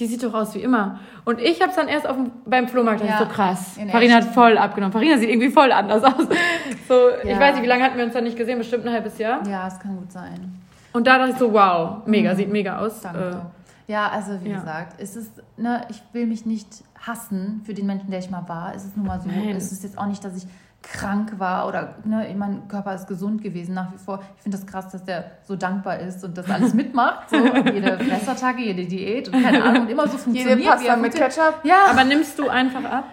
Die 0.00 0.06
sieht 0.06 0.22
doch 0.24 0.34
aus 0.34 0.54
wie 0.56 0.58
immer. 0.60 0.98
Und 1.24 1.40
ich 1.40 1.60
habe 1.60 1.70
es 1.70 1.76
dann 1.76 1.86
erst 1.86 2.06
auf 2.08 2.16
dem, 2.16 2.32
beim 2.46 2.66
Flohmarkt, 2.66 3.00
Ja. 3.04 3.12
ich 3.12 3.18
so 3.18 3.26
krass. 3.26 3.76
In 3.76 3.88
Farina 3.90 4.16
hat 4.16 4.24
voll 4.24 4.58
abgenommen. 4.58 4.92
Farina 4.92 5.16
sieht 5.18 5.28
irgendwie 5.30 5.50
voll 5.50 5.70
anders 5.72 6.02
aus. 6.02 6.26
So, 6.88 6.94
ich 7.22 7.30
Ja. 7.30 7.38
weiß 7.40 7.54
nicht, 7.54 7.62
wie 7.64 7.68
lange 7.68 7.84
hatten 7.84 7.96
wir 7.96 8.04
uns 8.04 8.12
dann 8.12 8.24
nicht 8.24 8.36
gesehen? 8.36 8.58
Bestimmt 8.58 8.84
ein 8.86 8.92
halbes 8.92 9.16
Jahr. 9.18 9.46
ja, 9.48 9.66
es 9.68 9.78
kann 9.78 9.96
gut 9.96 10.10
sein. 10.12 10.60
Und 10.92 11.06
da 11.06 11.18
dachte 11.18 11.30
ich 11.32 11.38
so, 11.38 11.52
wow, 11.52 12.06
mega, 12.06 12.34
sieht 12.34 12.50
mega 12.50 12.78
aus. 12.78 13.00
Danke. 13.00 13.40
ja, 13.86 14.08
also 14.08 14.32
wie 14.42 14.50
ja. 14.50 14.58
gesagt, 14.58 14.94
es 15.00 15.16
ist, 15.16 15.30
ne, 15.56 15.82
ich 15.90 16.02
will 16.12 16.26
mich 16.26 16.44
nicht 16.44 16.68
hassen 17.00 17.62
für 17.64 17.72
den 17.74 17.86
Menschen, 17.86 18.10
der 18.10 18.18
ich 18.18 18.30
mal 18.30 18.48
war. 18.48 18.74
Es 18.74 18.84
ist 18.84 18.96
nun 18.96 19.06
mal 19.06 19.20
so. 19.20 19.28
Nein. 19.28 19.54
Es 19.56 19.72
ist 19.72 19.82
jetzt 19.84 19.96
auch 19.98 20.06
nicht, 20.06 20.24
dass 20.24 20.36
ich 20.36 20.44
krank 20.92 21.38
war 21.38 21.66
oder 21.66 21.94
ne, 22.04 22.26
mein 22.36 22.68
Körper 22.68 22.94
ist 22.94 23.06
gesund 23.08 23.42
gewesen 23.42 23.74
nach 23.74 23.92
wie 23.92 23.98
vor. 23.98 24.20
Ich 24.36 24.42
finde 24.42 24.58
das 24.58 24.66
krass, 24.66 24.88
dass 24.90 25.02
der 25.04 25.32
so 25.42 25.56
dankbar 25.56 25.98
ist 25.98 26.22
und 26.24 26.36
das 26.38 26.48
alles 26.50 26.74
mitmacht. 26.74 27.30
So 27.30 27.36
jede 27.72 27.98
Fressattacke, 27.98 28.60
jede 28.62 28.84
Diät 28.86 29.28
und 29.28 29.42
keine 29.42 29.62
Ahnung 29.62 29.82
und 29.82 29.90
immer 29.90 30.06
so 30.08 30.18
funktioniert. 30.18 30.58
Jede 30.58 30.70
Pasta 30.70 30.96
mit. 30.96 31.14
Ketchup. 31.14 31.60
Ja. 31.64 31.86
Aber 31.90 32.04
nimmst 32.04 32.38
du 32.38 32.48
einfach 32.48 32.84
ab? 32.84 33.04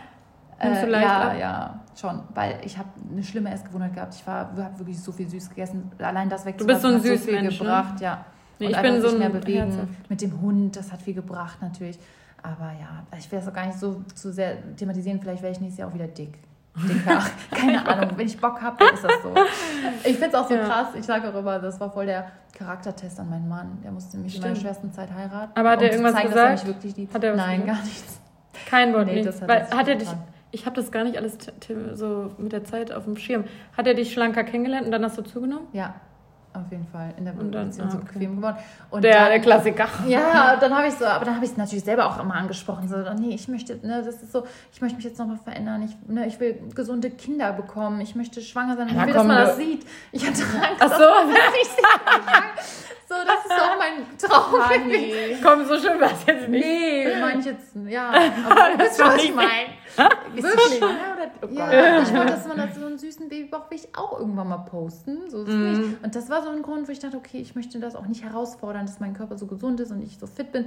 Nimmst 0.63 0.83
du 0.83 0.87
Äh, 0.87 0.89
leicht 0.89 1.05
ja, 1.07 1.21
ab? 1.21 1.37
ja, 1.39 1.79
schon. 1.99 2.21
Weil 2.35 2.59
ich 2.63 2.77
habe 2.77 2.89
eine 3.11 3.23
schlimme 3.23 3.51
Essgewohnheit 3.51 3.93
gehabt. 3.95 4.13
Ich 4.15 4.25
habe 4.27 4.77
wirklich 4.77 5.01
so 5.01 5.11
viel 5.11 5.27
süß 5.27 5.49
gegessen. 5.49 5.91
Allein 5.99 6.29
das 6.29 6.45
weg 6.45 6.57
Du 6.57 6.67
bist 6.67 6.81
so 6.81 6.87
ein 6.89 6.95
hat 6.95 7.01
so 7.01 7.07
viel 7.07 7.17
Süßmensch, 7.17 7.59
ne? 7.59 7.65
gebracht, 7.65 8.01
ja. 8.01 8.25
Nee, 8.59 8.67
Und 8.67 8.71
ich 8.73 8.81
bin 8.81 8.93
einfach 8.95 9.09
so 9.09 9.15
ein 9.15 9.19
mehr 9.19 9.29
bewegen. 9.29 9.57
herzhaft. 9.71 10.09
Mit 10.09 10.21
dem 10.21 10.39
Hund, 10.41 10.75
das 10.75 10.91
hat 10.91 11.01
viel 11.01 11.15
gebracht 11.15 11.57
natürlich. 11.61 11.97
Aber 12.43 12.71
ja, 12.79 13.03
ich 13.17 13.31
will 13.31 13.39
das 13.39 13.47
auch 13.47 13.53
gar 13.53 13.65
nicht 13.65 13.79
so 13.79 14.01
zu 14.13 14.31
sehr 14.31 14.75
thematisieren. 14.75 15.19
Vielleicht 15.19 15.41
werde 15.41 15.53
ich 15.55 15.61
nächstes 15.61 15.79
Jahr 15.79 15.89
auch 15.89 15.93
wieder 15.93 16.07
dick. 16.07 16.37
Charakter. 17.05 17.31
Keine 17.51 17.85
Ahnung, 17.87 18.11
wenn 18.17 18.25
ich 18.27 18.39
Bock 18.39 18.61
habe, 18.61 18.77
dann 18.79 18.93
ist 18.93 19.03
das 19.03 19.11
so. 19.23 19.33
Ich 20.03 20.17
finde 20.17 20.27
es 20.29 20.33
auch 20.35 20.47
so 20.47 20.55
Ja. 20.55 20.63
krass. 20.65 20.87
Ich 20.97 21.05
sage 21.05 21.29
auch 21.29 21.35
immer, 21.37 21.59
das 21.59 21.79
war 21.79 21.91
voll 21.91 22.05
der 22.05 22.31
Charaktertest 22.57 23.19
an 23.19 23.29
meinen 23.29 23.49
Mann. 23.49 23.79
Der 23.83 23.91
musste 23.91 24.17
mich 24.17 24.35
in 24.35 24.41
meiner 24.41 24.55
Stimmt. 24.55 24.65
schwersten 24.67 24.91
Zeit 24.93 25.09
heiraten. 25.13 25.51
Aber 25.59 25.69
hat 25.71 25.79
um 25.79 25.83
er 25.85 25.91
irgendwas 25.91 26.13
zeigen, 26.13 26.33
er 26.33 26.55
gesagt? 26.55 26.83
liebt. 26.97 27.13
Hat 27.13 27.23
er 27.23 27.35
Nein, 27.35 27.61
gesagt? 27.61 27.77
gar 27.79 27.85
nichts. 27.85 28.19
Kein 28.69 28.93
Wort 28.93 29.05
Nee, 29.07 29.15
nicht. 29.15 29.27
das 29.27 29.41
hat 29.41 29.49
Weil, 29.49 29.67
er 29.69 29.77
hat 29.77 29.87
er 29.87 29.95
dich, 29.95 30.09
ich 30.51 30.65
habe 30.65 30.75
das 30.75 30.91
gar 30.91 31.03
nicht 31.03 31.17
alles 31.17 31.37
so 31.95 32.31
mit 32.37 32.51
der 32.51 32.63
Zeit 32.63 32.91
auf 32.93 33.03
dem 33.05 33.17
Schirm. 33.17 33.43
Hat 33.75 33.87
er 33.87 33.93
dich 33.93 34.13
schlanker 34.13 34.43
kennengelernt 34.43 34.85
und 34.85 34.91
dann 34.91 35.03
hast 35.03 35.17
du 35.17 35.21
zugenommen? 35.23 35.67
Ja, 35.73 35.95
auf 36.53 36.69
jeden 36.71 36.85
Fall. 36.87 37.13
In 37.17 37.25
der 37.25 37.33
Und 37.37 37.51
dann- 37.51 37.67
Beziehung 37.69 37.87
ah, 37.87 37.91
so 37.91 37.97
okay. 37.97 38.07
bequem 38.13 38.35
geworden. 38.37 38.57
Und 38.89 39.03
Der, 39.03 39.13
dann, 39.19 39.29
der 39.29 39.39
Klassiker. 39.39 39.87
Ja, 40.07 40.55
dann 40.59 40.75
habe 40.77 40.87
ich 40.87 40.93
so, 40.95 41.05
aber 41.05 41.25
dann 41.25 41.35
habe 41.35 41.45
ich 41.45 41.51
es 41.51 41.57
natürlich 41.57 41.83
selber 41.83 42.05
auch 42.07 42.19
immer 42.21 42.35
angesprochen. 42.35 42.87
So, 42.87 42.97
nee, 43.19 43.33
ich 43.35 43.47
möchte, 43.47 43.75
ne, 43.85 44.03
das 44.05 44.15
ist 44.21 44.31
so, 44.31 44.45
ich 44.73 44.81
möchte 44.81 44.95
mich 44.97 45.05
jetzt 45.05 45.17
nochmal 45.19 45.37
verändern. 45.37 45.81
Ich, 45.83 45.95
ne, 46.09 46.27
ich 46.27 46.39
will 46.39 46.59
gesunde 46.75 47.09
Kinder 47.09 47.53
bekommen. 47.53 48.01
Ich 48.01 48.15
möchte 48.15 48.41
schwanger 48.41 48.75
sein. 48.77 48.87
Ich 48.89 48.93
Ja, 48.95 49.05
will, 49.05 49.13
komm, 49.13 49.27
dass 49.27 49.37
man 49.37 49.37
du- 49.37 49.45
das 49.47 49.57
sieht. 49.57 49.85
Ich 50.11 50.21
hatte 50.27 50.41
Angst, 50.43 50.81
Ach 50.81 50.89
dass 50.89 50.97
so. 50.97 51.05
man 51.05 51.27
das 51.27 51.51
nicht 51.53 51.71
sieht. 51.71 52.81
So, 53.09 53.15
das 53.25 53.45
ist 53.45 53.51
auch 53.51 53.77
mein 53.77 54.17
Traum. 54.17 54.69
Honey. 54.69 55.37
Komm, 55.43 55.65
so 55.65 55.77
schön 55.77 55.99
war 55.99 56.11
es 56.11 56.25
jetzt 56.25 56.47
nicht. 56.47 56.65
Nee, 56.65 57.07
meine 57.19 57.39
ich 57.41 57.45
jetzt, 57.45 57.75
ja. 57.87 58.09
Aber 58.49 58.77
wisst 58.83 58.97
schon, 59.01 59.07
was 59.09 59.23
ich 59.23 59.35
meine. 59.35 59.49
Wirklich. 60.35 60.79
Ja, 60.79 60.87
oder? 60.87 61.31
Oh. 61.41 61.47
Ja, 61.53 62.01
ich 62.01 62.13
wollte, 62.13 62.31
dass 62.33 62.47
man 62.47 62.57
das 62.57 62.75
so 62.75 62.85
einen 62.85 62.97
süßen 62.97 63.29
Babybauch 63.29 63.69
will 63.69 63.77
ich 63.77 63.95
auch 63.95 64.19
irgendwann 64.19 64.47
mal 64.49 64.57
posten. 64.59 65.29
So 65.29 65.43
ist 65.43 65.49
Mhm. 65.49 65.71
nicht. 65.71 66.03
Und 66.03 66.15
das 66.15 66.29
war 66.29 66.41
so 66.43 66.49
ein 66.49 66.61
Grund, 66.61 66.87
wo 66.87 66.91
ich 66.91 66.99
dachte, 66.99 67.17
okay, 67.17 67.39
ich 67.39 67.55
möchte 67.55 67.79
das 67.79 67.95
auch 67.95 68.05
nicht 68.05 68.23
herausfordern, 68.23 68.85
dass 68.85 68.99
mein 68.99 69.13
Körper 69.13 69.37
so 69.37 69.47
gesund 69.47 69.79
ist 69.79 69.91
und 69.91 70.01
ich 70.01 70.17
so 70.19 70.27
fit 70.27 70.51
bin. 70.51 70.65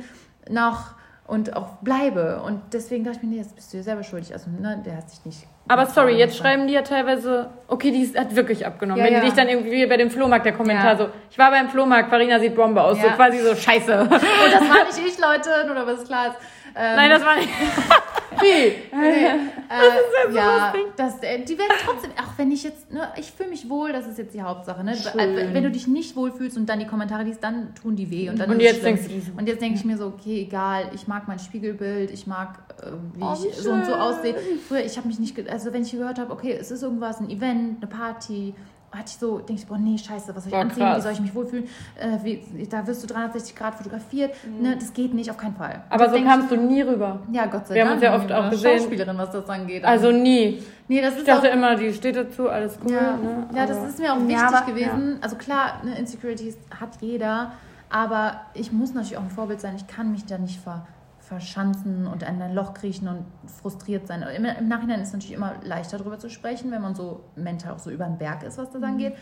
Noch 0.51 0.93
und 1.27 1.57
auch 1.57 1.77
bleibe. 1.81 2.43
Und 2.45 2.61
deswegen 2.75 3.03
dachte 3.05 3.17
ich 3.19 3.23
mir, 3.23 3.31
nee, 3.31 3.39
jetzt 3.39 3.55
bist 3.55 3.73
du 3.73 3.79
dir 3.79 3.83
selber 3.83 4.03
schuldig. 4.03 4.33
Also, 4.35 4.51
ne, 4.51 4.83
der 4.85 4.99
hat 4.99 5.09
sich 5.09 5.25
nicht. 5.25 5.47
Aber 5.69 5.87
sorry, 5.87 6.17
jetzt 6.19 6.37
schreiben 6.37 6.67
die 6.67 6.75
ja 6.75 6.83
teilweise, 6.83 7.49
okay, 7.69 7.91
die 7.91 8.03
ist- 8.03 8.19
hat 8.19 8.37
wirklich 8.37 8.67
abgenommen. 8.67 8.99
Ja, 9.01 9.07
Wenn 9.07 9.15
ja. 9.15 9.21
die 9.21 9.27
dich 9.29 9.35
dann 9.35 9.49
irgendwie 9.49 9.87
bei 9.87 9.97
dem 9.97 10.11
Flohmarkt, 10.11 10.45
der 10.45 10.53
Kommentar 10.53 10.93
Ja. 10.93 10.97
so, 10.99 11.09
ich 11.31 11.39
war 11.39 11.51
beim 11.51 11.71
Flohmarkt, 11.71 12.11
Farina 12.11 12.39
sieht 12.39 12.55
Bombe 12.55 12.83
aus, 12.83 13.01
so 13.01 13.09
quasi 13.09 13.39
so 13.39 13.55
scheiße. 13.55 14.01
Und 14.03 14.11
das 14.11 14.21
war 14.21 14.85
nicht 14.85 14.99
ich, 15.07 15.19
Leute, 15.19 15.67
nur 15.67 15.89
es 15.89 16.05
klar 16.05 16.27
ist. 16.27 16.37
Ähm, 16.77 16.97
Nein, 16.97 17.09
das 17.11 17.25
war 17.25 17.37
nicht. 17.37 17.49
Nee, 18.45 18.77
nee. 18.93 19.27
Äh, 19.67 20.29
so 20.31 20.37
ja, 20.37 20.67
lustig. 20.73 20.93
das, 20.97 21.23
äh, 21.23 21.43
die 21.43 21.59
werden 21.59 21.73
trotzdem, 21.85 22.11
auch 22.13 22.37
wenn 22.39 22.53
ich 22.53 22.63
jetzt, 22.63 22.93
ne, 22.93 23.09
ich 23.19 23.33
fühle 23.33 23.49
mich 23.49 23.69
wohl, 23.69 23.93
das 23.93 24.07
ist 24.07 24.19
jetzt 24.19 24.35
die 24.35 24.43
Hauptsache. 24.43 24.85
Ne? 24.85 24.95
Schön. 24.95 25.19
Äh, 25.19 25.55
Wenn 25.55 25.65
du 25.65 25.71
dich 25.71 25.89
nicht 25.89 26.15
wohlfühlst 26.15 26.57
und 26.59 26.67
dann 26.67 26.79
die 26.79 26.87
Kommentare 26.87 27.25
liest, 27.25 27.43
dann 27.43 27.75
tun 27.75 27.97
die 27.97 28.09
weh. 28.11 28.29
Und, 28.29 28.39
dann 28.39 28.51
Und 28.51 28.61
ist 28.61 28.63
jetzt 28.63 28.85
denkst 28.85 29.03
so, 29.05 29.33
Und 29.39 29.49
jetzt 29.49 29.63
denke 29.63 29.79
ich 29.79 29.85
mir 29.85 29.97
so, 29.97 30.07
okay, 30.09 30.43
egal, 30.43 30.91
ich 30.95 31.09
mag 31.09 31.27
mein 31.27 31.39
Spiegelbild, 31.39 32.11
ich 32.11 32.27
mag, 32.27 32.59
äh, 32.83 32.91
wie 33.15 33.23
Oh, 33.25 33.33
ich 33.33 33.55
so 33.57 33.71
und 33.73 33.85
so 33.87 33.93
schön. 33.93 34.01
aussehe. 34.01 34.35
Früher, 34.69 34.85
ich 34.85 34.97
habe 34.99 35.09
mich 35.09 35.19
nicht, 35.19 35.49
also 35.49 35.73
wenn 35.73 35.83
ich 35.83 35.93
gehört 35.93 36.19
habe, 36.19 36.31
okay, 36.33 36.57
es 36.61 36.71
ist 36.71 36.83
irgendwas, 36.83 37.21
ein 37.21 37.31
Event, 37.31 37.83
eine 37.83 37.91
Party, 37.91 38.55
hatte 38.95 39.05
ich 39.09 39.17
so, 39.17 39.39
denke 39.39 39.55
ich, 39.63 39.67
boah, 39.67 39.77
nee, 39.79 39.99
scheiße, 39.99 40.35
was 40.35 40.45
soll 40.45 40.47
ich 40.47 40.51
Boah, 40.53 40.61
anziehen, 40.61 40.83
krass. 40.83 40.99
wie 40.99 41.03
soll 41.03 41.13
ich 41.13 41.21
mich 41.21 41.35
wohlfühlen? 41.35 41.65
Äh, 41.99 42.19
wie, 42.23 42.67
da 42.71 42.87
wirst 42.87 43.03
du 43.03 43.07
360 43.07 43.57
Grad 43.57 43.75
fotografiert, 43.75 44.33
ne, 44.61 44.77
das 44.77 44.93
geht 44.93 45.13
nicht, 45.15 45.31
auf 45.31 45.37
keinen 45.37 45.57
Fall. 45.57 45.83
Aber 45.91 46.09
so 46.11 46.23
kamst 46.23 46.51
du 46.51 46.57
nie 46.57 46.83
rüber. 46.83 47.21
ich, 47.29 47.35
ja, 47.37 47.47
Gott 47.47 47.67
sei 47.67 47.75
Wir 47.75 47.83
haben 47.89 48.01
Dank. 48.01 48.03
uns 48.03 48.03
ja 48.05 48.17
oft 48.17 48.27
ich 48.31 48.35
auch 48.47 48.51
gesehen. 48.51 48.79
Schauspielerin, 48.79 49.19
was 49.19 49.31
das 49.31 49.49
angeht. 49.51 49.85
Also 49.85 50.11
nie. 50.13 50.63
nee, 50.89 51.01
das 51.01 51.15
Ich 51.15 51.21
ist 51.21 51.31
auch, 51.31 51.35
dachte 51.37 51.49
immer, 51.49 51.77
die 51.77 51.93
steht 51.93 52.17
dazu, 52.17 52.49
alles 52.49 52.79
cool. 52.85 52.93
ja, 52.93 53.17
Ne? 53.17 53.49
ja, 53.55 53.67
das 53.67 53.83
ist 53.85 53.99
mir 53.99 54.13
auch 54.13 54.19
Ja, 54.21 54.29
wichtig 54.29 54.43
aber- 54.43 54.67
gewesen. 54.67 55.19
Also 55.21 55.37
klar, 55.37 55.81
ne, 55.85 55.99
Insecurities 55.99 56.57
hat 56.81 56.91
jeder, 57.01 57.53
aber 57.91 58.41
ich 58.55 58.73
muss 58.73 58.93
natürlich 58.95 59.17
auch 59.19 59.23
ein 59.23 59.31
Vorbild 59.31 59.61
sein. 59.61 59.75
Ich 59.77 59.87
kann 59.87 60.11
mich 60.13 60.25
da 60.25 60.39
nicht 60.39 60.61
ver, 60.61 60.87
verschanzen 61.29 62.07
und 62.07 62.23
in 62.23 62.41
ein 62.43 62.55
Loch 62.55 62.75
kriechen 62.75 63.09
und 63.09 63.25
frustriert 63.63 64.07
sein. 64.07 64.23
Im, 64.37 64.45
Im 64.45 64.69
Nachhinein 64.69 65.01
ist 65.01 65.09
es 65.09 65.15
natürlich 65.15 65.35
immer 65.37 65.55
leichter 65.65 65.99
darüber 65.99 66.19
zu 66.19 66.29
sprechen, 66.29 66.71
wenn 66.71 66.83
man 66.83 66.95
so 66.95 67.21
mental 67.37 67.73
auch 67.73 67.79
so 67.79 67.91
über 67.91 68.05
den 68.05 68.19
Berg 68.19 68.43
ist, 68.43 68.59
was 68.59 68.71
das 68.71 68.83
angeht. 68.83 69.15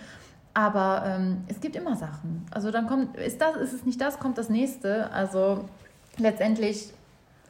Aber 0.55 1.05
ähm, 1.07 1.44
es 1.48 1.61
gibt 1.61 1.76
immer 1.76 1.96
Sachen. 1.96 2.44
Also 2.50 2.70
dann 2.70 2.86
kommt, 2.86 3.16
ist 3.16 3.40
das, 3.40 3.57
ist 3.57 3.72
es 3.72 3.86
nicht 3.86 4.00
das, 4.00 4.18
kommt 4.18 4.36
das 4.36 4.48
nächste. 4.50 5.11
Also 5.12 5.64
letztendlich 6.18 6.92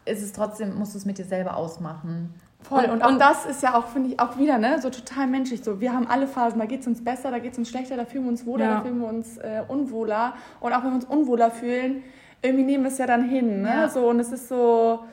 ist 0.05 0.23
es 0.23 0.33
trotzdem, 0.33 0.75
musst 0.79 0.95
du 0.95 0.99
es 0.99 1.05
mit 1.07 1.19
dir 1.19 1.25
selber 1.25 1.57
ausmachen. 1.57 2.35
Voll. 2.61 2.85
Und- 2.85 2.91
Und, 2.91 3.03
auch 3.03 3.09
und- 3.09 3.21
das 3.21 3.45
ist 3.47 3.63
ja 3.63 3.75
auch, 3.77 3.87
finde 3.89 4.11
ich, 4.11 4.21
auch 4.21 4.39
wieder, 4.39 4.59
ne, 4.59 4.81
so 4.81 4.89
total 4.91 5.27
menschlich. 5.27 5.65
So, 5.65 5.81
wir 5.81 5.93
haben 5.93 6.07
alle 6.07 6.29
Phasen, 6.29 6.61
da 6.61 6.67
geht 6.67 6.83
es 6.83 6.87
uns 6.87 7.03
besser, 7.03 7.31
da 7.33 7.41
geht 7.41 7.53
es 7.53 7.59
uns 7.59 7.69
schlechter, 7.69 7.97
da 7.97 8.05
fühlen 8.05 8.25
wir 8.25 8.31
uns 8.31 8.47
wohler, 8.47 8.65
Ja. 8.67 8.75
da 8.77 8.81
fühlen 8.83 9.01
wir 9.01 9.09
uns 9.09 9.37
äh, 9.39 9.63
unwohler. 9.67 10.35
Und 10.61 10.73
auch 10.73 10.83
wenn 10.85 10.91
wir 10.91 10.95
uns 10.97 11.05
unwohler 11.07 11.51
fühlen, 11.51 12.05
irgendwie 12.43 12.65
nehmen 12.65 12.85
wir 12.85 12.91
es 12.91 12.99
ja 12.99 13.07
dann 13.07 13.25
hin, 13.29 13.63
ne? 13.63 13.69
Ja. 13.83 13.89
So, 13.89 14.09
und 14.09 14.21
es 14.21 14.33
ist 14.33 14.49
so, 14.49 15.05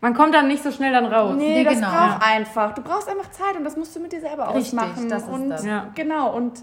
Man 0.00 0.14
kommt 0.14 0.34
dann 0.34 0.46
nicht 0.48 0.62
so 0.62 0.70
schnell 0.70 0.92
dann 0.92 1.06
raus. 1.06 1.34
nee, 1.36 1.54
Nee, 1.58 1.64
das 1.64 1.74
genau, 1.74 1.88
braucht 1.90 2.22
einfach. 2.22 2.74
Du 2.74 2.82
brauchst 2.82 3.08
einfach 3.08 3.30
Zeit 3.30 3.56
und 3.56 3.64
das 3.64 3.76
musst 3.76 3.96
du 3.96 4.00
mit 4.00 4.12
dir 4.12 4.20
selber 4.20 4.54
Richtig, 4.54 4.78
ausmachen. 4.78 5.08
das 5.08 5.22
ist 5.24 5.28
und 5.28 5.48
das. 5.50 5.64
Ja. 5.64 5.90
genau, 5.94 6.36
und 6.36 6.62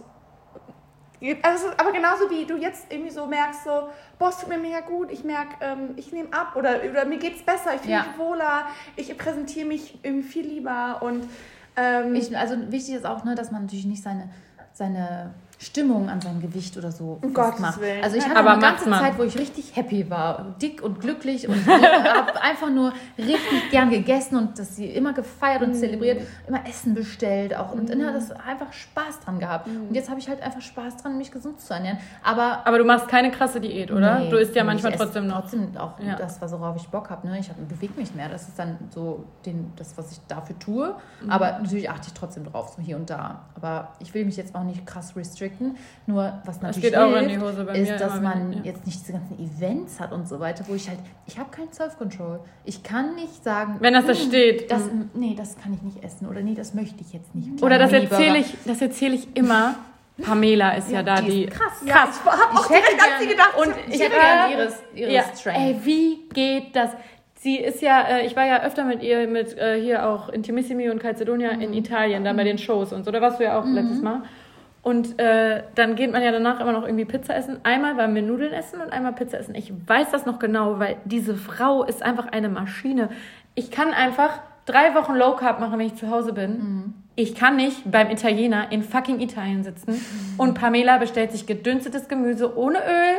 also, 1.41 1.67
aber 1.77 1.91
genauso 1.91 2.29
wie 2.29 2.45
du 2.45 2.55
jetzt 2.55 2.91
irgendwie 2.91 3.09
so 3.09 3.25
merkst, 3.25 3.63
so, 3.63 3.89
boah, 4.19 4.29
es 4.29 4.37
tut 4.37 4.49
mir 4.49 4.59
mega 4.59 4.81
gut, 4.81 5.11
ich 5.11 5.23
merke, 5.23 5.55
ähm, 5.61 5.93
ich 5.95 6.11
nehme 6.11 6.31
ab 6.31 6.55
oder, 6.55 6.75
oder 6.87 7.05
mir 7.05 7.17
geht's 7.17 7.41
besser, 7.41 7.73
ich 7.73 7.81
fühle 7.81 7.93
Ja. 7.93 8.05
mich 8.09 8.17
wohler, 8.19 8.65
ich 8.95 9.17
präsentiere 9.17 9.65
mich 9.65 9.97
irgendwie 10.03 10.27
viel 10.27 10.45
lieber 10.45 11.01
und 11.01 11.27
ähm, 11.77 12.13
Ich, 12.15 12.37
also 12.37 12.55
wichtig 12.71 12.95
ist 12.95 13.05
auch, 13.05 13.23
ne, 13.23 13.33
dass 13.33 13.49
man 13.49 13.63
natürlich 13.63 13.85
nicht 13.87 14.03
seine, 14.03 14.29
seine 14.73 15.33
Stimmung 15.57 16.09
an 16.09 16.19
seinem 16.21 16.41
Gewicht 16.41 16.77
oder 16.77 16.91
so 16.91 17.17
Um 17.21 17.33
festmacht. 17.33 17.57
Gottes 17.75 17.79
Willen. 17.81 18.03
Also 18.03 18.17
ich 18.17 18.25
hatte 18.25 18.37
Aber 18.37 18.51
eine 18.51 18.61
macht 18.61 18.75
ganze 18.75 18.89
man. 18.89 18.99
Zeit, 19.01 19.17
wo 19.17 19.23
ich 19.23 19.37
richtig 19.37 19.75
happy 19.75 20.09
war, 20.09 20.55
dick 20.61 20.81
und 20.83 20.99
glücklich 20.99 21.47
und 21.47 21.55
habe 21.67 22.41
einfach 22.41 22.69
nur 22.69 22.91
richtig 23.17 23.71
gern 23.71 23.89
gegessen 23.89 24.35
und 24.37 24.59
das 24.59 24.75
sie 24.75 24.85
immer 24.87 25.13
gefeiert 25.13 25.61
Mm. 25.61 25.63
und 25.65 25.73
zelebriert, 25.75 26.21
immer 26.47 26.65
Essen 26.67 26.93
bestellt 26.93 27.55
auch 27.55 27.71
und 27.71 27.87
ne, 27.89 28.11
das 28.13 28.31
einfach 28.31 28.71
Spaß 28.73 29.21
dran 29.21 29.39
gehabt. 29.39 29.67
Mm. 29.67 29.87
Und 29.89 29.95
jetzt 29.95 30.09
habe 30.09 30.19
ich 30.19 30.27
halt 30.27 30.41
einfach 30.41 30.61
Spaß 30.61 30.97
dran, 30.97 31.17
mich 31.17 31.31
gesund 31.31 31.61
zu 31.61 31.73
ernähren. 31.73 31.99
Aber 32.23 32.67
Aber 32.67 32.77
du 32.77 32.83
machst 32.83 33.07
keine 33.07 33.31
krasse 33.31 33.61
Diät, 33.61 33.91
oder? 33.91 34.19
Nee, 34.19 34.29
du 34.29 34.37
isst 34.37 34.55
ja 34.55 34.63
manchmal 34.65 34.91
trotzdem 34.93 35.27
noch. 35.27 35.41
Trotzdem 35.41 35.77
auch 35.77 35.97
Ja. 35.99 36.15
das, 36.15 36.41
worauf 36.41 36.75
ich 36.75 36.87
Bock 36.89 37.09
habe. 37.09 37.27
Ne? 37.27 37.39
Ich 37.39 37.49
bewege 37.51 37.93
mich 37.97 38.13
mehr. 38.13 38.27
Das 38.29 38.47
ist 38.49 38.59
dann 38.59 38.77
so 38.93 39.23
den, 39.45 39.71
das, 39.77 39.97
was 39.97 40.11
ich 40.11 40.19
dafür 40.27 40.59
tue. 40.59 40.95
Mhm. 41.23 41.29
Aber 41.29 41.59
natürlich 41.59 41.89
achte 41.89 42.07
ich 42.07 42.13
trotzdem 42.13 42.43
drauf, 42.45 42.73
so 42.75 42.81
hier 42.81 42.97
und 42.97 43.09
da. 43.09 43.43
Aber 43.55 43.93
ich 43.99 44.13
will 44.13 44.25
mich 44.25 44.35
jetzt 44.35 44.53
auch 44.53 44.63
nicht 44.63 44.85
krass 44.85 45.15
restricten. 45.15 45.44
Nur 46.07 46.33
was 46.45 46.61
natürlich 46.61 46.93
in 46.93 46.99
hilft, 46.99 47.31
die 47.31 47.39
Hose 47.39 47.63
bei 47.63 47.73
ist, 47.77 47.99
dass 47.99 48.21
man 48.21 48.53
ja. 48.53 48.59
jetzt 48.63 48.85
nicht 48.85 48.99
diese 49.01 49.13
ganzen 49.13 49.37
Events 49.39 49.99
hat 49.99 50.11
und 50.11 50.27
so 50.27 50.39
weiter, 50.39 50.63
wo 50.67 50.75
ich 50.75 50.87
halt, 50.89 50.99
ich 51.27 51.37
habe 51.39 51.49
kein 51.51 51.71
Self-Control. 51.71 52.39
Ich 52.63 52.83
kann 52.83 53.15
nicht 53.15 53.43
sagen, 53.43 53.77
Wenn 53.79 53.93
das 53.93 54.05
da 54.05 54.13
"Hm, 54.13 54.19
steht. 54.27 54.71
Das, 54.71 54.85
Mhm. 54.85 55.09
nee, 55.13 55.35
das 55.37 55.57
kann 55.57 55.73
ich 55.73 55.81
nicht 55.81 56.03
essen 56.03 56.27
oder 56.27 56.41
nee, 56.41 56.55
das 56.55 56.73
möchte 56.73 57.01
ich 57.01 57.13
jetzt 57.13 57.33
nicht. 57.35 57.61
Oder 57.63 57.77
das 57.77 57.91
erzähle 57.91 58.37
ich, 58.39 58.55
das 58.65 58.81
erzähle 58.81 59.15
ich 59.15 59.35
immer. 59.35 59.75
Pamela 60.21 60.71
ist 60.77 60.89
ja, 60.91 61.03
da, 61.03 61.15
die 61.19 61.43
ist 61.43 61.53
krass. 61.53 61.73
ja, 61.85 62.07
ich 62.09 62.25
habe 62.31 62.57
auch 62.57 62.69
Ich 62.69 62.75
hätte 62.77 62.87
an 62.93 63.09
sie 63.19 63.25
gern- 63.27 63.29
gedacht. 63.37 63.57
Und 63.57 63.73
Ich 63.89 63.95
ich 63.95 64.01
hätte 64.01 64.15
äh, 64.15 64.19
gern 64.19 64.51
ihres, 64.51 64.73
ihres 64.95 65.13
ja, 65.13 65.23
Strength. 65.35 65.59
Ey, 65.59 65.75
wie 65.83 66.19
geht 66.33 66.73
das? 66.75 66.91
Sie 67.37 67.57
ist 67.57 67.81
ja, 67.81 68.01
äh, 68.07 68.25
ich 68.25 68.33
war 68.35 68.45
ja 68.45 68.63
öfter 68.63 68.85
mit 68.85 69.03
ihr 69.03 69.27
mit 69.27 69.57
äh, 69.57 69.79
hier 69.79 70.07
auch 70.07 70.29
Intimissimi 70.29 70.89
und 70.89 70.99
Calcedonia 70.99 71.49
in 71.51 71.73
Italien, 71.73 72.23
da 72.23 72.31
bei 72.31 72.45
den 72.45 72.57
Shows 72.57 72.93
und 72.93 73.03
so. 73.03 73.11
Da 73.11 73.19
warst 73.21 73.39
du 73.39 73.43
ja 73.43 73.59
auch 73.59 73.65
letztes 73.65 74.01
Mal. 74.01 74.21
Und 74.85 75.19
äh, 75.19 75.63
dann 75.73 75.95
geht 75.95 76.11
man 76.11 76.21
ja 76.21 76.31
danach 76.31 76.59
immer 76.59 76.71
noch 76.71 76.83
irgendwie 76.83 77.05
Pizza 77.05 77.35
essen. 77.35 77.57
Einmal 77.63 77.97
waren 77.97 78.13
wir 78.13 78.21
Nudeln 78.21 78.53
essen 78.53 78.79
und 78.81 78.93
einmal 78.93 79.13
Pizza 79.13 79.39
essen. 79.39 79.55
Ich 79.55 79.73
weiß 79.87 80.11
das 80.11 80.27
noch 80.27 80.37
genau, 80.37 80.77
weil 80.77 80.97
diese 81.05 81.35
Frau 81.35 81.83
ist 81.83 82.03
einfach 82.03 82.27
eine 82.27 82.49
Maschine. 82.49 83.09
Ich 83.55 83.71
kann 83.71 83.95
einfach 83.95 84.41
drei 84.67 84.93
Wochen 84.93 85.15
Low 85.15 85.35
Carb 85.37 85.59
machen, 85.59 85.79
wenn 85.79 85.87
ich 85.87 85.95
zu 85.95 86.11
Hause 86.11 86.33
bin. 86.33 86.93
Ich 87.15 87.33
kann 87.33 87.55
nicht 87.55 87.89
beim 87.89 88.11
Italiener 88.11 88.71
in 88.71 88.83
fucking 88.83 89.21
Italien 89.21 89.63
sitzen 89.63 89.99
und 90.37 90.53
Pamela 90.53 90.99
bestellt 90.99 91.31
sich 91.31 91.47
gedünstetes 91.47 92.07
Gemüse 92.07 92.55
ohne 92.55 92.77
Öl 92.77 93.15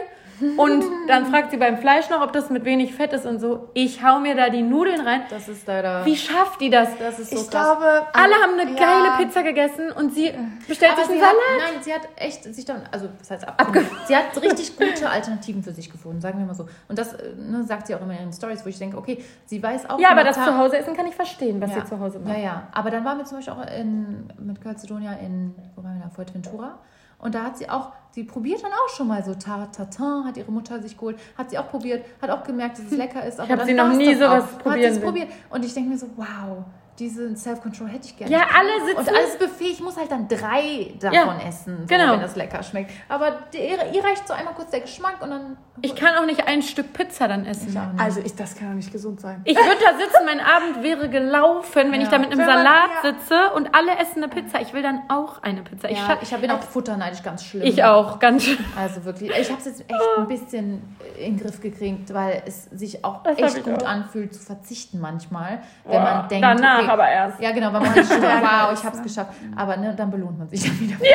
und 0.56 0.84
dann 1.08 1.26
fragt 1.26 1.50
sie 1.50 1.56
beim 1.56 1.78
Fleisch 1.78 2.10
noch, 2.10 2.20
ob 2.22 2.32
das 2.32 2.50
mit 2.50 2.64
wenig 2.64 2.94
Fett 2.94 3.12
ist 3.12 3.26
und 3.26 3.38
so. 3.38 3.70
Ich 3.74 4.02
hau 4.04 4.18
mir 4.18 4.34
da 4.34 4.50
die 4.50 4.62
Nudeln 4.62 5.00
rein. 5.00 5.22
Das 5.30 5.48
ist 5.48 5.66
leider. 5.66 6.04
Wie 6.04 6.16
schafft 6.16 6.60
die 6.60 6.70
das? 6.70 6.88
das 6.98 7.18
ist 7.18 7.30
so 7.30 7.36
ich 7.36 7.50
krass. 7.50 7.78
glaube, 7.78 8.06
Alle 8.12 8.34
haben 8.34 8.58
eine 8.58 8.70
ja. 8.72 8.76
geile 8.78 9.24
Pizza 9.24 9.42
gegessen 9.42 9.92
und 9.92 10.12
sie 10.14 10.32
bestellt 10.68 10.92
Aber 10.92 11.02
sich 11.02 11.10
einen 11.12 11.20
sie 11.20 11.24
hat, 11.26 11.32
Salat. 11.32 11.72
nein, 11.74 11.82
sie 11.82 11.92
hat 11.94 12.08
echt 12.16 12.44
sich 12.54 12.64
dann, 12.64 12.82
also 12.90 13.08
was 13.18 13.30
heißt 13.30 13.48
abgefunden? 13.48 13.96
Sie 14.06 14.16
hat 14.16 14.42
richtig 14.42 14.76
gute 14.76 15.08
Alternativen 15.08 15.62
für 15.62 15.72
sich 15.72 15.90
gefunden, 15.90 16.20
sagen 16.20 16.38
wir 16.38 16.46
mal 16.46 16.54
so. 16.54 16.66
Und 16.88 16.98
das 16.98 17.16
ne, 17.36 17.64
sagt 17.64 17.86
sie 17.86 17.94
auch 17.94 18.00
immer 18.02 18.12
in 18.14 18.20
ihren 18.20 18.32
Stories, 18.32 18.64
wo 18.64 18.68
ich 18.68 18.78
denke, 18.78 18.96
okay, 18.98 19.24
sie 19.46 19.62
weiß 19.62 19.88
auch. 19.90 19.98
Ja, 19.98 20.10
aber 20.10 20.24
das 20.24 20.36
zu 20.36 20.56
Hause 20.58 20.78
essen 20.78 20.96
kann 20.96 21.06
ich 21.06 21.14
verstehen, 21.14 21.60
was 21.60 21.70
ja. 21.70 21.80
sie 21.80 21.86
zu 21.88 21.98
Hause 22.00 22.20
Ja, 22.24 22.28
macht. 22.28 22.38
ja. 22.42 22.68
Aber 22.72 22.90
dann 22.90 23.04
waren 23.04 23.18
wir 23.18 23.24
zum 23.24 23.38
Beispiel 23.38 23.54
auch 23.54 23.66
in, 23.78 24.28
mit 24.38 24.60
Calcedonia 24.60 25.12
in, 25.14 25.54
wo 25.74 25.82
waren 25.84 25.98
wir 25.98 26.04
da, 26.04 26.10
Fuerteventura. 26.10 26.78
Und 27.18 27.34
da 27.34 27.44
hat 27.44 27.58
sie 27.58 27.68
auch, 27.68 27.92
sie 28.10 28.24
probiert 28.24 28.62
dann 28.62 28.72
auch 28.72 28.88
schon 28.94 29.08
mal 29.08 29.24
so 29.24 29.34
Tarte 29.34 29.70
Tatin, 29.72 30.24
hat 30.24 30.36
ihre 30.36 30.52
Mutter 30.52 30.80
sich 30.82 30.96
geholt, 30.96 31.18
hat 31.36 31.50
sie 31.50 31.58
auch 31.58 31.68
probiert, 31.68 32.04
hat 32.20 32.30
auch 32.30 32.42
gemerkt, 32.44 32.78
dass 32.78 32.86
es 32.86 32.96
lecker 32.96 33.24
ist. 33.24 33.40
Aber 33.40 33.48
hab 33.48 33.58
dann 33.58 33.66
sie 33.66 33.74
noch 33.74 33.92
nie 33.92 34.14
sowas 34.14 34.44
auch. 34.44 34.58
probieren 34.58 34.94
Hat 34.94 35.02
probiert. 35.02 35.28
Und 35.50 35.64
ich 35.64 35.72
denke 35.72 35.90
mir 35.90 35.98
so, 35.98 36.08
wow, 36.16 36.64
diese 36.98 37.36
Self-Control 37.36 37.88
hätte 37.88 38.06
ich 38.06 38.16
gerne. 38.16 38.32
Ja, 38.32 38.40
alle 38.58 38.86
sitzen- 38.86 38.98
Und 38.98 39.08
alles 39.08 39.38
Buffet, 39.38 39.64
ich 39.72 39.80
muss 39.80 39.96
halt 39.96 40.10
dann 40.10 40.28
drei 40.28 40.94
davon 41.00 41.14
Ja, 41.14 41.38
essen, 41.46 41.78
so, 41.80 41.86
genau. 41.86 42.12
wenn 42.14 42.20
das 42.20 42.36
lecker 42.36 42.62
schmeckt. 42.62 42.90
Aber 43.08 43.32
der, 43.52 43.92
ihr 43.92 44.02
reicht 44.04 44.26
so 44.26 44.34
einmal 44.34 44.54
kurz 44.54 44.70
der 44.70 44.80
Geschmack 44.80 45.16
und 45.22 45.30
dann... 45.30 45.56
Ich 45.82 45.94
kann 45.94 46.14
auch 46.16 46.24
nicht 46.24 46.48
ein 46.48 46.62
Stück 46.62 46.94
Pizza 46.94 47.28
dann 47.28 47.44
essen. 47.44 47.68
Ich. 47.68 48.00
Also 48.02 48.20
ich, 48.24 48.34
das 48.34 48.54
kann 48.56 48.68
doch 48.68 48.74
nicht 48.76 48.90
gesund 48.92 49.20
sein. 49.20 49.42
Ich 49.44 49.56
würde 49.56 49.76
da 49.84 49.98
sitzen, 49.98 50.24
mein 50.24 50.40
Abend 50.40 50.82
wäre 50.82 51.10
gelaufen, 51.10 51.92
wenn 51.92 52.00
ich 52.00 52.04
Ja. 52.06 52.12
da 52.12 52.18
mit 52.18 52.30
einem 52.32 52.38
Wenn 52.38 52.46
man- 52.46 52.56
Salat 52.64 52.90
ja. 53.04 53.12
sitze 53.12 53.50
und 53.54 53.74
alle 53.74 53.92
essen 53.98 54.22
eine 54.22 54.28
Pizza. 54.28 54.60
Ich 54.62 54.72
will 54.72 54.82
dann 54.82 55.02
auch 55.08 55.42
eine 55.42 55.62
Pizza. 55.62 55.90
Ich, 55.90 55.98
ja, 55.98 56.16
ich 56.20 56.30
bin 56.34 56.50
auch 56.50 56.62
futterneidisch 56.62 57.22
ganz 57.22 57.44
schlimm. 57.44 57.62
ich 57.62 57.84
auch, 57.84 58.18
ganz 58.18 58.44
schön. 58.44 58.64
Also 58.76 59.04
wirklich, 59.04 59.30
ich 59.30 59.50
habe 59.50 59.58
es 59.60 59.66
jetzt 59.66 59.80
echt 59.80 60.00
ein 60.16 60.26
bisschen 60.28 60.96
in 61.18 61.36
den 61.36 61.42
Griff 61.44 61.60
gekriegt, 61.60 62.14
weil 62.14 62.42
es 62.46 62.64
sich 62.64 63.04
auch 63.04 63.22
Das 63.22 63.38
echt 63.38 63.58
ich 63.58 63.64
gut 63.64 63.82
auch. 63.82 63.86
anfühlt 63.88 64.34
zu 64.34 64.40
verzichten 64.42 64.98
manchmal, 65.00 65.60
wenn 65.84 66.02
man 66.02 66.28
denkt, 66.28 66.44
Danach 66.44 66.78
okay, 66.78 66.85
aber 66.88 67.08
erst. 67.08 67.40
ja 67.40 67.52
genau, 67.52 67.72
weil 67.72 67.80
man 67.80 67.94
denkt, 67.94 68.10
wow, 68.10 68.68
ich 68.72 68.78
ist, 68.78 68.84
habe 68.84 68.94
es 68.94 68.96
ne? 68.96 69.02
geschafft, 69.02 69.30
aber 69.56 69.76
ne, 69.76 69.94
dann 69.96 70.10
belohnt 70.10 70.38
man 70.38 70.48
sich 70.48 70.62
dann 70.62 70.78
wieder. 70.80 70.96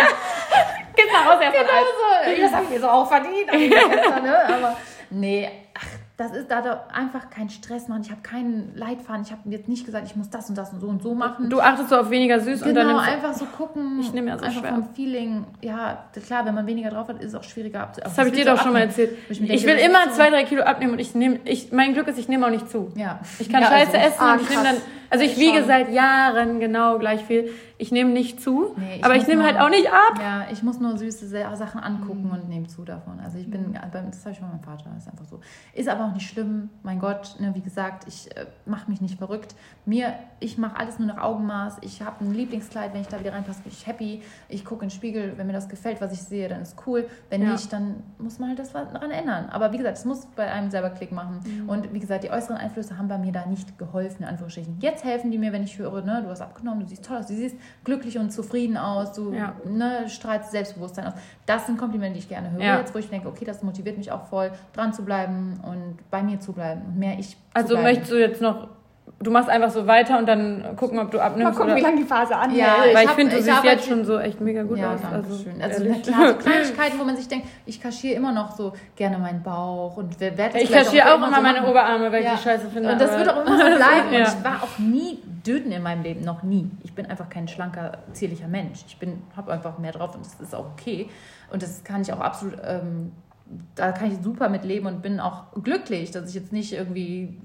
Genau, 0.94 1.40
sehr 1.40 1.52
von 1.54 1.66
so, 2.36 2.42
das 2.42 2.52
haben 2.52 2.70
wir 2.70 2.80
so 2.80 2.88
auch 2.90 3.08
verdient. 3.08 3.50
aber 3.50 4.20
ne? 4.20 4.36
Aber 4.46 4.78
nee, 5.10 5.50
das 6.22 6.32
ist 6.38 6.52
da 6.52 6.62
doch 6.62 6.94
einfach 6.96 7.30
kein 7.30 7.50
Stress 7.50 7.88
machen. 7.88 8.02
Ich 8.06 8.12
habe 8.12 8.22
keinen 8.22 8.74
Leitfaden. 8.76 9.24
Ich 9.24 9.32
habe 9.32 9.42
jetzt 9.50 9.68
nicht 9.68 9.86
gesagt, 9.86 10.06
ich 10.06 10.16
muss 10.16 10.30
das 10.30 10.50
und 10.50 10.58
das 10.58 10.72
und 10.72 10.80
so 10.80 10.88
und 10.88 11.02
so 11.02 11.16
machen. 11.16 11.50
Du 11.50 11.60
achtest 11.60 11.90
so 11.90 11.98
auf 11.98 12.10
weniger 12.10 12.40
süß 12.40 12.62
und 12.62 12.74
dann 12.76 12.88
Genau, 12.88 13.00
nimmst 13.00 13.08
du- 13.08 13.14
einfach 13.14 13.34
so 13.34 13.46
gucken. 13.46 14.00
Ich 14.00 14.14
nehme 14.14 14.30
ja 14.30 14.38
so 14.38 14.46
einfach 14.46 14.60
schwer 14.62 14.74
vom 14.74 14.90
Feeling. 14.94 15.46
Ja, 15.62 16.06
klar, 16.26 16.46
wenn 16.46 16.54
man 16.56 16.68
weniger 16.68 16.90
drauf 16.92 17.08
hat, 17.08 17.20
ist 17.22 17.30
es 17.30 17.36
auch 17.36 17.44
schwieriger 17.44 17.82
abzu. 17.82 18.02
Das 18.04 18.18
habe 18.18 18.30
ich 18.30 18.36
dir 18.36 18.46
doch 18.46 18.62
schon 18.62 18.74
mal 18.74 18.82
erzählt. 18.82 19.18
Ich, 19.30 19.42
mir 19.42 19.52
Ich 19.54 19.64
denke, 19.66 19.80
will 19.80 19.86
immer 19.90 20.06
so- 20.10 20.16
zwei, 20.16 20.30
drei 20.30 20.44
Kilo 20.44 20.64
abnehmen 20.64 20.94
und 20.94 21.00
ich 21.00 21.16
nehme, 21.16 21.40
ich, 21.46 21.72
mein 21.72 21.94
Glück 21.94 22.08
ist, 22.08 22.18
ich 22.20 22.28
nehme 22.30 22.46
auch 22.46 22.52
nicht 22.52 22.70
zu. 22.70 22.92
Ja. 22.96 23.20
Ich 23.40 23.50
kann 23.50 23.62
ja, 23.62 23.68
Scheiße 23.70 23.94
also, 23.98 24.08
essen 24.08 24.20
ah, 24.22 24.34
und 24.34 24.42
ich 24.42 24.50
nehme 24.50 24.64
dann, 24.64 24.76
also 25.10 25.26
ich 25.26 25.32
Ich 25.34 25.38
wiege 25.40 25.58
schon. 25.60 25.68
seit 25.68 25.92
Jahren 25.92 26.60
genau 26.60 27.00
gleich 27.00 27.24
viel. 27.26 27.50
Ich 27.82 27.92
nehme 27.92 28.12
nicht 28.12 28.40
zu, 28.40 28.76
Nee, 28.78 28.98
ich 28.98 29.04
aber 29.04 29.16
ich 29.16 29.26
nehme 29.26 29.42
nur- 29.42 29.52
halt 29.52 29.60
auch 29.60 29.70
nicht 29.72 29.88
ab. 29.92 30.20
Ja, 30.22 30.46
ich 30.52 30.62
muss 30.62 30.80
nur 30.80 30.96
süße 30.98 31.28
Sa- 31.28 31.56
Sachen 31.56 31.82
angucken 31.82 32.26
Mhm. 32.26 32.32
und 32.32 32.48
nehme 32.48 32.68
zu 32.68 32.84
davon. 32.86 33.20
Also 33.20 33.40
ich 33.40 33.50
bin, 33.50 33.72
beim- 33.92 34.12
das 34.12 34.20
habe 34.22 34.34
ich 34.34 34.40
von 34.40 34.50
meinem 34.50 34.60
Vater, 34.62 34.92
das 34.94 35.06
ist 35.08 35.10
einfach 35.12 35.26
so. 35.26 35.40
Ist 35.74 35.90
aber 35.90 36.06
auch 36.06 36.14
nicht 36.14 36.30
schlimm, 36.30 36.70
mein 36.84 37.00
Gott, 37.00 37.38
ne, 37.40 37.56
wie 37.56 37.62
gesagt, 37.62 38.08
ich 38.08 38.30
äh, 38.38 38.46
mache 38.68 38.88
mich 38.92 39.02
nicht 39.02 39.18
verrückt. 39.18 39.56
Mir, 39.86 40.14
ich 40.40 40.60
mache 40.60 40.78
alles 40.78 41.00
nur 41.00 41.08
nach 41.08 41.18
Augenmaß. 41.24 41.78
Ich 41.82 42.04
habe 42.04 42.24
ein 42.24 42.36
Lieblingskleid, 42.36 42.94
wenn 42.94 43.02
ich 43.02 43.08
da 43.08 43.20
wieder 43.20 43.34
reinpasse, 43.34 43.64
bin 43.64 43.72
ich 43.72 43.88
happy. 43.88 44.22
Ich 44.48 44.64
gucke 44.64 44.84
in 44.84 44.90
den 44.90 44.96
Spiegel, 44.96 45.34
wenn 45.38 45.48
mir 45.48 45.54
das 45.54 45.68
gefällt, 45.68 46.02
was 46.02 46.14
ich 46.14 46.22
sehe, 46.22 46.48
dann 46.50 46.62
ist 46.62 46.76
cool. 46.86 47.08
Wenn 47.32 47.42
Ja. 47.42 47.52
nicht, 47.54 47.74
dann 47.74 48.04
muss 48.20 48.38
man 48.38 48.50
halt 48.50 48.60
das 48.60 48.72
daran 48.74 49.10
ändern. 49.10 49.50
Aber 49.50 49.74
wie 49.74 49.78
gesagt, 49.78 49.98
es 49.98 50.06
muss 50.06 50.28
bei 50.36 50.46
einem 50.52 50.70
selber 50.70 50.92
Klick 50.92 51.12
machen. 51.12 51.40
Mhm. 51.44 51.68
Und 51.68 51.92
wie 51.96 52.00
gesagt, 52.00 52.24
die 52.24 52.30
äußeren 52.30 52.58
Einflüsse 52.58 53.00
haben 53.00 53.08
bei 53.08 53.18
mir 53.18 53.32
da 53.32 53.48
nicht 53.48 53.80
geholfen, 53.80 54.22
in 54.22 54.30
Anführungsstrichen. 54.30 54.78
Jetzt 54.82 55.04
helfen 55.04 55.32
die 55.32 55.40
mir, 55.40 55.52
wenn 55.52 55.64
ich 55.64 55.80
höre, 55.80 56.04
ne, 56.04 56.22
du 56.24 56.30
hast 56.30 56.42
abgenommen, 56.42 56.82
du 56.82 56.86
siehst 56.86 57.04
toll 57.06 57.18
aus, 57.18 57.26
du 57.26 57.34
siehst 57.34 57.56
glücklich 57.84 58.18
und 58.18 58.32
zufrieden 58.32 58.78
aus, 58.78 59.14
du 59.14 59.34
Ja. 59.34 59.54
ne, 59.66 60.08
strahlst 60.08 60.52
Selbstbewusstsein 60.52 61.08
aus. 61.08 61.14
Das 61.46 61.66
sind 61.66 61.78
Komplimente, 61.78 62.14
die 62.14 62.20
ich 62.20 62.30
gerne 62.30 62.52
höre. 62.52 62.62
Ja. 62.62 62.78
Jetzt, 62.80 62.94
wo 62.94 63.00
ich 63.00 63.10
denke, 63.10 63.28
okay, 63.28 63.46
das 63.46 63.64
motiviert 63.64 63.98
mich 63.98 64.12
auch 64.12 64.26
voll, 64.28 64.52
dran 64.74 64.94
zu 64.94 65.04
bleiben 65.04 65.60
und 65.68 65.98
bei 66.12 66.22
mir 66.24 66.40
zu 66.40 66.54
bleiben 66.54 66.82
und 66.88 66.98
mehr 67.00 67.18
ich 67.20 67.36
Also 67.54 67.78
möchtest 67.78 68.12
du 68.12 68.20
jetzt 68.20 68.42
noch, 68.42 68.68
du 69.20 69.30
machst 69.32 69.50
einfach 69.50 69.70
so 69.72 69.86
weiter 69.88 70.18
und 70.18 70.26
dann 70.28 70.76
gucken, 70.78 70.98
ob 71.00 71.12
du 71.12 71.18
Mal 71.18 71.24
abnimmst 71.26 71.54
gucken, 71.54 71.72
oder... 71.72 71.76
wie 71.76 71.82
lange 71.84 71.98
die 71.98 72.04
Phase 72.06 72.36
anhält. 72.36 72.60
Ja, 72.62 72.76
Weil 72.94 73.06
ich 73.06 73.12
finde, 73.12 73.34
du 73.34 73.40
ich 73.40 73.46
siehst 73.46 73.64
jetzt 73.64 73.88
schon 73.88 74.06
so 74.06 74.18
echt 74.20 74.40
mega 74.42 74.64
gut 74.64 74.78
ja, 74.80 74.94
aus. 74.94 75.00
Also, 75.12 75.44
schön. 75.44 75.62
Also 75.62 75.84
ehrlich. 75.84 76.04
klar, 76.04 76.28
so 76.30 76.34
Kleinigkeiten, 76.40 77.00
wo 77.00 77.04
man 77.04 77.16
sich 77.18 77.28
denkt, 77.28 77.48
ich 77.66 77.82
kaschiere 77.82 78.16
immer 78.16 78.32
noch 78.32 78.56
so 78.56 78.74
gerne 78.96 79.18
meinen 79.18 79.44
Bauch 79.44 79.98
und 79.98 80.20
wer 80.20 80.38
werde 80.38 80.60
ich 80.60 80.72
kaschiere 80.72 81.12
auch 81.14 81.18
immer 81.18 81.42
meine 81.42 81.68
Oberarme, 81.68 82.12
weil 82.12 82.24
Ja. 82.24 82.34
ich 82.34 82.40
die 82.40 82.44
scheiße 82.44 82.70
finde. 82.70 82.92
Und 82.94 83.02
das 83.02 83.10
aber- 83.12 83.20
wird 83.20 83.30
auch 83.30 83.46
immer 83.46 83.58
so 83.58 83.64
bleiben. 83.78 84.14
Ja. 84.14 84.20
Und 84.20 84.28
ich 84.28 84.44
war 84.44 84.64
auch 84.64 84.80
nie 84.80 85.20
dünn 85.46 85.72
in 85.72 85.84
meinem 85.84 86.04
Leben, 86.04 86.22
noch 86.22 86.44
nie. 86.44 86.70
Ich 86.84 86.94
bin 86.94 87.06
einfach 87.06 87.30
kein 87.30 87.48
schlanker, 87.48 88.00
zierlicher 88.14 88.48
Mensch. 88.48 88.84
Ich 88.88 88.98
habe 89.36 89.52
einfach 89.52 89.78
mehr 89.78 89.92
drauf 89.92 90.16
und 90.16 90.26
das 90.26 90.40
ist 90.40 90.56
auch 90.56 90.72
okay. 90.72 91.10
Und 91.52 91.64
das 91.64 91.84
kann 91.84 92.02
ich 92.02 92.14
auch 92.14 92.20
absolut, 92.20 92.58
ähm, 92.64 93.12
da 93.76 93.92
kann 93.92 94.12
ich 94.12 94.18
super 94.22 94.50
mit 94.50 94.64
leben 94.64 94.88
und 94.88 95.02
bin 95.02 95.20
auch 95.20 95.52
glücklich, 95.64 96.12
dass 96.12 96.30
ich 96.30 96.36
jetzt 96.36 96.54
nicht 96.54 96.74
irgendwie 96.74 97.38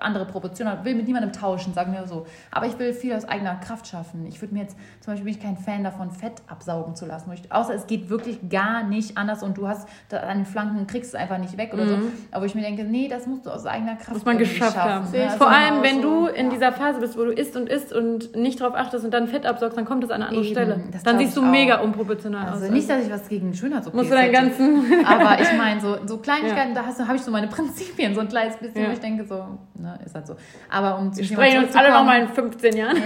andere 0.00 0.24
Proportionen 0.26 0.72
habe. 0.72 0.84
Will 0.84 0.94
mit 0.94 1.06
niemandem 1.06 1.32
tauschen, 1.32 1.74
sagen 1.74 1.92
wir 1.92 2.06
so. 2.06 2.26
Aber 2.50 2.66
ich 2.66 2.78
will 2.78 2.92
viel 2.92 3.14
aus 3.14 3.24
eigener 3.28 3.54
Kraft 3.56 3.86
schaffen. 3.86 4.26
Ich 4.26 4.40
würde 4.40 4.54
mir 4.54 4.60
jetzt, 4.62 4.76
zum 5.00 5.12
Beispiel 5.12 5.24
bin 5.24 5.34
ich 5.34 5.40
kein 5.42 5.56
Fan 5.56 5.84
davon, 5.84 6.10
Fett 6.10 6.42
absaugen 6.48 6.94
zu 6.96 7.06
lassen. 7.06 7.30
Ich, 7.32 7.50
außer 7.52 7.74
es 7.74 7.86
geht 7.86 8.08
wirklich 8.10 8.48
gar 8.48 8.82
nicht 8.84 9.16
anders 9.18 9.42
und 9.42 9.56
du 9.58 9.68
hast 9.68 9.88
da 10.08 10.18
an 10.20 10.38
den 10.38 10.46
Flanken, 10.46 10.86
kriegst 10.86 11.14
es 11.14 11.20
einfach 11.20 11.38
nicht 11.38 11.56
weg 11.56 11.70
oder 11.74 11.86
so. 11.88 11.96
Aber 12.30 12.46
ich 12.46 12.54
mir 12.54 12.62
denke, 12.62 12.84
nee, 12.84 13.08
das 13.08 13.26
musst 13.26 13.46
du 13.46 13.50
aus 13.50 13.66
eigener 13.66 13.96
Kraft 13.96 14.08
Mhm. 14.10 14.14
Muss 14.14 14.24
man 14.24 14.38
geschafft 14.38 14.74
schaffen. 14.74 14.90
haben. 14.92 15.10
Ne? 15.12 15.24
Also 15.24 15.36
Vor 15.38 15.46
genau 15.48 15.58
allem, 15.58 15.82
wenn 15.82 16.02
so. 16.02 16.26
du 16.26 16.26
in 16.28 16.50
dieser 16.50 16.72
Phase 16.72 17.00
bist, 17.00 17.16
wo 17.18 17.24
du 17.24 17.32
isst 17.32 17.56
und 17.56 17.68
isst 17.68 17.92
und 17.92 18.34
nicht 18.36 18.60
drauf 18.60 18.74
achtest 18.74 19.04
und 19.04 19.12
dann 19.12 19.26
Fett 19.28 19.46
absaugst, 19.46 19.76
dann 19.76 19.84
kommt 19.84 20.04
es 20.04 20.10
an 20.10 20.16
eine 20.22 20.28
andere 20.28 20.44
Eben, 20.44 20.52
Stelle. 20.52 20.80
das 20.92 21.02
Dann 21.02 21.18
siehst 21.18 21.36
du 21.36 21.42
mega 21.42 21.80
unproportional 21.80 22.48
Also 22.48 22.66
aus. 22.66 22.70
nicht, 22.70 22.88
dass 22.88 23.04
ich 23.04 23.10
was 23.12 23.28
gegen 23.28 23.54
Schönheits-OPs 23.54 23.94
musst 23.96 24.10
du 24.10 24.14
deinen 24.14 24.32
ganzen... 24.32 25.04
Aber 25.06 25.40
ich 25.40 25.52
meine, 25.56 25.80
so, 25.80 25.96
so 26.06 26.18
Kleinigkeiten, 26.18 26.74
da 26.74 26.84
hast 26.86 27.00
du- 27.00 27.04
habe 27.06 27.16
ich 27.16 27.22
so 27.22 27.30
meine 27.30 27.48
Prinzipien, 27.48 28.14
so 28.14 28.20
ein 28.20 28.28
kleines 28.28 28.56
bisschen, 28.56 28.82
Ja. 28.82 28.88
wo 28.88 28.92
ich 28.92 29.00
denke, 29.00 29.24
so, 29.24 29.44
ne, 29.84 29.98
ist 30.04 30.14
halt 30.14 30.26
so. 30.26 30.36
Aber 30.70 30.98
um 30.98 31.16
Wir 31.16 31.24
sprechen 31.24 31.64
uns 31.64 31.76
alle 31.76 31.92
nochmal 31.92 32.22
in 32.22 32.28
15 32.28 32.76
Jahren. 32.76 32.96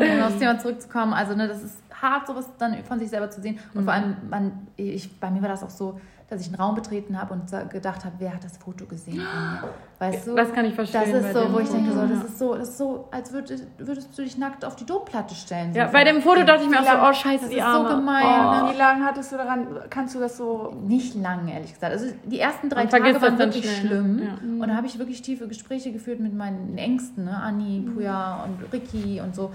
ja, 0.00 0.16
um 0.16 0.22
aufs 0.22 0.38
Thema 0.38 0.58
zurückzukommen, 0.58 1.12
also 1.12 1.34
ne, 1.34 1.48
das 1.48 1.62
ist 1.62 1.82
hart, 2.00 2.26
sowas 2.26 2.48
dann 2.58 2.82
von 2.84 2.98
sich 2.98 3.10
selber 3.10 3.30
zu 3.30 3.40
sehen. 3.40 3.58
Und 3.74 3.84
vor 3.84 3.92
allem, 3.92 4.16
man, 4.30 4.68
ich, 4.76 5.18
bei 5.18 5.30
mir 5.30 5.42
war 5.42 5.48
das 5.48 5.62
auch 5.62 5.70
so, 5.70 6.00
dass 6.30 6.42
ich 6.42 6.48
einen 6.48 6.56
Raum 6.56 6.74
betreten 6.74 7.18
habe 7.20 7.32
und 7.32 7.70
gedacht 7.70 8.04
habe, 8.04 8.14
wer 8.18 8.34
hat 8.34 8.44
das 8.44 8.58
Foto 8.58 8.84
gesehen 8.84 9.14
von 9.20 9.52
mir? 9.70 9.74
Weißt 9.98 10.26
du? 10.26 10.34
Das 10.34 10.52
kann 10.52 10.66
ich 10.66 10.74
verstehen. 10.74 11.10
das 11.10 11.24
ist 11.24 11.32
so, 11.32 11.52
wo 11.52 11.58
ich 11.58 11.68
denke, 11.70 11.90
so, 11.92 12.06
das 12.06 12.24
ist 12.24 12.38
so, 12.38 12.54
das 12.54 12.68
ist 12.68 12.78
so, 12.78 13.08
als 13.10 13.32
würdest, 13.32 13.64
würdest 13.78 14.16
du 14.18 14.22
dich 14.22 14.36
nackt 14.36 14.64
auf 14.64 14.76
die 14.76 14.84
Domplatte 14.84 15.34
stellen. 15.34 15.72
So 15.72 15.78
Ja, 15.78 15.86
bei 15.86 16.04
dem 16.04 16.20
Foto 16.20 16.44
dachte 16.44 16.64
ich 16.64 16.68
mir 16.68 16.80
auch 16.80 16.84
so, 16.84 17.08
oh 17.08 17.12
scheiße, 17.12 17.44
Das 17.44 17.50
die 17.50 17.56
ist 17.56 17.62
so 17.64 17.68
Arme. 17.68 17.88
gemein, 17.88 18.24
Oh. 18.26 18.66
ne? 18.66 18.72
Wie 18.74 18.78
lange 18.78 19.04
hattest 19.06 19.32
du 19.32 19.36
daran, 19.38 19.66
kannst 19.90 20.14
du 20.14 20.20
das 20.20 20.36
so... 20.36 20.74
Nicht 20.86 21.14
lang, 21.14 21.48
ehrlich 21.48 21.72
gesagt. 21.72 21.92
Also 21.92 22.06
die 22.24 22.38
ersten 22.40 22.68
drei 22.68 22.86
Tage 22.86 23.20
waren 23.22 23.38
wirklich 23.38 23.64
schnell, 23.64 23.88
schlimm. 23.90 24.16
ne? 24.16 24.24
Ja. 24.26 24.62
Und 24.62 24.68
da 24.68 24.76
habe 24.76 24.86
ich 24.86 24.98
wirklich 24.98 25.22
tiefe 25.22 25.48
Gespräche 25.48 25.92
geführt 25.92 26.20
mit 26.20 26.34
meinen 26.34 26.76
Ängsten, 26.78 27.24
ne? 27.24 27.36
Anni, 27.42 27.80
Puja 27.94 28.44
und 28.44 28.72
Ricky 28.72 29.20
und 29.22 29.34
so. 29.34 29.50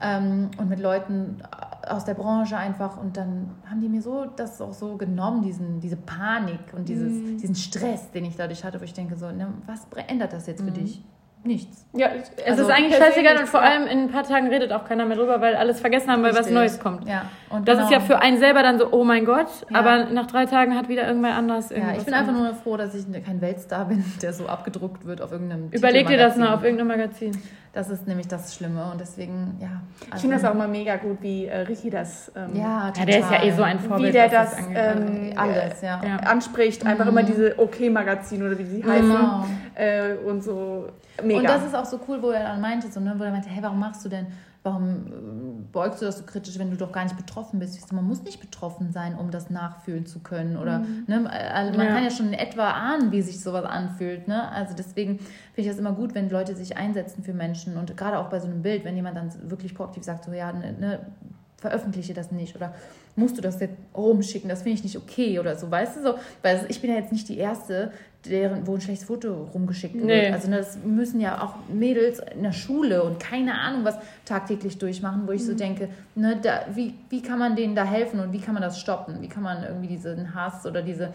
Ähm, 0.00 0.50
und 0.58 0.68
mit 0.68 0.80
Leuten 0.80 1.42
aus 1.88 2.04
der 2.04 2.14
Branche 2.14 2.56
einfach. 2.56 2.96
Und 2.96 3.16
dann 3.16 3.50
haben 3.68 3.80
die 3.80 3.88
mir 3.88 4.02
so 4.02 4.24
das 4.36 4.60
auch 4.60 4.72
so 4.74 4.96
genommen, 4.96 5.42
diesen, 5.42 5.80
diese 5.80 5.96
Panik 5.96 6.60
und 6.76 6.88
dieses, 6.88 7.12
Mhm. 7.12 7.38
diesen 7.38 7.54
Stress, 7.54 8.10
den 8.10 8.24
ich 8.24 8.36
dadurch 8.36 8.64
hatte, 8.64 8.80
wo 8.80 8.84
ich 8.84 8.92
denke, 8.94 9.16
so, 9.16 9.30
ne, 9.30 9.48
was 9.66 9.86
ändert 10.08 10.32
das 10.32 10.46
jetzt 10.46 10.62
für 10.62 10.70
dich? 10.72 11.02
Nichts. 11.46 11.84
Ja, 11.92 12.08
Es 12.38 12.50
Also 12.52 12.62
ist 12.64 12.70
eigentlich 12.70 12.96
scheißegal 12.96 13.36
und 13.38 13.46
vor 13.48 13.60
ja. 13.62 13.66
allem 13.68 13.86
in 13.86 13.98
ein 14.04 14.10
paar 14.10 14.24
Tagen 14.24 14.48
redet 14.48 14.72
auch 14.72 14.84
keiner 14.84 15.04
mehr 15.04 15.16
drüber, 15.16 15.40
weil 15.42 15.54
alles 15.54 15.78
vergessen 15.78 16.10
haben, 16.10 16.22
weil 16.22 16.30
was 16.32 16.38
Richtig. 16.46 16.54
Neues 16.54 16.80
kommt. 16.80 17.06
Ja, 17.06 17.26
und 17.50 17.68
Das 17.68 17.76
genau. 17.76 17.86
ist 17.86 17.92
ja 17.92 18.00
für 18.00 18.18
einen 18.20 18.38
selber 18.38 18.62
dann 18.62 18.78
so, 18.78 18.88
oh 18.90 19.04
mein 19.04 19.26
Gott, 19.26 19.46
Ja. 19.70 19.78
aber 19.78 20.06
nach 20.06 20.26
drei 20.26 20.46
Tagen 20.46 20.74
hat 20.74 20.88
wieder 20.88 21.06
irgendwer 21.06 21.34
anders 21.34 21.68
Ja, 21.70 21.94
ich 21.96 22.04
bin 22.04 22.14
einfach 22.14 22.32
nur 22.32 22.54
froh, 22.54 22.76
dass 22.78 22.94
ich 22.94 23.04
kein 23.24 23.40
Weltstar 23.42 23.84
bin, 23.84 24.02
der 24.22 24.32
so 24.32 24.46
abgedruckt 24.46 25.04
wird 25.06 25.20
auf 25.20 25.32
irgendeinem 25.32 25.68
Überleg 25.70 26.06
dir 26.06 26.16
das 26.16 26.36
mal 26.36 26.54
auf 26.54 26.64
irgendeinem 26.64 26.88
Magazin. 26.88 27.36
Das 27.74 27.90
ist 27.90 28.06
nämlich 28.06 28.28
das 28.28 28.54
Schlimme 28.54 28.88
und 28.90 29.00
deswegen, 29.00 29.58
ja. 29.60 29.82
Ich 30.14 30.20
finde 30.20 30.36
das 30.36 30.44
auch 30.44 30.54
immer 30.54 30.68
mega 30.68 30.96
gut, 30.96 31.18
wie 31.20 31.46
äh, 31.46 31.58
Ricky 31.58 31.90
das 31.90 32.30
ähm, 32.36 32.54
Ja, 32.56 32.92
Ja, 32.96 33.04
der 33.04 33.18
ist 33.18 33.30
ja 33.30 33.42
eh 33.42 33.50
so 33.50 33.62
ein 33.64 33.82
wie 33.82 33.88
Vorbild. 33.88 34.14
der 34.14 34.32
was 34.32 34.56
das 34.56 34.66
ähm, 34.74 35.32
Alles, 35.36 35.82
ja. 35.82 36.00
Ja. 36.04 36.16
anspricht. 36.18 36.86
Einfach 36.86 37.06
immer 37.06 37.24
diese 37.24 37.58
OK-Magazin 37.58 38.46
oder 38.46 38.56
wie 38.58 38.64
sie 38.64 38.84
heißen. 38.84 39.08
Genau. 39.10 39.44
Äh, 39.74 40.14
und 40.24 40.42
so 40.44 40.86
mega. 41.22 41.38
Und 41.40 41.44
das 41.48 41.64
ist 41.64 41.74
auch 41.74 41.84
so 41.84 42.00
cool, 42.08 42.22
wo 42.22 42.30
er 42.30 42.42
dann 42.44 42.60
meinte, 42.60 42.90
so, 42.90 43.00
ne, 43.00 43.14
wo 43.18 43.22
er 43.24 43.30
meinte, 43.30 43.48
hey, 43.48 43.62
warum 43.62 43.78
machst 43.78 44.04
du 44.04 44.08
denn, 44.08 44.26
warum 44.62 45.06
äh, 45.06 45.10
beugst 45.72 46.00
du 46.00 46.06
das 46.06 46.18
so 46.18 46.24
kritisch, 46.24 46.58
wenn 46.58 46.70
du 46.70 46.76
doch 46.76 46.90
gar 46.92 47.04
nicht 47.04 47.16
betroffen 47.16 47.58
bist? 47.60 47.86
So, 47.86 47.94
man 47.94 48.06
muss 48.06 48.22
nicht 48.22 48.40
betroffen 48.40 48.90
sein, 48.92 49.16
um 49.16 49.30
das 49.30 49.50
nachfühlen 49.50 50.06
zu 50.06 50.20
können. 50.20 50.56
Oder 50.56 50.80
ne, 51.06 51.28
also 51.30 51.76
man 51.76 51.86
Ja. 51.88 51.92
kann 51.94 52.04
ja 52.04 52.10
schon 52.10 52.26
in 52.28 52.32
etwa 52.34 52.70
ahnen, 52.70 53.12
wie 53.12 53.22
sich 53.22 53.40
sowas 53.40 53.64
anfühlt. 53.64 54.26
Ne? 54.26 54.50
Also 54.50 54.74
deswegen 54.74 55.18
finde 55.18 55.28
ich 55.56 55.66
das 55.68 55.78
immer 55.78 55.92
gut, 55.92 56.14
wenn 56.14 56.30
Leute 56.30 56.56
sich 56.56 56.76
einsetzen 56.76 57.22
für 57.22 57.34
Menschen. 57.34 57.76
Und 57.76 57.96
gerade 57.96 58.18
auch 58.18 58.28
bei 58.30 58.40
so 58.40 58.46
einem 58.46 58.62
Bild, 58.62 58.84
wenn 58.84 58.96
jemand 58.96 59.16
dann 59.16 59.30
wirklich 59.50 59.74
proaktiv 59.74 60.02
sagt, 60.02 60.24
so 60.24 60.32
ja, 60.32 60.52
ne, 60.52 60.72
ne, 60.72 61.00
veröffentliche 61.58 62.12
das 62.14 62.30
nicht 62.32 62.56
oder 62.56 62.74
musst 63.16 63.36
du 63.36 63.42
das 63.42 63.60
jetzt 63.60 63.76
rumschicken, 63.96 64.48
das 64.48 64.62
finde 64.62 64.78
ich 64.78 64.84
nicht 64.84 64.96
okay 64.96 65.38
oder 65.38 65.56
so, 65.56 65.70
weißt 65.70 65.98
du 65.98 66.02
so, 66.02 66.14
weil 66.42 66.66
ich 66.68 66.80
bin 66.80 66.90
ja 66.90 66.96
jetzt 66.96 67.12
nicht 67.12 67.28
die 67.28 67.38
Erste, 67.38 67.92
deren, 68.26 68.66
wo 68.66 68.74
ein 68.74 68.80
schlechtes 68.80 69.06
Foto 69.06 69.48
rumgeschickt 69.52 69.94
wird. 69.94 70.06
Nee. 70.06 70.30
Also 70.30 70.50
das 70.50 70.78
müssen 70.84 71.20
ja 71.20 71.42
auch 71.42 71.56
Mädels 71.72 72.20
in 72.34 72.42
der 72.42 72.52
Schule 72.52 73.02
und 73.02 73.20
keine 73.20 73.54
Ahnung 73.58 73.84
was 73.84 73.98
tagtäglich 74.24 74.78
durchmachen, 74.78 75.26
wo 75.26 75.32
ich 75.32 75.44
so 75.44 75.54
denke, 75.54 75.88
ne, 76.14 76.38
da, 76.40 76.64
wie, 76.74 76.94
wie 77.10 77.22
kann 77.22 77.38
man 77.38 77.56
denen 77.56 77.74
da 77.74 77.84
helfen 77.84 78.20
und 78.20 78.32
wie 78.32 78.40
kann 78.40 78.54
man 78.54 78.62
das 78.62 78.80
stoppen? 78.80 79.20
Wie 79.20 79.28
kann 79.28 79.42
man 79.42 79.62
irgendwie 79.62 79.88
diesen 79.88 80.34
Hass 80.34 80.66
oder 80.66 80.82
diese, 80.82 81.10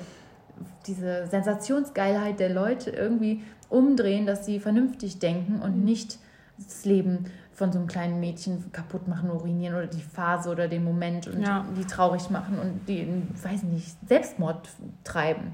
diese 0.85 1.25
Sensationsgeilheit 1.27 2.39
der 2.39 2.49
Leute 2.49 2.91
irgendwie 2.91 3.41
umdrehen, 3.69 4.25
dass 4.25 4.45
sie 4.45 4.59
vernünftig 4.59 5.19
denken 5.19 5.61
und 5.61 5.83
nicht 5.83 6.19
das 6.63 6.85
Leben 6.85 7.25
von 7.53 7.71
so 7.71 7.79
einem 7.79 7.87
kleinen 7.87 8.19
Mädchen 8.19 8.71
kaputt 8.71 9.07
machen, 9.07 9.29
urinieren 9.31 9.75
oder 9.75 9.87
die 9.87 10.01
Phase 10.01 10.49
oder 10.49 10.67
den 10.67 10.83
Moment 10.83 11.27
und 11.27 11.41
Ja. 11.41 11.65
die 11.77 11.85
traurig 11.85 12.29
machen 12.29 12.57
und 12.57 12.87
die, 12.87 13.07
weiß 13.43 13.63
nicht, 13.63 13.95
Selbstmord 14.07 14.69
treiben. 15.03 15.51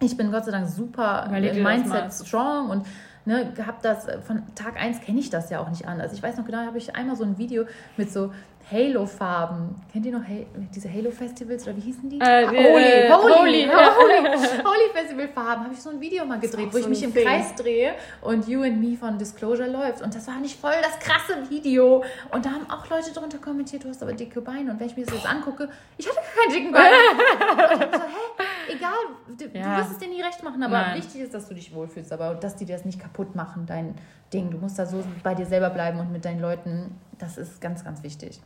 Ich 0.00 0.16
bin 0.16 0.30
Gott 0.30 0.44
sei 0.44 0.50
Dank 0.50 0.68
super 0.68 1.26
im 1.34 1.62
Mindset 1.62 2.12
strong 2.12 2.68
und 2.68 2.86
ne, 3.26 3.52
hab 3.66 3.82
das 3.82 4.08
äh, 4.08 4.20
von 4.20 4.42
Tag 4.54 4.80
1 4.80 5.02
kenne 5.02 5.20
ich 5.20 5.30
das 5.30 5.50
ja 5.50 5.60
auch 5.60 5.68
nicht 5.68 5.86
anders. 5.86 6.12
Ich 6.12 6.22
weiß 6.22 6.36
noch 6.36 6.46
genau, 6.46 6.58
habe 6.58 6.78
ich 6.78 6.94
einmal 6.94 7.16
so 7.16 7.24
ein 7.24 7.36
Video 7.38 7.64
mit 7.96 8.10
so 8.10 8.32
Halo-Farben. 8.70 9.76
Kennt 9.92 10.06
ihr 10.06 10.12
noch 10.12 10.26
Halo, 10.26 10.44
diese 10.74 10.92
Halo-Festivals 10.92 11.62
oder 11.64 11.76
wie 11.76 11.82
hießen 11.82 12.10
die? 12.10 12.18
Äh, 12.18 12.46
Holy, 12.46 12.56
äh, 12.58 13.12
Holy, 13.12 13.32
Holy, 13.32 13.32
Holy, 13.38 13.62
ja. 13.62 13.94
Holy, 14.64 14.90
Festival-Farben. 14.92 15.64
Habe 15.64 15.74
ich 15.74 15.80
so 15.80 15.90
ein 15.90 16.00
Video 16.00 16.24
mal 16.24 16.40
gedreht, 16.40 16.72
wo 16.72 16.78
ich 16.78 16.82
so 16.82 16.88
mich 16.88 17.00
ein 17.02 17.10
im 17.10 17.14
Ding. 17.14 17.24
Kreis 17.24 17.54
drehe 17.54 17.94
und 18.22 18.48
You 18.48 18.62
and 18.62 18.80
Me 18.80 18.96
von 18.96 19.18
Disclosure 19.18 19.68
läuft. 19.68 20.02
Und 20.02 20.12
das 20.12 20.26
war 20.26 20.38
nicht 20.40 20.58
voll 20.60 20.74
das 20.82 20.98
krasse 20.98 21.48
Video. 21.48 22.02
Und 22.32 22.44
da 22.44 22.50
haben 22.50 22.68
auch 22.68 22.88
Leute 22.90 23.12
drunter 23.12 23.38
kommentiert, 23.38 23.84
du 23.84 23.88
hast 23.88 24.02
aber 24.02 24.14
dicke 24.14 24.40
Beine. 24.40 24.72
Und 24.72 24.80
wenn 24.80 24.88
ich 24.88 24.96
mir 24.96 25.04
das 25.04 25.14
jetzt 25.14 25.30
angucke, 25.30 25.68
ich 25.96 26.08
hatte 26.08 26.16
gar 26.16 26.44
keine 26.44 26.52
dicken 26.52 26.72
Beine. 26.72 26.96
Und 27.72 27.76
ich 27.76 27.80
hab 27.80 27.94
so, 27.94 28.02
hä, 28.02 28.25
egal, 28.68 28.92
du, 29.38 29.58
Ja. 29.58 29.78
wirst 29.78 29.92
es 29.92 29.98
dir 29.98 30.08
nie 30.08 30.22
recht 30.22 30.42
machen, 30.42 30.62
aber 30.62 30.78
Nein. 30.78 30.98
wichtig 30.98 31.20
ist, 31.20 31.34
dass 31.34 31.48
du 31.48 31.54
dich 31.54 31.74
wohlfühlst, 31.74 32.12
aber 32.12 32.34
dass 32.34 32.56
die 32.56 32.64
dir 32.64 32.76
das 32.76 32.84
nicht 32.84 33.00
kaputt 33.00 33.34
machen, 33.34 33.66
dein 33.66 33.94
Ding. 34.32 34.50
Du 34.50 34.58
musst 34.58 34.78
da 34.78 34.86
so 34.86 35.02
bei 35.22 35.34
dir 35.34 35.46
selber 35.46 35.70
bleiben 35.70 36.00
und 36.00 36.12
mit 36.12 36.24
deinen 36.24 36.40
Leuten. 36.40 36.98
Das 37.18 37.36
ist 37.38 37.60
ganz, 37.60 37.84
ganz 37.84 38.02
wichtig. 38.02 38.40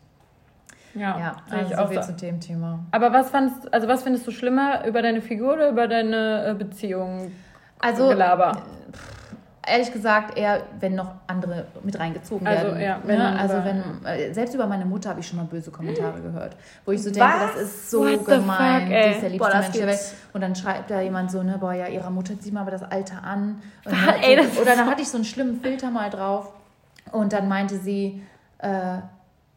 Ja, 0.94 1.18
Ja, 1.18 1.36
sehe 1.48 1.58
ich 1.62 1.64
also 1.68 1.74
auch 1.76 1.86
so 1.86 1.92
viel 1.92 2.02
so. 2.02 2.08
zu 2.12 2.16
dem 2.16 2.40
Thema. 2.40 2.80
Aber 2.90 3.12
was 3.12 3.30
fandst, 3.30 3.72
also 3.72 3.86
was 3.88 4.02
findest 4.02 4.26
du 4.26 4.30
schlimmer 4.32 4.86
über 4.86 5.02
deine 5.02 5.22
Figur 5.22 5.54
oder 5.54 5.68
über 5.70 5.86
deine 5.88 6.46
äh, 6.48 6.54
Beziehung? 6.54 7.30
Also, 7.78 8.08
Gelaber. 8.08 8.62
Ehrlich 9.70 9.92
gesagt, 9.92 10.36
eher, 10.36 10.62
wenn 10.80 10.94
noch 10.94 11.12
andere 11.26 11.66
mit 11.82 11.98
reingezogen 11.98 12.46
Also, 12.46 12.66
werden. 12.66 12.80
ja, 12.80 12.96
ne? 12.98 13.02
wenn 13.06 13.18
dann 13.18 13.36
also 13.36 13.54
über- 13.54 13.64
wenn, 13.64 14.04
äh, 14.04 14.34
selbst 14.34 14.54
über 14.54 14.66
meine 14.66 14.84
Mutter 14.84 15.10
habe 15.10 15.20
ich 15.20 15.26
schon 15.26 15.38
mal 15.38 15.44
böse 15.46 15.70
Kommentare 15.70 16.20
gehört, 16.20 16.56
wo 16.84 16.92
ich 16.92 17.02
so 17.02 17.10
denke, 17.10 17.28
Was? 17.28 17.52
das 17.54 17.62
ist 17.62 17.90
so 17.90 18.00
What 18.04 18.24
gemein. 18.26 18.82
fuck, 18.82 18.90
ey? 18.92 19.04
Sie 19.04 19.10
ist 19.14 19.22
der 19.22 19.30
liebste 19.30 19.50
Boah, 19.50 19.58
Mensch 19.60 19.76
der 19.76 19.86
Welt. 19.86 20.00
Und 20.32 20.40
dann 20.42 20.54
schreibt 20.56 20.90
da 20.90 21.00
jemand 21.00 21.30
so, 21.30 21.42
ne, 21.42 21.56
boah, 21.58 21.72
ja, 21.72 21.86
ihrer 21.86 22.10
Mutter 22.10 22.34
sieht 22.38 22.52
mal 22.52 22.60
aber 22.62 22.70
das 22.72 22.82
Alter 22.82 23.22
an. 23.24 23.62
Dann, 23.84 23.94
Ey, 24.22 24.36
das 24.36 24.58
oder 24.60 24.74
dann 24.76 24.86
hatte 24.86 25.02
ich 25.02 25.08
so 25.08 25.16
einen 25.16 25.24
schlimmen 25.24 25.60
Filter 25.60 25.90
mal 25.90 26.10
drauf 26.10 26.52
und 27.12 27.32
dann 27.32 27.48
meinte 27.48 27.78
sie, 27.78 28.22
äh, 28.58 28.98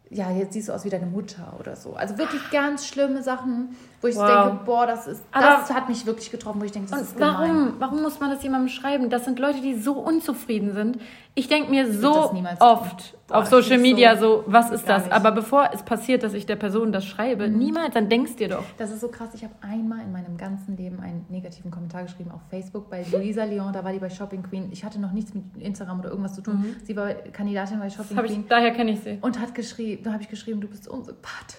ja, 0.09 0.30
jetzt 0.32 0.53
siehst 0.53 0.70
du 0.70 0.74
aus 0.74 0.86
wie 0.86 0.89
deine 0.89 1.07
Mutter 1.07 1.53
oder 1.59 1.76
so. 1.76 1.95
Also 1.95 2.18
wirklich 2.20 2.41
ganz 2.51 2.86
schlimme 2.88 3.24
Sachen, 3.24 3.76
wo 4.04 4.08
ich 4.08 4.16
Wow. 4.18 4.28
denke, 4.49 4.66
boah, 4.66 4.86
das 4.86 5.08
ist, 5.08 5.24
Aber- 5.32 5.45
das 5.62 5.74
hat 5.74 5.88
mich 5.88 6.06
wirklich 6.06 6.30
getroffen, 6.30 6.60
wo 6.62 6.66
ich 6.66 6.72
denke, 6.74 6.91
das 6.91 7.01
ist 7.01 7.18
gemein. 7.18 7.34
warum? 7.34 7.74
Warum 7.80 8.01
muss 8.01 8.20
man 8.20 8.30
das 8.30 8.43
jemandem 8.43 8.68
schreiben? 8.68 9.10
Das 9.10 9.24
sind 9.26 9.39
Leute, 9.39 9.62
die 9.62 9.76
so 9.76 9.93
unzufrieden 9.93 10.74
sind. 10.74 10.97
Ich 11.36 11.47
denke 11.47 11.72
mir 11.72 11.91
so 11.91 12.30
oft 12.60 13.16
Boah, 13.28 13.38
auf 13.38 13.47
Social 13.47 13.80
Media 13.80 14.16
so- 14.18 14.24
so, 14.24 14.43
was 14.47 14.70
ist 14.70 14.88
das? 14.88 15.04
nicht. 15.04 15.12
Mhm. 15.12 15.14
Aber 15.18 15.32
bevor 15.32 15.70
es 15.74 15.82
passiert, 15.82 16.22
dass 16.22 16.34
ich 16.36 16.45
der 16.45 16.58
Person 16.58 16.91
das 16.91 17.06
schreibe, 17.06 17.47
niemals, 17.49 17.93
dann 17.95 18.08
denkst 18.10 18.36
dir 18.36 18.49
doch. 18.49 18.64
Das 18.78 18.91
ist 18.91 18.99
so 19.01 19.08
krass. 19.08 19.30
Ich 19.34 19.43
habe 19.43 19.54
einmal 19.62 20.01
in 20.01 20.12
meinem 20.12 20.38
ganzen 20.38 20.78
Leben 20.78 20.99
einen 20.99 21.26
negativen 21.30 21.72
Kommentar 21.72 22.04
geschrieben 22.04 22.30
auf 22.32 22.41
Facebook 22.51 22.89
bei 22.91 23.04
Luisa 23.12 23.45
Leon. 23.45 23.74
Da 23.74 23.84
war 23.84 23.91
die 23.93 23.99
bei 23.99 24.10
Shopping 24.10 24.43
Queen. 24.43 24.70
Ich 24.72 24.84
hatte 24.84 24.99
noch 24.99 25.12
nichts 25.14 25.34
mit 25.34 25.43
Instagram 25.60 26.01
oder 26.01 26.10
irgendwas 26.10 26.34
zu 26.36 26.41
tun. 26.41 26.76
Sie 26.84 26.95
war 26.95 27.14
Kandidatin 27.14 27.80
bei 27.80 27.89
Shopping 27.89 28.18
Queen 28.18 28.41
ich, 28.41 28.47
daher 28.47 28.72
kenne 28.72 28.91
ich 28.91 28.99
sie. 28.99 29.18
und 29.22 29.39
hat 29.39 29.56
geschrieben, 29.56 30.04
da 30.04 30.12
habe 30.14 30.22
ich 30.22 30.30
geschrieben, 30.30 30.62
du 30.62 30.68
bist 30.68 30.88
unsympathisch. 30.88 31.58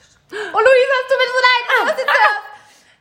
Oh 0.52 0.58
Luisa, 0.58 0.94
es 1.00 1.06
tut 1.08 1.18
mir 1.22 1.30
so 1.34 1.40
leid. 1.48 1.64
Was 1.88 1.98
ist 1.98 2.08
das? 2.08 2.36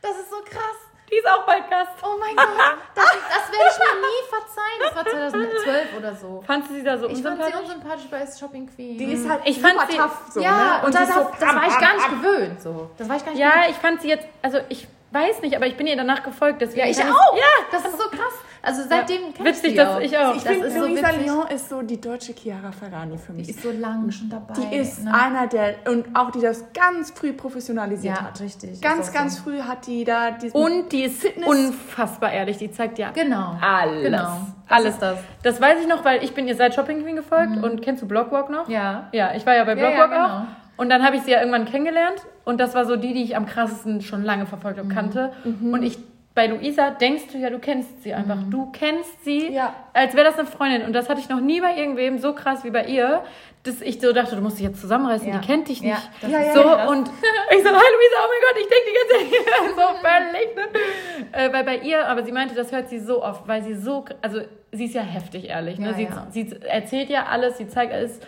Das 0.02 0.16
ist 0.22 0.30
so 0.30 0.36
krass. 0.44 0.78
Die 1.10 1.16
ist 1.18 1.28
auch 1.28 1.44
bald 1.46 1.68
Gast. 1.70 1.92
Oh 2.02 2.16
mein 2.18 2.34
Gott. 2.34 2.46
Das, 2.94 3.04
das 3.04 3.52
werde 3.52 3.70
ich 3.70 3.78
mir 3.78 4.00
nie 4.00 4.22
verzeihen. 4.28 4.80
Das 4.80 4.96
war 4.96 5.04
2012 5.04 5.96
oder 5.98 6.14
so. 6.14 6.42
Fandst 6.46 6.70
du 6.70 6.74
sie 6.74 6.82
da 6.82 6.96
so 6.96 7.08
Ich 7.08 7.22
fand 7.22 7.36
sie 7.38 7.44
unsympathisch? 7.52 7.60
unsympathisch 7.74 8.06
bei 8.10 8.26
Shopping 8.26 8.66
Queen. 8.74 8.98
Die 8.98 9.12
ist 9.12 9.28
halt 9.28 9.42
Ich 9.44 9.60
fand 9.60 9.80
sie- 9.90 9.96
tough 9.98 10.16
so, 10.30 10.40
ja, 10.40 10.50
ne? 10.56 10.78
und, 10.80 10.86
Und 10.86 10.94
da, 10.94 10.98
die 11.00 11.04
ist 11.08 11.14
so 11.14 11.20
das, 11.24 11.38
das 11.40 11.54
war 11.54 11.66
ich 11.68 11.78
gar 11.78 11.94
nicht 11.94 12.10
gewöhnt. 12.10 12.62
So. 12.62 12.90
Das 12.98 13.08
war 13.08 13.16
ich 13.16 13.24
gar 13.24 13.32
nicht 13.32 13.40
Ja, 13.40 13.50
gewöhnt. 13.50 13.70
ich 13.70 13.76
fand 13.76 14.00
sie 14.02 14.08
jetzt, 14.08 14.26
also 14.42 14.58
ich 14.68 14.86
weiß 15.10 15.40
nicht, 15.42 15.54
aber 15.56 15.66
ich 15.66 15.76
bin 15.76 15.86
ihr 15.86 15.96
danach 15.96 16.22
gefolgt. 16.22 16.60
Deswegen 16.62 16.80
Ja, 16.80 16.86
ich 16.86 16.98
auch. 16.98 17.36
Ja, 17.36 17.44
Das 17.70 17.84
ist 17.84 17.98
so 18.00 18.08
krass. 18.08 18.34
Also 18.64 18.82
seitdem 18.88 19.34
kenn 19.34 19.44
Witzig, 19.44 19.64
ich 19.64 19.70
die 19.72 19.76
dass 19.76 19.88
auch. 19.96 20.00
ich 20.00 20.16
auch. 20.18 20.34
Ich 20.36 20.42
Das 20.42 20.52
finde, 20.52 20.70
so 20.70 20.86
Luisa 20.86 21.08
witzig. 21.08 21.26
Lyon 21.26 21.46
ist 21.54 21.68
so 21.68 21.82
die 21.82 22.00
deutsche 22.00 22.32
Chiara 22.32 22.72
Ferrani 22.72 23.18
für 23.18 23.32
Die 23.32 23.38
mich. 23.38 23.48
ist 23.50 23.62
so 23.62 23.70
lang 23.70 24.10
schon 24.10 24.30
dabei. 24.30 24.54
Die 24.54 24.76
ist 24.76 25.04
ne? 25.04 25.12
einer 25.14 25.46
der, 25.46 25.74
und 25.90 26.06
auch 26.14 26.30
die 26.30 26.40
das 26.40 26.64
ganz 26.72 27.10
früh 27.10 27.32
professionalisiert 27.32 28.16
Ja, 28.16 28.22
hat. 28.24 28.40
richtig. 28.40 28.80
Ganz, 28.80 29.12
ganz 29.12 29.36
so. 29.36 29.42
früh 29.44 29.60
hat 29.60 29.86
die 29.86 30.04
da 30.04 30.30
diesen 30.30 30.56
Und 30.56 30.90
die 30.92 31.02
ist 31.02 31.20
Fitness- 31.20 31.46
unfassbar 31.46 32.32
ehrlich. 32.32 32.56
Die 32.56 32.70
zeigt 32.70 32.98
ja 32.98 33.10
Genau. 33.12 33.56
alles. 33.60 34.02
Genau. 34.02 34.18
Das 34.18 34.38
alles. 34.68 34.98
das. 34.98 35.18
Das 35.42 35.60
weiß 35.60 35.80
ich 35.82 35.86
noch, 35.86 36.04
weil 36.04 36.24
ich 36.24 36.32
bin 36.34 36.48
ihr 36.48 36.56
seit 36.56 36.74
Shopping 36.74 37.02
Queen 37.02 37.16
gefolgt 37.16 37.62
und 37.62 37.82
kennst 37.82 38.02
du 38.02 38.08
Blockwalk 38.08 38.48
noch? 38.50 38.68
Ja. 38.68 39.08
Ja, 39.12 39.34
ich 39.34 39.44
war 39.44 39.54
ja 39.54 39.64
bei 39.64 39.74
Ja, 39.76 39.90
ja, 39.90 40.06
genau. 40.06 40.24
auch. 40.26 40.42
Und 40.76 40.88
dann 40.88 41.04
habe 41.04 41.16
ich 41.16 41.22
sie 41.22 41.30
ja 41.30 41.38
irgendwann 41.38 41.66
kennengelernt 41.66 42.22
und 42.44 42.58
das 42.60 42.74
war 42.74 42.84
so 42.86 42.96
die, 42.96 43.12
die 43.14 43.22
ich 43.22 43.36
am 43.36 43.46
krassesten 43.46 44.00
schon 44.00 44.24
lange 44.24 44.46
verfolgt 44.46 44.78
Mhm. 44.78 44.82
habe, 44.84 44.94
kannte. 44.94 45.32
Und 45.44 45.82
ich 45.82 45.98
bei 46.34 46.48
Luisa 46.48 46.90
denkst 46.90 47.24
du 47.32 47.38
ja, 47.38 47.48
du 47.48 47.60
kennst 47.60 48.02
sie 48.02 48.12
einfach. 48.12 48.34
Mhm. 48.34 48.50
Du 48.50 48.72
kennst 48.72 49.24
sie, 49.24 49.52
Ja. 49.52 49.72
als 49.92 50.14
wäre 50.14 50.24
das 50.26 50.38
eine 50.38 50.48
Freundin. 50.48 50.82
Und 50.82 50.92
das 50.92 51.08
hatte 51.08 51.20
ich 51.20 51.28
noch 51.28 51.40
nie 51.40 51.60
bei 51.60 51.76
irgendwem 51.76 52.18
so 52.18 52.32
krass 52.34 52.64
wie 52.64 52.70
bei 52.70 52.86
ihr, 52.86 53.22
dass 53.62 53.80
ich 53.80 54.00
so 54.00 54.12
dachte, 54.12 54.34
du 54.34 54.42
musst 54.42 54.58
dich 54.58 54.66
jetzt 54.66 54.80
zusammenreißen, 54.80 55.28
Ja. 55.28 55.38
die 55.38 55.46
kennt 55.46 55.68
dich 55.68 55.80
nicht. 55.80 55.96
das 56.20 56.30
Ja, 56.30 56.52
so, 56.52 56.60
und 56.90 57.08
ich 57.08 57.62
so, 57.62 57.68
hi 57.68 57.86
Luisa, 57.92 58.18
oh 58.18 58.28
mein 58.28 58.42
Gott, 58.42 58.60
ich 58.60 58.68
denke 58.68 58.84
die 58.90 58.96
ganze 58.98 59.30
Zeit, 59.30 59.74
so 59.76 59.86
völlig, 60.02 60.56
ne? 60.56 61.40
äh, 61.40 61.52
Weil 61.52 61.64
bei 61.64 61.76
ihr, 61.78 62.06
aber 62.06 62.24
sie 62.24 62.32
meinte, 62.32 62.54
das 62.56 62.72
hört 62.72 62.88
sie 62.88 62.98
so 62.98 63.22
oft, 63.22 63.46
weil 63.46 63.62
sie 63.62 63.74
so, 63.74 64.04
also 64.20 64.40
sie 64.72 64.86
ist 64.86 64.94
ja 64.94 65.02
heftig 65.02 65.48
ehrlich, 65.48 65.78
ne? 65.78 65.94
Sie, 65.94 66.08
sie 66.30 66.56
erzählt 66.66 67.10
ja 67.10 67.26
alles, 67.30 67.58
sie 67.58 67.68
zeigt 67.68 67.92
alles, 67.92 68.18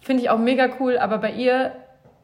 finde 0.00 0.22
ich 0.22 0.28
auch 0.30 0.38
mega 0.38 0.68
cool, 0.80 0.98
aber 0.98 1.16
bei 1.18 1.32
ihr 1.32 1.72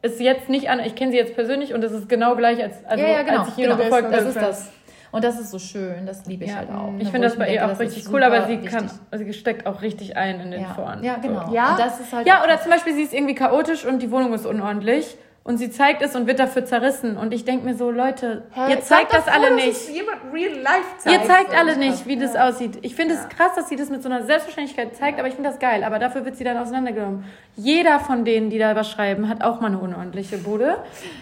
ist 0.03 0.19
jetzt 0.19 0.49
nicht 0.49 0.69
an, 0.69 0.79
ich 0.79 0.95
kenne 0.95 1.11
sie 1.11 1.17
jetzt 1.17 1.35
persönlich 1.35 1.73
und 1.73 1.83
es 1.83 1.91
ist 1.91 2.07
genau 2.09 2.35
gleich, 2.35 2.61
als, 2.61 2.85
also, 2.85 3.03
ja, 3.03 3.09
ja, 3.09 3.23
genau. 3.23 3.39
als 3.41 3.49
ich 3.49 3.57
ihr 3.57 3.65
genau. 3.65 3.77
noch 3.77 3.83
gefolgt 3.83 4.13
das 4.13 4.19
bin. 4.19 4.27
ist 4.29 4.35
das. 4.41 4.71
Und 5.11 5.23
das 5.23 5.39
ist 5.39 5.51
so 5.51 5.59
schön. 5.59 6.05
Das 6.05 6.25
liebe 6.25 6.45
ich 6.45 6.51
Ja. 6.51 6.57
halt 6.57 6.69
auch. 6.71 6.93
Ich 6.97 7.05
ne, 7.05 7.11
finde 7.11 7.27
das 7.27 7.37
bei 7.37 7.53
ihr 7.53 7.65
auch 7.65 7.77
richtig 7.79 8.07
cool, 8.11 8.23
aber 8.23 8.45
sie 8.47 8.57
kann, 8.59 8.89
also 9.11 9.25
sie 9.25 9.33
steckt 9.33 9.65
auch 9.67 9.81
richtig 9.81 10.15
ein 10.17 10.39
in 10.39 10.51
den 10.51 10.61
Ja. 10.61 10.73
Foren. 10.73 11.03
Ja, 11.03 11.15
So. 11.15 11.27
genau. 11.27 11.51
Ja? 11.53 11.71
Und 11.71 11.79
das 11.79 11.99
ist 11.99 12.13
halt 12.13 12.25
Ja, 12.27 12.43
oder 12.43 12.61
zum 12.61 12.71
Beispiel, 12.71 12.93
sie 12.93 13.03
ist 13.03 13.13
irgendwie 13.13 13.35
chaotisch 13.35 13.85
und 13.85 14.01
die 14.01 14.09
Wohnung 14.11 14.33
ist 14.33 14.45
unordentlich 14.45 15.17
und 15.43 15.57
sie 15.57 15.71
zeigt 15.71 16.03
es 16.03 16.15
und 16.15 16.27
wird 16.27 16.39
dafür 16.39 16.65
zerrissen. 16.65 17.17
Und 17.17 17.33
ich 17.33 17.45
denke 17.45 17.65
mir 17.65 17.73
so, 17.75 17.89
Leute, 17.89 18.43
Hä? 18.51 18.71
ihr 18.73 18.81
zeigt 18.81 19.11
das 19.11 19.25
doch 19.25 19.33
alle 19.33 19.55
nicht. 19.55 19.75
zeigt. 19.75 19.97
Ihr 19.97 21.23
zeigt 21.27 21.51
so, 21.51 21.57
alle 21.57 21.69
das 21.71 21.77
nicht, 21.77 22.05
wie 22.05 22.15
das 22.17 22.35
aussieht. 22.35 22.77
Ich 22.83 22.95
finde 22.95 23.15
es 23.15 23.27
krass, 23.29 23.55
dass 23.55 23.67
sie 23.67 23.75
das 23.75 23.89
mit 23.89 24.03
so 24.03 24.09
einer 24.09 24.23
Selbstverständlichkeit 24.23 24.95
zeigt, 24.95 25.17
aber 25.17 25.27
ich 25.27 25.33
finde 25.33 25.49
das 25.49 25.57
geil. 25.59 25.83
Aber 25.83 25.97
dafür 25.97 26.25
wird 26.25 26.35
sie 26.37 26.43
dann 26.43 26.57
auseinandergenommen. 26.57 27.23
Jeder 27.55 27.99
von 27.99 28.23
denen, 28.23 28.49
die 28.51 28.59
da 28.59 28.75
was 28.75 28.89
schreiben, 28.89 29.27
hat 29.27 29.43
auch 29.43 29.59
mal 29.61 29.67
eine 29.67 29.79
unordentliche 29.79 30.37
Bude 30.37 30.77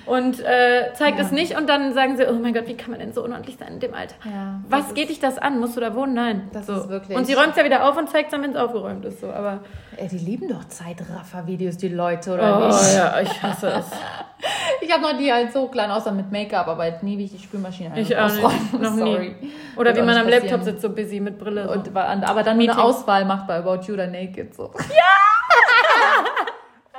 und 0.06 0.40
äh, 0.42 0.92
zeigt 0.94 1.18
Ja. 1.18 1.24
es 1.26 1.32
nicht. 1.32 1.58
Und 1.58 1.68
dann 1.70 1.94
sagen 1.94 2.18
sie, 2.18 2.28
oh 2.30 2.34
mein 2.34 2.54
Gott, 2.54 2.68
wie 2.68 2.76
kann 2.76 2.92
man 2.92 3.00
denn 3.00 3.14
so 3.14 3.24
unordentlich 3.24 3.58
sein 3.58 3.74
in 3.76 3.80
dem 3.80 3.94
Alter? 3.94 4.16
Ja, 4.26 4.60
Was 4.68 4.88
das 4.88 4.94
geht 4.96 5.10
dich 5.10 5.20
das 5.22 5.38
an? 5.38 5.60
Musst 5.60 5.78
du 5.78 5.80
da 5.82 5.96
wohnen? 5.96 6.14
Nein. 6.14 6.50
Das 6.52 6.66
so. 6.68 6.74
ist 6.74 6.90
wirklich- 6.90 7.18
Und 7.18 7.26
sie 7.26 7.34
räumt 7.34 7.52
es 7.52 7.56
ja 7.56 7.64
wieder 7.64 7.88
auf 7.90 7.98
und 7.98 8.10
zeigt 8.10 8.26
es 8.26 8.32
dann, 8.32 8.44
wenn 8.44 8.52
es 8.52 8.58
aufgeräumt 8.58 9.06
ist. 9.06 9.22
So. 9.22 9.32
Aber 9.32 9.62
Ey, 9.98 10.08
die 10.08 10.18
lieben 10.18 10.48
doch 10.48 10.66
Zeitraffer-Videos, 10.66 11.78
die 11.78 11.90
Leute, 11.90 12.34
oder 12.34 12.62
oh, 12.64 12.68
nicht? 12.68 12.96
ja, 12.96 13.20
ich 13.22 13.42
hasse 13.44 13.68
es. 13.80 13.86
Ich 14.82 14.91
habe 14.91 15.01
noch 15.01 15.14
nie 15.14 15.32
als 15.32 15.53
so 15.53 15.68
klein, 15.68 15.91
außer 15.91 16.12
mit 16.12 16.32
Make-up, 16.32 16.68
aber 16.68 16.84
halt 16.84 17.03
nie, 17.03 17.18
wie 17.18 17.26
ich 17.26 17.32
die 17.32 17.39
Spülmaschine 17.39 17.99
Ich 17.99 18.16
ausräume. 18.18 18.53
Noch 18.82 18.93
Sorry. 18.95 19.36
nie. 19.41 19.51
Oder 19.76 19.95
wie 19.95 20.01
man 20.01 20.18
am 20.18 20.28
Laptop 20.28 20.60
passieren. 20.60 20.64
sitzt, 20.64 20.82
so 20.82 20.89
busy 20.89 21.20
mit 21.20 21.38
Brille. 21.38 21.66
So. 21.66 21.74
Und, 21.74 21.95
aber 21.95 22.14
dann 22.16 22.24
nur 22.24 22.47
eine 22.47 22.53
Meeting. 22.55 22.78
Auswahl 22.78 23.26
macht 23.26 23.45
bei 23.47 23.57
About 23.57 23.82
You 23.86 23.95
oder 23.95 24.07
Naked. 24.07 24.55
So. 24.55 24.72
ja, 24.89 26.26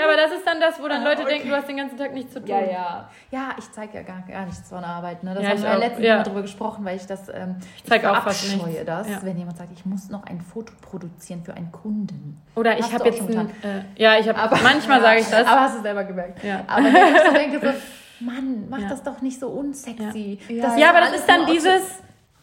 aber 0.05 0.17
das 0.17 0.33
ist 0.33 0.47
dann 0.47 0.61
das, 0.61 0.81
wo 0.83 0.89
dann 0.89 1.03
Leute 1.05 1.25
denken, 1.25 1.49
du 1.49 1.57
hast 1.57 1.69
den 1.69 1.77
ganzen 1.79 1.97
Tag 1.97 2.13
nichts 2.13 2.33
zu 2.33 2.41
tun. 2.41 2.49
Ja, 2.49 2.61
ja. 2.61 3.11
Ja, 3.31 3.51
ich 3.59 3.71
zeige 3.73 3.99
ja 3.99 4.03
gar, 4.03 4.23
gar 4.29 4.45
nichts 4.47 4.69
von 4.69 4.81
der 4.81 4.89
Arbeit. 4.89 5.23
Ne? 5.25 5.35
Das 5.35 5.43
Ja, 5.43 5.49
haben 5.51 5.57
ich 5.57 5.63
wir 5.63 5.71
ja 5.71 5.77
letztens 5.77 6.05
Ja. 6.07 6.17
mal 6.17 6.23
drüber 6.25 6.43
gesprochen, 6.43 6.85
weil 6.85 6.97
ich 6.97 7.07
das 7.07 7.29
ähm, 7.29 7.57
zeig 7.87 8.03
ich 8.03 8.09
auch 8.09 8.23
fast 8.23 8.45
verabscheue 8.45 8.71
nichts. 8.71 8.87
das, 8.87 9.09
Ja. 9.09 9.19
wenn 9.23 9.39
jemand 9.39 9.57
sagt, 9.59 9.71
ich 9.73 9.85
muss 9.87 10.09
noch 10.11 10.25
ein 10.25 10.41
Foto 10.41 10.73
produzieren 10.83 11.43
für 11.45 11.55
einen 11.55 11.73
Kunden. 11.73 12.41
Oder 12.55 12.73
Hast 12.73 12.81
ich 12.89 12.93
habe 12.95 13.05
jetzt 13.09 13.21
ein, 13.23 13.51
äh, 13.63 13.83
ja, 14.03 14.19
ich 14.19 14.29
habe 14.29 14.39
manchmal 14.63 14.99
Ja, 14.99 15.03
sage 15.05 15.21
ich 15.21 15.27
das. 15.29 15.47
Aber 15.47 15.61
hast 15.61 15.79
du 15.79 15.83
selber 15.83 16.05
gemerkt. 16.05 16.43
Ja. 16.45 16.63
Aber 16.67 16.85
wenn 16.85 17.15
ich 17.15 17.23
so 17.23 17.33
denke, 17.33 17.61
so, 17.61 17.73
Mann, 18.25 18.67
mach 18.69 18.79
Ja. 18.81 18.89
das 18.89 19.03
doch 19.03 19.21
nicht 19.21 19.39
so 19.39 19.49
unsexy. 19.49 20.39
Ja. 20.49 20.77
Ja, 20.77 20.91
aber 20.91 21.01
das 21.01 21.13
ist 21.13 21.29
dann 21.29 21.47
dieses, 21.47 21.83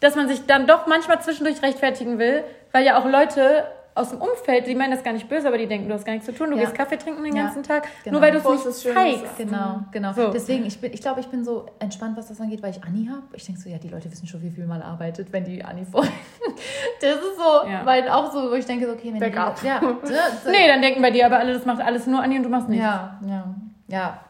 dass 0.00 0.14
man 0.16 0.26
sich 0.28 0.46
dann 0.46 0.66
doch 0.66 0.86
manchmal 0.86 1.20
zwischendurch 1.20 1.62
rechtfertigen 1.62 2.18
will, 2.18 2.44
weil 2.72 2.84
ja 2.84 2.98
auch 2.98 3.04
Leute 3.06 3.64
aus 3.96 4.10
dem 4.10 4.20
Umfeld, 4.20 4.66
die 4.66 4.74
meinen 4.74 4.92
das 4.92 5.02
gar 5.02 5.12
nicht 5.12 5.28
böse, 5.28 5.48
aber 5.48 5.58
die 5.58 5.66
denken, 5.66 5.88
du 5.88 5.94
hast 5.94 6.04
gar 6.04 6.12
nichts 6.12 6.26
zu 6.26 6.32
tun, 6.34 6.50
du 6.50 6.56
Ja. 6.56 6.62
gehst 6.64 6.74
Kaffee 6.74 6.96
trinken 6.96 7.24
den 7.24 7.34
Ja. 7.34 7.44
ganzen 7.44 7.62
Tag, 7.62 7.88
Genau. 8.04 8.18
nur 8.18 8.22
weil 8.22 8.32
du 8.32 8.38
es 8.38 8.64
nicht 8.66 8.94
zeigst. 8.94 9.36
Genau, 9.38 9.80
genau. 9.90 10.12
So. 10.12 10.28
Deswegen, 10.30 10.66
ich, 10.66 10.80
bin, 10.80 10.92
ich 10.92 11.00
glaube, 11.00 11.20
ich 11.20 11.26
bin 11.28 11.44
so 11.44 11.66
entspannt, 11.80 12.16
was 12.16 12.28
das 12.28 12.40
angeht, 12.40 12.62
weil 12.62 12.70
ich 12.70 12.84
Anni 12.84 13.06
habe. 13.10 13.22
Ich 13.32 13.44
denke 13.46 13.60
so, 13.60 13.68
ja, 13.68 13.78
die 13.78 13.88
Leute 13.88 14.10
wissen 14.12 14.26
schon, 14.28 14.42
wie 14.42 14.50
viel 14.50 14.66
man 14.66 14.82
arbeitet, 14.82 15.32
wenn 15.32 15.44
die 15.44 15.64
Anni 15.64 15.84
folgen. 15.84 16.08
Das 17.00 17.14
ist 17.16 17.36
so, 17.36 17.68
Ja. 17.68 17.84
weil 17.84 18.08
auch 18.08 18.32
so, 18.32 18.50
wo 18.50 18.54
ich 18.54 18.64
denke, 18.64 18.86
so, 18.86 18.92
okay, 18.92 19.12
wenn 19.12 19.20
Backup. 19.20 19.60
die... 19.60 19.66
Ja, 19.66 19.80
das, 20.02 20.44
Nee, 20.46 20.66
dann 20.68 20.80
denken 20.80 21.02
bei 21.02 21.10
dir 21.10 21.26
aber 21.26 21.38
alle, 21.38 21.52
das 21.52 21.66
macht 21.66 21.80
alles 21.82 22.06
nur 22.06 22.22
Anni 22.22 22.36
und 22.36 22.42
du 22.44 22.48
machst 22.48 22.68
nichts. 22.68 22.84
ja, 22.84 23.18
ja, 23.26 23.54
ja. 23.88 24.20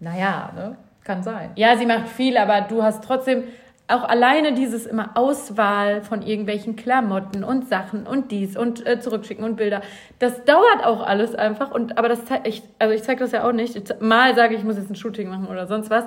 Naja, 0.00 0.50
ne? 0.54 0.76
Kann 1.04 1.22
sein. 1.22 1.50
Ja, 1.56 1.76
sie 1.76 1.86
macht 1.86 2.08
viel, 2.08 2.36
aber 2.36 2.60
du 2.62 2.82
hast 2.82 3.02
trotzdem 3.04 3.44
auch 3.88 4.04
alleine 4.04 4.54
dieses 4.54 4.86
immer 4.86 5.10
Auswahl 5.16 6.02
von 6.02 6.22
irgendwelchen 6.22 6.76
Klamotten 6.76 7.44
und 7.44 7.68
Sachen 7.68 8.06
und 8.06 8.30
dies 8.30 8.56
und 8.56 8.86
äh, 8.86 9.00
zurückschicken 9.00 9.44
und 9.44 9.56
Bilder. 9.56 9.82
Das 10.18 10.44
dauert 10.44 10.84
auch 10.84 11.02
alles 11.06 11.34
einfach 11.34 11.70
und 11.72 11.98
aber 11.98 12.08
das 12.08 12.24
zeigt 12.24 12.46
ich 12.46 12.62
also 12.78 12.94
ich 12.94 13.02
zeige 13.02 13.20
das 13.20 13.32
ja 13.32 13.46
auch 13.46 13.52
nicht. 13.52 13.76
Ich, 13.76 14.00
mal 14.00 14.34
sage 14.34 14.54
ich, 14.54 14.60
ich 14.60 14.64
muss 14.66 14.76
jetzt 14.76 14.88
ein 14.90 14.94
Shooting 14.96 15.28
machen 15.28 15.46
oder 15.48 15.66
sonst 15.66 15.90
was. 15.90 16.04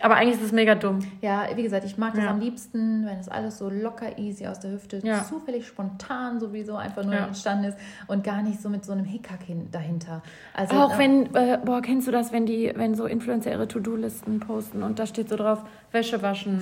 Aber 0.00 0.16
eigentlich 0.16 0.34
ist 0.40 0.42
es 0.46 0.52
mega 0.52 0.74
dumm. 0.74 0.98
Ja, 1.22 1.46
wie 1.54 1.62
gesagt, 1.62 1.84
ich 1.86 1.96
mag 1.96 2.14
das 2.14 2.24
Ja. 2.24 2.30
am 2.30 2.40
liebsten, 2.40 3.06
wenn 3.06 3.16
es 3.20 3.28
alles 3.28 3.56
so 3.58 3.70
locker 3.70 4.18
easy 4.18 4.46
aus 4.46 4.58
der 4.58 4.72
Hüfte, 4.72 4.98
Ja. 5.02 5.24
zufällig 5.24 5.66
spontan 5.66 6.40
sowieso 6.40 6.74
einfach 6.74 7.04
nur 7.04 7.14
Ja. 7.14 7.26
entstanden 7.26 7.66
ist 7.66 7.78
und 8.08 8.24
gar 8.24 8.42
nicht 8.42 8.60
so 8.60 8.68
mit 8.68 8.84
so 8.84 8.92
einem 8.92 9.04
Hickhack 9.04 9.44
hin, 9.44 9.68
dahinter. 9.70 10.20
Also, 10.52 10.74
Auch 10.74 10.98
wenn, 10.98 11.32
äh, 11.36 11.58
boah, 11.64 11.80
kennst 11.80 12.08
du 12.08 12.10
das, 12.10 12.32
wenn 12.32 12.44
die, 12.44 12.72
wenn 12.74 12.94
so 12.96 13.06
Influencer 13.06 13.52
ihre 13.52 13.68
To-Do-Listen 13.68 14.40
posten 14.40 14.82
und 14.82 14.98
da 14.98 15.06
steht 15.06 15.28
so 15.28 15.36
drauf, 15.36 15.62
Wäsche 15.92 16.20
waschen, 16.22 16.60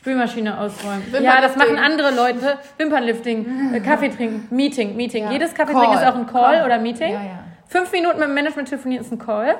Spülmaschine 0.00 0.58
ausräumen. 0.58 1.02
Ja, 1.20 1.42
das 1.42 1.56
machen 1.56 1.78
andere 1.78 2.10
Leute. 2.10 2.56
Wimpernlifting, 2.78 3.74
äh, 3.74 3.80
Kaffee 3.80 4.08
trinken, 4.08 4.46
Meeting, 4.54 4.96
Meeting. 4.96 5.24
Ja. 5.24 5.32
Jedes 5.32 5.52
Kaffee 5.54 5.74
trinken 5.74 5.92
ist 5.92 6.04
auch 6.06 6.14
ein 6.14 6.26
Call, 6.26 6.56
Call. 6.56 6.64
oder 6.64 6.78
Meeting. 6.78 7.12
Ja, 7.12 7.22
ja. 7.22 7.44
Fünf 7.68 7.92
Minuten 7.92 8.18
mit 8.18 8.28
dem 8.28 8.34
Management 8.34 8.70
telefonieren 8.70 9.04
ist 9.04 9.12
ein 9.12 9.18
Call. 9.18 9.56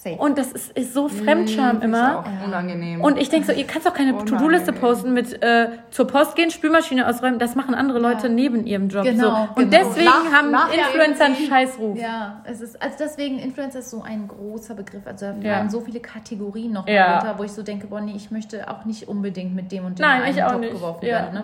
Safe. 0.00 0.14
Und 0.14 0.38
das 0.38 0.52
ist, 0.52 0.70
ist 0.78 0.94
so 0.94 1.08
Fremdscham 1.08 1.78
Ist 1.78 1.84
immer. 1.84 2.20
auch 2.20 2.46
unangenehm. 2.46 3.00
Und 3.00 3.18
ich 3.18 3.30
denke 3.30 3.48
so, 3.48 3.52
ihr 3.52 3.66
kannst 3.66 3.84
doch 3.84 3.92
keine. 3.94 4.16
To-Do-Liste 4.16 4.72
posten 4.72 5.12
mit 5.12 5.42
äh, 5.42 5.70
zur 5.90 6.06
Post 6.06 6.36
gehen, 6.36 6.50
Spülmaschine 6.52 7.08
ausräumen. 7.08 7.40
Das 7.40 7.56
machen 7.56 7.74
andere 7.74 7.98
Leute 7.98 8.28
Ja. 8.28 8.32
neben 8.32 8.64
ihrem 8.64 8.88
Job. 8.88 9.02
Genau, 9.02 9.48
so. 9.54 9.60
Und 9.60 9.70
genau. 9.70 9.84
deswegen 9.88 10.04
Nach- 10.06 10.32
haben 10.32 10.50
nachher 10.52 10.86
Influencer 10.88 11.24
einen 11.24 11.34
Scheißruf. 11.34 11.98
Ja, 11.98 12.42
es 12.44 12.60
ist, 12.60 12.80
also 12.80 12.94
deswegen, 13.00 13.40
Influencer 13.40 13.80
ist 13.80 13.90
so 13.90 14.00
ein 14.02 14.28
großer 14.28 14.74
Begriff. 14.76 15.04
Also 15.04 15.26
da 15.26 15.34
Ja. 15.40 15.56
fallen 15.56 15.70
so 15.70 15.80
viele 15.80 15.98
Kategorien 15.98 16.72
noch 16.72 16.86
Ja. 16.86 17.18
darunter, 17.18 17.38
wo 17.40 17.42
ich 17.42 17.50
so 17.52 17.64
denke, 17.64 17.88
boah, 17.88 18.00
nee, 18.00 18.14
ich 18.14 18.30
möchte 18.30 18.70
auch 18.70 18.84
nicht 18.84 19.08
unbedingt 19.08 19.54
mit 19.56 19.72
dem 19.72 19.84
und 19.84 19.98
dem 19.98 20.02
Nein, 20.06 20.22
in 20.22 20.30
ich 20.36 20.42
auch 20.44 20.52
Topf 20.52 20.60
nicht. 20.60 20.72
geworfen 20.74 21.06
Ja. 21.06 21.32
werden. 21.32 21.34
Ne? 21.34 21.42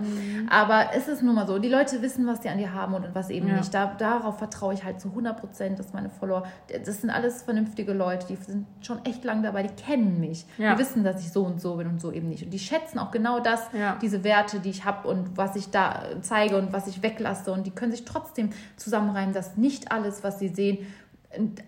Aber 0.50 0.90
es 0.96 1.08
ist 1.08 1.22
nun 1.24 1.34
mal 1.34 1.46
so, 1.48 1.58
die 1.58 1.68
Leute 1.68 2.00
wissen, 2.02 2.24
was 2.28 2.38
die 2.40 2.48
an 2.50 2.58
dir 2.58 2.72
haben 2.72 2.94
und 2.94 3.06
was 3.14 3.30
eben 3.30 3.48
Ja. 3.48 3.54
nicht. 3.56 3.74
Da, 3.74 3.92
darauf 3.98 4.38
vertraue 4.38 4.74
ich 4.74 4.84
halt 4.84 5.00
zu 5.00 5.08
100 5.12 5.40
Prozent, 5.40 5.78
dass 5.80 5.92
meine 5.92 6.08
Follower, 6.08 6.44
das 6.86 7.00
sind 7.00 7.10
alles 7.10 7.42
vernünftige 7.42 7.92
Leute, 7.92 8.26
die 8.28 8.36
sind 8.46 8.66
schon 8.80 9.04
echt 9.04 9.24
lang 9.24 9.42
dabei, 9.42 9.62
die 9.62 9.74
kennen 9.74 10.20
mich. 10.20 10.46
Ja. 10.58 10.74
Die 10.74 10.80
wissen, 10.80 11.04
dass 11.04 11.20
ich 11.20 11.32
so 11.32 11.44
und 11.44 11.60
so 11.60 11.76
bin 11.76 11.86
und 11.86 12.00
so 12.00 12.12
eben 12.12 12.28
nicht. 12.28 12.44
Und 12.44 12.50
die 12.50 12.58
schätzen 12.58 12.98
auch 12.98 13.10
genau 13.10 13.40
das, 13.40 13.68
Ja. 13.72 13.96
diese 14.00 14.24
Werte, 14.24 14.60
die 14.60 14.70
ich 14.70 14.84
habe 14.84 15.08
und 15.08 15.36
was 15.36 15.56
ich 15.56 15.70
da 15.70 16.02
zeige 16.20 16.56
und 16.56 16.72
was 16.72 16.86
ich 16.86 17.02
weglasse. 17.02 17.52
Und 17.52 17.66
die 17.66 17.70
können 17.70 17.92
sich 17.92 18.04
trotzdem 18.04 18.50
zusammenreimen, 18.76 19.34
dass 19.34 19.56
nicht 19.56 19.92
alles, 19.92 20.24
was 20.24 20.38
sie 20.38 20.48
sehen, 20.48 20.78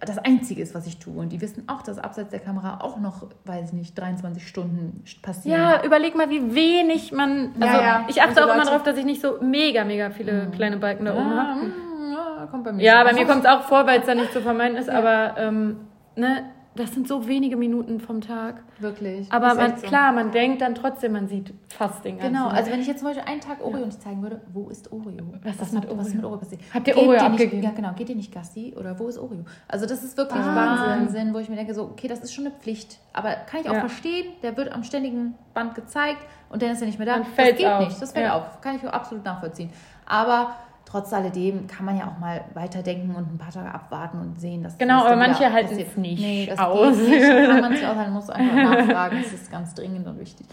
das 0.01 0.19
Einzige 0.19 0.63
ist, 0.63 0.75
was 0.75 0.87
ich 0.87 0.99
tue. 0.99 1.19
Und 1.19 1.31
die 1.31 1.41
wissen 1.41 1.65
auch, 1.69 1.83
dass 1.83 1.99
abseits 1.99 2.31
der 2.31 2.41
Kamera 2.41 2.81
auch 2.81 2.99
noch, 2.99 3.27
weiß 3.45 3.69
ich 3.69 3.73
nicht, 3.73 3.99
23 3.99 4.47
Stunden 4.47 5.03
passieren. 5.23 5.61
Ja, 5.61 5.85
überleg 5.85 6.15
mal, 6.15 6.31
wie 6.31 6.55
wenig 6.55 7.13
man. 7.13 7.53
Also 7.61 7.79
ja. 7.79 8.05
ich 8.09 8.23
achte 8.23 8.45
auch 8.45 8.55
immer 8.55 8.65
darauf, 8.65 8.83
dass 8.83 8.97
ich 8.97 9.05
nicht 9.05 9.21
so 9.21 9.39
mega, 9.41 9.85
mega 9.85 10.11
viele 10.11 10.51
kleine 10.55 10.77
Balken 10.77 11.07
da 11.07 11.15
oben 11.15 11.31
ja, 11.31 11.37
habe. 11.37 11.61
mm, 11.61 12.13
ja, 12.13 12.47
kommt 12.51 12.65
bei 12.65 12.73
mir. 12.73 12.83
Ja, 12.83 13.05
bei 13.05 13.13
mir 13.13 13.27
kommt 13.27 13.45
es 13.45 13.51
auch 13.51 13.63
vor, 13.63 13.87
weil 13.87 14.01
es 14.01 14.07
dann 14.07 14.19
nicht 14.19 14.33
zu 14.33 14.41
vermeiden 14.41 14.77
ist, 14.77 14.89
aber 14.89 15.35
ähm, 15.39 15.79
ne, 16.15 16.45
das 16.77 16.93
sind 16.95 17.09
so 17.09 17.27
wenige 17.27 17.57
Minuten 17.57 17.99
vom 18.01 18.21
Tag. 18.21 18.63
Wirklich. 18.79 19.31
Aber 19.33 19.49
Ist 19.53 19.57
man, 19.57 19.77
so. 19.79 19.87
klar, 19.87 20.13
man 20.13 20.31
denkt 20.31 20.61
dann 20.61 20.75
trotzdem, 20.75 21.13
man 21.13 21.27
sieht 21.29 21.53
fast 21.69 22.05
den 22.05 22.19
ganzen. 22.19 22.33
Genau, 22.35 22.49
also 22.49 22.71
wenn 22.71 22.81
ich 22.81 22.87
jetzt 22.87 23.01
zum 23.01 23.09
Beispiel 23.09 23.25
einen 23.27 23.41
Tag 23.41 23.65
Oreo 23.65 23.87
nicht 23.87 24.01
zeigen 24.01 24.23
würde, 24.23 24.41
wo 24.53 24.69
ist 24.69 24.93
Oreo? 24.93 25.33
Was 25.43 25.53
ist 25.55 25.61
was, 25.63 25.73
mit 25.73 25.85
habt- 25.89 25.99
was 25.99 26.07
ist 26.09 26.13
Oreo? 26.13 26.17
mit 26.17 26.25
Oreo 26.27 26.39
passiert? 26.39 26.61
Habt 26.73 26.89
ihr 26.89 26.95
Geht 26.95 27.03
Oreo 27.03 27.13
nicht, 27.13 27.23
abgegeben? 27.23 27.63
Ja, 27.63 27.71
genau. 27.71 27.93
Geht 27.95 28.09
ihr 28.11 28.17
nicht 28.17 28.33
Gassi 28.33 28.75
oder 28.79 28.99
wo 28.99 29.09
ist 29.09 29.19
Oreo? 29.19 29.45
Also 29.69 29.87
das 29.87 30.05
ist 30.05 30.17
wirklich 30.17 30.39
Wahnsinn. 30.45 30.87
Wahnsinn, 30.87 31.35
wo 31.35 31.39
ich 31.39 31.49
mir 31.49 31.57
denke, 31.57 31.75
so, 31.75 31.83
okay, 31.85 32.09
das 32.09 32.21
ist 32.21 32.33
schon 32.35 32.47
eine 32.47 32.55
Pflicht. 32.55 32.99
Aber 33.13 33.33
kann 33.51 33.61
ich 33.61 33.69
auch 33.69 33.75
Ja. 33.75 33.81
verstehen, 33.81 34.27
der 34.43 34.57
wird 34.57 34.73
am 34.73 34.85
ständigen 34.85 35.35
Band 35.55 35.75
gezeigt 35.75 36.25
und 36.51 36.63
dann 36.63 36.71
ist 36.71 36.81
er 36.81 36.87
nicht 36.87 36.99
mehr 36.99 37.07
da. 37.07 37.15
Dann 37.15 37.27
das 37.37 37.57
geht 37.57 37.67
auf. 37.67 37.81
nicht, 37.87 38.01
das 38.03 38.13
fällt 38.13 38.27
Ja. 38.27 38.37
auf. 38.37 38.61
Kann 38.61 38.77
ich 38.77 38.85
absolut 38.85 39.25
nachvollziehen. 39.25 39.71
Aber 40.05 40.55
trotz 40.87 41.13
alledem 41.13 41.67
kann 41.67 41.85
man 41.85 41.99
ja 41.99 42.07
auch 42.09 42.19
mal 42.19 42.45
weiterdenken 42.55 43.15
und 43.15 43.31
ein 43.35 43.37
paar 43.39 43.51
Tage 43.53 43.71
abwarten 43.71 44.19
und 44.21 44.41
sehen, 44.41 44.63
dass 44.63 44.79
Genau, 44.79 45.05
aber 45.05 45.17
manche 45.17 45.53
halten 45.53 45.79
es 45.79 45.97
nicht 45.99 46.21
nee, 46.21 46.47
das 46.49 46.59
aus. 46.59 46.97
Geht 46.97 47.09
nicht. 47.11 47.23
Kann 47.23 47.61
man 47.61 47.73
nicht 47.73 47.85
aushalten, 47.85 48.13
muss 48.13 48.31
einfach 48.31 48.55
nachfragen. 48.55 49.19
Das 49.23 49.33
ist 49.35 49.51
ganz 49.51 49.75
dringend 49.75 50.07
und 50.07 50.19
wichtig. 50.19 50.47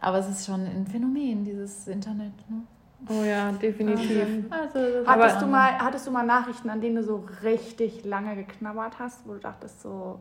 Aber 0.00 0.18
es 0.18 0.28
ist 0.30 0.46
schon 0.46 0.60
ein 0.64 0.86
Phänomen, 0.86 1.44
dieses 1.44 1.86
Internet. 1.88 2.32
Ne? 2.48 2.62
oh 3.10 3.22
ja, 3.24 3.50
definitiv. 3.52 4.46
Also, 4.50 4.78
das 4.78 5.06
Hattest 5.06 5.36
aber- 5.36 5.40
du, 5.40 5.46
mal, 5.50 5.78
hattest 5.78 6.06
du 6.06 6.10
mal 6.10 6.24
Nachrichten, 6.24 6.70
an 6.70 6.80
denen 6.80 6.96
du 6.96 7.02
so 7.02 7.26
richtig 7.42 8.04
lange 8.04 8.36
geknabbert 8.36 8.98
hast, 8.98 9.26
wo 9.26 9.32
du 9.34 9.40
dachtest 9.40 9.82
so, 9.82 10.20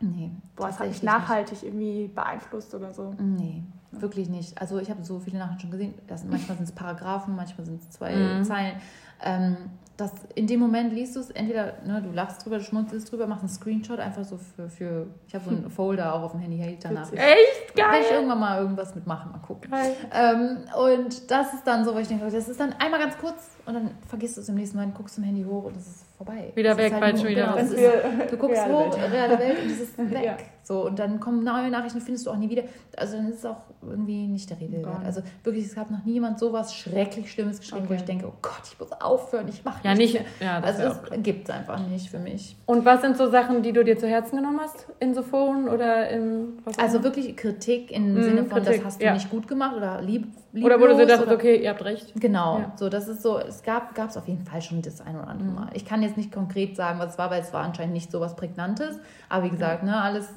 Nee. 0.00 0.30
boah, 0.56 0.66
das 0.66 0.78
hat 0.78 0.88
mich 0.88 1.02
nachhaltig 1.02 1.62
irgendwie 1.62 2.08
beeinflusst 2.14 2.74
oder 2.74 2.92
so? 2.92 3.14
Nicht. 3.18 3.40
Nee, 3.40 3.62
wirklich 3.92 4.28
nicht. 4.28 4.60
Also 4.60 4.78
ich 4.78 4.90
habe 4.90 5.02
so 5.02 5.18
viele 5.20 5.38
Nachrichten 5.38 5.62
schon 5.62 5.70
gesehen. 5.70 5.94
Das, 6.06 6.22
manchmal 6.24 6.56
sind 6.58 6.64
es 6.68 6.72
Paragraphen, 6.72 7.34
manchmal 7.34 7.64
sind 7.64 7.80
es 7.80 7.90
zwei 7.90 8.14
Mhm. 8.14 8.44
Zeilen. 8.44 8.74
Ähm, 9.22 9.56
das, 9.96 10.12
in 10.34 10.46
dem 10.46 10.60
Moment 10.60 10.92
liest 10.92 11.16
du 11.16 11.20
es, 11.20 11.30
entweder 11.30 11.72
ne, 11.86 12.02
du 12.02 12.10
lachst 12.10 12.44
drüber, 12.44 12.58
du 12.58 12.64
schmunzelst 12.64 13.10
drüber, 13.10 13.26
machst 13.26 13.44
einen 13.44 13.48
Screenshot 13.48 13.98
einfach 13.98 14.24
so 14.24 14.36
für, 14.36 14.68
für 14.68 15.06
ich 15.26 15.34
habe 15.34 15.44
so 15.44 15.50
einen 15.50 15.70
Folder 15.74 16.14
auch 16.14 16.22
auf 16.22 16.32
dem 16.32 16.40
Handy, 16.40 16.58
hey, 16.58 16.76
danach. 16.82 17.10
Echt 17.12 17.16
Werde 17.16 17.40
ich 17.40 17.74
geil. 17.74 18.04
irgendwann 18.12 18.38
mal 18.40 18.60
irgendwas 18.60 18.94
mitmachen, 18.94 19.32
mal 19.32 19.38
gucken. 19.38 19.70
Geil. 19.70 19.96
Ähm, 20.12 20.58
und 20.78 21.30
das 21.30 21.54
ist 21.54 21.66
dann 21.66 21.84
so, 21.86 21.94
wo 21.94 21.98
ich 21.98 22.08
denke, 22.08 22.26
das 22.26 22.46
ist 22.48 22.60
dann 22.60 22.74
einmal 22.74 23.00
ganz 23.00 23.16
kurz 23.16 23.56
und 23.64 23.72
dann 23.72 23.90
vergisst 24.06 24.36
du 24.36 24.42
es 24.42 24.48
im 24.50 24.56
nächsten 24.56 24.76
Mal, 24.76 24.86
guckst 24.88 25.14
zum 25.14 25.24
Handy 25.24 25.44
hoch 25.44 25.64
und 25.64 25.76
es 25.78 25.86
ist 25.86 26.04
vorbei. 26.18 26.52
Wieder 26.54 26.72
ist 26.72 26.76
weg, 26.78 26.92
halt 26.92 27.18
schon 27.18 27.28
wieder 27.28 27.54
genau, 27.54 27.56
ist, 27.56 28.32
Du 28.32 28.36
guckst 28.36 28.56
Reale 28.60 28.74
hoch, 28.74 28.98
Welt. 28.98 29.12
reale 29.12 29.38
Welt 29.38 29.58
und 29.62 29.70
es 29.70 29.80
ist 29.80 29.96
weg. 30.10 30.24
Ja. 30.24 30.36
So, 30.66 30.84
und 30.84 30.98
dann 30.98 31.20
kommen 31.20 31.44
neue 31.44 31.70
Nachrichten, 31.70 32.00
findest 32.00 32.26
du 32.26 32.30
auch 32.32 32.36
nie 32.36 32.50
wieder. 32.50 32.64
Also 32.96 33.16
dann 33.16 33.28
ist 33.28 33.38
es 33.38 33.46
auch 33.46 33.60
irgendwie 33.82 34.26
nicht 34.26 34.50
der 34.50 34.58
Rede 34.58 34.84
wert. 34.84 35.04
Also 35.04 35.22
wirklich, 35.44 35.64
es 35.66 35.76
gab 35.76 35.92
noch 35.92 36.04
niemand 36.04 36.40
sowas 36.40 36.74
schrecklich 36.74 37.30
Schlimmes 37.30 37.60
geschrieben, 37.60 37.82
wo 37.82 37.92
Okay. 37.92 37.96
ich 38.00 38.04
denke, 38.04 38.26
oh 38.26 38.32
Gott, 38.42 38.62
ich 38.64 38.76
muss 38.80 38.90
aufhören, 39.00 39.46
ich 39.46 39.64
mache 39.64 39.86
Ja, 39.86 39.94
nicht. 39.94 40.14
Ja, 40.40 40.60
das 40.60 40.80
Also 40.80 40.98
es 41.12 41.22
gibt 41.22 41.48
es 41.48 41.54
einfach 41.54 41.78
nicht 41.86 42.10
für 42.10 42.18
mich. 42.18 42.56
Und 42.66 42.84
was 42.84 43.00
sind 43.00 43.16
so 43.16 43.30
Sachen, 43.30 43.62
die 43.62 43.72
du 43.72 43.84
dir 43.84 43.96
zu 43.96 44.08
Herzen 44.08 44.38
genommen 44.38 44.58
hast? 44.60 44.88
In 44.98 45.14
so 45.14 45.22
Foren 45.22 45.68
oder 45.68 46.08
im. 46.10 46.54
was 46.64 46.76
auch 46.78 46.82
Also 46.82 47.04
wirklich 47.04 47.36
Kritik 47.36 47.92
im 47.92 48.14
Mhm, 48.14 48.22
Sinne 48.24 48.44
von, 48.46 48.60
Kritik, 48.64 48.78
das 48.78 48.84
hast 48.86 49.00
du 49.00 49.04
ja. 49.06 49.12
nicht 49.14 49.30
gut 49.30 49.46
gemacht 49.46 49.76
oder 49.76 50.02
lieb, 50.02 50.26
Oder 50.52 50.80
wo 50.80 50.86
du 50.86 50.94
so 50.94 50.98
lieblos 51.00 51.06
dachtest, 51.08 51.22
oder- 51.28 51.34
okay, 51.36 51.62
ihr 51.62 51.70
habt 51.70 51.84
recht. 51.84 52.12
Genau, 52.18 52.58
Ja. 52.58 52.72
so 52.74 52.88
das 52.88 53.06
ist 53.06 53.22
so, 53.22 53.38
es 53.38 53.62
gab 53.62 53.96
es 53.96 54.16
auf 54.16 54.26
jeden 54.26 54.44
Fall 54.44 54.62
schon 54.62 54.82
das 54.82 55.00
ein 55.00 55.14
oder 55.14 55.26
Mhm. 55.26 55.30
andere 55.30 55.48
Mal. 55.50 55.68
Ich 55.74 55.84
kann 55.84 56.02
jetzt 56.02 56.16
nicht 56.16 56.32
konkret 56.32 56.74
sagen, 56.74 56.98
was 56.98 57.12
es 57.12 57.18
war, 57.18 57.30
weil 57.30 57.42
es 57.42 57.52
war 57.52 57.62
anscheinend 57.62 57.94
nicht 57.94 58.10
so 58.10 58.18
was 58.20 58.34
Prägnantes. 58.34 58.98
Aber 59.28 59.44
wie 59.44 59.50
gesagt, 59.50 59.82
ne, 59.84 60.00
alles 60.00 60.28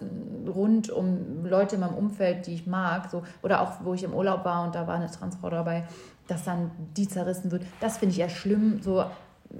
rund 0.47 0.89
um 0.89 1.45
Leute 1.45 1.75
in 1.75 1.81
meinem 1.81 1.95
Umfeld, 1.95 2.47
die 2.47 2.53
ich 2.53 2.67
mag, 2.67 3.09
so, 3.09 3.23
oder 3.43 3.61
auch 3.61 3.71
wo 3.83 3.93
ich 3.93 4.03
im 4.03 4.13
Urlaub 4.13 4.43
war 4.45 4.63
und 4.65 4.75
da 4.75 4.87
war 4.87 4.95
eine 4.95 5.09
Transfrau 5.11 5.49
dabei, 5.49 5.83
dass 6.27 6.43
dann 6.43 6.71
die 6.97 7.07
zerrissen 7.07 7.51
wird, 7.51 7.63
das 7.79 7.97
finde 7.97 8.13
ich 8.13 8.19
eher 8.19 8.29
schlimm, 8.29 8.81
so 8.81 9.03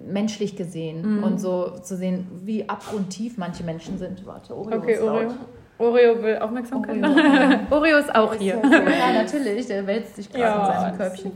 menschlich 0.08 0.56
gesehen 0.56 1.18
Mhm. 1.18 1.24
und 1.24 1.40
so 1.40 1.70
zu 1.82 1.96
sehen, 1.98 2.28
wie 2.44 2.70
abgrundtief 2.70 3.38
manche 3.38 3.64
Menschen 3.64 3.98
sind. 3.98 4.26
Warte, 4.26 4.56
Oreo 4.56 4.78
Okay, 4.78 4.94
ist 4.94 5.02
laut. 5.02 5.16
Oreo. 5.26 5.32
Oreo 5.80 6.22
will 6.24 6.38
Aufmerksamkeit. 6.40 7.02
Oreo. 7.04 7.60
Oreo 7.72 7.98
ist 7.98 8.14
auch 8.14 8.34
hier. 8.36 8.62
Ja, 8.64 9.14
natürlich, 9.14 9.66
der 9.68 9.88
wälzt 9.88 10.16
sich 10.18 10.32
gerade 10.32 10.60
in 10.60 10.80
seinem 10.82 10.98
Körbchen. 10.98 11.32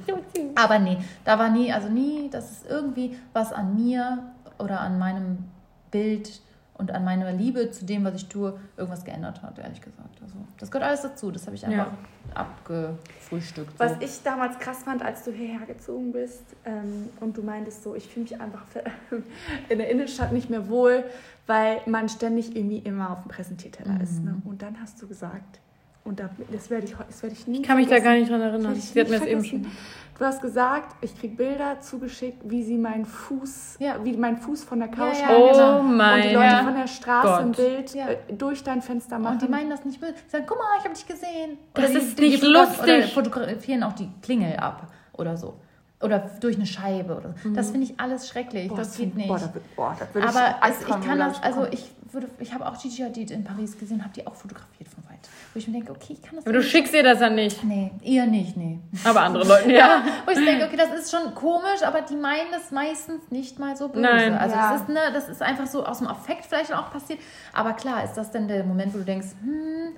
Aber 0.55 0.80
nee, 0.80 0.97
da 1.26 1.39
war 1.39 1.49
nie, 1.49 1.71
also 1.71 1.88
nie, 1.89 2.30
dass 2.30 2.51
es 2.51 2.65
irgendwie 2.69 3.15
was 3.32 3.53
an 3.53 3.74
mir 3.76 4.19
oder 4.59 4.82
an 4.82 4.99
meinem 4.99 5.45
Bild 5.91 6.41
und 6.76 6.91
an 6.91 7.03
meiner 7.03 7.32
Liebe 7.32 7.69
zu 7.71 7.86
dem, 7.86 8.03
was 8.03 8.15
ich 8.15 8.28
tue, 8.28 8.59
irgendwas 8.78 9.05
geändert 9.05 9.41
hat, 9.43 9.59
ehrlich 9.59 9.82
gesagt. 9.82 10.21
Also, 10.21 10.36
das 10.57 10.71
gehört 10.71 10.89
alles 10.89 11.01
dazu. 11.01 11.32
Das 11.32 11.45
habe 11.45 11.55
ich 11.55 11.65
einfach 11.65 11.91
abgefrühstückt. 12.34 13.71
So. 13.71 13.80
Was 13.80 13.93
ich 13.99 14.24
damals 14.24 14.57
krass 14.59 14.84
fand, 14.84 15.03
als 15.03 15.24
du 15.24 15.32
hierher 15.32 15.65
gezogen 15.65 16.11
bist 16.11 16.43
ähm, 16.65 17.09
und 17.19 17.38
du 17.38 17.43
meintest 17.43 17.84
so, 17.84 17.95
ich 17.95 18.07
fühle 18.07 18.24
mich 18.24 18.41
einfach 18.41 18.63
in 19.69 19.78
der 19.78 19.89
Innenstadt 19.89 20.32
nicht 20.32 20.49
mehr 20.49 20.67
wohl, 20.67 21.03
weil 21.47 21.82
man 21.86 22.09
ständig 22.09 22.55
irgendwie 22.55 22.80
immer 22.80 23.11
auf 23.11 23.21
dem 23.21 23.30
Präsentierteller 23.30 24.01
ist. 24.01 24.24
Ne? 24.24 24.41
Und 24.45 24.61
dann 24.61 24.80
hast 24.82 25.01
du 25.01 25.07
gesagt, 25.07 25.59
und 26.05 26.19
da, 26.19 26.30
das 26.51 26.69
werde 26.69 26.86
ich, 26.86 26.95
das 26.95 27.24
werde 27.24 27.36
ich 27.36 27.47
nie 27.47 27.61
Ich 27.61 27.63
kann 27.63 27.78
mich 27.78 27.88
da 27.88 27.95
vergessen. 27.95 28.05
gar 28.05 28.19
nicht 28.19 28.32
dran 28.32 28.41
erinnern. 28.41 28.76
Sie 28.76 28.99
hat 28.99 29.09
mir 29.09 29.19
das 29.19 29.28
eben 29.28 29.41
vergessen. 29.41 29.63
schon. 29.63 29.71
Du 30.20 30.26
hast 30.26 30.41
gesagt, 30.41 30.95
ich 31.01 31.20
kriege 31.20 31.36
Bilder 31.36 31.80
zugeschickt, 31.82 32.38
wie 32.45 32.64
sie 32.64 32.78
meinen 32.78 33.05
Fuß, 33.05 33.78
Ja. 33.80 33.95
wie 34.03 34.16
mein 34.16 34.38
Fuß 34.38 34.64
von 34.64 34.80
der 34.80 34.88
Couch 34.89 35.16
Ja, 35.20 35.22
ja, 35.22 35.28
hängen 35.30 35.41
Oh 35.41 35.51
genau. 35.51 35.80
und 35.80 35.89
die 35.89 35.95
mein 35.95 36.34
Leute 36.34 36.64
von 36.64 36.76
der 36.76 36.88
Straße 36.88 37.41
im 37.41 37.47
Gott. 37.47 37.57
Bild 37.57 37.93
Ja. 37.95 38.07
äh, 38.09 38.18
durch 38.34 38.64
dein 38.64 38.82
Fenster 38.84 39.18
machen. 39.18 39.34
und 39.34 39.41
die 39.41 39.47
meinen 39.47 39.70
das 39.72 39.84
nicht 39.86 39.99
böse. 39.99 40.14
Die 40.14 40.30
sagen, 40.30 40.45
guck 40.47 40.57
mal, 40.59 40.66
ich 40.78 40.84
habe 40.86 40.93
dich 40.93 41.07
gesehen. 41.07 41.57
Das 41.74 41.91
die, 41.91 41.97
ist 41.97 42.20
die, 42.20 42.30
nicht 42.30 42.43
die 42.43 42.45
fotograf- 42.47 42.84
Oder 42.84 42.95
lustig. 42.97 43.14
fotografieren 43.14 43.84
auch 43.84 43.93
die 43.93 44.09
Klingel 44.22 44.55
ab 44.57 44.88
oder 45.14 45.36
so. 45.36 45.55
Oder 46.01 46.20
durch 46.39 46.57
eine 46.57 46.66
Scheibe 46.68 47.16
oder 47.16 47.34
so. 47.41 47.49
Das 47.49 47.72
finde 47.72 47.86
ich 47.88 47.99
alles 47.99 48.28
schrecklich. 48.28 48.68
Boah, 48.68 48.78
das 48.78 48.95
geht 48.97 49.16
nicht. 49.16 49.28
Boah, 49.30 49.39
da, 49.39 49.53
wird- 49.53 49.76
boah, 49.76 49.95
da 49.97 50.05
würde 50.14 50.28
Aber 50.28 50.55
ich, 50.68 50.76
es, 50.76 50.82
ich 50.82 51.05
kann 51.07 51.18
das, 51.18 51.41
also 51.41 51.66
ich 51.72 51.91
würde, 52.14 52.30
ich 52.39 52.53
habe 52.53 52.66
auch 52.66 52.80
Gigi 52.80 53.01
Hadid 53.01 53.32
in 53.32 53.43
Paris 53.43 53.78
gesehen, 53.78 54.03
habe 54.03 54.14
die 54.14 54.26
auch 54.26 54.36
fotografiert 54.36 54.89
von 54.89 55.03
weit. 55.09 55.20
Wo 55.53 55.59
ich 55.59 55.68
mir 55.68 55.74
denke, 55.74 55.91
okay, 55.91 56.14
ich 56.14 56.22
kann 56.22 56.36
das 56.36 56.45
Aber 56.45 56.53
du 56.53 56.64
schickst 56.64 56.93
ihr 56.93 57.03
das 57.03 57.20
dann 57.20 57.36
nicht. 57.36 57.64
Nee, 57.64 57.91
ihr 58.01 58.26
nicht, 58.26 58.57
nee. 58.57 58.80
Aber 59.03 59.22
andere 59.22 59.47
Leute, 59.47 59.72
ja. 59.74 60.03
Wo 60.26 60.32
ich 60.32 60.43
denke, 60.43 60.66
okay, 60.66 60.78
das 60.78 60.93
ist 60.99 61.11
schon 61.11 61.34
komisch, 61.36 61.84
aber 61.86 62.01
die 62.01 62.16
meinen 62.16 62.51
das 62.51 62.72
meistens 62.72 63.30
nicht 63.30 63.59
mal 63.59 63.76
so 63.76 63.88
böse. 63.89 64.01
Nein. 64.01 64.34
also 64.34 64.55
Ja. 64.55 64.72
das 64.72 64.82
ist, 64.82 64.89
ne, 64.89 64.99
das 65.14 65.30
ist 65.30 65.41
einfach 65.41 65.68
so 65.68 65.86
aus 65.86 65.99
dem 65.99 66.07
Affekt 66.07 66.45
vielleicht 66.45 66.74
auch 66.74 66.91
passiert. 66.91 67.20
Aber 67.53 67.74
klar, 67.74 68.03
ist 68.03 68.14
das 68.14 68.32
denn 68.32 68.47
der 68.47 68.64
Moment, 68.64 68.93
wo 68.93 68.99
du 68.99 69.05
denkst, 69.05 69.28
hm, 69.41 69.95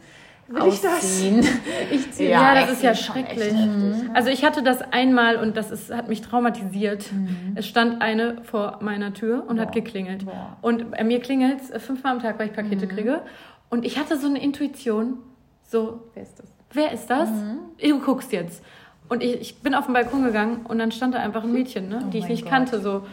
Will 0.47 0.67
ich 0.67 0.81
das? 0.81 0.93
ausziehen. 0.97 1.43
Ich 1.91 2.11
ziehe 2.11 2.29
Ja, 2.29 2.53
weg. 2.55 2.61
das 2.67 2.71
ist 2.77 2.83
ja 2.83 2.93
schrecklich. 2.95 3.45
heftig. 3.53 4.09
Also 4.13 4.29
ich 4.29 4.43
hatte 4.45 4.61
das 4.63 4.81
einmal 4.91 5.37
und 5.37 5.57
das 5.57 5.71
ist, 5.71 5.91
hat 5.93 6.07
mich 6.07 6.21
traumatisiert. 6.21 7.11
Mhm. 7.11 7.53
Es 7.55 7.67
stand 7.67 8.01
eine 8.01 8.41
vor 8.43 8.79
meiner 8.81 9.13
Tür 9.13 9.43
und 9.47 9.59
hat 9.59 9.69
Boah. 9.71 9.81
geklingelt. 9.81 10.25
Boah. 10.25 10.57
Und 10.61 10.91
bei 10.91 11.03
mir 11.03 11.19
klingelt 11.19 11.59
es 11.61 11.83
fünfmal 11.83 12.13
am 12.13 12.21
Tag, 12.21 12.37
weil 12.39 12.47
ich 12.47 12.53
Pakete 12.53 12.85
Mhm. 12.85 12.89
kriege. 12.89 13.21
Und 13.69 13.85
ich 13.85 13.97
hatte 13.97 14.17
so 14.17 14.27
eine 14.27 14.41
Intuition, 14.41 15.17
So, 15.67 16.03
Wer 16.13 16.21
ist 16.23 16.37
das? 16.39 16.45
wer 16.73 16.91
ist 16.91 17.07
das? 17.07 17.29
Mhm. 17.29 17.57
Du 17.81 17.99
guckst 17.99 18.31
jetzt. 18.31 18.63
Und 19.09 19.23
ich, 19.23 19.41
ich 19.41 19.61
bin 19.61 19.73
auf 19.73 19.85
den 19.85 19.93
Balkon 19.93 20.23
gegangen 20.23 20.65
und 20.67 20.77
dann 20.77 20.91
stand 20.91 21.15
da 21.15 21.19
einfach 21.19 21.43
ein 21.43 21.51
Mädchen, 21.59 21.89
ne, 21.89 22.01
Oh 22.05 22.09
die 22.11 22.19
ich 22.19 22.27
nicht 22.27 22.43
Gott. 22.43 22.51
kannte. 22.51 22.79
So. 22.81 23.05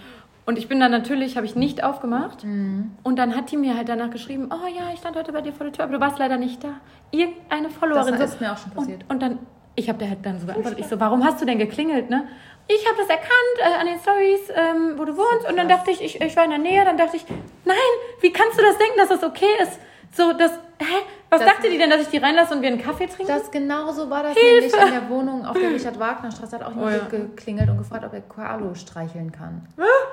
Und 0.45 0.59
ich 0.59 0.69
bin 0.69 0.81
dann 0.81 0.91
natürlich, 0.91 1.37
habe 1.37 1.47
ich 1.47 1.55
nicht 1.55 1.85
aufgemacht. 1.85 2.45
Mhm. 2.45 2.93
Und 3.03 3.19
dann 3.19 3.37
hat 3.37 3.51
die 3.53 3.57
mir 3.57 3.77
halt 3.77 3.89
danach 3.89 4.11
geschrieben, 4.11 4.51
oh 4.51 4.67
ja, 4.67 4.93
ich 4.93 4.99
stand 4.99 5.17
heute 5.17 5.33
bei 5.33 5.41
dir 5.41 5.53
vor 5.53 5.65
der 5.65 5.73
Tür, 5.73 5.85
aber 5.85 5.95
du 5.95 6.01
warst 6.01 6.19
leider 6.19 6.37
nicht 6.37 6.65
da. 6.65 6.75
Irgendeine 7.13 7.71
Followerin. 7.71 8.19
Das 8.19 8.31
so. 8.31 8.35
ist 8.35 8.41
mir 8.41 8.53
auch 8.53 8.59
schon 8.59 8.73
passiert. 8.73 9.03
Und, 9.05 9.11
und 9.11 9.23
dann, 9.23 9.39
ich 9.77 9.89
habe 9.89 9.99
der 9.99 10.09
halt 10.09 10.27
dann 10.27 10.41
so 10.41 10.47
geantwortet, 10.47 10.81
ich 10.81 10.87
so, 10.87 10.99
warum 10.99 11.25
hast 11.25 11.41
du 11.41 11.45
denn 11.45 11.59
geklingelt, 11.59 12.11
ne? 12.11 12.27
Ich 12.69 12.87
habe 12.87 12.97
das 12.97 13.09
erkannt 13.09 13.31
äh, 13.59 13.81
an 13.81 13.87
den 13.87 13.99
Stories, 13.99 14.41
ähm, 14.51 14.99
wo 14.99 15.05
du 15.05 15.17
wohnst. 15.17 15.49
Und 15.49 15.57
dann 15.57 15.69
dachte 15.69 15.91
ich, 15.91 16.03
ich, 16.03 16.21
ich 16.21 16.37
war 16.37 16.45
in 16.45 16.51
der 16.51 16.59
Nähe, 16.59 16.85
dann 16.85 16.97
dachte 16.97 17.17
ich, 17.17 17.25
nein, 17.65 17.77
wie 18.21 18.33
kannst 18.33 18.59
du 18.59 18.63
das 18.63 18.79
denken, 18.79 18.95
dass 18.97 19.09
das 19.09 19.23
okay 19.23 19.51
ist? 19.63 19.79
So, 20.13 20.33
das, 20.33 20.53
hä? 20.83 20.95
Was 21.31 21.41
Das- 21.41 21.49
dachte 21.49 21.71
die 21.71 21.79
denn, 21.79 21.89
dass 21.91 22.03
ich 22.03 22.09
die 22.09 22.19
reinlasse 22.19 22.55
und 22.55 22.63
wir 22.63 22.69
einen 22.69 22.81
Kaffee 22.83 23.07
trinken? 23.07 23.27
Das 23.33 23.51
genauso 23.51 24.11
war 24.11 24.23
das 24.23 24.35
Hilfe! 24.35 24.77
nämlich 24.77 24.95
in 24.95 25.01
der 25.01 25.09
Wohnung 25.09 25.47
auf 25.47 25.59
der 25.59 25.71
Richard-Wagner-Straße. 25.71 26.57
Hat 26.57 26.63
auch 26.65 26.71
jemand 26.75 26.97
Oh 27.11 27.17
ja. 27.17 27.19
geklingelt 27.19 27.71
und 27.71 27.79
gefragt, 27.79 28.05
ob 28.05 28.13
er 28.13 28.21
Carlo 28.23 28.75
streicheln 28.75 29.33
kann. 29.33 29.67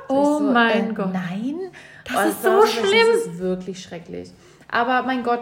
oh 0.07 0.38
so, 0.38 0.39
mein 0.41 0.91
äh, 0.91 0.93
Gott. 0.93 1.13
Nein. 1.13 1.59
Das 2.05 2.15
Oh, 2.15 2.30
ist 2.30 2.43
so 2.43 2.65
schlimm. 2.65 3.07
Das 3.13 3.26
ist 3.26 3.39
wirklich 3.39 3.82
schrecklich. 3.82 4.32
Aber 4.72 5.03
mein 5.03 5.24
Gott. 5.24 5.41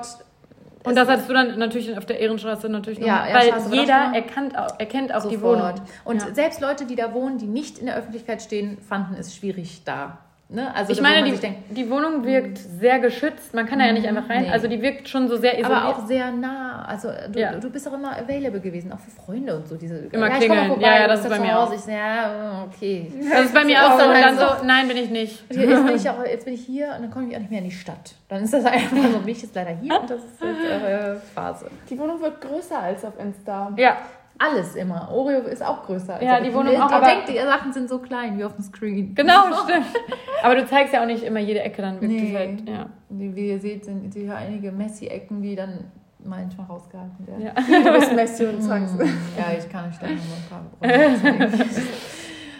Und 0.84 0.96
das 0.96 1.08
hattest 1.10 1.28
du 1.30 1.34
dann 1.34 1.60
natürlich 1.60 1.98
auf 1.98 2.06
der 2.06 2.20
Ehrenstraße 2.20 2.70
natürlich 2.70 3.00
noch. 3.00 3.08
Ja, 3.08 3.16
mal, 3.16 3.34
weil 3.34 3.52
war 3.52 3.74
jeder 3.74 4.12
erkannt 4.16 4.54
erkennt 4.80 5.14
auch 5.14 5.28
die 5.28 5.36
sofort. 5.36 5.60
Wohnung. 5.60 5.82
Und 6.06 6.22
Ja. 6.22 6.34
selbst 6.34 6.62
Leute, 6.62 6.86
die 6.86 6.96
da 6.96 7.14
wohnen, 7.14 7.38
die 7.38 7.46
nicht 7.48 7.78
in 7.78 7.88
der 7.88 7.98
Öffentlichkeit 7.98 8.42
stehen, 8.42 8.78
fanden 8.88 9.16
es 9.20 9.36
schwierig 9.36 9.84
da. 9.84 10.20
Ne? 10.50 10.74
Also 10.74 10.94
Ich 10.94 11.02
meine, 11.02 11.30
die, 11.30 11.38
denkt, 11.38 11.60
die 11.72 11.90
Wohnung 11.90 12.24
wirkt 12.24 12.58
sehr 12.58 13.00
geschützt. 13.00 13.54
Man 13.54 13.66
kann 13.66 13.80
da 13.80 13.86
ja 13.86 13.92
nicht 13.92 14.08
einfach 14.08 14.30
rein. 14.30 14.44
Nee. 14.44 14.50
Also 14.50 14.70
die 14.70 14.82
wirkt 14.82 15.10
schon 15.10 15.28
so 15.28 15.36
sehr 15.36 15.60
isoliert. 15.60 15.82
aber 15.84 15.90
auch 15.90 16.06
sehr 16.08 16.32
nah. 16.32 16.86
Also 16.86 17.10
du, 17.34 17.38
Ja. 17.38 17.52
du 17.56 17.70
bist 17.70 17.86
auch 17.90 17.94
immer 17.94 18.16
available 18.18 18.62
gewesen, 18.62 18.94
auch 18.94 19.00
für 19.00 19.12
Freunde 19.12 19.58
und 19.58 19.68
so. 19.68 19.76
Diese, 19.76 19.98
Immer 20.10 20.30
ja, 20.30 20.38
klingeln. 20.38 20.68
vorbei, 20.68 20.82
Ja, 20.84 21.00
ja, 21.02 21.08
das 21.10 21.20
ist 21.20 21.30
bei 21.30 21.40
mir 21.40 21.60
auch. 21.60 21.74
Ich 21.74 21.82
so, 21.82 21.92
ja, 21.92 22.66
okay. 22.66 23.12
das 23.30 23.42
ist 23.48 23.54
bei 23.54 23.66
mir 23.66 23.78
auch 23.86 24.00
so. 24.00 24.06
Und 24.08 24.14
dann 24.14 24.38
so. 24.38 24.46
so, 24.60 24.66
nein, 24.66 24.88
bin 24.88 24.96
ich 24.96 25.10
nicht. 25.10 25.44
Jetzt 25.54 25.86
bin 25.86 25.96
ich, 25.96 26.10
auch, 26.10 26.24
jetzt 26.26 26.46
bin 26.46 26.54
ich 26.54 26.66
hier 26.66 26.94
und 26.96 27.02
dann 27.02 27.12
komme 27.12 27.28
ich 27.28 27.36
auch 27.36 27.40
nicht 27.42 27.52
mehr 27.52 27.60
in 27.60 27.66
die 27.66 27.72
Stadt. 27.76 28.16
Dann 28.30 28.44
ist 28.44 28.54
das 28.54 28.64
einfach 28.64 28.96
so, 29.12 29.20
mich 29.20 29.44
ist 29.44 29.54
leider 29.54 29.72
hier 29.72 30.00
und 30.00 30.10
das 30.10 30.20
ist 30.24 30.42
jetzt 30.42 30.84
eure 30.84 31.22
Phase. 31.36 31.70
Die 31.90 32.00
Wohnung 32.00 32.22
wird 32.22 32.40
größer 32.40 32.80
als 32.80 33.04
auf 33.04 33.20
Insta. 33.20 33.74
Ja, 33.76 33.98
Alles 34.40 34.76
immer. 34.76 35.10
Oreo 35.12 35.40
ist 35.42 35.64
auch 35.66 35.84
größer. 35.86 36.22
Ja, 36.24 36.38
auf- 36.38 36.44
die 36.44 36.54
Wohnung 36.54 36.76
auch, 36.82 36.92
aber- 36.92 37.06
denkt, 37.08 37.30
die 37.30 37.38
Sachen 37.38 37.74
sind 37.74 37.90
so 37.90 38.00
klein 38.00 38.38
wie 38.38 38.44
auf 38.44 38.56
dem 38.56 38.64
Screen. 38.64 39.16
genau, 39.16 39.46
stimmt. 39.64 39.86
Aber 40.44 40.56
du 40.56 40.66
zeigst 40.66 40.94
ja 40.94 41.02
auch 41.02 41.08
nicht 41.08 41.24
immer 41.24 41.40
jede 41.40 41.62
Ecke, 41.62 41.82
dann 41.82 42.00
wirkt 42.02 42.14
Nee. 42.14 42.36
halt, 42.36 42.70
ja. 42.70 42.86
Wie, 43.10 43.36
wie 43.36 43.50
ihr 43.50 43.60
seht, 43.60 43.86
sind 43.86 44.14
hier 44.14 44.36
einige 44.36 44.72
Messi-Ecken, 44.72 45.42
die 45.42 45.56
dann 45.56 45.86
manchmal 46.24 46.68
rausgehalten 46.68 47.26
werden. 47.28 47.42
ja. 47.46 47.54
Du 47.84 47.94
bist 48.00 48.14
Messi 48.14 48.46
und 48.46 48.62
sagst. 48.62 48.96
Mm, 48.98 49.02
Ja, 49.38 49.58
ich 49.58 49.70
kann 49.70 49.90
euch 49.90 49.98
da 49.98 50.08
noch 50.08 50.82
mal 50.82 50.92
ein 50.92 51.48
paar. 51.50 51.68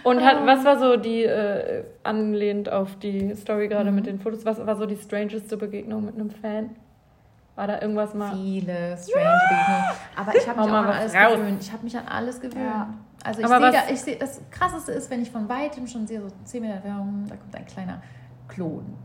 Und 0.04 0.24
hat, 0.24 0.46
was 0.46 0.64
war 0.64 0.78
so 0.78 0.96
die, 0.96 1.24
äh, 1.24 1.84
anlehnt 2.02 2.70
auf 2.72 2.96
die 2.96 3.34
Story 3.34 3.68
gerade 3.68 3.90
Mhm. 3.90 3.96
mit 3.96 4.06
den 4.06 4.18
Fotos, 4.20 4.44
was 4.46 4.64
war 4.64 4.76
so 4.76 4.86
die 4.86 4.96
strangeste 4.96 5.56
Begegnung 5.56 6.04
mit 6.06 6.14
einem 6.14 6.30
Fan? 6.30 6.70
War 7.58 7.66
da 7.66 7.80
irgendwas 7.82 8.14
mal? 8.14 8.36
Viele 8.36 8.96
strange 8.96 9.36
Begegnungen. 9.48 9.84
Aber 10.14 10.36
ich 10.36 10.48
habe 10.48 10.60
mich 10.60 10.70
an 10.70 10.86
alles 10.86 11.12
raus. 11.12 11.34
gewöhnt. 11.34 11.60
Ich 11.60 11.72
habe 11.72 11.82
mich 11.82 11.98
an 11.98 12.06
alles 12.06 12.40
gewöhnt. 12.40 12.64
Ja. 12.64 12.94
Also 13.24 13.40
ich 13.40 13.48
sehe, 13.48 13.60
da, 13.60 13.82
ich 13.90 14.00
sehe, 14.00 14.16
das 14.16 14.40
Krasseste 14.52 14.92
ist, 14.92 15.10
wenn 15.10 15.22
ich 15.22 15.30
von 15.32 15.48
weitem 15.48 15.88
schon 15.88 16.06
sehe, 16.06 16.20
so 16.20 16.28
10 16.44 16.62
Meter 16.62 16.74
Entfernung, 16.74 17.26
da 17.28 17.34
kommt 17.34 17.56
ein 17.56 17.66
kleiner 17.66 18.00
Klon. 18.48 18.84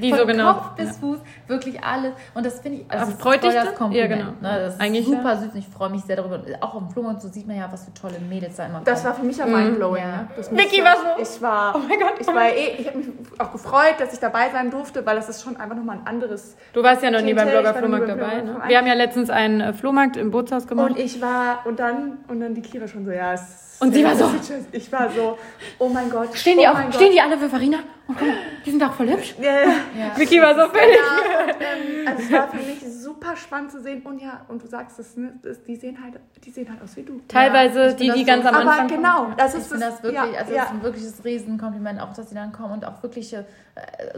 Wie 0.00 0.10
Von 0.10 0.18
so 0.20 0.26
genau? 0.26 0.52
Kopf 0.54 0.70
bis 0.76 0.96
Fuß, 0.98 1.18
wirklich 1.46 1.82
alles. 1.82 2.12
Und 2.34 2.44
das 2.46 2.60
finde 2.60 2.80
ich, 2.80 2.90
also 2.90 3.10
das 3.12 3.20
freut 3.20 3.36
ist 3.36 3.40
voll 3.42 3.50
dich 3.50 3.54
das 3.60 3.64
das? 3.70 3.74
Kompliment. 3.78 4.10
Ja, 4.10 4.16
genau. 4.16 4.30
Ne? 4.40 4.60
Das 4.60 4.74
ist 4.74 4.80
Eigentlich 4.80 5.06
super 5.06 5.36
süß 5.36 5.52
und 5.52 5.58
ich 5.58 5.68
freue 5.68 5.90
mich 5.90 6.02
sehr 6.02 6.16
darüber. 6.16 6.36
Und 6.36 6.62
Auch 6.62 6.74
am 6.74 6.90
Flohmarkt, 6.90 7.22
so 7.22 7.28
sieht 7.28 7.46
man 7.46 7.56
ja, 7.56 7.68
was 7.72 7.84
für 7.86 7.94
tolle 7.94 8.18
Mädels 8.20 8.56
da 8.56 8.66
immer 8.66 8.82
Das 8.84 9.00
kommen. 9.02 9.12
war 9.12 9.20
für 9.20 9.26
mich 9.26 9.42
auch 9.42 9.46
mindblowing. 9.46 10.02
Ja. 10.02 10.06
Ne? 10.08 10.28
Das 10.36 10.50
Vicky 10.50 10.82
war 10.84 10.96
so- 10.96 11.22
Ich 11.22 11.42
war. 11.42 11.74
Oh 11.74 11.78
mein 11.88 11.98
Gott. 11.98 12.14
Ich 12.20 12.26
war 12.26 12.48
eh, 12.48 12.74
ich 12.78 12.86
habe 12.86 12.98
mich 12.98 13.08
auch 13.38 13.50
gefreut, 13.52 13.94
dass 13.98 14.12
ich 14.12 14.20
dabei 14.20 14.50
sein 14.50 14.70
durfte, 14.70 15.04
weil 15.06 15.16
das 15.16 15.28
ist 15.28 15.42
schon 15.42 15.56
einfach 15.56 15.76
nochmal 15.76 15.96
ein 15.98 16.06
anderes. 16.06 16.56
Du 16.72 16.82
warst 16.82 17.02
ja 17.02 17.10
noch 17.10 17.22
nie 17.22 17.34
beim 17.34 17.48
Blogger 17.48 17.74
Flohmarkt 17.74 18.06
beim 18.06 18.18
dabei. 18.18 18.40
Blogger 18.40 18.58
Ne? 18.60 18.68
Wir 18.68 18.78
haben 18.78 18.86
ja 18.86 18.94
letztens 18.94 19.30
einen 19.30 19.60
äh, 19.60 19.72
Flohmarkt 19.72 20.16
im 20.16 20.30
Bootshaus 20.30 20.66
gemacht. 20.66 20.90
Und 20.90 20.98
ich 20.98 21.20
war, 21.20 21.66
und 21.66 21.78
dann, 21.80 22.18
und 22.28 22.40
dann 22.40 22.54
die 22.54 22.62
Kira 22.62 22.86
schon 22.86 23.04
so, 23.04 23.10
ja. 23.10 23.32
Es, 23.32 23.73
Und 23.84 23.94
sie 23.94 24.04
war 24.04 24.14
so- 24.16 24.30
Ich 24.72 24.90
war 24.92 25.10
so, 25.10 25.38
oh 25.78 25.88
mein 25.88 26.10
Gott. 26.10 26.36
stehen 26.36 26.58
die 26.58 26.64
oh 26.66 26.70
auch, 26.70 26.74
mein 26.74 26.92
stehen 26.92 27.06
Gott. 27.08 27.14
die 27.14 27.20
alle 27.20 27.38
für 27.38 27.48
Farina? 27.48 27.78
Und 28.06 28.18
guck 28.18 28.28
mal, 28.28 28.36
die 28.66 28.70
sind 28.70 28.82
auch 28.82 28.92
voll 28.92 29.08
hübsch. 29.10 29.34
Ja, 29.40 29.52
ja. 29.62 29.66
Ja. 29.98 30.18
Vicky 30.18 30.40
war 30.40 30.54
so 30.54 30.68
fertig. 30.70 30.96
Ja, 30.98 31.44
und, 31.44 31.50
ähm, 31.60 32.06
also 32.08 32.22
es 32.22 32.32
war 32.32 32.48
für 32.48 32.56
mich 32.58 32.80
super 33.02 33.34
spannend 33.36 33.70
zu 33.72 33.80
sehen. 33.80 34.02
Und 34.02 34.20
ja, 34.20 34.44
und 34.48 34.62
du 34.62 34.66
sagst 34.66 34.98
es, 34.98 35.16
ne, 35.16 35.32
das, 35.42 35.62
die 35.64 35.74
sehen 35.76 35.96
halt, 36.02 36.14
die 36.44 36.50
sehen 36.50 36.68
halt 36.68 36.82
aus 36.82 36.96
wie 36.96 37.02
du. 37.02 37.20
Teilweise 37.28 37.86
ich 37.88 37.94
die, 37.96 38.10
die 38.10 38.24
das 38.24 38.26
ganz 38.26 38.46
am 38.46 38.54
Aber 38.56 38.70
Anfang. 38.72 38.88
genau, 38.88 39.28
das 39.38 39.54
Ich 39.54 39.60
ist 39.60 39.68
finde 39.68 39.86
das 39.86 40.02
wirklich, 40.02 40.20
ja, 40.32 40.38
also 40.38 40.52
ja. 40.52 40.58
das 40.60 40.66
ist 40.66 40.70
ein 40.74 40.82
wirkliches 40.82 41.24
Riesenkompliment, 41.24 42.00
auch 42.02 42.12
dass 42.12 42.28
sie 42.28 42.34
dann 42.34 42.52
kommen 42.52 42.74
und 42.74 42.84
auch 42.84 43.02
wirkliche 43.02 43.46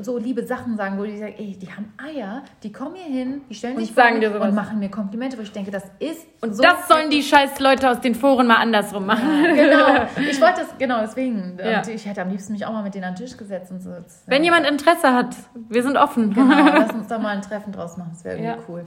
so 0.01 0.19
liebe 0.19 0.45
Sachen 0.45 0.77
sagen, 0.77 0.99
wo 0.99 1.05
die 1.05 1.17
sagen, 1.19 1.35
ey, 1.39 1.57
die 1.59 1.71
haben 1.73 1.93
Eier, 1.97 2.43
die 2.63 2.71
kommen 2.71 2.95
hier 2.97 3.13
hin, 3.13 3.41
die 3.49 3.55
stellen 3.55 3.77
Und 3.77 3.85
sich 3.87 3.93
vor 3.95 4.05
und 4.05 4.55
machen 4.55 4.79
mir 4.79 4.91
Komplimente, 4.91 5.39
wo 5.39 5.43
ich 5.43 5.53
denke, 5.53 5.71
das 5.71 5.85
ist 5.99 6.27
Und 6.43 6.55
so 6.55 6.63
das 6.63 6.87
sollen 6.89 7.09
die 7.09 7.23
scheiß 7.23 7.59
Leute 7.61 7.91
aus 7.91 8.01
den 8.01 8.15
Foren 8.15 8.47
mal 8.49 8.57
andersrum 8.57 9.07
machen. 9.07 9.27
genau. 9.55 10.07
Ich 10.31 10.41
wollte 10.41 10.61
das 10.61 10.79
genau 10.79 11.01
deswegen. 11.01 11.59
Ja. 11.59 11.79
Und 11.79 11.89
ich 11.89 12.05
hätte 12.05 12.21
am 12.21 12.29
liebsten 12.29 12.53
mich 12.53 12.67
auch 12.67 12.73
mal 12.73 12.83
mit 12.83 12.95
denen 12.95 13.05
an 13.05 13.15
den 13.15 13.25
Tisch 13.25 13.37
gesetzt 13.37 13.71
und 13.71 13.81
so. 13.81 13.91
Wenn 14.27 14.45
jemand 14.45 14.67
Interesse 14.67 15.13
hat, 15.15 15.35
wir 15.55 15.83
sind 15.83 15.97
offen. 15.97 16.35
Genau, 16.35 16.55
lass 16.79 16.93
uns 16.93 17.07
da 17.09 17.19
mal 17.19 17.31
ein 17.37 17.43
Treffen 17.43 17.73
draus 17.73 17.97
machen, 17.97 18.11
das 18.13 18.25
wäre 18.25 18.37
irgendwie 18.37 18.51
Ja. 18.61 18.65
cool. 18.69 18.85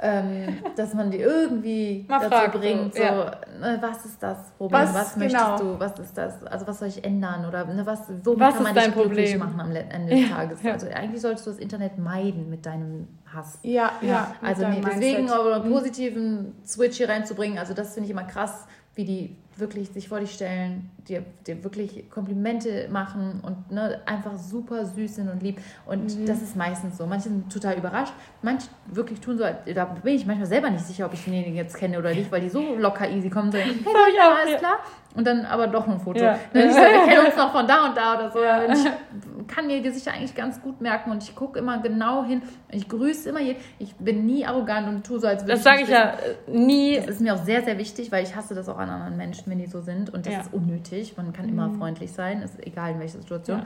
Ähm, 0.00 0.58
dass 0.76 0.94
man 0.94 1.10
die 1.10 1.18
irgendwie 1.18 2.06
Mal 2.08 2.20
dazu 2.20 2.30
fragt, 2.30 2.60
bringt, 2.60 2.94
so, 2.94 3.02
ja. 3.02 3.32
ne, 3.60 3.78
was 3.80 4.04
ist 4.04 4.22
das 4.22 4.50
Problem, 4.56 4.80
was, 4.80 4.94
Was 4.94 5.16
möchtest 5.16 5.44
genau? 5.44 5.58
du, 5.58 5.80
was 5.80 5.98
ist 5.98 6.16
das, 6.16 6.44
also 6.44 6.66
was 6.68 6.78
soll 6.78 6.88
ich 6.88 7.04
ändern 7.04 7.44
oder 7.46 7.64
ne, 7.64 7.84
was, 7.84 8.02
womit 8.22 8.38
Was 8.40 8.54
kann 8.54 8.62
man 8.62 8.74
dich 8.74 8.84
glücklich 8.92 9.32
Problem? 9.32 9.38
machen 9.38 9.60
am 9.60 9.74
Ende 9.74 10.14
des 10.14 10.28
Ja, 10.28 10.36
Tages. 10.36 10.62
ja. 10.62 10.72
Also 10.74 10.86
eigentlich 10.88 11.20
solltest 11.20 11.46
du 11.46 11.50
das 11.50 11.58
Internet 11.58 11.98
meiden 11.98 12.48
mit 12.48 12.64
deinem 12.64 13.08
Hass. 13.34 13.58
Ja, 13.62 13.92
ja. 14.00 14.34
Also 14.40 14.68
nee, 14.68 14.80
deswegen 14.84 15.30
aber 15.30 15.56
einen 15.62 15.72
positiven 15.72 16.54
Switch 16.64 16.96
hier 16.98 17.08
reinzubringen, 17.08 17.58
also 17.58 17.74
das 17.74 17.94
finde 17.94 18.04
ich 18.06 18.12
immer 18.12 18.24
krass, 18.24 18.66
wie 18.94 19.04
die 19.04 19.36
wirklich 19.58 19.90
sich 19.90 20.08
vor 20.08 20.20
dich 20.20 20.32
stellen, 20.32 20.90
dir, 21.08 21.24
dir 21.46 21.62
wirklich 21.64 22.10
Komplimente 22.10 22.88
machen 22.90 23.40
und 23.42 23.70
ne, 23.70 24.00
einfach 24.06 24.36
super 24.36 24.84
süß 24.84 25.16
sind 25.16 25.28
und 25.28 25.42
lieb. 25.42 25.60
Und 25.86 26.28
das 26.28 26.42
ist 26.42 26.56
meistens 26.56 26.98
so. 26.98 27.06
Manche 27.06 27.28
sind 27.28 27.52
total 27.52 27.76
überrascht, 27.76 28.12
manche 28.42 28.68
wirklich 28.86 29.20
tun 29.20 29.38
so, 29.38 29.44
da 29.74 29.84
bin 29.84 30.14
ich 30.14 30.26
manchmal 30.26 30.46
selber 30.46 30.70
nicht 30.70 30.84
sicher, 30.84 31.06
ob 31.06 31.14
ich 31.14 31.24
denjenigen 31.24 31.56
jetzt 31.56 31.76
kenne 31.76 31.98
oder 31.98 32.14
nicht, 32.14 32.30
weil 32.30 32.40
die 32.40 32.48
so 32.48 32.76
locker 32.76 33.08
easy 33.10 33.30
kommen, 33.30 33.50
so, 33.52 33.58
hey, 33.58 33.70
ich 33.72 34.20
auch, 34.20 34.36
alles 34.36 34.52
ja. 34.52 34.58
klar. 34.58 34.78
Und 35.18 35.26
dann 35.26 35.44
aber 35.46 35.66
doch 35.66 35.86
ein 35.88 35.98
Foto. 35.98 36.20
Ja. 36.22 36.38
Ne, 36.54 36.66
nicht 36.66 36.74
so, 36.74 36.80
wir 36.80 37.04
kennen 37.06 37.26
uns 37.26 37.36
noch 37.36 37.50
von 37.52 37.66
da 37.66 37.86
und 37.88 37.96
da 37.96 38.14
oder 38.14 38.30
so. 38.30 38.38
Ich 38.72 39.48
kann 39.54 39.66
mir 39.66 39.82
die 39.82 39.90
sicher 39.90 40.12
eigentlich 40.12 40.34
ganz 40.34 40.60
gut 40.62 40.80
merken 40.80 41.10
und 41.10 41.22
ich 41.24 41.34
gucke 41.34 41.58
immer 41.58 41.78
genau 41.82 42.24
hin. 42.24 42.40
Ich 42.70 42.88
grüße 42.88 43.28
immer 43.30 43.40
jeden. 43.40 43.58
Ich 43.80 43.94
bin 43.96 44.26
nie 44.26 44.46
arrogant 44.46 44.86
und 44.88 45.04
tue 45.04 45.18
so, 45.18 45.26
als 45.26 45.42
würde 45.42 45.54
Das 45.54 45.64
sage 45.64 45.82
ich 45.82 45.88
ja 45.88 46.10
äh, 46.12 46.50
nie. 46.50 46.96
das 46.96 47.06
ist 47.16 47.20
mir 47.20 47.34
auch 47.34 47.42
sehr, 47.42 47.62
sehr 47.64 47.78
wichtig, 47.78 48.12
weil 48.12 48.22
ich 48.22 48.36
hasse 48.36 48.54
das 48.54 48.68
auch 48.68 48.78
an 48.78 48.88
anderen 48.90 49.16
Menschen, 49.16 49.50
wenn 49.50 49.58
die 49.58 49.66
so 49.66 49.80
sind. 49.80 50.10
Und 50.14 50.24
das 50.26 50.32
Ja. 50.34 50.40
ist 50.40 50.52
unnötig. 50.54 51.16
Man 51.16 51.32
kann 51.32 51.48
immer 51.48 51.70
freundlich 51.70 52.12
sein, 52.12 52.42
ist 52.42 52.64
egal 52.64 52.92
in 52.92 53.00
welcher 53.00 53.18
Situation. 53.18 53.62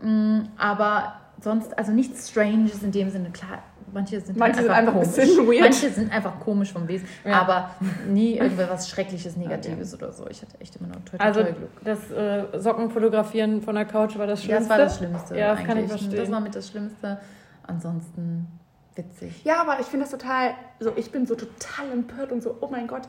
Mm, 0.00 0.40
Aber 0.56 1.14
sonst, 1.40 1.76
also 1.76 1.92
nichts 1.92 2.30
Stranges 2.30 2.82
in 2.82 2.92
dem 2.92 3.10
Sinne. 3.10 3.30
Klar, 3.30 3.62
manche 3.94 4.20
sind 4.20 4.36
Manche 4.36 4.56
halt 4.58 4.66
sind 4.66 4.74
einfach 4.76 4.94
ein 4.94 5.00
komisch. 5.02 5.48
weird. 5.48 5.60
Manche 5.62 5.90
sind 5.90 6.12
einfach 6.12 6.40
komisch 6.40 6.72
vom 6.72 6.86
Wesen. 6.88 7.08
Ja. 7.24 7.40
Aber 7.40 7.70
nie 8.08 8.36
irgendwas 8.38 8.88
Schreckliches, 8.90 9.36
Negatives 9.36 9.94
oder 9.94 10.12
so. 10.12 10.26
Ich 10.28 10.42
hatte 10.42 10.60
echt 10.60 10.76
immer 10.76 10.88
noch 10.88 10.96
toll, 11.04 11.18
Also 11.18 11.42
toll 11.42 11.52
Glück. 11.54 11.70
das 11.84 12.10
äh, 12.10 12.60
Sockenfotografieren 12.60 13.62
von 13.62 13.74
der 13.74 13.86
Couch 13.86 14.18
war 14.18 14.26
das 14.26 14.40
Ja, 14.44 14.56
Schlimmste. 14.56 14.68
das 14.68 14.68
war 14.70 14.84
das 14.84 14.96
Schlimmste. 14.98 15.38
Ja, 15.38 15.54
das 15.54 15.58
kann 15.60 15.68
ich 15.68 15.84
eigentlich. 15.84 15.90
verstehen. 15.90 16.20
Das 16.20 16.30
war 16.30 16.40
mit 16.40 16.54
das 16.54 16.68
Schlimmste. 16.68 17.18
Ansonsten 17.66 18.46
witzig. 18.94 19.44
Ja, 19.44 19.60
aber 19.60 19.80
ich 19.80 19.86
finde 19.86 20.04
das 20.04 20.10
total, 20.10 20.50
so 20.80 20.92
ich 20.96 21.10
bin 21.10 21.26
so 21.26 21.34
total 21.34 21.90
empört 21.92 22.30
und 22.32 22.42
so, 22.42 22.56
oh 22.60 22.68
mein 22.70 22.86
Gott. 22.86 23.02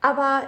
Aber 0.00 0.42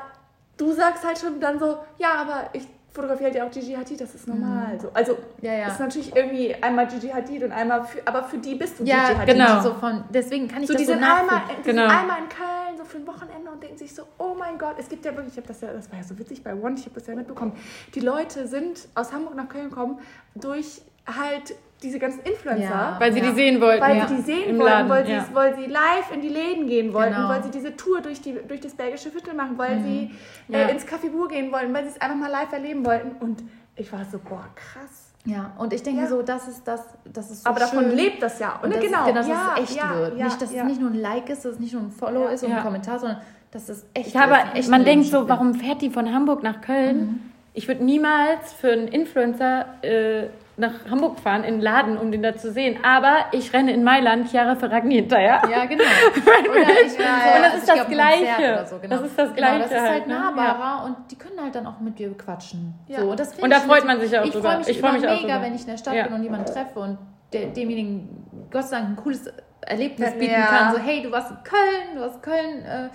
du 0.56 0.72
sagst 0.72 1.04
halt 1.06 1.18
schon 1.18 1.40
dann 1.40 1.58
so, 1.58 1.78
ja, 1.98 2.14
aber 2.20 2.50
ich 2.52 2.66
fotografiere 2.90 3.26
halt 3.30 3.36
ja 3.36 3.46
auch 3.46 3.50
Gigi 3.50 3.74
Hadid, 3.74 4.00
das 4.00 4.14
ist 4.14 4.26
normal. 4.26 4.78
So, 4.80 4.90
also 4.94 5.16
Ja, 5.40 5.52
ja. 5.52 5.68
ist 5.68 5.78
natürlich 5.78 6.14
irgendwie 6.16 6.54
einmal 6.54 6.86
Gigi 6.88 7.08
Hadid 7.08 7.42
und 7.44 7.52
einmal 7.52 7.84
für, 7.84 8.00
aber 8.06 8.24
für 8.24 8.38
die 8.38 8.54
bist 8.54 8.80
du 8.80 8.84
Ja, 8.84 9.08
Gigi 9.08 9.18
Hadid. 9.20 9.34
genau. 9.34 9.60
So 9.60 9.74
von, 9.74 10.04
deswegen 10.10 10.48
kann 10.48 10.62
ich 10.62 10.68
So, 10.68 10.72
das 10.74 10.80
die 10.82 10.86
so 10.86 10.92
sind, 10.94 11.04
einmal, 11.04 11.42
die 11.58 11.62
Genau. 11.70 11.82
sind 11.82 11.90
einmal 11.98 12.18
in 12.18 12.28
Köln, 12.28 12.76
so 12.78 12.84
für 12.84 12.98
ein 12.98 13.06
Wochenende 13.06 13.50
und 13.50 13.62
denken 13.62 13.76
sich 13.78 13.94
so, 13.94 14.02
oh 14.18 14.34
mein 14.38 14.58
Gott, 14.58 14.76
es 14.78 14.88
gibt 14.88 15.04
ja 15.04 15.14
wirklich, 15.14 15.32
ich 15.34 15.36
habe 15.38 15.48
das 15.48 15.60
ja, 15.60 15.72
das 15.72 15.90
war 15.90 15.98
ja 15.98 16.04
so 16.04 16.18
witzig 16.18 16.42
bei 16.42 16.54
One, 16.54 16.74
ich 16.76 16.84
habe 16.86 16.94
das 16.94 17.06
ja 17.06 17.14
mitbekommen. 17.14 17.52
Die 17.94 18.00
Leute 18.00 18.46
sind 18.48 18.88
aus 18.94 19.12
Hamburg 19.12 19.34
nach 19.36 19.48
Köln 19.48 19.68
gekommen 19.70 19.98
durch 20.34 20.80
halt 21.06 21.54
diese 21.82 21.98
ganzen 21.98 22.20
Influencer. 22.22 22.62
Ja. 22.64 22.96
Weil 22.98 23.12
sie 23.12 23.20
Ja. 23.20 23.30
die 23.30 23.34
sehen 23.36 23.60
wollten. 23.60 23.80
Weil 23.82 23.96
ja. 23.98 24.08
sie 24.08 24.16
die 24.16 24.22
sehen 24.22 24.58
wollten, 24.58 24.88
weil, 24.88 25.06
sie, 25.06 25.16
weil 25.32 25.54
sie 25.56 25.66
live 25.66 26.12
in 26.12 26.20
die 26.20 26.28
Läden 26.28 26.66
gehen 26.66 26.92
wollten, 26.92 27.14
Genau. 27.14 27.28
weil 27.28 27.42
sie 27.42 27.50
diese 27.50 27.76
Tour 27.76 28.00
durch, 28.00 28.20
die, 28.20 28.34
durch 28.48 28.60
das 28.60 28.74
Bergische 28.74 29.10
Viertel 29.10 29.34
machen, 29.34 29.56
weil 29.56 29.80
sie 29.82 30.10
Ja. 30.48 30.58
äh, 30.60 30.70
ins 30.72 30.84
Café 30.86 31.10
Bur 31.10 31.28
gehen 31.28 31.52
wollten, 31.52 31.72
weil 31.72 31.84
sie 31.84 31.90
es 31.90 32.00
einfach 32.00 32.16
mal 32.16 32.30
live 32.30 32.52
erleben 32.52 32.84
wollten. 32.84 33.12
Und 33.24 33.42
ich 33.76 33.92
war 33.92 34.04
so, 34.10 34.18
boah, 34.18 34.44
krass. 34.54 35.04
Ja, 35.24 35.52
und 35.58 35.72
ich 35.72 35.82
denke 35.82 36.06
so, 36.06 36.22
das 36.22 36.48
ist 36.48 36.66
das, 36.66 36.80
das 37.04 37.30
ist 37.30 37.42
so 37.44 37.50
Aber 37.50 37.60
davon 37.60 37.84
schön. 37.84 37.96
lebt 37.96 38.22
das 38.22 38.38
ja. 38.38 38.58
Und, 38.62 38.72
das, 38.74 38.80
genau, 38.82 39.04
genau, 39.04 39.14
dass 39.14 39.26
es 39.26 39.74
echt 39.74 39.90
wird. 39.94 40.16
Nicht, 40.16 40.40
dass 40.42 40.50
es 40.52 40.64
nicht 40.64 40.80
nur 40.80 40.90
ein 40.90 40.98
Like 41.00 41.28
ist, 41.28 41.44
dass 41.44 41.52
es 41.54 41.58
nicht 41.60 41.74
nur 41.74 41.82
ein 41.82 41.90
Follow 41.90 42.28
ist 42.28 42.42
und 42.44 42.52
ein 42.52 42.62
Kommentar, 42.62 42.98
sondern 42.98 43.20
dass 43.50 43.68
es 43.68 43.84
echt 43.94 44.08
Ich 44.08 44.16
habe, 44.16 44.34
echter 44.54 44.70
man 44.70 44.84
denkt 44.84 45.06
so, 45.06 45.28
warum 45.28 45.54
fährt 45.54 45.82
die 45.82 45.90
von 45.90 46.12
Hamburg 46.12 46.42
nach 46.42 46.60
Köln? 46.60 47.30
Ich 47.52 47.66
würde 47.68 47.84
niemals 47.84 48.52
für 48.52 48.72
einen 48.72 48.88
Influencer 48.88 49.66
äh, 49.82 50.28
nach 50.58 50.72
Hamburg 50.90 51.20
fahren, 51.20 51.44
in 51.44 51.54
den 51.54 51.60
Laden, 51.62 51.96
um 51.96 52.10
den 52.10 52.22
da 52.22 52.36
zu 52.36 52.50
sehen. 52.52 52.78
Aber 52.84 53.14
ich 53.32 53.52
renne 53.52 53.72
in 53.72 53.84
Mailand 53.84 54.28
Chiara 54.28 54.56
Ferragni 54.56 54.96
hinterher. 54.96 55.40
Ja, 55.50 55.64
genau. 55.64 55.84
Oder 56.50 56.60
ich 56.84 56.96
bin 56.96 57.06
so, 57.06 57.36
Und 57.36 57.42
das 57.42 57.54
ist 57.58 57.68
das 57.68 57.74
glaub, 57.76 57.88
Gleiche. 57.88 58.66
So, 58.68 58.78
genau. 58.78 58.96
Das 58.96 59.04
ist 59.06 59.18
das 59.18 59.34
Genau, 59.34 59.58
das 59.58 59.68
Gleiche 59.68 59.74
ist 59.74 59.80
halt 59.80 59.90
halt, 59.92 60.06
ne? 60.08 60.14
nahbarer 60.14 60.84
und 60.84 60.96
die 61.10 61.16
können 61.16 61.40
halt 61.40 61.54
dann 61.54 61.66
auch 61.66 61.78
mit 61.80 61.98
dir 61.98 62.12
quatschen. 62.16 62.74
Ja. 62.88 63.00
So, 63.00 63.10
und 63.10 63.20
das 63.20 63.34
Und 63.38 63.50
da 63.50 63.60
freut 63.60 63.84
man 63.86 64.00
sich 64.00 64.18
auch 64.18 64.24
ich. 64.24 64.32
Freu 64.34 64.58
mich 64.58 64.68
Ich 64.68 64.80
freu 64.80 64.88
immer 64.88 64.98
mich 64.98 65.08
auch 65.08 65.22
mega, 65.22 65.40
wenn 65.42 65.54
ich 65.54 65.60
in 65.62 65.66
der 65.68 65.76
Stadt 65.78 65.94
Ja. 65.94 66.04
bin 66.04 66.12
und 66.14 66.22
jemanden 66.24 66.46
treffe 66.46 66.80
und 66.80 66.98
demjenigen 67.32 68.08
Gott 68.50 68.64
sei 68.64 68.78
Dank 68.78 68.90
ein 68.90 68.96
cooles 68.96 69.30
Erlebnis 69.60 70.10
Ja. 70.12 70.18
bieten 70.18 70.34
kann. 70.34 70.72
So, 70.74 70.78
hey, 70.80 71.02
du 71.02 71.10
warst 71.12 71.30
in 71.30 71.36
Köln, 71.44 71.96
du 71.96 72.00
hast 72.02 72.22
Köln 72.22 72.64
äh, 72.64 72.88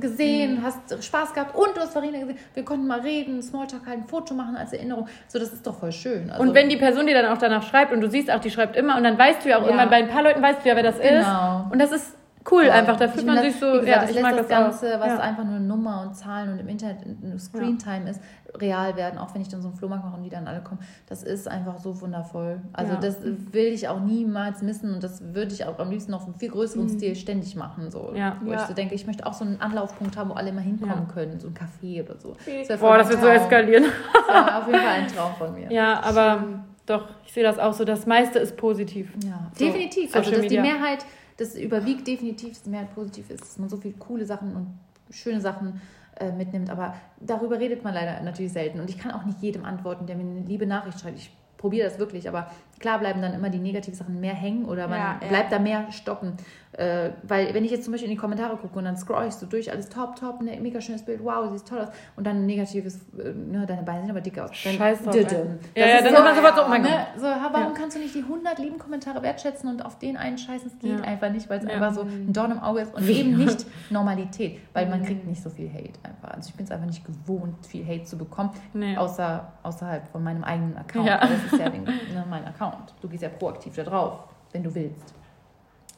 gesehen, 0.00 0.56
Mhm. 0.56 0.62
hast 0.62 1.04
Spaß 1.04 1.32
gehabt 1.34 1.54
und 1.56 1.76
du 1.76 1.80
hast 1.80 1.92
Farina 1.92 2.18
gesehen. 2.18 2.38
Wir 2.54 2.64
konnten 2.64 2.86
mal 2.86 3.00
reden, 3.00 3.42
Smalltalk 3.42 3.86
halt, 3.86 3.98
ein 3.98 4.04
Foto 4.08 4.34
machen 4.34 4.56
als 4.56 4.72
Erinnerung. 4.72 5.08
So, 5.28 5.38
das 5.38 5.52
ist 5.52 5.66
doch 5.66 5.78
voll 5.78 5.92
schön. 5.92 6.30
Also, 6.30 6.42
Und 6.42 6.54
wenn 6.54 6.68
die 6.68 6.76
Person 6.76 7.06
dir 7.06 7.14
dann 7.20 7.32
auch 7.32 7.38
danach 7.38 7.62
schreibt 7.62 7.92
und 7.92 8.00
du 8.00 8.08
siehst 8.10 8.30
auch, 8.30 8.40
die 8.40 8.50
schreibt 8.50 8.76
immer 8.76 8.96
und 8.96 9.04
dann 9.04 9.18
weißt 9.18 9.44
du 9.44 9.48
ja 9.48 9.56
auch 9.58 9.62
Ja. 9.62 9.66
irgendwann 9.68 9.90
bei 9.90 9.96
ein 9.96 10.08
paar 10.08 10.22
Leuten 10.22 10.42
weißt 10.42 10.64
du 10.64 10.68
ja, 10.68 10.76
wer 10.76 10.82
das 10.82 10.98
Genau. 11.00 11.64
ist. 11.66 11.72
Und 11.72 11.78
das 11.80 11.92
ist 11.92 12.14
cool 12.50 12.62
Voll. 12.64 12.70
einfach. 12.70 12.96
Da 12.96 13.08
fühlt 13.08 13.26
man 13.26 13.36
das- 13.36 13.44
sich 13.46 13.56
so, 13.56 13.66
gesagt, 13.72 13.86
ja, 13.88 14.00
das 14.00 14.10
ich 14.10 14.16
lässt 14.16 14.22
mag 14.22 14.36
das 14.36 14.46
das 14.46 14.58
Ganze, 14.58 14.96
auch. 14.96 15.00
was 15.00 15.06
ja. 15.08 15.18
einfach 15.20 15.44
nur 15.44 15.56
eine 15.56 15.64
Nummer 15.64 16.02
und 16.02 16.14
Zahlen 16.14 16.52
und 16.52 16.58
im 16.58 16.68
Internet 16.68 17.22
nur 17.22 17.38
Screentime 17.38 18.10
ist, 18.10 18.20
real 18.60 18.96
werden, 18.96 19.18
auch 19.18 19.34
wenn 19.34 19.42
ich 19.42 19.48
dann 19.48 19.60
so 19.60 19.68
einen 19.68 19.76
Flohmarkt 19.76 20.04
mache 20.04 20.16
und 20.16 20.22
die 20.22 20.30
dann 20.30 20.46
alle 20.48 20.60
kommen. 20.62 20.80
Das 21.06 21.22
ist 21.22 21.46
einfach 21.48 21.78
so 21.78 22.00
wundervoll. 22.00 22.60
Also 22.72 22.94
Ja. 22.94 22.98
das 23.00 23.18
will 23.22 23.66
ich 23.66 23.88
auch 23.88 24.00
niemals 24.00 24.62
missen 24.62 24.94
und 24.94 25.02
das 25.04 25.22
würde 25.34 25.52
ich 25.52 25.66
auch 25.66 25.78
am 25.78 25.90
liebsten 25.90 26.12
noch 26.12 26.26
im 26.26 26.34
viel 26.34 26.48
größeren 26.50 26.88
Stil 26.88 27.14
ständig 27.14 27.56
machen. 27.56 27.90
So. 27.90 28.08
Mhm. 28.10 28.16
Ja. 28.16 28.36
Wo 28.42 28.50
Ja. 28.52 28.60
ich 28.62 28.66
so 28.66 28.72
denke, 28.74 28.94
ich 28.94 29.06
möchte 29.06 29.26
auch 29.26 29.34
so 29.34 29.44
einen 29.44 29.60
Anlaufpunkt 29.60 30.16
haben, 30.16 30.30
wo 30.30 30.34
alle 30.34 30.48
immer 30.48 30.62
hinkommen 30.62 31.06
Ja. 31.08 31.12
können, 31.12 31.38
so 31.38 31.48
ein 31.48 31.54
Café 31.54 32.02
oder 32.04 32.18
so. 32.18 32.34
Voll 32.34 32.76
Boah, 32.78 32.98
das 32.98 33.10
wird 33.10 33.20
so 33.20 33.28
eskalieren. 33.28 33.84
Das 33.84 34.34
wäre 34.34 34.58
auf 34.58 34.66
jeden 34.66 34.78
Fall 34.80 34.88
ein 34.94 35.08
Traum 35.08 35.34
von 35.34 35.54
mir. 35.54 35.70
Ja, 35.70 36.00
aber 36.02 36.42
doch, 36.86 37.04
ich 37.26 37.32
sehe 37.34 37.42
das 37.44 37.58
auch 37.58 37.74
so. 37.74 37.84
Das 37.84 38.06
meiste 38.06 38.38
ist 38.38 38.56
positiv. 38.56 39.12
Ja, 39.24 39.50
So, 39.52 39.64
definitiv. 39.66 40.06
Social 40.10 40.18
Also, 40.20 40.30
dass 40.30 40.40
die 40.40 40.56
Media. 40.58 40.62
Mehrheit, 40.62 41.04
das 41.38 41.54
überwiegt 41.54 42.06
definitiv, 42.06 42.50
dass 42.50 42.62
die 42.62 42.70
Mehrheit 42.70 42.94
positiv 42.94 43.30
ist, 43.30 43.42
dass 43.42 43.58
man 43.58 43.68
so 43.68 43.76
viele 43.78 43.94
coole 43.94 44.26
Sachen 44.26 44.54
und 44.54 44.78
schöne 45.10 45.40
Sachen 45.40 45.80
äh, 46.18 46.32
mitnimmt. 46.32 46.68
Aber 46.68 46.94
darüber 47.20 47.58
redet 47.58 47.84
man 47.84 47.94
leider 47.94 48.20
natürlich 48.22 48.52
selten. 48.52 48.80
Und 48.80 48.90
ich 48.90 48.98
kann 48.98 49.12
auch 49.12 49.24
nicht 49.24 49.40
jedem 49.40 49.64
antworten, 49.64 50.06
der 50.06 50.16
mir 50.16 50.22
eine 50.22 50.40
liebe 50.40 50.66
Nachricht 50.66 51.00
schreibt. 51.00 51.18
Ich 51.18 51.30
probiere 51.56 51.88
das 51.88 51.98
wirklich, 51.98 52.28
aber 52.28 52.50
klar 52.78 52.98
bleiben 52.98 53.20
dann 53.22 53.34
immer 53.34 53.50
die 53.50 53.58
negativen 53.58 53.96
Sachen 53.98 54.20
mehr 54.20 54.34
hängen 54.34 54.64
oder 54.64 54.88
man 54.88 54.98
Ja, 54.98 55.18
ja. 55.22 55.28
bleibt 55.28 55.52
da 55.52 55.58
mehr 55.58 55.90
stocken. 55.92 56.34
Äh, 56.72 57.10
weil 57.24 57.54
wenn 57.54 57.64
ich 57.64 57.70
jetzt 57.72 57.84
zum 57.84 57.92
Beispiel 57.92 58.08
in 58.10 58.14
die 58.14 58.20
Kommentare 58.20 58.56
gucke 58.56 58.78
und 58.78 58.84
dann 58.84 58.96
scroll 58.96 59.24
ich 59.26 59.34
so 59.34 59.46
durch, 59.46 59.72
alles 59.72 59.88
top, 59.88 60.14
top, 60.16 60.42
ne, 60.42 60.58
mega 60.60 60.80
schönes 60.80 61.02
Bild, 61.04 61.24
wow, 61.24 61.50
siehst 61.50 61.66
toll 61.66 61.80
aus. 61.80 61.88
Und 62.14 62.24
dann 62.26 62.36
ein 62.42 62.46
negatives, 62.46 63.00
äh, 63.18 63.32
ne, 63.32 63.64
deine 63.66 63.82
Beine 63.82 64.02
sind 64.02 64.10
aber 64.10 64.20
dick 64.20 64.38
aus. 64.38 64.50
Dann, 64.62 64.74
Scheiß 64.74 65.02
drauf, 65.02 65.14
Dödüm. 65.14 65.38
ey. 65.38 65.46
Das 65.74 65.82
Ja, 65.82 65.86
ja, 65.86 65.96
ist 65.96 66.04
dann 66.06 66.16
so, 66.16 66.22
man 66.22 66.34
sofort 66.36 66.56
so, 66.56 66.64
oh 66.64 66.68
mein 66.68 66.82
ne, 66.82 66.88
Gott. 66.88 67.20
so, 67.20 67.26
warum 67.26 67.52
Ja. 67.54 67.70
kannst 67.76 67.96
du 67.96 68.00
nicht 68.00 68.14
die 68.14 68.22
100 68.22 68.58
lieben 68.60 68.78
Kommentare 68.78 69.22
wertschätzen 69.22 69.68
und 69.70 69.84
auf 69.84 69.98
den 69.98 70.16
einen 70.16 70.38
scheißen? 70.38 70.68
Es 70.72 70.78
geht 70.78 70.98
Ja. 71.00 71.04
einfach 71.04 71.30
nicht, 71.30 71.48
weil 71.50 71.58
es 71.58 71.64
Ja. 71.64 71.70
einfach 71.70 71.94
so 71.94 72.02
ein 72.02 72.32
Dorn 72.32 72.52
im 72.52 72.60
Auge 72.60 72.80
ist 72.82 72.94
und 72.94 73.08
eben 73.08 73.36
nicht 73.38 73.66
Normalität, 73.90 74.60
weil 74.72 74.86
man 74.88 75.02
kriegt 75.04 75.26
nicht 75.26 75.42
so 75.42 75.50
viel 75.50 75.68
Hate 75.72 75.98
einfach. 76.04 76.36
Also 76.36 76.50
ich 76.50 76.54
bin 76.54 76.64
es 76.64 76.70
einfach 76.70 76.86
nicht 76.86 77.04
gewohnt, 77.04 77.66
viel 77.66 77.84
Hate 77.84 78.04
zu 78.04 78.16
bekommen, 78.18 78.50
Nee. 78.74 78.96
außer 78.96 79.52
außerhalb 79.62 80.06
von 80.08 80.22
meinem 80.22 80.44
eigenen 80.44 80.76
Account. 80.76 81.06
Ja. 81.08 81.18
Das 81.20 81.30
ist 81.52 81.58
ja 81.58 81.68
den, 81.70 81.82
ne, 82.14 82.24
mein 82.28 82.44
Account. 82.46 82.67
Du 83.00 83.08
gehst 83.08 83.22
ja 83.22 83.28
proaktiv 83.28 83.74
da 83.76 83.82
drauf, 83.84 84.18
wenn 84.52 84.62
du 84.62 84.74
willst. 84.74 85.14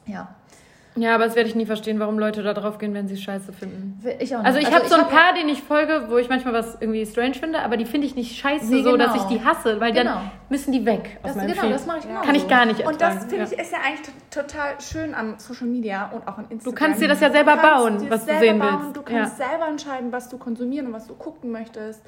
Ja, 0.05 0.27
Ja, 0.97 1.15
aber 1.15 1.23
das 1.25 1.35
werde 1.35 1.47
ich 1.47 1.55
nie 1.55 1.65
verstehen, 1.65 1.99
warum 2.01 2.19
Leute 2.19 2.43
da 2.43 2.53
drauf 2.53 2.77
gehen, 2.77 2.93
wenn 2.93 3.07
sie 3.07 3.13
es 3.13 3.21
scheiße 3.21 3.53
finden. 3.53 3.97
ich 4.19 4.35
auch 4.35 4.39
nicht. 4.39 4.47
Also 4.47 4.59
ich 4.59 4.73
habe 4.73 4.85
so 4.89 4.95
ein 4.95 5.01
hab- 5.03 5.09
paar, 5.09 5.33
denen 5.33 5.47
ich 5.47 5.61
folge, 5.63 6.07
wo 6.09 6.17
ich 6.17 6.27
manchmal 6.27 6.53
was 6.53 6.75
irgendwie 6.81 7.05
strange 7.05 7.35
finde, 7.35 7.59
aber 7.59 7.77
die 7.77 7.85
finde 7.85 8.07
ich 8.07 8.15
nicht 8.15 8.35
scheiße, 8.37 8.65
Nee, 8.65 8.83
so 8.83 8.97
dass 8.97 9.13
genau. 9.13 9.23
ich 9.31 9.37
die 9.37 9.45
hasse, 9.45 9.79
weil 9.79 9.93
Genau. 9.93 10.15
dann 10.15 10.31
müssen 10.49 10.73
die 10.73 10.85
weg 10.85 11.17
aus 11.23 11.29
Das, 11.29 11.35
meinem 11.37 11.47
genau, 11.51 11.61
Feed. 11.61 11.73
das 11.75 11.85
mache 11.85 11.97
ich 11.99 12.07
genau 12.07 12.21
Kann 12.21 12.35
ich 12.35 12.47
gar 12.49 12.65
nicht 12.65 12.85
Und 12.85 12.99
das 12.99 13.13
ertragen, 13.13 13.29
finde 13.29 13.45
ja. 13.45 13.51
ich 13.53 13.59
ist 13.59 13.71
ja 13.71 13.77
eigentlich 13.85 14.09
total 14.31 14.81
schön 14.81 15.13
an 15.13 15.35
Social 15.39 15.67
Media 15.67 16.09
und 16.13 16.27
auch 16.27 16.37
an 16.39 16.45
Instagram. 16.49 16.63
Du 16.63 16.71
kannst 16.73 17.01
dir 17.01 17.07
das 17.07 17.21
ja 17.21 17.29
selber 17.31 17.55
bauen, 17.55 18.09
was 18.09 18.25
du 18.25 18.37
sehen 18.39 18.59
bauen, 18.59 18.79
willst. 18.81 18.97
Du 18.97 19.01
kannst 19.03 19.39
Ja. 19.39 19.47
selber 19.47 19.67
entscheiden, 19.69 20.11
was 20.11 20.27
du 20.27 20.37
konsumieren 20.37 20.87
und 20.87 20.93
was 20.93 21.07
du 21.07 21.13
gucken 21.13 21.51
möchtest. 21.51 22.01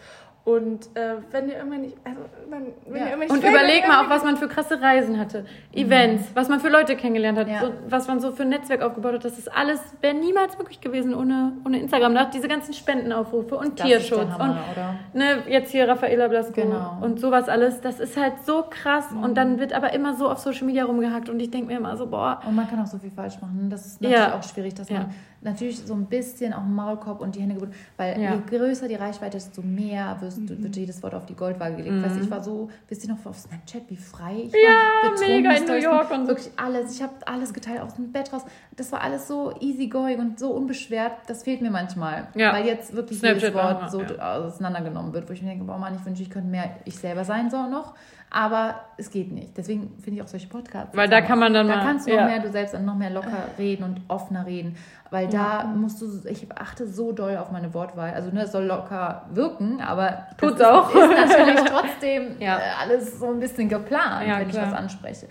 Und 0.46 0.88
äh, 0.98 1.16
wenn 1.32 1.48
dir 1.48 1.56
irgendwann 1.56 1.82
nicht, 1.84 1.96
also 2.04 2.20
wenn, 2.50 2.64
wenn 2.64 2.68
Ja. 2.68 2.92
dir 2.92 3.00
irgendwann 3.12 3.20
nicht 3.20 3.32
Und 3.32 3.40
fällt, 3.42 3.54
überleg 3.54 3.88
mal 3.88 4.04
auch, 4.06 4.10
was 4.10 4.26
man 4.26 4.36
für 4.36 4.50
krasse 4.50 4.82
Reisen 4.82 5.18
hatte. 5.18 5.46
Events, 5.74 6.32
was 6.34 6.50
man 6.50 6.60
für 6.60 6.68
Leute 6.68 6.98
kennengelernt 6.98 7.38
hat, 7.40 7.48
Ja. 7.48 7.62
so, 7.62 7.72
was 7.88 8.10
man 8.10 8.20
so 8.20 8.34
für 8.34 8.44
ein 8.44 8.50
Netzwerk 8.50 8.82
aufgebaut 8.82 9.14
hat. 9.14 9.24
Das 9.24 9.38
ist 9.40 9.50
alles, 9.56 9.80
wäre 10.02 10.14
niemals 10.14 10.58
möglich 10.58 10.82
gewesen 10.82 11.16
ohne, 11.16 11.54
ohne 11.66 11.80
Instagram. 11.80 12.14
Da 12.14 12.26
diese 12.26 12.50
ganzen 12.50 12.74
Spendenaufrufe 12.74 13.56
und 13.56 13.80
Das 13.80 13.88
ist 13.88 13.92
der 13.94 14.00
Tierschutz 14.00 14.34
Hammer, 14.34 14.44
und 14.44 14.50
oder? 14.74 14.96
ne, 15.14 15.44
jetzt 15.48 15.72
hier 15.72 15.88
Raffaela 15.88 16.28
Blasco 16.28 16.54
Genau. 16.62 16.98
und 17.00 17.22
sowas 17.22 17.48
alles. 17.48 17.80
Das 17.80 18.02
ist 18.02 18.18
halt 18.18 18.34
so 18.46 18.66
krass. 18.70 19.12
Mhm. 19.12 19.24
Und 19.24 19.36
dann 19.36 19.60
wird 19.60 19.72
aber 19.72 19.94
immer 19.94 20.14
so 20.14 20.30
auf 20.30 20.40
Social 20.40 20.66
Media 20.66 20.84
rumgehackt 20.84 21.30
und 21.30 21.40
ich 21.40 21.52
denke 21.52 21.68
mir 21.68 21.78
immer 21.78 21.96
so, 21.96 22.08
boah, 22.08 22.42
Und 22.46 22.56
man 22.56 22.68
kann 22.70 22.82
auch 22.82 22.88
so 22.88 22.98
viel 22.98 23.12
falsch 23.12 23.36
machen. 23.42 23.70
Das 23.70 23.86
ist 23.86 24.02
natürlich 24.02 24.20
Ja. 24.20 24.36
auch 24.38 24.44
schwierig, 24.44 24.74
dass 24.74 24.90
Ja. 24.90 24.98
man 25.00 25.14
natürlich 25.44 25.80
so 25.86 25.94
ein 25.94 26.06
bisschen 26.06 26.54
auch 26.54 26.64
Maulkorb 26.64 27.22
und 27.22 27.36
die 27.36 27.42
Hände 27.42 27.56
gebunden, 27.56 27.76
weil 27.98 28.20
Ja. 28.20 28.34
je 28.36 28.40
größer 28.58 28.88
die 28.88 28.96
Reichweite, 28.96 29.38
desto 29.38 29.62
mehr 29.62 30.18
wirst, 30.20 30.38
du- 30.40 30.62
wird 30.64 30.76
jedes 30.76 31.02
Wort 31.04 31.14
auf 31.16 31.26
die 31.26 31.36
Goldwaage 31.36 31.76
gelegt. 31.78 32.04
Weißt, 32.04 32.16
du, 32.16 32.22
ich 32.22 32.32
war 32.32 32.44
so, 32.44 32.70
wisst 32.88 33.04
ihr 33.06 33.14
noch 33.14 33.26
auf 33.26 33.38
Snapchat, 33.38 33.84
wie 33.90 33.96
frei 33.98 34.44
ich 34.46 34.54
war? 34.54 34.60
Ja, 34.60 35.10
Betrunken, 35.10 35.36
mega 35.44 35.52
in 35.54 35.66
New 35.66 35.74
York 35.74 36.12
und 36.12 36.22
so. 36.24 36.28
Wirklich 36.30 36.52
alles. 36.58 36.96
Ich 36.96 37.02
habe 37.04 37.14
alles 37.26 37.54
geteilt 37.54 37.82
aus 37.82 37.96
dem 37.96 38.12
Bett 38.12 38.32
raus. 38.34 38.44
Das 38.76 38.92
war 38.92 39.02
alles 39.02 39.28
so 39.28 39.54
easygoing 39.60 40.20
und 40.20 40.40
so 40.40 40.52
unbeschwert. 40.52 41.12
Das 41.28 41.44
fehlt 41.44 41.62
mir 41.62 41.72
manchmal. 41.72 42.28
Ja. 42.36 42.54
Weil 42.54 42.66
jetzt 42.66 42.94
wirklich 42.96 43.20
Snapchat 43.20 43.42
jedes 43.42 43.56
war 43.56 43.82
Wort 43.82 43.92
so 43.92 44.02
ja. 44.02 44.38
auseinandergenommen 44.38 45.14
wird, 45.14 45.28
wo 45.30 45.34
ich 45.34 45.42
mir 45.42 45.50
denke, 45.50 45.66
boah 45.66 45.78
Mann, 45.78 45.96
ich 45.96 46.06
wünsche, 46.06 46.24
ich 46.24 46.30
könnte 46.30 46.50
mehr 46.50 46.70
ich 46.86 46.98
selber 46.98 47.24
sein 47.26 47.50
so 47.52 47.68
noch. 47.68 47.94
Aber 48.36 48.76
es 48.98 49.12
geht 49.12 49.32
nicht. 49.32 49.56
Deswegen 49.56 49.96
finde 50.02 50.18
ich 50.18 50.24
auch 50.24 50.28
solche 50.28 50.48
Podcasts. 50.48 50.98
Weil 50.98 51.08
da 51.08 51.22
kann 51.22 51.38
man 51.38 51.54
dann 51.54 51.68
da 51.68 51.76
mal- 51.76 51.84
kannst 51.86 52.08
du 52.08 52.12
noch 52.12 52.18
ja. 52.22 52.26
mehr 52.26 52.40
du 52.40 52.50
selbst 52.52 52.74
noch 52.80 52.96
mehr 52.96 53.12
locker 53.12 53.38
reden 53.60 53.84
und 53.84 54.02
offener 54.08 54.46
reden. 54.48 54.76
Weil 55.12 55.28
da 55.28 55.66
musst 55.66 56.02
du, 56.02 56.08
ich 56.28 56.48
achte 56.52 56.88
so 56.88 57.12
doll 57.12 57.38
auf 57.38 57.52
meine 57.52 57.72
Wortwahl. 57.76 58.12
Also 58.16 58.32
ne, 58.32 58.42
es 58.42 58.52
soll 58.52 58.64
locker 58.66 59.28
wirken, 59.32 59.80
aber 59.82 60.26
ist, 60.42 60.64
auch. 60.66 60.90
ist 60.90 60.96
natürlich 61.30 61.62
trotzdem 61.70 62.36
Ja. 62.40 62.58
äh, 62.58 62.62
alles 62.82 63.20
so 63.20 63.28
ein 63.30 63.40
bisschen 63.40 63.70
geplant, 63.70 64.28
Ja, 64.28 64.40
wenn 64.40 64.50
klar. 64.50 64.66
ich 64.66 64.72
was 64.72 64.80
anspreche. 64.80 65.28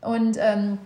Und 0.00 0.36
ähm, 0.40 0.78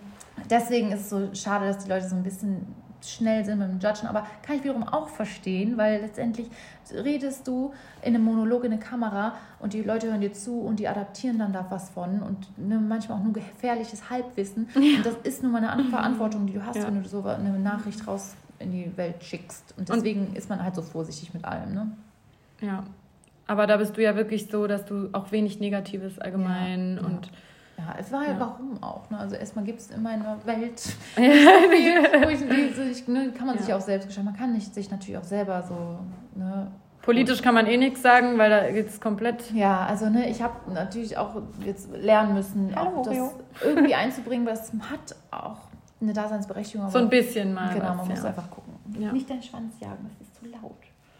deswegen 0.49 0.91
ist 0.91 1.01
es 1.01 1.09
so 1.09 1.29
schade, 1.33 1.65
dass 1.65 1.79
die 1.83 1.89
Leute 1.89 2.07
so 2.07 2.15
ein 2.15 2.21
bisschen 2.21 2.67
schnell 3.11 3.43
sind 3.45 3.59
mit 3.59 3.67
dem 3.69 3.79
Judgen, 3.79 4.07
aber 4.07 4.25
kann 4.41 4.55
ich 4.57 4.63
wiederum 4.63 4.83
auch 4.83 5.07
verstehen, 5.09 5.77
weil 5.77 6.01
letztendlich 6.01 6.47
redest 6.93 7.47
du 7.47 7.73
in 8.01 8.15
einem 8.15 8.23
Monolog 8.23 8.63
in 8.63 8.71
eine 8.73 8.81
Kamera 8.81 9.33
und 9.59 9.73
die 9.73 9.81
Leute 9.81 10.07
hören 10.07 10.21
dir 10.21 10.33
zu 10.33 10.59
und 10.61 10.79
die 10.79 10.87
adaptieren 10.87 11.39
dann 11.39 11.53
da 11.53 11.65
was 11.69 11.89
von 11.89 12.21
und 12.21 12.47
ne, 12.57 12.77
manchmal 12.79 13.17
auch 13.19 13.23
nur 13.23 13.33
gefährliches 13.33 14.09
Halbwissen. 14.09 14.69
Und 14.75 15.05
das 15.05 15.15
ist 15.23 15.41
nun 15.43 15.51
mal 15.51 15.59
eine 15.59 15.71
andere 15.71 15.89
Verantwortung, 15.89 16.45
die 16.47 16.53
du 16.53 16.65
hast, 16.65 16.75
Ja. 16.77 16.85
wenn 16.87 17.01
du 17.01 17.07
so 17.09 17.23
eine 17.25 17.57
Nachricht 17.59 18.07
raus 18.07 18.35
in 18.59 18.71
die 18.71 18.95
Welt 18.97 19.23
schickst. 19.23 19.73
Und 19.77 19.89
deswegen 19.89 20.33
ist 20.35 20.49
man 20.49 20.63
halt 20.63 20.75
so 20.75 20.81
vorsichtig 20.81 21.33
mit 21.33 21.43
allem. 21.45 21.73
Ne? 21.73 21.91
ja. 22.61 22.83
Aber 23.47 23.67
da 23.67 23.77
bist 23.77 23.95
du 23.95 24.01
ja 24.01 24.15
wirklich 24.15 24.47
so, 24.49 24.65
dass 24.65 24.85
du 24.85 25.09
auch 25.11 25.31
wenig 25.31 25.59
Negatives 25.59 26.17
allgemein 26.17 26.95
Ja, 26.95 27.01
ja. 27.01 27.07
und 27.07 27.29
Ja, 27.77 27.95
es 27.99 28.11
war 28.11 28.23
ja, 28.23 28.31
Ja. 28.31 28.39
warum 28.39 28.81
auch. 28.81 29.09
Ne? 29.09 29.17
Also 29.19 29.35
erstmal 29.35 29.65
gibt 29.65 29.79
es 29.81 29.91
in 29.91 30.01
meiner 30.01 30.37
Welt 30.45 30.79
so 30.79 30.91
viel, 31.21 32.03
wo 32.23 32.29
ich, 32.29 32.39
diese, 32.39 32.83
ich 32.85 33.07
ne, 33.07 33.31
kann 33.37 33.47
man 33.47 33.57
sich 33.57 33.67
Ja. 33.67 33.77
auch 33.77 33.81
selbst 33.81 34.05
gestalten. 34.07 34.29
Man 34.31 34.37
kann 34.39 34.53
nicht, 34.53 34.73
sich 34.73 34.89
natürlich 34.91 35.17
auch 35.17 35.23
selber 35.25 35.61
so. 35.63 35.99
Ne, 36.39 36.71
politisch 37.01 37.41
kann 37.41 37.53
man 37.53 37.67
eh 37.67 37.77
nichts 37.77 38.01
sagen, 38.01 38.37
weil 38.37 38.49
da 38.49 38.71
geht 38.71 38.87
es 38.89 38.99
komplett. 38.99 39.51
ja, 39.51 39.85
also 39.85 40.09
ne, 40.09 40.27
ich 40.29 40.41
habe 40.41 40.71
natürlich 40.73 41.17
auch 41.17 41.35
jetzt 41.63 41.89
lernen 41.93 42.33
müssen, 42.33 42.73
Hallo, 42.75 43.01
auch 43.01 43.03
das 43.03 43.17
irgendwie 43.63 43.93
einzubringen, 43.93 44.45
weil 44.47 44.53
es 44.53 44.71
hat 44.89 45.15
auch 45.31 45.57
eine 46.01 46.13
Daseinsberechtigung. 46.13 46.89
So 46.89 46.97
ein 46.99 47.09
bisschen 47.09 47.53
mal. 47.53 47.73
Genau, 47.73 47.89
was, 47.89 47.97
man 47.97 48.07
muss 48.07 48.25
einfach 48.25 48.49
gucken. 48.49 48.73
Ja. 48.99 49.11
Nicht 49.11 49.29
deinen 49.29 49.43
Schwanz 49.43 49.73
jagen, 49.79 50.09
das 50.17 50.27
ist 50.27 50.35
zu 50.35 50.45
laut. 50.45 50.75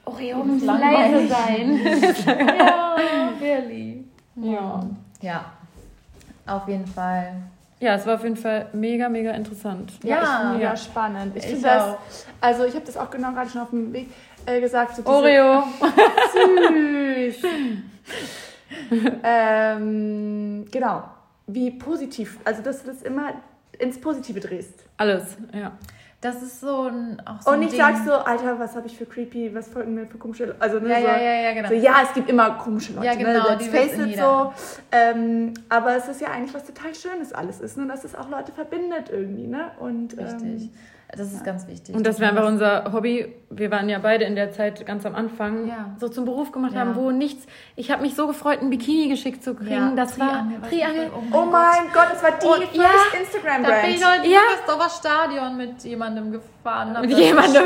Oreo 0.05 0.43
muss 0.43 0.63
leise 0.63 1.27
sein. 1.27 1.79
ja, 2.57 2.95
really. 3.41 4.05
ja. 4.35 4.83
Ja, 5.21 5.45
auf 6.47 6.67
jeden 6.67 6.87
Fall. 6.87 7.33
ja, 7.79 7.95
es 7.95 8.05
war 8.05 8.15
auf 8.15 8.23
jeden 8.23 8.37
Fall 8.37 8.67
mega, 8.73 9.09
mega 9.09 9.31
interessant. 9.31 9.91
Ja, 10.03 10.15
Ja, 10.17 10.21
ich 10.23 10.29
finde 10.47 10.63
ja. 10.63 10.69
ja 10.71 10.77
spannend. 10.77 11.35
Ich, 11.35 11.43
Ich 11.43 11.49
finde 11.51 11.67
das, 11.67 11.83
auch. 11.83 11.97
also 12.41 12.65
ich 12.65 12.73
habe 12.75 12.85
das 12.85 12.97
auch 12.97 13.09
genau 13.09 13.31
gerade 13.31 13.49
schon 13.49 13.61
auf 13.61 13.69
dem 13.71 13.91
Weg 13.93 14.09
äh, 14.45 14.59
gesagt. 14.61 14.95
So 14.95 15.01
diese- 15.01 15.13
Oreo. 15.13 15.63
Süß. 16.33 17.43
ähm, 19.23 20.65
genau. 20.71 21.03
Wie 21.47 21.71
positiv, 21.71 22.39
also 22.43 22.61
dass 22.63 22.81
du 22.83 22.91
das 22.91 23.01
immer 23.03 23.33
ins 23.77 23.99
Positive 23.99 24.39
drehst. 24.39 24.73
Alles, 24.97 25.37
ja. 25.53 25.71
Das 26.21 26.41
ist 26.41 26.59
so 26.59 26.83
ein. 26.83 27.21
Auch 27.25 27.41
so 27.41 27.51
Und 27.51 27.61
ich 27.61 27.69
Ding. 27.69 27.79
sag 27.79 27.97
so, 28.03 28.13
Alter, 28.13 28.57
was 28.59 28.75
habe 28.75 28.87
ich 28.87 28.97
für 28.97 29.05
creepy, 29.05 29.53
was 29.53 29.67
folgen 29.67 29.93
mir 29.93 30.07
für 30.07 30.17
komische 30.17 30.45
Leute? 30.45 30.61
Also, 30.61 30.79
ne, 30.79 30.89
Ja, 30.89 30.99
so, 30.99 31.07
ja, 31.07 31.17
ja, 31.17 31.33
ja, 31.41 31.53
genau. 31.53 31.69
So, 31.69 31.75
ja, 31.75 31.93
es 32.03 32.13
gibt 32.13 32.29
immer 32.29 32.51
komische 32.51 32.93
Leute. 32.93 33.05
Ja, 33.05 33.15
ne? 33.15 33.23
genau, 33.23 33.49
Let's 33.49 33.65
die 33.65 33.69
face 33.69 33.97
it 33.99 34.17
so. 34.17 34.53
Ähm, 34.91 35.53
aber 35.69 35.95
es 35.97 36.07
ist 36.07 36.21
ja 36.21 36.29
eigentlich 36.29 36.53
was 36.53 36.63
total 36.65 36.95
Schönes 36.95 37.31
alles 37.33 37.59
ist, 37.59 37.77
ne? 37.77 37.85
dass 37.87 38.03
es 38.03 38.15
auch 38.15 38.29
Leute 38.29 38.51
verbindet 38.51 39.09
irgendwie, 39.11 39.47
ne? 39.47 39.71
Und, 39.79 40.17
Richtig. 40.17 40.63
Ähm, 40.63 40.69
Das 41.17 41.31
ist 41.31 41.43
ganz 41.43 41.67
wichtig. 41.67 41.95
Und 41.95 42.05
das 42.05 42.19
wäre 42.19 42.31
einfach 42.31 42.47
unser 42.47 42.91
Hobby. 42.93 43.33
Wir 43.49 43.71
waren 43.71 43.87
ja 43.87 43.99
beide 43.99 44.25
in 44.25 44.35
der 44.35 44.51
Zeit 44.51 44.85
ganz 44.85 45.05
am 45.05 45.15
Anfang 45.15 45.67
Ja. 45.67 45.95
so 45.99 46.09
zum 46.09 46.25
Beruf 46.25 46.51
gemacht 46.51 46.73
Ja. 46.73 46.81
haben, 46.81 46.95
wo 46.95 47.11
nichts. 47.11 47.45
Ich 47.75 47.91
habe 47.91 48.01
mich 48.01 48.15
so 48.15 48.27
gefreut, 48.27 48.61
ein 48.61 48.69
Bikini 48.69 49.07
geschickt 49.09 49.43
zu 49.43 49.55
kriegen. 49.55 49.95
das 49.95 50.19
war 50.19 50.29
Triangel, 50.29 50.61
weiß 50.61 50.69
Triangel. 50.69 51.03
ich 51.07 51.21
nicht. 51.21 51.33
oh 51.33 51.45
mein 51.45 51.83
Gott, 51.93 52.07
das 52.11 52.23
war 52.23 52.31
die 52.31 52.45
Und- 52.45 52.55
first 52.63 52.75
ja, 52.75 53.19
Instagram 53.19 53.63
Da 53.63 53.69
bin 53.81 53.89
ich 53.91 54.01
Brand. 54.01 54.19
heute 54.19 54.27
Ja. 54.29 54.39
ja. 54.39 54.73
Dorfer 54.73 54.89
Stadion 54.89 55.57
mit 55.57 55.83
jemandem 55.83 56.31
gefahren. 56.31 56.97
Mit 57.01 57.11
das 57.11 57.19
jemandem. 57.19 57.63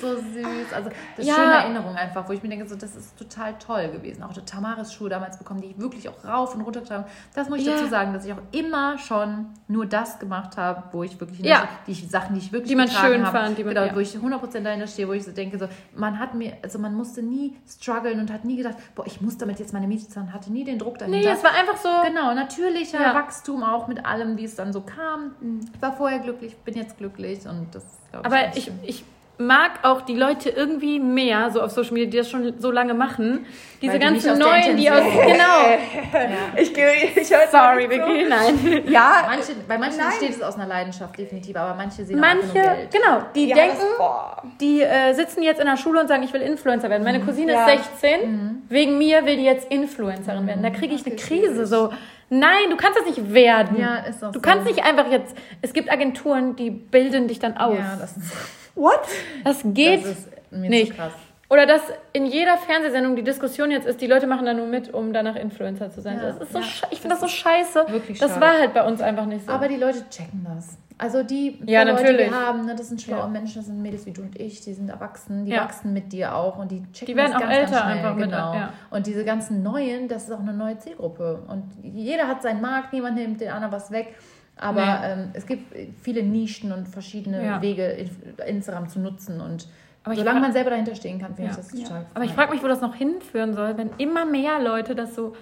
So, 0.00 0.08
so 0.08 0.16
süß. 0.16 0.72
Also 0.74 0.90
das 1.16 1.24
ist 1.24 1.28
Ja. 1.28 1.34
schöne 1.34 1.52
Erinnerung 1.54 1.96
einfach, 1.96 2.28
wo 2.28 2.32
ich 2.32 2.42
mir 2.42 2.48
denke, 2.50 2.68
so, 2.68 2.76
das 2.76 2.94
ist 2.94 3.16
total 3.18 3.54
toll 3.58 3.88
gewesen. 3.88 4.22
Auch 4.22 4.32
die 4.32 4.42
Tamaris 4.44 4.92
Schuhe 4.92 5.08
damals 5.08 5.38
bekommen, 5.38 5.60
die 5.62 5.68
ich 5.68 5.78
wirklich 5.80 6.08
auch 6.08 6.24
rauf 6.24 6.54
und 6.54 6.60
runter 6.62 6.80
getragen. 6.80 7.04
Das 7.34 7.48
muss 7.48 7.60
ich 7.60 7.66
Ja. 7.66 7.72
dazu 7.72 7.86
sagen, 7.88 8.12
dass 8.12 8.24
ich 8.26 8.32
auch 8.32 8.42
immer 8.52 8.98
schon 8.98 9.46
nur 9.68 9.86
das 9.86 10.18
gemacht 10.18 10.56
habe, 10.56 10.84
wo 10.92 11.02
ich 11.02 11.18
wirklich, 11.20 11.40
Ja. 11.40 11.68
die 11.86 11.92
ich, 11.92 12.03
Sachen, 12.06 12.34
die 12.34 12.40
ich 12.40 12.52
wirklich 12.52 12.68
Die 12.70 12.76
man 12.76 12.88
schön 12.88 13.24
habe, 13.26 13.38
fand, 13.38 13.58
die 13.58 13.64
man- 13.64 13.74
genau, 13.74 13.86
ja. 13.86 13.94
wo 13.94 14.00
ich 14.00 14.16
100% 14.16 14.64
dahinter 14.64 14.86
stehe, 14.86 15.08
wo 15.08 15.12
ich 15.12 15.24
so 15.24 15.32
denke, 15.32 15.58
so, 15.58 15.68
man 15.96 16.18
hat 16.18 16.34
mir, 16.34 16.56
also 16.62 16.78
man 16.78 16.94
musste 16.94 17.22
nie 17.22 17.56
strugglen 17.68 18.20
und 18.20 18.32
hat 18.32 18.44
nie 18.44 18.56
gedacht, 18.56 18.76
boah, 18.94 19.06
ich 19.06 19.20
muss 19.20 19.36
damit 19.38 19.58
jetzt 19.58 19.72
meine 19.72 19.86
Miete 19.86 20.08
zahlen, 20.08 20.32
hatte 20.32 20.52
nie 20.52 20.64
den 20.64 20.78
Druck 20.78 20.98
dahinter. 20.98 21.18
Nee, 21.18 21.26
es 21.26 21.42
war 21.44 21.52
einfach 21.52 21.76
so. 21.76 21.88
Genau, 22.06 22.34
natürlicher 22.34 23.00
Ja. 23.00 23.14
Wachstum 23.14 23.62
auch 23.62 23.88
mit 23.88 24.04
allem, 24.04 24.36
wie 24.36 24.44
es 24.44 24.54
dann 24.54 24.72
so 24.72 24.80
kam. 24.82 25.34
Ich 25.74 25.82
war 25.82 25.92
vorher 25.96 26.18
glücklich, 26.20 26.56
bin 26.58 26.74
jetzt 26.74 26.98
glücklich 26.98 27.46
und 27.46 27.74
das 27.74 27.84
glaube 28.10 28.26
Aber 28.26 28.36
ganz 28.36 28.56
ich, 28.56 28.70
ich 28.82 29.04
mag 29.36 29.80
auch 29.82 30.02
die 30.02 30.14
Leute 30.14 30.48
irgendwie 30.50 31.00
mehr, 31.00 31.50
so 31.50 31.60
auf 31.60 31.72
Social 31.72 31.92
Media, 31.94 32.08
die 32.10 32.16
das 32.18 32.30
schon 32.30 32.54
so 32.60 32.70
lange 32.70 32.94
machen. 32.94 33.46
Diese 33.82 33.94
Weil 33.94 33.98
die 33.98 34.04
ganzen 34.06 34.38
neuen, 34.38 34.76
die 34.76 34.90
aus. 34.90 35.02
Genau. 35.26 36.24
Ich 36.56 36.72
gehe, 36.72 36.86
ich 37.16 37.30
höre 37.30 37.48
Sorry, 37.50 37.90
Vicky, 37.90 38.28
nein. 38.28 38.82
Ja, 38.88 39.24
Manche, 39.28 39.52
bei 39.66 39.76
manchen 39.76 39.98
Nein. 39.98 40.06
entsteht 40.08 40.30
es 40.30 40.42
aus 40.42 40.54
einer 40.54 40.66
Leidenschaft, 40.66 41.18
definitiv, 41.18 41.56
aber 41.56 41.74
manche 41.74 42.04
sehen 42.04 42.16
auch 42.16 42.20
Manche, 42.20 42.46
nur 42.46 42.52
Geld. 42.76 42.90
genau, 42.92 43.22
die 43.34 43.48
ja, 43.48 43.56
denken, 43.56 43.76
das, 43.98 44.58
die 44.60 44.82
äh, 44.82 45.12
sitzen 45.14 45.42
jetzt 45.42 45.60
in 45.60 45.66
der 45.66 45.76
Schule 45.76 46.00
und 46.00 46.08
sagen, 46.08 46.22
ich 46.22 46.32
will 46.32 46.40
Influencer 46.40 46.88
werden. 46.88 47.02
Meine 47.02 47.20
Cousine 47.20 47.52
Ja. 47.52 47.66
ist 47.68 48.00
16, 48.00 48.62
wegen 48.68 48.98
mir 48.98 49.26
will 49.26 49.36
die 49.36 49.44
jetzt 49.44 49.70
Influencerin 49.70 50.46
werden. 50.46 50.62
Da 50.62 50.70
kriege 50.70 50.94
ich 50.94 51.04
eine 51.04 51.14
Okay, 51.16 51.24
Krise. 51.40 51.66
So, 51.66 51.92
nein, 52.30 52.70
du 52.70 52.76
kannst 52.76 52.98
das 53.00 53.06
nicht 53.06 53.34
werden. 53.34 53.78
Ja, 53.80 53.96
ist 54.08 54.22
auch 54.24 54.28
Du 54.32 54.38
so. 54.38 54.42
kannst 54.42 54.66
nicht 54.66 54.84
einfach 54.84 55.10
jetzt. 55.10 55.36
Es 55.60 55.72
gibt 55.72 55.90
Agenturen, 55.90 56.54
die 56.56 56.70
bilden 56.70 57.26
dich 57.28 57.40
dann 57.40 57.56
aus. 57.56 57.76
Ja, 57.76 57.96
das 58.00 58.16
ist, 58.16 58.32
What? 58.74 59.00
das 59.44 59.60
geht 59.64 60.04
das 60.04 60.10
ist 60.12 60.28
mir 60.50 60.70
nicht. 60.70 60.90
zu 60.92 60.96
krass. 60.96 61.12
Oder 61.50 61.66
dass 61.66 61.82
in 62.12 62.26
jeder 62.26 62.56
Fernsehsendung 62.56 63.14
die 63.16 63.22
Diskussion 63.22 63.70
jetzt 63.70 63.86
ist, 63.86 64.00
die 64.00 64.06
Leute 64.06 64.26
machen 64.26 64.46
da 64.46 64.54
nur 64.54 64.66
mit, 64.66 64.92
um 64.92 65.12
danach 65.12 65.36
Influencer 65.36 65.90
zu 65.90 66.00
sein. 66.00 66.16
Ja, 66.16 66.32
das 66.32 66.38
ist 66.38 66.52
so 66.52 66.58
ja. 66.58 66.64
ich 66.90 67.00
finde 67.00 67.16
das 67.16 67.20
so 67.20 67.28
scheiße. 67.28 67.84
Wirklich 67.88 68.18
das 68.18 68.30
schade. 68.30 68.40
war 68.40 68.58
halt 68.58 68.74
bei 68.74 68.84
uns 68.84 69.00
einfach 69.00 69.26
nicht 69.26 69.44
so. 69.46 69.52
Aber 69.52 69.68
die 69.68 69.76
Leute 69.76 70.08
checken 70.10 70.44
das. 70.56 70.78
Also 70.96 71.22
die 71.22 71.58
Ja, 71.66 71.84
natürlich. 71.84 72.26
die 72.28 72.32
wir 72.32 72.40
haben, 72.40 72.64
ne, 72.66 72.74
das 72.74 72.88
sind 72.88 73.02
schlaue 73.02 73.20
Ja. 73.20 73.26
Menschen, 73.28 73.56
das 73.56 73.66
sind 73.66 73.82
Mädels 73.82 74.06
wie 74.06 74.12
du 74.12 74.22
und 74.22 74.40
ich, 74.40 74.60
die 74.62 74.72
sind 74.72 74.88
erwachsen, 74.88 75.44
die 75.44 75.52
Ja. 75.52 75.62
wachsen 75.64 75.92
mit 75.92 76.12
dir 76.12 76.34
auch 76.34 76.56
und 76.58 76.70
die 76.70 76.82
checken 76.92 77.06
Die 77.06 77.16
werden 77.16 77.32
das 77.32 77.42
auch 77.42 77.46
ganz, 77.46 77.54
älter 77.58 77.70
ganz 77.72 77.82
schnell, 77.82 77.96
einfach 77.98 78.14
mit- 78.14 78.24
genau. 78.30 78.54
ja. 78.54 78.72
Und 78.90 79.06
diese 79.06 79.24
ganzen 79.24 79.62
Neuen, 79.62 80.08
das 80.08 80.24
ist 80.24 80.32
auch 80.32 80.40
eine 80.40 80.52
neue 80.54 80.78
Zielgruppe 80.78 81.42
und 81.48 81.64
jeder 81.82 82.26
hat 82.26 82.42
seinen 82.42 82.60
Markt, 82.62 82.92
niemand 82.92 83.16
nimmt 83.16 83.40
den 83.40 83.50
anderen 83.50 83.72
was 83.72 83.90
weg. 83.90 84.14
Aber 84.56 84.84
Nee. 84.84 85.12
ähm, 85.12 85.30
es 85.32 85.46
gibt 85.46 85.74
viele 86.02 86.22
Nischen 86.22 86.72
und 86.72 86.88
verschiedene 86.88 87.44
Ja. 87.44 87.60
Wege, 87.62 88.08
Instagram 88.46 88.88
zu 88.88 89.00
nutzen 89.00 89.40
und 89.40 89.68
Aber 90.04 90.14
solange 90.14 90.40
man 90.40 90.52
selber 90.52 90.70
dahinter 90.70 90.94
stehen 90.94 91.18
kann, 91.18 91.34
finde 91.34 91.50
Ja. 91.50 91.50
ich 91.50 91.56
das 91.56 91.68
total 91.68 92.06
Aber 92.14 92.24
ich 92.24 92.32
frage 92.32 92.52
mich, 92.52 92.62
wo 92.62 92.68
das 92.68 92.80
noch 92.80 92.94
hinführen 92.94 93.54
soll, 93.54 93.76
wenn 93.78 93.90
immer 93.98 94.24
mehr 94.26 94.60
Leute 94.60 94.94
das 94.94 95.14
so 95.14 95.34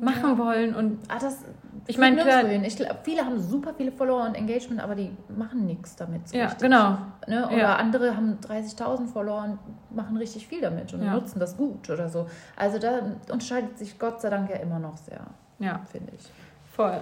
machen 0.00 0.38
wollen 0.38 0.74
und 0.74 0.98
Ah, 1.08 1.18
das 1.20 1.44
Ich 1.86 1.96
führt 1.96 1.98
mein, 1.98 2.14
nirgendwo 2.14 2.38
klar- 2.40 2.50
hin. 2.50 2.64
Ich 2.64 2.76
glaub, 2.76 3.04
viele 3.04 3.24
haben 3.24 3.40
super 3.40 3.74
viele 3.76 3.90
Follower 3.90 4.22
und 4.26 4.34
Engagement, 4.36 4.80
aber 4.80 4.94
die 4.94 5.10
machen 5.36 5.66
nichts 5.66 5.96
damit. 5.96 6.28
so 6.28 6.36
ja, 6.36 6.44
richtig. 6.44 6.62
genau. 6.62 6.98
Ne? 7.26 7.46
Oder 7.46 7.56
Ja. 7.56 7.76
andere 7.76 8.16
haben 8.16 8.38
30.000 8.40 9.08
Follower 9.10 9.42
und 9.44 9.58
machen 9.96 10.16
richtig 10.16 10.46
viel 10.46 10.60
damit 10.60 10.92
und 10.94 11.02
Ja. 11.04 11.14
nutzen 11.14 11.40
das 11.40 11.56
gut 11.56 11.90
oder 11.90 12.08
so. 12.08 12.26
Also 12.56 12.78
da 12.78 13.00
unterscheidet 13.30 13.76
sich 13.78 13.98
Gott 13.98 14.20
sei 14.20 14.30
Dank 14.30 14.48
ja 14.50 14.56
immer 14.56 14.78
noch 14.78 14.96
sehr, 14.98 15.20
Ja, 15.58 15.80
finde 15.90 16.12
ich. 16.16 16.30
voll. 16.74 17.00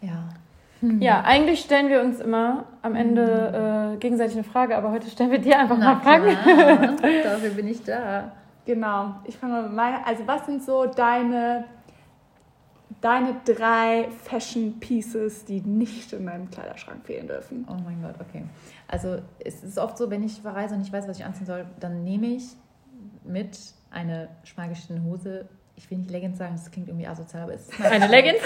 Ja. 0.00 0.28
Ja, 1.00 1.22
eigentlich 1.22 1.60
stellen 1.60 1.88
wir 1.88 2.00
uns 2.00 2.20
immer 2.20 2.64
am 2.82 2.94
Ende 2.94 3.94
äh, 3.94 3.98
gegenseitig 3.98 4.34
eine 4.36 4.44
Frage, 4.44 4.76
aber 4.76 4.90
heute 4.90 5.10
stellen 5.10 5.30
wir 5.30 5.38
dir 5.38 5.58
einfach 5.58 5.76
mal 5.76 6.00
Fragen. 6.00 6.36
klar. 6.36 6.96
dafür 7.22 7.50
bin 7.50 7.68
ich 7.68 7.84
da. 7.84 8.32
Genau. 8.64 9.16
Ich 9.24 9.36
fange 9.36 9.54
mal 9.54 9.62
mit 9.64 9.72
meiner. 9.72 10.06
Also, 10.06 10.26
was 10.26 10.46
sind 10.46 10.62
so 10.62 10.86
deine, 10.86 11.64
deine 13.00 13.36
drei 13.44 14.08
Fashion 14.24 14.80
Pieces, 14.80 15.44
die 15.44 15.60
nicht 15.60 16.12
in 16.12 16.26
deinem 16.26 16.50
Kleiderschrank 16.50 17.04
fehlen 17.04 17.26
dürfen? 17.26 17.66
Oh 17.68 17.76
mein 17.84 18.00
Gott, 18.02 18.14
okay. 18.20 18.44
Also 18.88 19.18
es 19.44 19.62
ist 19.62 19.78
oft 19.78 19.98
so, 19.98 20.10
wenn 20.10 20.22
ich 20.22 20.40
verreise 20.40 20.74
und 20.74 20.80
ich 20.80 20.92
weiß, 20.92 21.06
was 21.06 21.18
ich 21.18 21.24
anziehen 21.24 21.46
soll, 21.46 21.66
dann 21.78 22.04
nehme 22.04 22.26
ich 22.28 22.44
mit 23.24 23.58
eine 23.90 24.28
schmalgeschnittene 24.44 25.08
Hose. 25.08 25.48
Ich 25.82 25.90
will 25.90 25.96
nicht 25.98 26.10
Leggings 26.10 26.36
sagen, 26.36 26.52
das 26.54 26.70
klingt 26.70 26.88
irgendwie 26.88 27.06
asozial, 27.06 27.44
aber 27.44 27.54
es 27.54 27.66
ist 27.66 27.80
Eine 27.80 28.06
Leggings? 28.06 28.42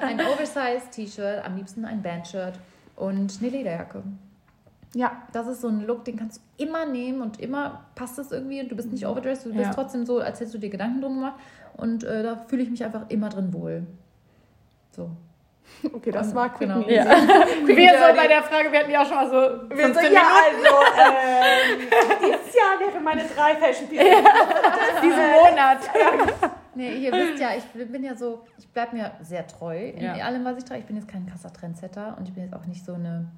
Ein 0.00 0.20
Oversized 0.20 0.92
T-Shirt, 0.92 1.44
am 1.44 1.56
liebsten 1.56 1.84
ein 1.84 2.00
Bandshirt 2.02 2.54
und 2.94 3.36
eine 3.40 3.48
Lederjacke. 3.50 4.04
Ja. 4.94 5.22
Das 5.32 5.48
ist 5.48 5.60
so 5.60 5.68
ein 5.68 5.84
Look, 5.84 6.04
den 6.04 6.16
kannst 6.16 6.40
du 6.58 6.64
immer 6.64 6.86
nehmen 6.86 7.20
und 7.20 7.40
immer 7.40 7.84
passt 7.96 8.16
es 8.20 8.30
irgendwie 8.30 8.60
und 8.60 8.70
du 8.70 8.76
bist 8.76 8.92
nicht 8.92 9.06
overdressed, 9.06 9.46
du 9.46 9.50
bist 9.50 9.64
Ja. 9.64 9.74
trotzdem 9.74 10.06
so, 10.06 10.20
als 10.20 10.38
hättest 10.38 10.54
du 10.54 10.58
dir 10.58 10.70
Gedanken 10.70 11.00
drum 11.00 11.14
gemacht 11.16 11.40
und 11.76 12.04
äh, 12.04 12.22
da 12.22 12.36
fühle 12.36 12.62
ich 12.62 12.70
mich 12.70 12.84
einfach 12.84 13.08
immer 13.08 13.28
drin 13.28 13.52
wohl. 13.52 13.84
So. 14.92 15.10
Okay, 15.92 16.10
das 16.12 16.34
war 16.34 16.48
quick 16.50 16.68
Genau. 16.68 16.88
Ja. 16.88 17.04
Quick 17.64 17.76
Wir 17.76 17.90
so 17.90 18.16
bei 18.16 18.28
der 18.28 18.42
Frage, 18.42 18.70
wir 18.70 18.80
hatten 18.80 18.90
ja 18.90 19.02
auch 19.02 19.06
schon 19.06 19.16
mal 19.16 19.26
so 19.28 19.68
Wir 19.70 19.84
15 19.86 20.06
so, 20.08 20.12
ja, 20.14 20.22
also, 20.46 20.76
ähm, 21.00 21.88
dieses 22.20 22.54
Jahr 22.54 22.78
wäre 22.80 23.00
meine 23.00 23.22
drei 23.24 23.54
Fashion 23.56 23.88
Pieces. 23.88 24.06
diesen 25.02 25.30
Monat. 25.32 25.78
Nee, 26.74 26.92
ihr 26.98 27.12
wisst 27.12 27.40
ja, 27.40 27.50
ich 27.56 27.64
bin 27.90 28.02
ja 28.04 28.14
so, 28.16 28.44
ich 28.58 28.68
bleibe 28.68 28.96
mir 28.96 29.12
sehr 29.20 29.46
treu 29.46 29.88
in 29.90 30.02
Ja. 30.02 30.14
allem, 30.14 30.44
was 30.44 30.58
ich 30.58 30.64
trage. 30.64 30.80
Ich 30.80 30.86
bin 30.86 30.96
jetzt 30.96 31.08
kein 31.08 31.26
krasser 31.26 31.52
Trendsetter 31.52 32.16
und 32.18 32.28
ich 32.28 32.34
bin 32.34 32.44
jetzt 32.44 32.54
auch 32.54 32.64
nicht 32.66 32.84
so 32.84 32.94
eine, 32.94 33.30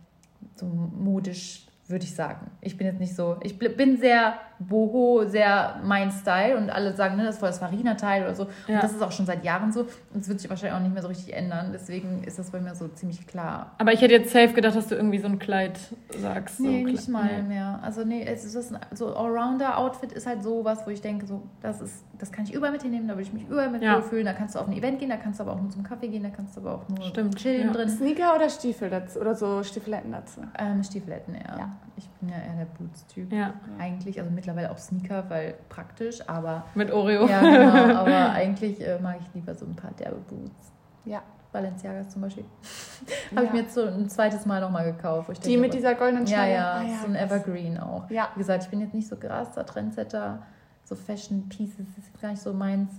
so 0.54 0.66
modisch, 0.66 1.66
würde 1.88 2.04
ich 2.04 2.14
sagen. 2.14 2.50
Ich 2.60 2.76
bin 2.76 2.86
jetzt 2.86 3.00
nicht 3.00 3.14
so, 3.16 3.38
ich 3.42 3.58
bin 3.58 3.96
sehr 3.98 4.38
boho, 4.68 5.24
sehr 5.26 5.76
mein 5.84 6.10
Style 6.10 6.56
und 6.56 6.70
alle 6.70 6.94
sagen, 6.94 7.16
ne, 7.16 7.24
das 7.24 7.34
ist 7.36 7.40
voll 7.40 7.48
das 7.50 7.58
Farina-Teil 7.58 8.22
oder 8.22 8.34
so. 8.34 8.46
Ja. 8.66 8.76
Und 8.76 8.82
das 8.84 8.92
ist 8.92 9.02
auch 9.02 9.12
schon 9.12 9.26
seit 9.26 9.44
Jahren 9.44 9.72
so 9.72 9.80
und 10.12 10.20
es 10.20 10.28
wird 10.28 10.40
sich 10.40 10.48
wahrscheinlich 10.50 10.76
auch 10.76 10.82
nicht 10.82 10.92
mehr 10.92 11.02
so 11.02 11.08
richtig 11.08 11.34
ändern. 11.34 11.70
Deswegen 11.72 12.24
ist 12.24 12.38
das 12.38 12.50
bei 12.50 12.60
mir 12.60 12.74
so 12.74 12.88
ziemlich 12.88 13.26
klar. 13.26 13.72
Aber 13.78 13.92
ich 13.92 14.00
hätte 14.00 14.14
jetzt 14.14 14.32
safe 14.32 14.52
gedacht, 14.54 14.76
dass 14.76 14.88
du 14.88 14.94
irgendwie 14.94 15.18
so 15.18 15.26
ein 15.28 15.38
Kleid 15.38 15.78
sagst. 16.18 16.60
Nee, 16.60 16.82
so 16.84 16.90
nicht 16.92 17.08
mal 17.08 17.24
Nee. 17.24 17.42
mehr. 17.54 17.80
Also 17.82 18.04
nee, 18.04 18.24
es 18.26 18.44
ist 18.44 18.54
das 18.56 18.72
ein, 18.72 18.78
so 18.92 19.14
Allrounder-Outfit 19.14 20.12
ist 20.12 20.26
halt 20.26 20.42
so 20.42 20.64
was, 20.64 20.86
wo 20.86 20.90
ich 20.90 21.00
denke, 21.00 21.26
so, 21.26 21.42
das 21.62 21.80
ist, 21.80 22.04
das 22.18 22.30
kann 22.32 22.44
ich 22.44 22.54
überall 22.54 22.72
mit 22.72 22.82
hinnehmen, 22.82 23.08
da 23.08 23.14
würde 23.14 23.22
ich 23.22 23.32
mich 23.32 23.46
überall 23.48 23.70
mit 23.70 23.82
Ja. 23.82 23.96
wohlfühlen. 23.96 24.24
Da 24.24 24.32
kannst 24.32 24.54
du 24.54 24.58
auf 24.60 24.66
ein 24.68 24.72
Event 24.74 24.98
gehen, 24.98 25.08
da 25.10 25.16
kannst 25.16 25.40
du 25.40 25.44
aber 25.44 25.52
auch 25.52 25.60
nur 25.60 25.70
zum 25.70 25.82
Kaffee 25.82 26.08
gehen, 26.08 26.22
da 26.22 26.30
kannst 26.30 26.56
du 26.56 26.60
aber 26.60 26.74
auch 26.76 26.88
nur 26.88 27.02
Stimmt, 27.02 27.36
chillen 27.36 27.66
ja. 27.68 27.72
drin. 27.72 27.88
Sneaker 27.88 28.34
oder 28.36 28.48
Stiefel 28.48 28.90
dazu? 28.90 29.18
Oder 29.20 29.34
so 29.34 29.62
Stiefeletten 29.62 30.12
dazu? 30.12 30.40
Ähm, 30.58 30.82
Stiefeletten 30.82 31.34
eher. 31.34 31.54
Ja. 31.58 31.70
Ich 31.96 32.08
bin 32.20 32.28
ja 32.28 32.36
eher 32.36 32.56
der 32.58 32.64
Boots-Typ. 32.78 33.32
Ja, 33.32 33.54
Eigentlich, 33.78 34.18
also 34.18 34.30
mittlerweile 34.32 34.70
auch 34.70 34.78
Sneaker, 34.78 35.24
weil 35.28 35.54
praktisch, 35.68 36.26
aber 36.28 36.64
mit 36.74 36.90
Oreo. 36.90 37.26
ja, 37.28 37.40
genau, 37.40 37.94
aber 38.00 38.30
eigentlich 38.32 38.80
äh, 38.84 38.98
mag 39.00 39.16
ich 39.20 39.34
lieber 39.34 39.54
so 39.54 39.64
ein 39.66 39.76
paar 39.76 39.92
derbe 39.92 40.16
Boots. 40.16 40.72
Ja. 41.04 41.22
Balenciagas 41.52 42.08
zum 42.10 42.22
Beispiel. 42.22 42.44
Habe 43.36 43.44
ich 43.44 43.50
Ja. 43.50 43.52
mir 43.54 43.60
jetzt 43.62 43.74
so 43.74 43.84
ein 43.86 44.08
zweites 44.08 44.44
Mal 44.44 44.60
nochmal 44.60 44.90
gekauft. 44.92 45.28
Die 45.28 45.50
denke, 45.50 45.60
mit 45.60 45.70
aber- 45.70 45.76
dieser 45.78 45.94
goldenen 45.94 46.26
Ja, 46.26 46.36
Schnalle? 46.38 46.52
ja, 46.52 46.72
Ah, 46.80 47.00
so 47.02 47.06
ein. 47.06 47.14
Evergreen 47.14 47.78
auch. 47.78 48.10
Ja. 48.10 48.28
Wie 48.34 48.40
gesagt, 48.40 48.64
ich 48.64 48.70
bin 48.70 48.80
jetzt 48.80 48.92
nicht 48.92 49.06
so 49.06 49.14
krasser 49.14 49.64
Trendsetter, 49.64 50.42
so 50.82 50.96
Fashion 50.96 51.48
Pieces 51.48 51.86
ist 51.96 52.20
gar 52.20 52.30
nicht 52.30 52.42
so 52.42 52.52
meins. 52.52 52.90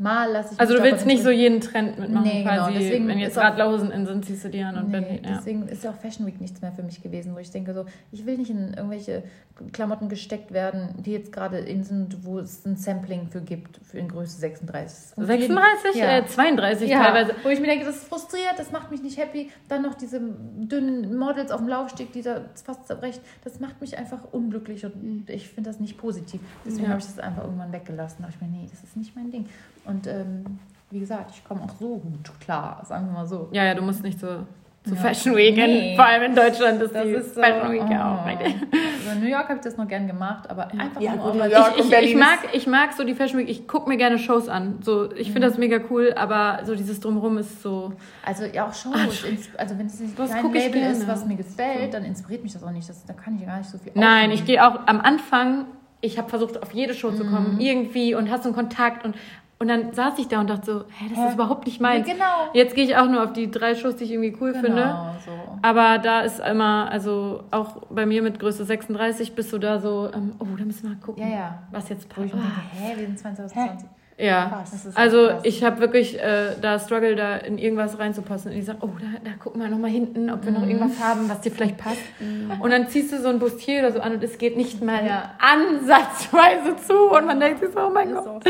Mal 0.00 0.30
lasse 0.30 0.54
ich 0.54 0.60
Also 0.60 0.76
du 0.76 0.82
willst 0.82 1.06
nicht 1.06 1.22
so 1.24 1.30
jeden 1.30 1.60
Trend 1.60 1.98
mitmachen 1.98 2.22
Nee, 2.26 2.44
genau, 2.44 2.54
quasi. 2.66 2.74
deswegen 2.78 3.08
wenn 3.08 3.18
jetzt 3.18 3.36
Radlerhosen 3.36 3.90
in 3.90 4.06
sind, 4.06 4.24
ziehst 4.24 4.44
du 4.44 4.48
die 4.48 4.62
an 4.62 4.76
und 4.76 4.88
Nee, 4.88 4.92
wenn 4.92 5.04
ja. 5.24 5.36
deswegen 5.38 5.66
ist 5.66 5.82
ja 5.82 5.90
auch 5.90 5.96
Fashion 5.96 6.24
Week 6.26 6.40
nichts 6.40 6.60
mehr 6.60 6.70
für 6.72 6.82
mich 6.84 7.02
gewesen, 7.02 7.34
wo 7.34 7.38
ich 7.38 7.50
denke 7.50 7.74
so, 7.74 7.84
ich 8.12 8.24
will 8.24 8.38
nicht 8.38 8.50
in 8.50 8.74
irgendwelche 8.74 9.24
Klamotten 9.72 10.08
gesteckt 10.08 10.52
werden, 10.52 10.90
die 11.04 11.10
jetzt 11.12 11.32
gerade 11.32 11.58
in 11.58 11.82
sind, 11.82 12.24
wo 12.24 12.38
es 12.38 12.64
ein 12.64 12.76
Sampling 12.76 13.26
für 13.28 13.40
gibt, 13.40 13.78
für 13.84 13.98
in 13.98 14.06
Größe 14.08 14.38
36. 14.38 15.18
Und 15.18 15.26
36, 15.26 15.94
Ja. 15.96 16.18
äh, 16.18 16.26
32 16.26 16.88
ja, 16.88 17.02
teilweise. 17.02 17.34
Wo 17.42 17.48
ich 17.48 17.58
mir 17.60 17.66
denke, 17.66 17.84
das 17.84 17.96
ist 17.96 18.04
frustriert, 18.08 18.54
das 18.56 18.70
macht 18.70 18.92
mich 18.92 19.02
nicht 19.02 19.18
happy. 19.18 19.50
Dann 19.68 19.82
noch 19.82 19.94
diese 19.94 20.20
dünnen 20.20 21.16
Models 21.16 21.50
auf 21.50 21.58
dem 21.58 21.68
Laufsteg, 21.68 22.12
die 22.12 22.22
da 22.22 22.42
fast 22.64 22.86
zerbrechen. 22.86 23.20
Das 23.42 23.58
macht 23.58 23.80
mich 23.80 23.98
einfach 23.98 24.20
unglücklich 24.30 24.84
und 24.84 25.24
ich 25.28 25.48
finde 25.48 25.70
das 25.70 25.80
nicht 25.80 25.98
positiv. 25.98 26.40
Deswegen 26.64 26.84
Ja. 26.84 26.90
habe 26.90 27.00
ich 27.00 27.06
das 27.06 27.18
einfach 27.18 27.42
irgendwann 27.42 27.72
weggelassen. 27.72 28.18
Da 28.20 28.28
dachte 28.28 28.38
ich 28.40 28.48
mir, 28.48 28.56
nee, 28.58 28.68
das 28.70 28.84
ist 28.84 28.96
nicht 28.96 29.16
mein 29.16 29.32
Ding. 29.32 29.46
Und 29.88 30.06
ähm, 30.06 30.44
wie 30.90 31.00
gesagt, 31.00 31.30
ich 31.34 31.44
komme 31.44 31.62
auch 31.62 31.74
so 31.80 31.96
gut 31.98 32.30
klar, 32.40 32.82
sagen 32.86 33.06
wir 33.06 33.12
mal 33.12 33.26
so. 33.26 33.48
Ja, 33.52 33.64
ja, 33.64 33.74
du 33.74 33.82
musst 33.82 34.02
nicht 34.02 34.20
so 34.20 34.28
zu 34.84 34.94
Fashion 34.96 35.34
Week. 35.36 35.56
Nee. 35.56 35.94
Vor 35.96 36.04
allem 36.06 36.22
in 36.30 36.34
Deutschland 36.34 36.80
ist 36.80 36.94
Das 36.94 37.02
die 37.02 37.10
ist 37.10 37.34
so, 37.34 37.40
Fashion 37.42 37.72
Week 37.72 37.82
oh. 37.86 37.92
ja 37.92 38.14
auch. 38.20 38.24
meine- 38.24 38.40
Also 38.44 39.10
in 39.18 39.20
New 39.24 39.28
York 39.30 39.44
habe 39.44 39.56
ich 39.56 39.60
das 39.64 39.76
noch 39.76 39.86
gern 39.88 40.06
gemacht, 40.06 40.48
aber 40.48 40.68
einfach 40.70 41.00
Ja, 41.00 41.14
gut, 41.16 41.34
New 41.34 41.40
York 41.44 41.52
Ich, 41.74 41.78
und 41.78 41.84
ich, 41.84 41.90
Berlin 41.90 42.08
ich, 42.10 42.16
mag, 42.16 42.38
ich 42.52 42.66
mag 42.66 42.92
so 42.94 43.04
die 43.04 43.14
Fashion 43.14 43.38
Week, 43.40 43.48
ich 43.50 43.66
gucke 43.68 43.88
mir 43.88 43.96
gerne 43.98 44.18
Shows 44.18 44.48
an. 44.48 44.78
So, 44.82 45.12
ich 45.12 45.30
finde 45.32 45.48
das 45.48 45.58
mega 45.58 45.78
cool, 45.90 46.14
aber 46.16 46.60
so 46.64 46.74
dieses 46.74 47.00
Drumherum 47.00 47.36
ist 47.38 47.62
so. 47.62 47.92
Also 48.24 48.44
ja 48.44 48.66
auch 48.66 48.72
Shows. 48.74 49.24
ins- 49.24 49.50
also 49.56 49.78
wenn 49.78 49.86
es 49.86 50.00
nicht 50.00 50.12
ich 50.18 50.42
Label 50.42 50.82
ist, 50.92 51.06
was 51.08 51.26
mir 51.26 51.36
gefällt, 51.36 51.92
dann 51.92 52.04
inspiriert 52.04 52.42
mich 52.42 52.52
das 52.54 52.62
auch 52.62 52.70
nicht. 52.70 52.88
Das, 52.88 53.04
da 53.04 53.12
kann 53.12 53.36
ich 53.38 53.44
gar 53.46 53.58
nicht 53.58 53.68
so 53.68 53.76
viel 53.78 53.92
Nein, 53.94 54.30
ich 54.30 54.40
aufnehmen. 54.40 54.46
gehe 54.46 54.66
auch 54.66 54.86
am 54.86 55.00
Anfang, 55.00 55.66
ich 56.00 56.16
habe 56.16 56.28
versucht, 56.30 56.62
auf 56.62 56.72
jede 56.72 56.94
Show 56.94 57.10
zu 57.10 57.24
kommen, 57.26 57.58
irgendwie 57.60 58.14
und 58.14 58.30
hast 58.30 58.44
einen 58.46 58.54
Kontakt 58.54 59.04
und, 59.04 59.16
und 59.60 59.68
dann 59.68 59.92
saß 59.92 60.18
ich 60.18 60.28
da 60.28 60.40
und 60.40 60.48
dachte 60.50 60.66
so, 60.66 60.78
hä, 60.88 61.06
das 61.10 61.18
Hä? 61.18 61.28
ist 61.28 61.34
überhaupt 61.34 61.66
nicht 61.66 61.80
meins. 61.80 62.06
Ja, 62.06 62.14
genau. 62.14 62.24
Jetzt 62.54 62.74
gehe 62.74 62.84
ich 62.84 62.96
auch 62.96 63.08
nur 63.08 63.24
auf 63.24 63.32
die 63.32 63.50
drei 63.50 63.74
Shows, 63.74 63.96
die 63.96 64.04
ich 64.04 64.12
irgendwie 64.12 64.36
cool 64.40 64.52
finde. 64.52 64.68
Genau, 64.82 65.14
so. 65.24 65.32
Aber 65.62 65.98
da 65.98 66.20
ist 66.20 66.38
immer, 66.40 66.88
also 66.90 67.42
auch 67.50 67.82
bei 67.90 68.06
mir 68.06 68.22
mit 68.22 68.38
Größe 68.38 68.64
36 68.64 69.34
bist 69.34 69.52
du 69.52 69.58
da 69.58 69.78
so, 69.80 70.08
ähm, 70.14 70.32
oh, 70.38 70.46
da 70.56 70.64
müssen 70.64 70.84
wir 70.84 70.90
mal 70.90 71.00
gucken, 71.00 71.22
Ja, 71.22 71.28
ja. 71.28 71.58
was 71.72 71.88
jetzt 71.88 72.04
ich 72.04 72.08
passt. 72.08 72.32
denke, 72.32 72.38
hä, 72.72 72.92
wir 72.96 73.06
sind 73.06 73.18
2020. 73.18 73.88
Ja, 74.20 74.46
Krass. 74.48 74.88
Also 74.96 75.28
krass. 75.28 75.42
ich 75.44 75.62
habe 75.62 75.78
wirklich 75.78 76.18
äh, 76.20 76.56
da 76.60 76.80
Struggle, 76.80 77.14
da 77.14 77.36
in 77.36 77.56
irgendwas 77.56 78.00
reinzupassen. 78.00 78.50
Und 78.50 78.58
ich 78.58 78.64
sage, 78.64 78.78
oh, 78.82 78.88
da, 79.00 79.06
da 79.22 79.36
gucken 79.38 79.60
wir 79.62 79.68
nochmal 79.68 79.90
hinten, 79.90 80.28
ob 80.30 80.44
wir 80.44 80.50
noch 80.50 80.66
irgendwas 80.66 80.98
haben, 81.00 81.28
was 81.28 81.40
dir 81.40 81.52
vielleicht 81.52 81.76
passt. 81.78 82.00
Und 82.60 82.70
dann 82.72 82.88
ziehst 82.88 83.12
du 83.12 83.20
so 83.20 83.28
ein 83.28 83.38
Bustier 83.38 83.78
oder 83.78 83.92
so 83.92 84.00
an 84.00 84.14
und 84.14 84.24
es 84.24 84.36
geht 84.38 84.56
nicht 84.56 84.82
mal 84.82 85.06
Ja. 85.06 85.34
ansatzweise 85.38 86.74
zu. 86.84 86.94
Und 87.10 87.26
man 87.26 87.38
denkt 87.38 87.60
sich 87.60 87.70
so, 87.70 87.78
oh 87.86 87.90
mein 87.90 88.12
Das 88.12 88.24
Gott. 88.24 88.44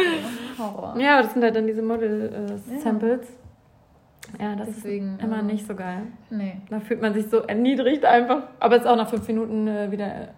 so. 0.56 0.94
Ja, 0.98 1.14
aber 1.18 1.22
das 1.24 1.32
sind 1.34 1.42
halt 1.42 1.54
dann 1.54 1.66
diese 1.66 1.82
Model-Samples. 1.82 3.26
ja, 4.40 4.56
das 4.56 4.68
Deswegen, 4.68 5.16
ist 5.18 5.22
immer 5.24 5.40
äh, 5.40 5.42
nicht 5.42 5.66
so 5.66 5.74
geil. 5.74 6.02
Nee. 6.30 6.56
Da 6.70 6.80
fühlt 6.80 7.02
man 7.02 7.12
sich 7.12 7.28
so 7.28 7.40
erniedrigt 7.40 8.06
einfach. 8.06 8.44
Aber 8.58 8.76
es 8.76 8.82
ist 8.84 8.88
auch 8.88 8.96
nach 8.96 9.10
fünf 9.10 9.26
Minuten 9.28 9.68
äh, 9.68 9.90
wieder. 9.90 10.28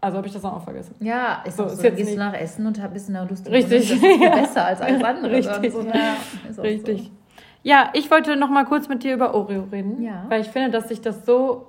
Also 0.00 0.16
habe 0.18 0.26
ich 0.28 0.32
das 0.32 0.44
auch 0.44 0.62
vergessen. 0.62 0.94
Ja, 1.00 1.42
ist 1.44 1.56
So, 1.56 1.64
auch 1.64 1.68
so. 1.68 1.74
ist 1.74 1.78
dann 1.78 1.86
jetzt 1.86 1.96
gehst 1.96 2.10
du 2.10 2.14
nicht- 2.14 2.32
nach 2.32 2.34
Essen 2.34 2.66
und 2.66 2.80
hab- 2.82 2.92
bist 2.92 3.08
in 3.08 3.16
einer 3.16 3.28
lustigen 3.28 3.54
Richtig. 3.54 3.88
Das 3.90 3.98
ist 3.98 4.20
besser 4.20 4.64
als 4.64 4.80
alles 4.80 5.02
andere. 5.02 5.32
Richtig. 5.32 5.72
Dann 5.72 5.72
So, 5.72 5.82
ja, 5.82 6.16
auch 6.58 6.62
Richtig. 6.62 7.10
Ja, 7.64 7.90
ich 7.94 8.08
wollte 8.10 8.36
noch 8.36 8.48
mal 8.50 8.64
kurz 8.64 8.88
mit 8.88 9.02
dir 9.02 9.14
über 9.14 9.34
Oreo 9.34 9.64
reden. 9.72 10.00
Ja. 10.00 10.24
Weil 10.28 10.42
ich 10.42 10.46
finde, 10.48 10.70
dass 10.70 10.88
sich 10.88 11.00
das 11.00 11.26
so. 11.26 11.66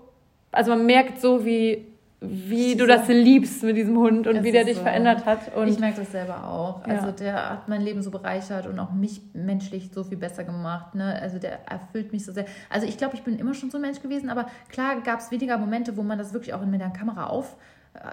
Also 0.51 0.71
man 0.71 0.85
merkt 0.85 1.19
so, 1.19 1.43
wie, 1.45 1.87
wie 2.21 2.75
du 2.75 2.85
das 2.85 3.07
liebst 3.07 3.63
mit 3.63 3.75
diesem 3.77 3.97
Hund 3.97 4.27
und 4.27 4.37
Es 4.37 4.43
wie 4.43 4.51
der 4.51 4.63
dich 4.65 4.77
so. 4.77 4.83
verändert 4.83 5.25
hat. 5.25 5.39
So. 5.53 5.59
Und 5.61 5.67
Ich 5.67 5.79
merke 5.79 5.99
das 6.01 6.11
selber 6.11 6.43
auch. 6.47 6.85
Ja. 6.87 6.93
Also 6.99 7.11
der 7.11 7.49
hat 7.49 7.67
mein 7.67 7.81
Leben 7.81 8.03
so 8.03 8.11
bereichert 8.11 8.67
und 8.67 8.77
auch 8.79 8.91
mich 8.91 9.21
menschlich 9.33 9.89
so 9.91 10.03
viel 10.03 10.17
besser 10.17 10.43
gemacht. 10.43 10.93
Ne? 10.93 11.17
Also 11.21 11.39
der 11.39 11.67
erfüllt 11.69 12.13
mich 12.13 12.23
so 12.25 12.31
sehr. 12.31 12.45
Also 12.69 12.85
ich 12.85 12.97
glaube, 12.97 13.15
ich 13.15 13.23
bin 13.23 13.39
immer 13.39 13.55
schon 13.55 13.71
so 13.71 13.79
ein 13.79 13.81
Mensch 13.81 14.01
gewesen, 14.01 14.29
aber 14.29 14.45
klar 14.69 15.01
gab 15.03 15.19
es 15.19 15.31
weniger 15.31 15.57
Momente, 15.57 15.97
wo 15.97 16.03
man 16.03 16.19
das 16.19 16.33
wirklich 16.33 16.53
auch 16.53 16.63
mit 16.63 16.79
der 16.79 16.89
Kamera 16.89 17.27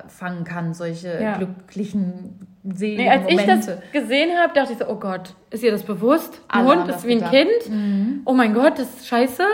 auffangen 0.05 0.45
kann, 0.45 0.75
solche 0.75 1.21
Ja. 1.21 1.37
glücklichen, 1.39 2.47
seligen 2.65 3.05
nee, 3.05 3.11
als 3.11 3.25
ich 3.29 3.37
Momente. 3.41 3.83
das 3.83 3.93
gesehen 3.93 4.37
habe, 4.37 4.53
dachte 4.55 4.73
ich 4.73 4.79
so, 4.79 4.89
oh 4.89 4.97
Gott, 4.97 5.35
ist 5.51 5.63
ihr 5.63 5.71
das 5.71 5.83
bewusst? 5.85 6.41
Ein 6.49 6.67
Hund 6.67 6.89
ist 6.89 7.05
wie 7.07 7.13
ein 7.13 7.19
gedacht. 7.19 7.33
Kind. 7.33 7.71
Mhm. 7.71 8.21
Oh 8.25 8.33
mein 8.33 8.53
Gott, 8.55 8.79
das 8.79 8.89
ist 8.97 9.07
scheiße. 9.07 9.45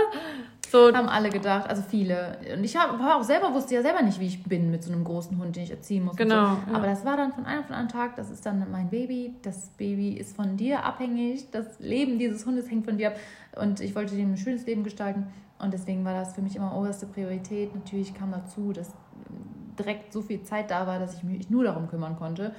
So, 0.71 0.91
Haben 0.91 1.09
alle 1.11 1.29
gedacht, 1.29 1.69
also 1.69 1.83
viele. 1.83 2.39
Und 2.57 2.65
ich 2.65 2.75
hab, 2.79 2.99
war 2.99 3.17
auch 3.19 3.23
selber, 3.23 3.53
wusste 3.53 3.75
ja 3.75 3.83
selber 3.83 4.01
nicht, 4.01 4.19
wie 4.21 4.27
ich 4.27 4.43
bin 4.43 4.71
mit 4.71 4.83
so 4.83 4.91
einem 4.91 5.05
großen 5.05 5.37
Hund, 5.39 5.55
den 5.55 5.65
ich 5.65 5.71
erziehen 5.71 6.03
muss. 6.07 6.17
Genau, 6.17 6.35
So. 6.67 6.73
ja. 6.73 6.79
Aber 6.79 6.87
das 6.87 7.05
war 7.05 7.19
dann 7.19 7.31
von 7.35 7.45
einem 7.45 7.63
von 7.65 7.75
einem 7.77 7.89
Tag, 7.89 8.17
das 8.17 8.31
ist 8.31 8.47
dann 8.47 8.65
mein 8.73 8.89
Baby. 8.89 9.35
Das 9.43 9.69
Baby 9.77 10.15
ist 10.15 10.35
von 10.35 10.57
dir 10.57 10.83
abhängig. 10.83 11.51
Das 11.51 11.79
Leben 11.79 12.19
dieses 12.19 12.47
Hundes 12.47 12.71
hängt 12.71 12.87
von 12.87 12.97
dir 12.97 13.09
ab. 13.09 13.17
Und 13.61 13.81
ich 13.81 13.95
wollte 13.95 14.15
dem 14.17 14.33
ein 14.33 14.37
schönes 14.39 14.65
Leben 14.65 14.83
gestalten. 14.83 15.27
Und 15.59 15.75
deswegen 15.75 16.07
war 16.07 16.15
das 16.15 16.35
für 16.35 16.41
mich 16.41 16.57
immer 16.57 16.75
oberste 16.75 17.05
Priorität. 17.05 17.75
Natürlich 17.75 18.15
kam 18.15 18.33
dazu, 18.33 18.73
dass 18.73 18.93
direkt 19.83 20.13
so 20.13 20.23
viel 20.23 20.43
Zeit 20.43 20.71
da 20.71 20.87
war, 20.87 20.99
dass 20.99 21.15
ich 21.17 21.23
mich 21.23 21.51
nur 21.51 21.65
darum 21.65 21.89
kümmern 21.89 22.17
konnte. 22.17 22.53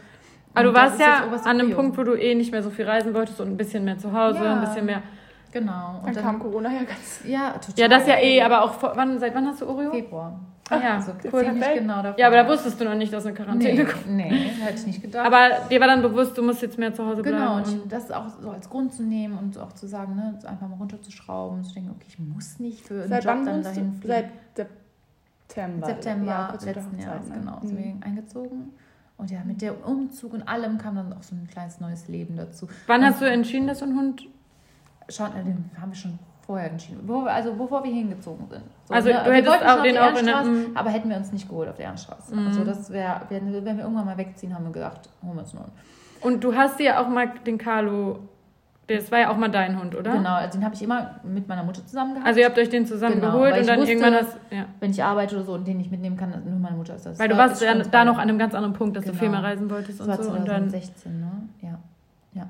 aber 0.54 0.64
du 0.64 0.70
Und 0.70 0.76
das 0.76 1.00
warst 1.00 1.00
ja 1.02 1.28
an 1.52 1.60
einem. 1.60 1.72
Punkt, 1.72 1.98
wo 1.98 2.04
du 2.04 2.14
eh 2.14 2.36
nicht 2.36 2.52
mehr 2.52 2.62
so 2.64 2.70
viel 2.70 2.86
reisen 2.86 3.14
wolltest 3.14 3.40
und 3.42 3.48
ein 3.48 3.58
bisschen 3.58 3.84
mehr 3.86 3.98
zu 3.98 4.12
Hause, 4.14 4.44
Ja. 4.44 4.54
ein 4.56 4.62
bisschen 4.62 4.86
mehr. 4.86 5.02
Genau. 5.52 6.02
Dann 6.04 6.16
kam 6.16 6.40
Corona 6.40 6.70
ja 6.70 6.80
ganz. 6.84 7.22
ja, 7.26 7.52
total. 7.52 7.74
Ja, 7.78 7.88
das 7.88 8.08
ja 8.08 8.16
eh, 8.20 8.42
aber 8.42 8.64
auch 8.64 8.74
vor, 8.74 8.94
wann, 8.96 9.20
seit 9.20 9.36
wann 9.36 9.46
hast 9.48 9.62
du 9.62 9.68
Oreo? 9.68 9.92
Februar. 9.92 10.40
Ah 10.70 10.80
ja, 10.82 10.94
Also 10.96 11.12
cool. 11.32 11.44
genau 11.44 12.02
davor. 12.02 12.18
Ja, 12.18 12.28
aber 12.28 12.38
da 12.38 12.48
wusstest 12.48 12.80
du 12.80 12.86
noch 12.86 12.96
nicht, 12.96 13.12
dass 13.14 13.26
eine 13.26 13.36
Quarantäne 13.36 13.84
Nee, 13.84 13.86
kommt. 13.92 14.08
nee, 14.10 14.30
hätte 14.62 14.80
ich 14.80 14.88
nicht 14.88 15.02
gedacht. 15.04 15.28
Aber 15.28 15.68
dir 15.70 15.80
war 15.80 15.88
dann 15.88 16.02
bewusst, 16.02 16.36
du 16.38 16.42
musst 16.42 16.62
jetzt 16.62 16.80
mehr 16.80 16.94
zu 16.94 17.06
Hause 17.06 17.22
bleiben. 17.22 17.38
Genau, 17.38 17.58
und 17.58 17.68
und- 17.68 17.92
das 17.92 18.10
auch 18.12 18.30
so 18.42 18.50
als 18.50 18.68
Grund 18.70 18.94
zu 18.94 19.04
nehmen 19.04 19.38
und 19.38 19.58
auch 19.60 19.74
zu 19.74 19.86
sagen, 19.88 20.16
ne, 20.16 20.40
einfach 20.48 20.68
mal 20.70 20.78
runterzuschrauben, 20.78 21.64
zu 21.66 21.74
denken, 21.76 21.92
okay, 21.92 22.06
ich 22.08 22.18
muss 22.18 22.60
nicht 22.60 22.88
für 22.88 22.94
einen 23.02 23.10
Seit 23.10 23.26
Job 23.26 23.34
wann 23.36 23.46
dann 23.46 23.62
dahin 23.64 23.92
du? 23.92 23.98
fliegen. 24.08 24.08
Seit 24.56 24.68
September. 25.48 25.86
September 25.88 26.26
Ja, 26.32 26.52
letzten 26.52 27.00
Jahres, 27.00 27.28
ne? 27.28 27.36
genau, 27.40 27.60
Mhm. 27.62 27.68
sind 27.68 27.78
wir 27.78 28.06
eingezogen. 28.06 28.74
Und 29.18 29.30
ja, 29.32 29.40
mit 29.46 29.62
der 29.62 29.88
Umzug 29.88 30.34
und 30.34 30.48
allem 30.48 30.78
kam 30.78 30.96
dann 30.96 31.14
auch 31.14 31.22
so 31.24 31.36
ein 31.36 31.48
kleines 31.48 31.80
neues 31.80 32.08
Leben 32.08 32.36
dazu. 32.36 32.68
Wann 32.88 33.02
und 33.02 33.08
hast 33.08 33.22
du 33.22 33.30
entschieden, 33.30 33.68
dass 33.68 33.80
du 33.80 33.86
einen 33.86 33.98
Hund. 33.98 34.24
Schauen, 35.10 35.32
äh, 35.36 35.44
den 35.44 35.70
haben 35.80 35.92
wir 35.92 35.96
schon 35.96 36.18
vorher 36.46 36.72
entschieden, 36.72 37.02
wo, 37.06 37.22
also 37.22 37.54
bevor 37.54 37.84
wir 37.84 37.92
hingezogen 37.94 38.48
sind. 38.50 38.64
So, 38.86 38.94
Also, 38.94 39.10
du 39.10 39.16
wir 39.16 39.34
hättest 39.34 39.54
auch 39.56 39.60
schon 39.60 39.68
auf 39.70 39.84
den 39.84 39.98
auch 39.98 40.18
in 40.20 40.26
der- 40.26 40.46
aber 40.76 40.90
hätten 40.90 41.10
wir 41.10 41.18
uns 41.18 41.32
nicht 41.32 41.48
geholt 41.48 41.70
auf 41.70 41.76
der 41.78 41.86
Ernststraße. 41.88 42.36
Mhm. 42.36 42.48
Also 42.48 42.64
das 42.64 42.90
wäre, 42.90 43.22
wenn, 43.30 43.54
wenn 43.54 43.78
wir 43.78 43.84
irgendwann 43.84 44.06
mal 44.06 44.18
wegziehen, 44.18 44.54
haben 44.54 44.66
wir 44.66 44.72
gedacht, 44.72 45.10
holen 45.24 45.36
wir 45.36 45.42
uns 45.42 45.52
einen 45.54 45.64
Hund. 45.66 45.74
Und 46.22 46.44
du 46.44 46.56
hast 46.56 46.80
dir 46.80 46.84
ja 46.86 47.02
auch 47.04 47.08
mal 47.08 47.28
den 47.46 47.58
Carlo. 47.58 48.20
Das 48.88 49.12
war 49.14 49.20
ja 49.20 49.32
auch 49.32 49.38
mal 49.38 49.50
dein 49.50 49.80
Hund, 49.80 49.96
oder? 49.96 50.12
Genau, 50.12 50.34
also 50.34 50.58
den 50.58 50.66
habe 50.66 50.76
ich 50.76 50.82
immer 50.82 51.20
mit 51.24 51.48
meiner 51.48 51.64
Mutter 51.64 51.86
zusammen 51.86 52.16
gehabt. 52.16 52.28
Also 52.28 52.42
ihr 52.42 52.46
habt 52.46 52.58
euch 52.58 52.68
den 52.70 52.86
zusammen 52.86 53.16
Genau, 53.22 53.32
geholt 53.32 53.58
und 53.58 53.66
dann 53.68 53.80
wusste, 53.80 53.92
irgendwann 53.94 54.14
hast. 54.16 54.38
Ja. 54.52 54.66
wenn 54.82 54.92
ich 54.92 55.02
arbeite 55.02 55.36
oder 55.38 55.46
so 55.46 55.54
und 55.54 55.66
den 55.66 55.78
nicht 55.78 55.90
mitnehmen 55.90 56.18
kann, 56.18 56.32
nur 56.46 56.60
meine 56.60 56.76
Mutter 56.76 56.96
ist 56.96 57.06
das. 57.06 57.18
Weil 57.18 57.30
du 57.30 57.38
War- 57.38 57.50
warst 57.50 57.62
ja 57.62 57.74
da 57.76 58.04
noch 58.04 58.16
an 58.18 58.22
einem 58.28 58.38
ganz 58.38 58.54
anderen 58.54 58.74
Punkt, 58.74 58.98
dass 58.98 59.06
du 59.06 59.12
Genau. 59.12 59.20
viel 59.22 59.30
mehr 59.30 59.42
reisen 59.44 59.70
wolltest 59.70 60.02
Das 60.02 60.08
und 60.08 60.18
war 60.18 60.22
so. 60.24 60.32
Und 60.32 60.48
dann. 60.48 60.70
2016, 60.70 61.20
ne? 61.20 61.32
Ja. 61.62 61.80
ja. 62.34 62.48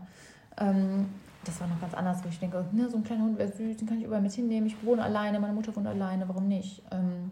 Ähm, 0.59 1.05
das 1.45 1.59
war 1.61 1.67
noch 1.67 1.79
ganz 1.79 1.93
anders, 1.93 2.23
wo 2.23 2.29
ich 2.29 2.39
denke, 2.39 2.65
ne, 2.71 2.89
so 2.89 2.97
ein 2.97 3.03
kleiner 3.03 3.23
Hund 3.25 3.37
wäre 3.37 3.51
süß, 3.51 3.77
den 3.77 3.87
kann 3.87 3.99
ich 3.99 4.05
überall 4.05 4.21
mit 4.21 4.31
hinnehmen. 4.31 4.65
Ich 4.65 4.83
wohne 4.83 5.03
alleine, 5.03 5.39
meine 5.39 5.53
Mutter 5.53 5.75
wohnt 5.75 5.85
alleine, 5.87 6.27
warum 6.27 6.47
nicht? 6.47 6.81
Ähm, 6.91 7.29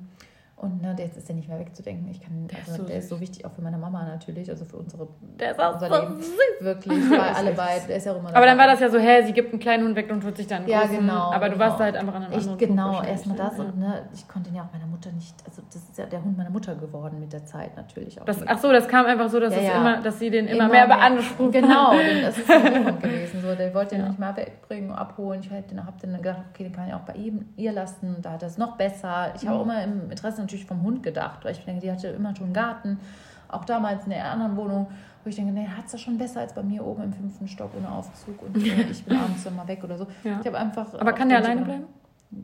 und 0.62 0.82
ne, 0.82 0.96
jetzt 1.00 1.18
ist 1.18 1.28
der 1.28 1.36
nicht 1.36 1.50
mehr 1.50 1.60
wegzudenken. 1.60 2.08
Ich 2.10 2.22
kann, 2.22 2.48
Der 2.48 2.60
ist 2.60 2.70
also, 2.70 2.84
so 2.84 2.88
der 2.88 2.98
ist 3.00 3.10
so 3.10 3.20
wichtig 3.20 3.46
auch 3.46 3.52
für 3.52 3.62
meine 3.62 3.78
Mama 3.78 4.04
natürlich, 4.06 4.50
also 4.50 4.64
für 4.64 4.78
unsere 4.78 5.08
Der 5.40 5.52
ist 5.52 5.60
auch 5.60 5.74
unser 5.74 5.88
so 5.90 6.02
Leben. 6.02 6.22
süß. 6.22 6.32
Wirklich, 6.62 7.10
weil 7.10 7.20
alle 7.36 7.52
beide, 7.54 7.88
der 7.88 7.98
ist 7.98 8.06
ja 8.06 8.12
auch 8.14 8.20
immer 8.20 8.36
Aber 8.36 8.46
dann 8.46 8.58
war 8.58 8.68
das 8.68 8.80
ja 8.80 8.90
so, 8.90 9.00
hä, 9.00 9.24
sie 9.26 9.34
gibt 9.34 9.52
einen 9.52 9.60
kleinen 9.60 9.86
Hund 9.86 9.96
weg 9.96 10.12
und 10.12 10.24
holt 10.24 10.38
sich 10.38 10.46
dann 10.48 10.60
einen 10.60 10.70
Ja, 10.70 10.82
großen. 10.82 11.00
genau, 11.00 11.32
Aber 11.32 11.48
du 11.50 11.54
genau. 11.58 11.66
warst 11.66 11.80
halt 11.80 11.96
einfach 11.96 12.14
an 12.14 12.24
einem 12.24 12.34
Ich, 12.34 12.48
anderen 12.48 12.58
genau, 12.60 13.02
erstmal 13.02 13.38
das 13.38 13.58
ne? 13.58 13.64
und 13.66 13.80
ne, 13.80 14.02
ich 14.14 14.28
konnte 14.28 14.50
ihn 14.50 14.56
ja 14.56 14.62
auch 14.64 14.72
meiner 14.72 14.86
Mutter 14.86 15.12
nicht, 15.12 15.36
also 15.46 15.64
das 15.68 15.78
ist 15.82 15.98
ja 15.98 16.06
der 16.06 16.24
Hund 16.24 16.38
meiner 16.38 16.52
Mutter 16.52 16.76
geworden 16.76 17.20
mit 17.20 17.34
der 17.34 17.44
Zeit 17.46 17.76
natürlich 17.76 18.22
auch. 18.22 18.26
Das, 18.26 18.46
ach 18.48 18.60
so, 18.60 18.72
das 18.72 18.88
kam 18.88 19.06
einfach 19.08 19.30
so, 19.30 19.40
dass, 19.40 19.56
Ja, 19.56 19.62
ja. 19.62 19.78
Immer, 19.78 20.02
dass 20.02 20.20
sie 20.20 20.30
den 20.30 20.48
immer, 20.48 20.68
mehr 20.68 20.86
beansprucht. 20.88 21.54
Genau, 21.54 21.92
denn 21.98 22.22
das 22.22 22.38
ist 22.38 22.50
ein 22.52 22.86
Hund 22.86 23.02
gewesen. 23.02 23.42
So, 23.42 23.56
der 23.56 23.74
wollte 23.74 23.96
den 23.96 24.02
Ja. 24.02 24.08
nicht 24.10 24.20
mal 24.20 24.36
wegbringen, 24.38 24.92
abholen. 24.92 25.42
Ich 25.42 25.50
habe 25.50 25.64
dann 26.02 26.18
gedacht, 26.18 26.44
okay, 26.54 26.64
den 26.66 26.72
kann 26.74 26.88
ich 26.88 26.94
auch 26.94 27.00
bei 27.02 27.14
ihm, 27.14 27.50
ihr 27.58 27.72
lassen. 27.72 28.18
Da 28.22 28.34
hat 28.34 28.44
er 28.44 28.48
es 28.50 28.58
noch 28.58 28.78
besser. 28.78 29.34
Ich 29.36 29.48
habe 29.48 29.58
auch 29.58 29.64
immer 29.64 29.84
im 29.84 30.12
Interesse 30.12 30.42
natürlich 30.52 30.66
vom 30.66 30.82
Hund 30.84 31.04
gedacht, 31.04 31.44
weil 31.44 31.54
ich 31.54 31.64
denke, 31.64 31.82
die 31.82 31.92
hatte 31.92 32.08
immer 32.08 32.36
schon 32.36 32.46
einen 32.46 32.54
Garten. 32.54 33.00
Auch 33.48 33.66
damals 33.66 34.04
in 34.06 34.12
der 34.12 34.32
anderen 34.32 34.56
Wohnung, 34.56 34.88
wo 35.24 35.30
ich 35.30 35.36
denke, 35.36 35.52
nee, 35.52 35.68
hat 35.68 35.86
es 35.86 35.92
das 35.92 36.02
schon 36.02 36.18
besser 36.18 36.42
als 36.42 36.54
bei 36.54 36.64
mir 36.64 36.86
oben 36.86 37.04
im 37.04 37.14
fünften 37.14 37.48
Stock 37.48 37.72
ohne 37.78 37.90
Aufzug 37.92 38.42
und 38.42 38.56
äh, 38.58 38.82
ich 38.92 39.04
bin 39.04 39.18
abends 39.18 39.44
dann 39.44 39.56
mal 39.56 39.68
weg 39.68 39.84
oder 39.84 39.98
so. 39.98 40.08
Ja. 40.24 40.40
Ich 40.40 40.48
habe 40.48 40.58
einfach. 40.58 40.94
Aber 40.94 41.14
kann 41.14 41.30
der 41.30 41.40
alleine 41.40 41.62
bleiben? 41.62 41.84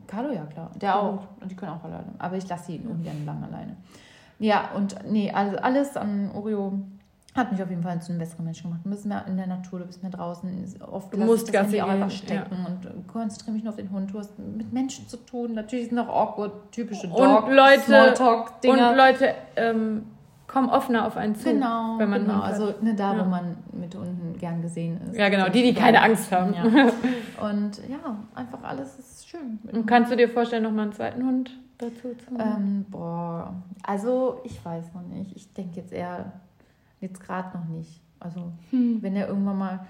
Carlo, 0.06 0.32
ja 0.32 0.44
klar. 0.44 0.70
Der 0.80 0.98
auch. 0.98 1.26
Und 1.40 1.50
die 1.50 1.56
können 1.56 1.72
auch 1.72 1.84
alleine. 1.84 2.12
Aber 2.18 2.36
ich 2.36 2.46
lasse 2.46 2.66
sie 2.66 2.78
ungern 2.78 3.24
lang 3.24 3.42
alleine. 3.42 3.76
Ja, 4.38 4.70
und 4.76 4.96
nee, 5.10 5.30
also 5.30 5.56
alles 5.56 5.96
an 5.96 6.30
Oreo 6.32 6.78
hat 7.38 7.52
mich 7.52 7.62
auf 7.62 7.70
jeden 7.70 7.82
Fall 7.82 8.00
zu 8.02 8.10
einem 8.12 8.18
besseren 8.18 8.44
Menschen 8.44 8.64
gemacht. 8.64 8.80
Du 8.84 8.90
bist 8.90 9.06
mehr 9.06 9.24
in 9.26 9.36
der 9.36 9.46
Natur, 9.46 9.78
du 9.78 9.86
bist 9.86 10.02
mehr 10.02 10.12
draußen. 10.12 10.74
Oft 10.90 11.12
Du 11.14 11.18
musst 11.18 11.48
das 11.48 11.62
Handy 11.62 11.80
auch 11.80 11.88
einfach 11.88 12.10
stecken 12.10 12.66
und 12.66 13.06
konzentriere 13.08 13.52
mich 13.52 13.62
nur 13.64 13.70
auf 13.72 13.76
den 13.76 13.90
Hund. 13.90 14.12
Du 14.12 14.18
hast 14.18 14.38
mit 14.38 14.72
Menschen 14.72 15.08
zu 15.08 15.16
tun. 15.18 15.54
Natürlich 15.54 15.88
sind 15.88 15.98
auch 15.98 16.08
awkward, 16.08 16.52
typische 16.72 17.06
Und 17.06 17.16
Dog, 17.18 17.48
Leute- 17.50 17.80
Smalltalk-Dinger. 17.82 18.90
Und 18.90 18.96
Leute 18.96 19.34
ähm, 19.56 20.02
kommen 20.46 20.68
offener 20.70 21.06
auf 21.06 21.16
einen 21.16 21.34
zu. 21.34 21.50
Genau, 21.50 21.98
wenn 21.98 22.10
man 22.10 22.22
genau. 22.26 22.40
Also 22.40 22.74
ne, 22.80 22.94
da, 22.94 23.14
Ja. 23.14 23.24
wo 23.24 23.28
man 23.28 23.56
mit 23.72 23.94
Hunden 23.94 24.36
gern 24.38 24.60
gesehen 24.62 25.00
ist. 25.10 25.16
Ja, 25.16 25.28
genau, 25.28 25.48
die, 25.48 25.62
die 25.62 25.74
keine 25.74 26.02
Angst 26.02 26.32
haben. 26.32 26.54
Ja. 26.54 26.62
Und 26.64 27.78
ja, 27.88 28.16
einfach 28.34 28.62
alles 28.62 28.98
ist 28.98 29.28
schön. 29.28 29.58
Und 29.72 29.86
kannst 29.86 30.10
du 30.10 30.16
dir 30.16 30.28
vorstellen, 30.28 30.62
nochmal 30.62 30.84
einen 30.84 30.92
zweiten 30.92 31.24
Hund 31.24 31.50
dazu 31.78 32.14
zu 32.14 32.30
holen? 32.30 32.40
Ähm, 32.40 32.86
boah, 32.90 33.54
also 33.82 34.40
ich 34.44 34.64
weiß 34.64 34.92
noch 34.94 35.02
nicht. 35.02 35.36
Ich 35.36 35.52
denke 35.52 35.76
jetzt 35.76 35.92
eher, 35.92 36.32
jetzt 37.00 37.20
gerade 37.20 37.56
noch 37.56 37.66
nicht. 37.66 38.00
Also 38.20 38.52
wenn 38.70 39.16
er 39.16 39.28
irgendwann 39.28 39.58
mal 39.58 39.86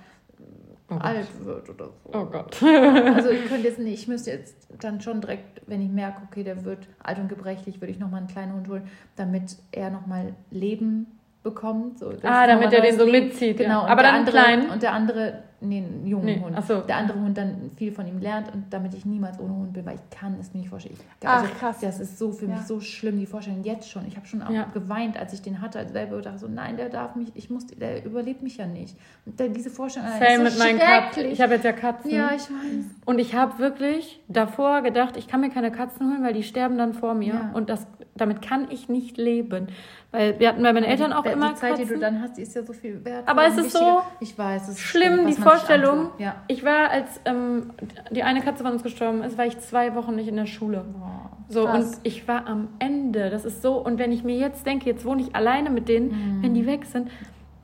Oh 0.91 0.95
Gott. 0.95 1.05
alt 1.05 1.45
wird 1.45 1.69
oder 1.69 1.85
so. 1.87 2.19
Oh 2.19 2.25
Gott. 2.25 2.63
Also 2.63 3.29
ich 3.29 3.47
könnte 3.47 3.69
jetzt 3.69 3.79
nicht, 3.79 4.03
ich 4.03 4.09
müsste 4.09 4.31
jetzt 4.31 4.67
dann 4.81 5.03
schon 5.03 5.21
direkt, 5.21 5.61
wenn 5.67 5.83
ich 5.83 5.91
merke, 5.91 6.23
okay, 6.27 6.43
der 6.45 6.65
wird 6.65 6.89
alt 7.03 7.19
und 7.19 7.29
gebrechlich, 7.29 7.83
würde 7.83 7.93
ich 7.93 7.99
nochmal 7.99 8.21
einen 8.21 8.29
kleinen 8.29 8.55
Hund 8.55 8.69
holen, 8.69 8.89
damit 9.17 9.57
er 9.71 9.91
nochmal 9.91 10.35
Leben 10.51 11.19
bekommt. 11.43 11.99
So, 11.99 12.11
ah, 12.23 12.47
damit 12.47 12.73
er 12.73 12.81
den 12.81 12.99
so 12.99 13.07
mitzieht. 13.07 13.59
Genau. 13.59 13.83
Ja. 13.83 13.89
Aber 13.89 14.03
dann 14.03 14.15
andere, 14.15 14.37
klein. 14.37 14.71
Und 14.71 14.83
der 14.83 14.95
andere, 14.95 15.43
nee, 15.61 15.79
einen 15.79 16.07
jungen 16.07 16.25
Nee, 16.27 16.41
Hund. 16.41 16.55
ach 16.57 16.65
so. 16.67 16.81
Der 16.83 16.97
andere 16.97 17.19
Hund 17.21 17.37
dann 17.37 17.71
viel 17.77 17.93
von 17.93 18.07
ihm 18.07 18.19
lernt 18.21 18.53
und 18.55 18.65
damit 18.71 18.95
ich 18.95 19.05
niemals 19.05 19.39
ohne 19.41 19.55
Hund 19.55 19.73
bin, 19.73 19.85
weil 19.87 19.97
ich 19.97 20.19
kann 20.19 20.37
es 20.41 20.53
mir 20.55 20.61
nicht 20.61 20.71
vorstellen. 20.71 20.97
Ich, 20.99 21.27
Ach, 21.29 21.43
also, 21.43 21.53
krass. 21.59 21.79
Das 21.81 22.01
ist 22.01 22.19
so 22.19 22.33
für 22.33 22.47
Ja. 22.47 22.53
mich 22.57 22.63
so 22.67 22.81
schlimm, 22.81 23.19
die 23.19 23.27
Vorstellung 23.27 23.65
jetzt 23.65 23.91
schon. 23.91 24.07
Ich 24.07 24.17
habe 24.17 24.27
schon 24.27 24.43
auch 24.43 24.51
Ja. 24.51 24.65
geweint, 24.73 25.19
als 25.19 25.33
ich 25.33 25.43
den 25.43 25.61
hatte 25.61 25.79
als 25.79 25.95
Welpe 25.95 26.21
dachte 26.23 26.39
so, 26.39 26.49
nein, 26.49 26.77
der 26.77 26.89
darf 26.89 27.15
mich, 27.17 27.29
ich 27.35 27.51
muss, 27.51 27.67
der 27.67 28.05
überlebt 28.05 28.43
mich 28.43 28.57
ja 28.57 28.67
nicht. 28.67 28.97
Und 29.27 29.39
dann 29.41 29.53
diese 29.53 29.71
Vorstellung 29.71 30.09
allein 30.09 30.21
Same 30.39 30.49
ist 30.49 30.55
mit 30.55 30.63
so 30.63 30.65
meinen 30.65 30.79
Katzen. 30.79 31.25
Ich 31.27 31.41
habe 31.41 31.55
jetzt 31.55 31.65
ja 31.65 31.73
Katzen. 31.73 32.11
ja, 32.11 32.31
ich 32.35 32.43
weiß. 32.43 32.85
Und 33.05 33.19
ich 33.19 33.35
habe 33.35 33.59
wirklich 33.59 34.21
davor 34.29 34.83
gedacht, 34.83 35.17
ich 35.17 35.27
kann 35.29 35.41
mir 35.41 35.51
keine 35.51 35.71
Katzen 35.73 36.11
holen, 36.11 36.23
weil 36.23 36.35
die 36.35 36.43
sterben 36.43 36.79
dann 36.79 36.95
vor 36.95 37.15
mir. 37.15 37.35
Ja. 37.35 37.51
Und 37.55 37.69
das, 37.71 37.87
damit 38.17 38.43
kann 38.43 38.71
ich 38.71 38.89
nicht 38.89 39.17
leben. 39.17 39.69
Weil 40.11 40.39
wir 40.41 40.49
hatten 40.49 40.63
bei 40.63 40.73
meinen 40.73 40.85
Eltern 40.85 41.13
auch 41.13 41.23
die, 41.23 41.29
immer 41.31 41.51
Die 41.51 41.55
Zeit, 41.57 41.71
Katzen. 41.73 41.87
die 41.89 41.95
du 41.95 42.01
dann 42.01 42.23
hast, 42.23 42.39
die 42.39 42.43
ist 42.43 42.55
ja 42.55 42.63
so 42.63 42.73
viel 42.73 43.05
wert. 43.05 43.29
Aber 43.29 43.47
es 43.47 43.59
ist 43.59 43.73
so 43.73 44.01
Ich 44.21 44.39
weiß, 44.39 44.63
es 44.63 44.69
ist 44.71 44.81
Schlimm, 44.81 45.25
was 45.27 45.37
die 45.37 45.43
Vorstellung. 45.51 46.11
Ja. 46.19 46.37
Ich 46.49 46.65
war, 46.65 46.91
als 46.91 47.21
ähm, 47.25 47.73
die 48.11 48.23
eine 48.23 48.41
Katze 48.43 48.63
von 48.65 48.73
uns 48.73 48.83
gestorben 48.83 49.23
ist, 49.23 49.37
war 49.39 49.47
ich 49.47 49.59
zwei 49.61 49.95
Wochen 49.95 50.15
nicht 50.15 50.29
in 50.29 50.37
der 50.37 50.47
Schule. 50.47 50.85
Boah. 50.93 51.31
So, 51.49 51.65
Krass. 51.65 51.85
und 51.85 51.97
ich 52.03 52.29
war 52.29 52.47
am 52.47 52.69
Ende. 52.79 53.31
Das 53.31 53.45
ist 53.45 53.63
so, 53.63 53.75
und 53.79 53.99
wenn 53.99 54.13
ich 54.13 54.23
mir 54.25 54.37
jetzt 54.37 54.67
denke, 54.67 54.87
jetzt 54.91 55.05
wohne 55.05 55.23
ich 55.23 55.35
alleine 55.35 55.71
mit 55.71 55.89
denen, 55.89 56.41
wenn 56.43 56.55
die 56.55 56.67
weg 56.67 56.85
sind. 56.85 57.11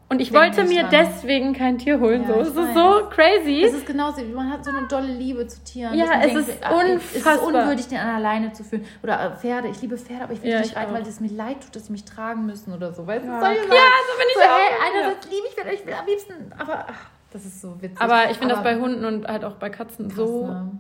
Und 0.07 0.21
ich 0.21 0.31
Denk 0.31 0.57
wollte 0.57 0.65
mir 0.69 0.83
dran. 0.83 0.91
deswegen 0.93 1.55
kein 1.55 1.79
Tier 1.79 1.99
holen. 1.99 2.23
Ja, 2.29 2.35
so, 2.35 2.41
es 2.41 2.49
ist 2.49 2.57
weiß. 2.57 2.75
so 2.75 3.09
crazy. 3.11 3.63
Es 3.65 3.73
ist 3.75 3.87
genauso, 3.87 4.23
man 4.23 4.51
hat 4.53 4.63
so 4.65 4.71
eine 4.71 4.87
dolle 4.87 5.07
Liebe 5.09 5.47
zu 5.47 5.65
Tieren. 5.65 5.95
Ja, 5.95 6.07
man 6.07 6.21
es 6.21 6.33
denkt, 6.35 6.49
ist 6.51 6.59
ah, 6.65 6.81
Es 6.83 6.95
ist 7.15 7.17
unfassbar. 7.27 7.47
unwürdig, 7.63 7.89
den 7.89 7.99
an 7.99 8.15
alleine 8.17 8.53
zu 8.53 8.63
fühlen. 8.65 8.85
Oder 9.03 9.33
äh, 9.33 9.37
Pferde, 9.37 9.69
ich 9.69 9.81
liebe 9.81 9.97
Pferde, 9.97 10.25
aber 10.25 10.35
ich 10.35 10.43
will 10.43 10.51
Ja, 10.51 10.59
nicht 10.61 10.71
ich 10.73 10.77
reiten, 10.77 10.93
weil 10.95 11.03
es 11.03 11.21
mir 11.21 11.31
leid 11.33 11.63
tut, 11.63 11.75
dass 11.75 11.87
sie 11.87 11.93
mich 11.93 12.05
tragen 12.05 12.45
müssen 12.47 12.73
oder 12.75 12.93
so. 12.93 13.07
Weißt 13.07 13.25
du, 13.25 13.29
Ja, 13.29 13.39
klar. 13.39 13.51
Sachen. 13.55 13.65
so 13.67 14.19
bin 14.19 14.27
ich 14.29 14.35
so, 14.35 14.41
auch. 14.43 14.47
hey, 14.47 14.73
Ja. 14.95 15.01
einerseits 15.03 15.31
liebe 15.31 15.47
ich 15.49 15.55
Pferde, 15.55 15.71
ich 15.73 15.87
will 15.87 15.95
am 15.95 16.07
liebsten, 16.07 16.35
aber 16.59 16.87
ach, 16.91 17.11
das 17.35 17.45
ist 17.45 17.61
so 17.61 17.77
witzig. 17.83 18.01
Aber 18.01 18.31
ich 18.31 18.39
finde 18.39 18.55
das 18.55 18.63
bei 18.65 18.77
Hunden 18.79 19.05
und 19.05 19.27
halt 19.29 19.45
auch 19.45 19.57
bei 19.57 19.69
Katzen 19.69 20.09
krass, 20.09 20.17
so 20.17 20.47
ne? 20.47 20.71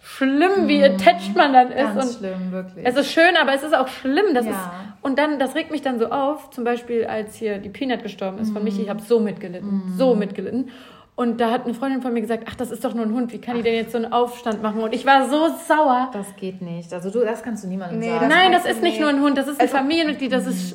schlimm, 0.00 0.66
wie 0.68 0.82
attached 0.84 1.34
man 1.36 1.52
dann 1.52 1.70
ist. 1.70 1.76
Ganz 1.94 2.04
Und 2.04 2.18
schlimm, 2.18 2.50
wirklich. 2.52 2.84
es 2.86 2.96
ist 2.96 3.12
schön, 3.12 3.36
aber 3.40 3.54
es 3.54 3.62
ist 3.62 3.74
auch 3.74 3.88
schlimm. 3.88 4.34
Das 4.34 4.44
Ja. 4.44 4.50
ist, 4.50 4.58
und 5.02 5.18
dann, 5.18 5.38
das 5.38 5.54
regt 5.54 5.70
mich 5.70 5.82
dann 5.82 5.98
so 5.98 6.10
auf, 6.10 6.50
zum 6.50 6.64
Beispiel 6.64 7.06
als 7.06 7.36
hier 7.36 7.58
die 7.58 7.68
Peanut 7.68 8.02
gestorben 8.02 8.38
ist 8.38 8.52
von 8.52 8.64
Michi, 8.64 8.82
ich 8.82 8.90
habe 8.90 9.00
so 9.00 9.20
mitgelitten, 9.20 9.94
so 9.96 10.14
mitgelitten. 10.14 10.70
Und 11.14 11.40
da 11.40 11.50
hat 11.50 11.66
eine 11.66 11.74
Freundin 11.74 12.00
von 12.02 12.12
mir 12.14 12.22
gesagt, 12.22 12.44
ach, 12.48 12.54
das 12.54 12.70
ist 12.70 12.84
doch 12.84 12.94
nur 12.94 13.04
ein 13.04 13.12
Hund, 13.12 13.32
wie 13.32 13.38
kann 13.38 13.56
die 13.56 13.62
denn 13.62 13.74
jetzt 13.74 13.92
so 13.92 13.98
einen 13.98 14.12
Aufstand 14.12 14.62
machen? 14.62 14.80
Und 14.80 14.94
ich 14.94 15.04
war 15.06 15.28
so 15.28 15.48
sauer. 15.68 16.10
das 16.12 16.34
geht 16.36 16.62
nicht. 16.62 16.92
Also 16.92 17.10
du, 17.10 17.20
das 17.20 17.42
kannst 17.42 17.62
du 17.62 17.68
niemandem 17.68 17.98
Nee, 18.00 18.08
sagen. 18.10 18.28
Nein, 18.28 18.50
das 18.50 18.64
ist 18.64 18.82
nicht 18.82 18.98
nur 18.98 19.10
ein 19.10 19.20
Hund, 19.20 19.36
das 19.38 19.46
ist 19.46 19.60
ein 19.60 19.66
Also- 19.68 19.76
Familienmitglied, 19.76 20.32
das 20.32 20.46
ist, 20.46 20.74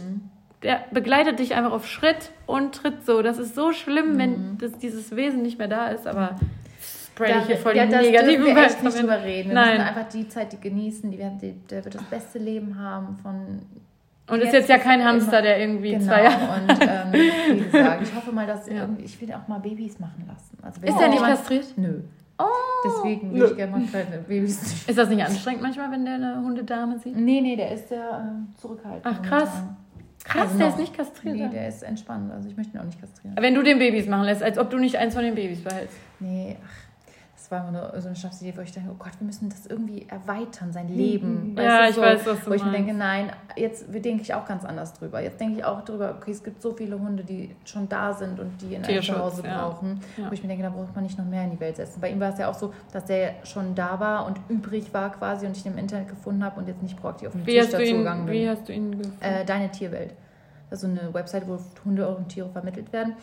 der 0.67 0.81
begleitet 0.91 1.39
dich 1.39 1.55
einfach 1.55 1.71
auf 1.71 1.87
Schritt 1.87 2.31
und 2.45 2.75
Tritt 2.75 3.05
so. 3.05 3.21
Das 3.21 3.37
ist 3.37 3.55
so 3.55 3.71
schlimm, 3.71 4.17
wenn 4.17 4.57
das, 4.57 4.73
dieses 4.77 5.15
Wesen 5.15 5.41
nicht 5.41 5.57
mehr 5.57 5.69
da 5.69 5.87
ist, 5.87 6.05
aber 6.05 6.35
spray 6.81 7.39
ich 7.39 7.45
hier 7.47 7.57
voll 7.57 7.71
die 7.73 7.79
ja, 7.79 7.85
negativen 7.85 8.45
wir 8.45 8.57
echt 8.57 8.83
nicht 8.83 9.01
drüber 9.01 9.23
reden. 9.23 9.49
Wir 9.49 9.55
Nein. 9.55 9.77
müssen 9.77 9.87
einfach 9.87 10.09
die 10.09 10.27
Zeit 10.27 10.51
die 10.51 10.59
genießen. 10.59 11.09
Die 11.09 11.17
werden, 11.17 11.39
die, 11.39 11.53
der 11.69 11.85
wird 11.85 11.95
das 11.95 12.03
beste 12.03 12.37
Leben 12.39 12.77
haben 12.77 13.17
von 13.23 13.61
Und 14.29 14.41
ist 14.41 14.51
jetzt 14.51 14.67
ja 14.67 14.77
kein 14.77 14.99
immer- 14.99 15.09
Hamster, 15.09 15.41
der 15.41 15.59
irgendwie 15.61 15.91
Genau, 15.93 16.03
zwei 16.05 16.23
Jahre... 16.23 16.61
und 16.61 16.81
ähm, 16.81 17.13
wie 17.59 17.63
gesagt, 17.63 18.03
ich 18.03 18.13
hoffe 18.15 18.31
mal, 18.33 18.45
dass 18.45 18.67
Ja. 18.69 18.73
irgendwie, 18.81 19.03
ich 19.05 19.21
will 19.21 19.33
auch 19.33 19.47
mal 19.47 19.59
Babys 19.59 19.99
machen 19.99 20.25
lassen. 20.27 20.57
Also 20.61 20.81
Ist 20.81 20.99
der 20.99 21.07
nicht 21.07 21.15
jemand- 21.21 21.37
kastriert? 21.37 21.65
Nö. 21.77 22.01
Oh. 22.39 22.43
Deswegen 22.85 23.31
Nö. 23.33 23.45
ich 23.45 23.55
gerne 23.55 23.71
mal 23.71 23.81
kleine 23.87 24.17
Babys. 24.27 24.85
Ist 24.87 24.97
das 24.97 25.09
nicht 25.09 25.23
anstrengend 25.25 25.63
manchmal, 25.63 25.89
wenn 25.91 26.05
der 26.05 26.15
eine 26.15 26.35
Hundedame 26.43 26.99
sieht? 26.99 27.15
Nee, 27.15 27.41
nee, 27.41 27.55
der 27.55 27.71
ist 27.71 27.89
sehr 27.89 27.97
äh, 27.99 28.59
zurückhaltend. 28.61 29.05
Ach, 29.05 29.21
krass. 29.23 29.49
momentan. 29.49 29.77
Krass, 30.27 30.41
Also 30.43 30.57
der 30.57 30.67
noch. 30.67 30.73
ist 30.75 30.79
nicht 30.81 30.97
kastriert. 30.97 31.35
Nee, 31.35 31.49
der 31.49 31.67
ist 31.67 31.83
entspannt. 31.83 32.31
Also 32.31 32.49
ich 32.49 32.57
möchte 32.57 32.75
ihn 32.77 32.79
auch 32.81 32.85
nicht 32.85 32.99
kastrieren. 32.99 33.35
Wenn 33.39 33.55
du 33.55 33.63
den 33.63 33.79
Babys 33.79 34.07
machen 34.07 34.25
lässt, 34.25 34.43
als 34.43 34.57
ob 34.57 34.69
du 34.69 34.77
nicht 34.77 34.97
eins 34.97 35.13
von 35.15 35.23
den 35.23 35.35
Babys 35.35 35.61
behältst. 35.63 35.95
Nee, 36.19 36.57
ach, 36.63 36.86
das 37.49 37.63
war 37.63 37.71
nur 37.71 38.01
so 38.01 38.07
eine 38.07 38.15
Schnapsidee, 38.15 38.53
wo 38.57 38.61
ich 38.61 38.73
denke, 38.73 38.89
oh 38.91 38.95
Gott, 38.99 39.13
wir 39.19 39.25
müssen 39.25 39.49
das 39.49 39.67
irgendwie 39.67 40.05
erweitern, 40.09 40.73
sein 40.73 40.89
Leben. 40.89 41.51
Mhm. 41.51 41.57
Ja, 41.57 41.87
ich 41.87 41.95
weiß, 41.95 42.25
was 42.25 42.43
du 42.43 42.49
Wo 42.49 42.53
ich 42.53 42.63
mir 42.63 42.71
denke, 42.71 42.93
nein, 42.93 43.31
jetzt 43.55 43.85
denke 43.87 44.21
ich 44.21 44.33
auch 44.33 44.45
ganz 44.45 44.65
anders 44.65 44.93
drüber. 44.93 45.21
Jetzt 45.21 45.39
denke 45.39 45.59
ich 45.59 45.63
auch 45.63 45.85
drüber, 45.85 46.15
okay, 46.17 46.31
es 46.31 46.43
gibt 46.43 46.61
so 46.61 46.73
viele 46.73 46.99
Hunde, 46.99 47.23
die 47.23 47.55
schon 47.63 47.87
da 47.87 48.11
sind 48.11 48.37
und 48.39 48.61
die 48.61 48.75
in 48.75 48.83
einem 48.83 49.01
Zuhause 49.01 49.43
ja. 49.45 49.61
brauchen. 49.61 50.01
Ja. 50.17 50.29
Wo 50.29 50.33
ich 50.33 50.41
mir 50.41 50.49
denke, 50.49 50.63
da 50.63 50.69
braucht 50.71 50.93
man 50.93 51.05
nicht 51.05 51.17
noch 51.17 51.25
mehr 51.25 51.45
in 51.45 51.51
die 51.51 51.59
Welt 51.59 51.77
setzen. 51.77 52.01
Bei 52.01 52.09
ihm 52.09 52.19
war 52.19 52.33
es 52.33 52.39
ja 52.39 52.49
auch 52.49 52.53
so, 52.53 52.73
dass 52.91 53.05
der 53.05 53.35
schon 53.45 53.75
da 53.75 53.97
war 53.97 54.25
und 54.25 54.37
übrig 54.49 54.93
war 54.93 55.09
quasi 55.13 55.45
und 55.45 55.55
ich 55.55 55.65
ihn 55.65 55.71
im 55.71 55.77
Internet 55.77 56.09
gefunden 56.09 56.43
habe 56.43 56.59
und 56.59 56.67
jetzt 56.67 56.83
nicht 56.83 56.99
proaktiv 56.99 57.29
auf 57.29 57.33
den 57.33 57.45
Wie 57.45 57.51
Tisch 57.53 57.61
hast, 57.61 57.73
du 57.73 57.77
dazu 57.77 57.89
ihn, 57.91 57.97
gegangen 57.99 58.25
bin. 58.25 58.33
wie 58.33 58.49
hast 58.49 58.67
du 58.67 58.73
ihn 58.73 58.91
gefunden? 58.91 59.17
Äh, 59.21 59.45
Deine 59.45 59.71
Tierwelt. 59.71 60.13
Das 60.69 60.83
ist 60.83 60.89
so 60.89 61.01
eine 61.01 61.13
Website, 61.13 61.47
wo 61.47 61.57
Hunde 61.85 62.05
und 62.09 62.27
Tiere 62.27 62.49
vermittelt 62.49 62.91
werden. 62.91 63.13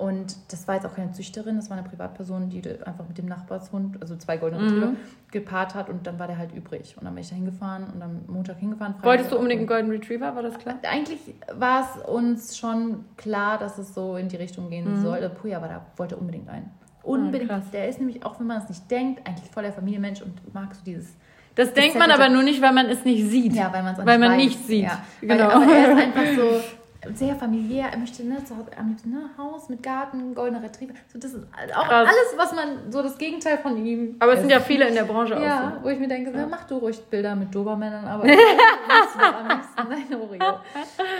Und 0.00 0.34
das 0.50 0.66
war 0.66 0.76
jetzt 0.76 0.86
auch 0.86 0.94
keine 0.94 1.12
Züchterin, 1.12 1.56
das 1.56 1.68
war 1.68 1.76
eine 1.76 1.86
Privatperson, 1.86 2.48
die 2.48 2.62
einfach 2.86 3.06
mit 3.06 3.18
dem 3.18 3.26
Nachbarshund, 3.26 4.00
also 4.00 4.16
zwei 4.16 4.38
goldene 4.38 4.62
Mhm. 4.62 4.68
Retriever, 4.68 4.92
gepaart 5.30 5.74
hat 5.74 5.90
und 5.90 6.06
dann 6.06 6.18
war 6.18 6.26
der 6.26 6.38
halt 6.38 6.54
übrig. 6.54 6.94
Und 6.96 7.04
dann 7.04 7.14
bin 7.14 7.22
ich 7.22 7.28
da 7.28 7.34
hingefahren 7.36 7.84
und 7.94 8.00
am 8.02 8.20
Montag 8.26 8.56
hingefahren. 8.58 8.94
Freitag 8.94 9.06
Wolltest 9.06 9.32
du 9.32 9.36
unbedingt 9.36 9.58
einen 9.60 9.68
Golden 9.68 9.90
Retriever, 9.90 10.34
war 10.34 10.42
das 10.42 10.58
klar? 10.58 10.76
Eigentlich 10.90 11.18
war 11.54 11.82
es 11.82 12.02
uns 12.08 12.56
schon 12.56 13.04
klar, 13.18 13.58
dass 13.58 13.76
es 13.76 13.92
so 13.94 14.16
in 14.16 14.28
die 14.28 14.36
Richtung 14.36 14.70
gehen 14.70 14.90
Mhm. 14.92 15.02
soll. 15.02 15.18
Also 15.18 15.34
Puja 15.34 15.58
aber 15.58 15.68
da 15.68 15.84
wollte 15.96 16.16
unbedingt 16.16 16.48
einen. 16.48 16.70
Unbedingt. 17.02 17.50
Ah, 17.50 17.60
der 17.72 17.88
ist 17.88 17.98
nämlich, 17.98 18.24
auch 18.24 18.40
wenn 18.40 18.46
man 18.46 18.58
es 18.62 18.68
nicht 18.70 18.90
denkt, 18.90 19.26
eigentlich 19.28 19.50
voll 19.50 19.62
der 19.64 19.72
Familienmensch 19.72 20.22
und 20.22 20.54
mag 20.54 20.74
so 20.74 20.80
dieses 20.84 21.14
Das 21.56 21.74
denkt 21.74 21.98
man 21.98 22.10
aber 22.10 22.28
nur 22.30 22.42
nicht, 22.42 22.62
weil 22.62 22.72
man 22.72 22.86
es 22.86 23.04
nicht 23.04 23.24
sieht. 23.28 23.52
ja, 23.54 23.70
weil 23.72 23.82
man 23.82 23.94
es 23.98 24.06
Weil 24.06 24.18
man 24.18 24.36
nicht 24.36 24.66
sieht. 24.66 24.84
Ja. 24.84 25.02
Genau. 25.20 25.48
Weil, 25.48 25.50
aber 25.62 25.72
er 25.74 25.92
ist 25.92 26.02
einfach 26.02 26.26
so 26.36 26.60
sehr 27.14 27.34
familiär. 27.34 27.86
Er 27.90 27.98
möchte 27.98 28.22
ne, 28.24 28.44
zu 28.44 28.56
Hause 28.56 28.66
am 28.78 28.88
liebsten 28.88 29.10
ne, 29.10 29.30
Haus 29.38 29.68
mit 29.68 29.82
Garten, 29.82 30.34
goldener 30.34 30.62
Retriever. 30.62 30.92
So, 31.12 31.18
das 31.18 31.32
ist 31.32 31.44
auch 31.74 31.84
Krass. 31.88 32.08
alles, 32.08 32.34
was 32.36 32.52
man 32.54 32.92
so 32.92 33.02
das 33.02 33.16
Gegenteil 33.16 33.58
von 33.58 33.76
ihm. 33.84 34.16
Aber 34.18 34.34
es 34.34 34.40
sind 34.40 34.50
ja 34.50 34.60
viele 34.60 34.86
in 34.88 34.94
der 34.94 35.04
Branche 35.04 35.36
auch 35.36 35.40
Ja, 35.42 35.72
so. 35.78 35.84
wo 35.84 35.88
ich 35.88 35.98
mir 35.98 36.08
denke, 36.08 36.30
na, 36.34 36.46
mach 36.46 36.64
du 36.66 36.76
ruhig 36.76 37.00
Bilder 37.06 37.34
mit 37.34 37.54
Dobermännern, 37.54 38.04
aber 38.04 38.24
liebsten, 38.26 39.20
am 39.20 39.48
liebsten 39.48 40.10
dein 40.10 40.20
Oreo. 40.20 40.58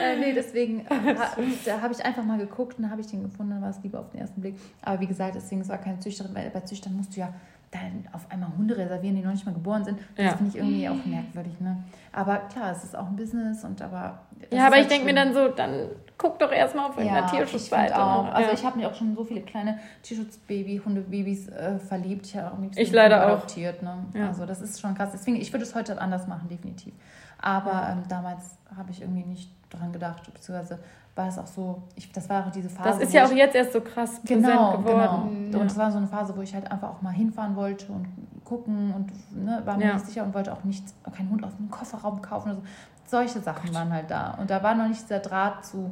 Äh, 0.02 0.16
nee, 0.18 0.32
deswegen 0.34 0.80
äh, 0.86 1.16
ha- 1.18 1.36
da 1.64 1.80
habe 1.80 1.94
ich 1.94 2.04
einfach 2.04 2.24
mal 2.24 2.38
geguckt 2.38 2.78
und 2.78 2.90
habe 2.90 3.00
ich 3.00 3.06
den 3.06 3.22
gefunden, 3.22 3.52
dann 3.52 3.62
war 3.62 3.70
es 3.70 3.82
lieber 3.82 4.00
auf 4.00 4.10
den 4.10 4.20
ersten 4.20 4.40
Blick. 4.40 4.56
Aber 4.82 5.00
wie 5.00 5.06
gesagt, 5.06 5.34
deswegen 5.34 5.62
es 5.62 5.68
war 5.68 5.78
keine 5.78 5.98
Züchterin, 5.98 6.34
weil 6.34 6.50
bei 6.50 6.60
Züchtern 6.60 6.96
musst 6.96 7.16
du 7.16 7.20
ja 7.20 7.32
dann 7.70 8.08
auf 8.12 8.28
einmal 8.30 8.50
Hunde 8.58 8.76
reservieren, 8.76 9.14
die 9.16 9.22
noch 9.22 9.30
nicht 9.30 9.46
mal 9.46 9.52
geboren 9.54 9.84
sind. 9.84 9.98
Das 10.16 10.24
Ja. 10.26 10.32
finde 10.36 10.50
ich 10.50 10.56
irgendwie 10.56 10.88
auch 10.88 11.04
merkwürdig. 11.06 11.60
Ne? 11.60 11.76
Aber 12.12 12.36
klar, 12.52 12.72
es 12.72 12.82
ist 12.82 12.96
auch 12.96 13.06
ein 13.06 13.16
Business 13.16 13.64
und 13.64 13.80
aber. 13.80 14.18
Ja, 14.52 14.66
aber 14.66 14.76
halt 14.76 14.84
ich 14.84 14.88
denke 14.88 15.06
mir 15.06 15.14
dann 15.14 15.32
so, 15.34 15.48
dann 15.48 15.88
guck 16.18 16.38
doch 16.38 16.52
erstmal 16.52 16.90
auf 16.90 16.96
irgendeiner 16.98 17.26
Ja, 17.26 17.32
Tierschutzseite. 17.32 17.96
auch. 18.02 18.24
ne? 18.24 18.34
Also 18.34 18.52
ich 18.52 18.64
habe 18.64 18.76
mich 18.78 18.86
auch 18.86 18.94
schon 18.94 19.14
so 19.14 19.24
viele 19.24 19.40
kleine 19.42 19.78
Tierschutzbaby, 20.02 20.82
Hundebabys 20.84 21.48
äh, 21.48 21.78
verliebt. 21.78 22.26
Ich 22.26 22.36
habe 22.36 22.52
auch 22.54 22.58
Ich 22.76 22.92
leider 22.92 23.24
auch. 23.26 23.28
adoptiert. 23.32 23.82
Ne? 23.82 24.04
Ja. 24.14 24.28
Also 24.28 24.44
das 24.46 24.60
ist 24.60 24.80
schon 24.80 24.94
krass. 24.94 25.10
Deswegen, 25.12 25.36
ich 25.40 25.52
würde 25.52 25.64
es 25.64 25.74
heute 25.74 26.00
anders 26.00 26.26
machen, 26.26 26.48
definitiv. 26.48 26.92
Aber 27.38 27.88
ähm, 27.90 28.02
damals 28.08 28.58
habe 28.76 28.90
ich 28.90 29.00
irgendwie 29.00 29.24
nicht 29.24 29.50
dran 29.70 29.92
gedacht, 29.92 30.22
beziehungsweise 30.32 30.78
war 31.14 31.28
es 31.28 31.38
auch 31.38 31.46
so, 31.46 31.82
ich, 31.96 32.10
das 32.12 32.28
war 32.28 32.46
auch 32.46 32.50
diese 32.50 32.68
Phase. 32.70 32.88
das 32.88 32.98
ist 33.00 33.12
ja 33.12 33.24
auch 33.26 33.32
jetzt 33.32 33.54
erst 33.54 33.72
so 33.72 33.80
krass 33.80 34.20
präsent 34.20 34.46
Genau, 34.46 34.78
geworden. 34.78 35.48
genau. 35.50 35.60
Und 35.60 35.66
es 35.66 35.76
war 35.76 35.90
so 35.90 35.98
eine 35.98 36.06
Phase, 36.06 36.34
wo 36.36 36.40
ich 36.40 36.54
halt 36.54 36.70
einfach 36.70 36.88
auch 36.90 37.02
mal 37.02 37.10
hinfahren 37.10 37.56
wollte 37.56 37.92
und 37.92 38.06
gucken 38.44 38.92
und 38.94 39.44
ne, 39.44 39.60
war 39.64 39.76
mir 39.76 39.86
Ja. 39.86 39.92
nicht 39.94 40.06
sicher 40.06 40.22
und 40.24 40.34
wollte 40.34 40.52
auch 40.52 40.64
nicht 40.64 40.84
keinen 41.12 41.30
Hund 41.30 41.44
aus 41.44 41.56
dem 41.56 41.70
Kofferraum 41.70 42.22
kaufen 42.22 42.50
oder 42.52 42.56
so. 42.60 42.62
Solche 43.06 43.40
Sachen 43.40 43.74
waren 43.74 43.92
halt 43.92 44.10
da. 44.10 44.34
Und 44.40 44.50
da 44.50 44.62
war 44.62 44.74
noch 44.74 44.86
nicht 44.88 45.02
dieser 45.02 45.18
Draht 45.18 45.64
zu 45.64 45.90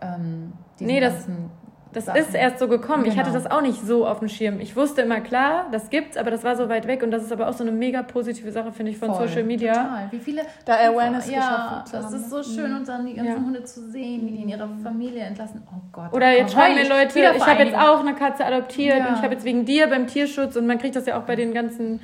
ähm, 0.00 0.52
diesen 0.78 0.86
Nee, 0.92 1.00
das- 1.00 1.14
ganzen 1.14 1.50
Das 1.96 2.04
Sachen. 2.04 2.20
ist 2.20 2.34
erst 2.34 2.58
so 2.58 2.68
gekommen. 2.68 3.04
Ich 3.06 3.16
hatte 3.16 3.30
Genau. 3.30 3.42
das 3.42 3.50
auch 3.50 3.62
nicht 3.62 3.80
so 3.84 4.06
auf 4.06 4.18
dem 4.20 4.28
Schirm. 4.28 4.60
Ich 4.60 4.76
wusste 4.76 5.00
immer, 5.02 5.20
klar, 5.20 5.66
das 5.72 5.90
gibt's, 5.90 6.16
aber 6.16 6.30
das 6.30 6.44
war 6.44 6.54
so 6.54 6.68
weit 6.68 6.86
weg. 6.86 7.02
Und 7.02 7.10
das 7.10 7.22
ist 7.24 7.32
aber 7.32 7.48
auch 7.48 7.54
so 7.54 7.64
eine 7.64 7.72
mega 7.72 8.02
positive 8.02 8.52
Sache, 8.52 8.70
finde 8.70 8.92
ich, 8.92 8.98
von 8.98 9.12
Voll, 9.14 9.26
Social 9.26 9.42
Media. 9.44 9.72
Total. 9.72 10.08
Wie 10.10 10.18
viele 10.18 10.42
Da 10.64 10.74
Awareness 10.74 11.30
ja, 11.30 11.38
geschaffen 11.38 11.76
das 11.90 12.04
haben, 12.04 12.14
ist 12.14 12.22
ne? 12.22 12.28
so 12.28 12.42
schön 12.42 12.74
und 12.76 12.86
dann 12.86 13.06
die 13.06 13.14
ganzen 13.14 13.32
Ja. 13.32 13.38
Hunde 13.46 13.64
zu 13.64 13.90
sehen, 13.90 14.26
wie 14.26 14.32
die 14.32 14.42
in 14.42 14.48
ihrer 14.50 14.68
Familie 14.82 15.22
entlassen. 15.22 15.62
Oh 15.72 15.80
Gott. 15.90 16.12
Oder 16.12 16.32
jetzt 16.36 16.54
oh, 16.54 16.58
schreiben 16.58 16.74
mir. 16.74 16.88
Leute, 16.88 17.18
ich 17.36 17.46
habe 17.46 17.62
jetzt 17.64 17.76
auch 17.76 18.00
eine 18.00 18.14
Katze 18.14 18.44
adoptiert 18.44 18.98
Ja. 18.98 19.08
und 19.08 19.14
ich 19.16 19.22
habe 19.22 19.32
jetzt 19.34 19.44
wegen 19.44 19.64
dir 19.64 19.86
beim 19.88 20.06
Tierschutz 20.06 20.54
und 20.56 20.66
man 20.66 20.78
kriegt 20.78 20.94
das 20.96 21.06
ja 21.06 21.18
auch 21.18 21.22
bei 21.24 21.34
den 21.34 21.54
ganzen 21.54 22.00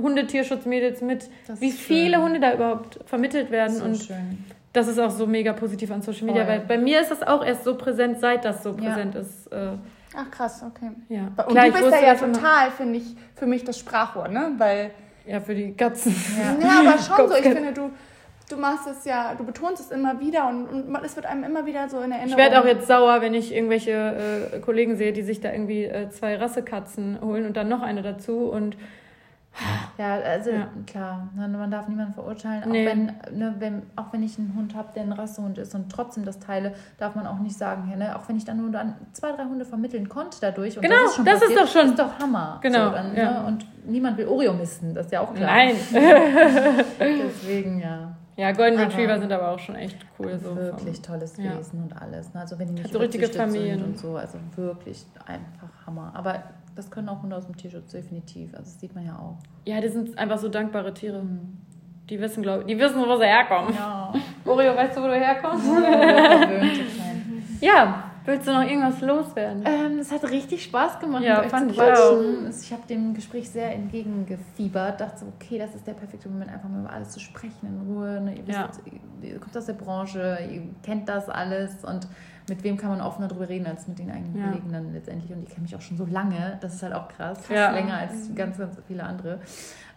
Hundetierschutzmädels 0.00 1.00
mit, 1.02 1.28
Das 1.46 1.60
wie 1.60 1.70
viele 1.70 2.14
schön. 2.16 2.22
Hunde 2.24 2.40
da 2.40 2.54
überhaupt 2.54 3.00
vermittelt 3.06 3.50
werden. 3.50 3.76
so 3.76 3.84
und 3.84 3.96
schön. 3.96 4.44
Das 4.72 4.88
ist 4.88 4.98
auch 4.98 5.10
so 5.10 5.26
mega 5.26 5.52
positiv 5.52 5.90
an 5.90 6.02
Social 6.02 6.24
Media, 6.26 6.44
Voll. 6.44 6.52
weil 6.54 6.60
bei 6.60 6.78
mir 6.78 7.00
ist 7.00 7.10
das 7.10 7.22
auch 7.22 7.44
erst 7.44 7.64
so 7.64 7.76
präsent, 7.76 8.18
seit 8.20 8.44
das 8.44 8.62
so 8.62 8.70
Ja. 8.70 8.76
präsent 8.90 9.14
ist. 9.14 9.46
Äh, 9.52 9.72
Ach 10.16 10.30
krass, 10.30 10.62
okay. 10.66 10.90
ja. 11.08 11.22
Und 11.36 11.48
Klar, 11.48 11.66
du 11.66 11.72
bist 11.72 11.84
da 11.92 12.00
ja 12.00 12.12
immer- 12.12 12.32
total, 12.32 12.70
finde 12.70 12.98
ich, 12.98 13.16
für 13.34 13.46
mich 13.46 13.64
das 13.64 13.78
Sprachrohr, 13.78 14.28
ne? 14.28 14.52
Weil, 14.58 14.90
Ja, 15.26 15.40
für 15.40 15.54
die 15.54 15.72
Katzen. 15.74 16.14
Ja. 16.60 16.66
ja, 16.68 16.80
aber 16.90 16.98
schon 16.98 17.28
so, 17.28 17.34
ich 17.36 17.42
finde, 17.42 17.72
du, 17.72 17.90
du 18.50 18.56
machst 18.56 18.88
es 18.88 19.04
ja, 19.04 19.34
du 19.36 19.44
betonst 19.44 19.80
es 19.80 19.90
immer 19.92 20.18
wieder 20.20 20.48
und, 20.48 20.66
und 20.66 21.04
es 21.04 21.14
wird 21.16 21.26
einem 21.26 21.44
immer 21.44 21.64
wieder 21.64 21.88
so 21.88 21.98
in 22.00 22.10
Erinnerung. 22.10 22.30
Ich 22.30 22.36
werde 22.36 22.60
auch 22.60 22.64
jetzt 22.66 22.88
sauer, 22.88 23.20
wenn 23.20 23.32
ich 23.32 23.54
irgendwelche 23.54 24.50
äh, 24.52 24.58
Kollegen 24.58 24.96
sehe, 24.96 25.12
die 25.12 25.22
sich 25.22 25.40
da 25.40 25.52
irgendwie 25.52 25.84
äh, 25.84 26.10
zwei 26.10 26.36
Rassekatzen 26.36 27.18
holen 27.22 27.46
und 27.46 27.56
dann 27.56 27.68
noch 27.68 27.82
eine 27.82 28.02
dazu 28.02 28.50
und 28.50 28.76
Ja, 29.98 30.14
also 30.16 30.50
Ja. 30.50 30.68
klar, 30.86 31.28
ne, 31.36 31.46
man 31.46 31.70
darf 31.70 31.86
niemanden 31.86 32.14
verurteilen. 32.14 32.64
Auch, 32.64 32.68
Nee. 32.68 32.86
wenn, 32.86 33.06
ne, 33.38 33.54
wenn, 33.58 33.82
auch 33.96 34.06
wenn 34.12 34.22
ich 34.22 34.38
einen 34.38 34.54
Hund 34.56 34.74
habe, 34.74 34.88
der 34.94 35.02
ein 35.02 35.12
Rassehund 35.12 35.58
ist 35.58 35.74
und 35.74 35.92
trotzdem 35.92 36.24
das 36.24 36.38
teile, 36.38 36.72
darf 36.98 37.14
man 37.14 37.26
auch 37.26 37.38
nicht 37.38 37.56
sagen, 37.58 37.88
ja, 37.90 37.96
ne, 37.96 38.16
auch 38.16 38.26
wenn 38.28 38.36
ich 38.38 38.44
dann 38.46 38.56
nur 38.56 38.70
dann 38.70 38.94
zwei, 39.12 39.32
drei 39.32 39.44
Hunde 39.44 39.64
vermitteln 39.66 40.08
konnte 40.08 40.38
dadurch. 40.40 40.76
Und 40.76 40.82
Genau, 40.82 40.94
das 41.02 41.10
ist, 41.10 41.16
schon 41.16 41.24
das 41.26 41.34
ist 41.34 41.40
passiert, 41.42 41.60
doch 41.60 41.68
schon- 41.68 41.86
ist 41.90 41.98
doch 41.98 42.18
Hammer. 42.18 42.58
Genau, 42.62 42.86
So, 42.88 42.90
dann, 42.94 43.14
ja. 43.14 43.30
ne, 43.42 43.46
und 43.46 43.66
niemand 43.86 44.16
will 44.16 44.26
Oreo 44.26 44.54
missen, 44.54 44.94
das 44.94 45.06
ist 45.06 45.12
ja 45.12 45.20
auch 45.20 45.34
klar. 45.34 45.46
Nein. 45.50 45.74
Deswegen, 46.98 47.80
ja. 47.80 48.16
Ja, 48.36 48.52
Golden 48.52 48.78
Aber- 48.78 48.88
Retriever 48.88 49.20
sind 49.20 49.30
aber 49.30 49.50
auch 49.50 49.58
schon 49.58 49.74
echt 49.76 49.98
cool. 50.18 50.38
So 50.42 50.56
wirklich 50.56 50.96
vom- 50.96 51.02
tolles 51.04 51.36
ja. 51.36 51.58
Wesen 51.58 51.82
und 51.82 52.00
alles. 52.00 52.32
Ne? 52.32 52.40
Also 52.40 52.58
wenn 52.58 52.68
die 52.68 52.80
nicht 52.82 52.90
so 52.92 52.98
richtige 52.98 53.28
Familien. 53.28 53.78
sind 53.78 53.86
und 53.88 53.98
so, 53.98 54.16
also 54.16 54.38
wirklich 54.56 55.04
einfach 55.26 55.68
Hammer. 55.86 56.10
Aber 56.14 56.42
das 56.74 56.90
können 56.90 57.08
auch 57.08 57.22
Hunde 57.22 57.36
aus 57.36 57.46
dem 57.46 57.56
Tierschutz 57.56 57.92
definitiv. 57.92 58.50
Also 58.54 58.64
das 58.64 58.80
sieht 58.80 58.94
man 58.94 59.06
ja 59.06 59.16
auch. 59.18 59.36
Ja, 59.66 59.80
die 59.80 59.88
sind 59.88 60.18
einfach 60.18 60.38
so 60.38 60.48
dankbare 60.48 60.92
Tiere. 60.94 61.22
Die 62.10 62.20
wissen, 62.20 62.42
glaube 62.42 62.60
ich, 62.62 62.66
die 62.66 62.78
wissen, 62.78 62.96
wo 63.06 63.16
sie 63.16 63.24
herkommen. 63.26 63.72
Ja. 63.74 64.12
Oreo, 64.44 64.76
weißt 64.76 64.96
du, 64.96 65.02
wo 65.02 65.06
du 65.06 65.14
herkommst? 65.14 65.64
Kleine. 65.64 66.70
Ja, 67.60 68.04
willst 68.24 68.46
du 68.46 68.52
noch 68.52 68.62
irgendwas 68.62 69.00
loswerden? 69.00 69.62
Ähm, 69.64 69.98
es 70.00 70.10
hat 70.10 70.24
richtig 70.28 70.64
Spaß 70.64 70.98
gemacht, 70.98 71.22
Ja, 71.22 71.36
mit 71.36 71.44
euch 71.44 71.50
fand 71.50 71.64
zu 71.66 71.70
ich 71.70 71.76
quatschen. 71.76 72.46
Es- 72.46 72.64
Ich 72.64 72.72
habe 72.72 72.82
dem 72.88 73.14
Gespräch 73.14 73.48
sehr 73.48 73.72
entgegengefiebert. 73.72 75.00
Dachte 75.00 75.20
so, 75.20 75.26
okay, 75.38 75.58
das 75.58 75.74
ist 75.74 75.86
der 75.86 75.92
perfekte 75.94 76.28
Moment, 76.28 76.50
einfach 76.50 76.68
mal 76.68 76.80
über 76.80 76.90
alles 76.92 77.10
zu 77.10 77.20
sprechen 77.20 77.66
in 77.66 77.92
Ruhe. 77.94 78.20
Ne? 78.20 78.34
Ihr, 78.36 78.46
wisst, 78.46 78.58
Ja. 78.58 78.68
ihr 79.22 79.38
kommt 79.38 79.56
aus 79.56 79.66
der 79.66 79.74
Branche, 79.74 80.38
ihr 80.52 80.62
kennt 80.82 81.08
das 81.08 81.28
alles 81.28 81.84
und 81.84 82.08
mit 82.48 82.62
wem 82.64 82.76
kann 82.76 82.90
man 82.90 83.00
offener 83.00 83.28
darüber 83.28 83.48
reden 83.48 83.66
als 83.66 83.86
mit 83.88 83.98
den 83.98 84.10
eigenen 84.10 84.36
Ja. 84.36 84.46
Kollegen 84.48 84.72
dann 84.72 84.92
letztendlich. 84.92 85.32
Und 85.32 85.42
die 85.42 85.46
kennen 85.46 85.62
mich 85.62 85.76
auch 85.76 85.80
schon 85.80 85.96
so 85.96 86.04
lange. 86.06 86.58
Das 86.60 86.74
ist 86.74 86.82
halt 86.82 86.92
auch 86.94 87.08
krass. 87.08 87.38
Ja. 87.48 87.70
länger 87.70 87.98
als 87.98 88.34
ganz, 88.34 88.58
ganz 88.58 88.76
viele 88.86 89.04
andere. 89.04 89.38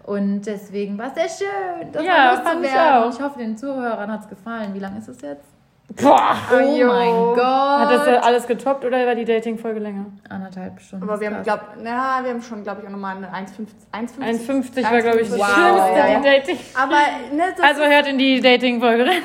Und 0.03 0.41
deswegen 0.43 0.97
war 0.99 1.07
es 1.07 1.15
sehr 1.15 1.47
schön, 1.47 1.91
das 1.91 2.03
Ja, 2.03 2.11
mal 2.11 2.33
ich 2.33 2.61
loszuwerden. 2.63 3.03
auch. 3.03 3.13
Ich 3.15 3.21
hoffe, 3.21 3.39
den 3.39 3.57
Zuhörern 3.57 4.11
hat 4.11 4.21
es 4.21 4.29
gefallen. 4.29 4.73
Wie 4.75 4.79
lange 4.79 4.99
ist 4.99 5.07
es 5.07 5.19
jetzt? 5.21 5.54
Boah! 6.01 6.35
Oh 6.51 6.59
jo. 6.77 6.87
mein 6.87 7.13
Gott. 7.35 7.79
Hat 7.79 7.91
das 7.91 8.07
ja 8.07 8.19
alles 8.19 8.47
getoppt 8.47 8.83
oder 8.83 9.05
war 9.05 9.13
die 9.15 9.23
Dating-Folge 9.23 9.79
länger? 9.79 10.07
Anderthalb 10.27 10.81
Stunden. 10.81 11.07
Aber 11.07 11.19
wir 11.21 11.29
haben, 11.31 11.43
glaub, 11.43 11.61
na, 11.81 12.21
wir 12.23 12.31
haben 12.31 12.41
schon, 12.41 12.63
glaube 12.63 12.81
ich, 12.81 12.87
auch 12.87 12.91
nochmal 12.91 13.15
eine 13.17 13.27
1,50. 13.27 13.67
1,50 13.93 14.73
1,50 14.83 14.91
war, 14.91 15.01
glaube 15.01 15.21
ich, 15.21 15.29
das 15.29 15.37
Wow, 15.39 15.45
Schönste, 15.47 15.97
ja, 15.99 16.07
ja. 16.07 16.19
die 16.19 16.23
Dating. 16.25 16.57
Aber, 16.75 16.95
ne, 17.35 17.43
das 17.55 17.65
Also 17.65 17.83
hört 17.83 18.07
in 18.07 18.17
die 18.17 18.41
Dating-Folge 18.41 19.05
rein. 19.05 19.21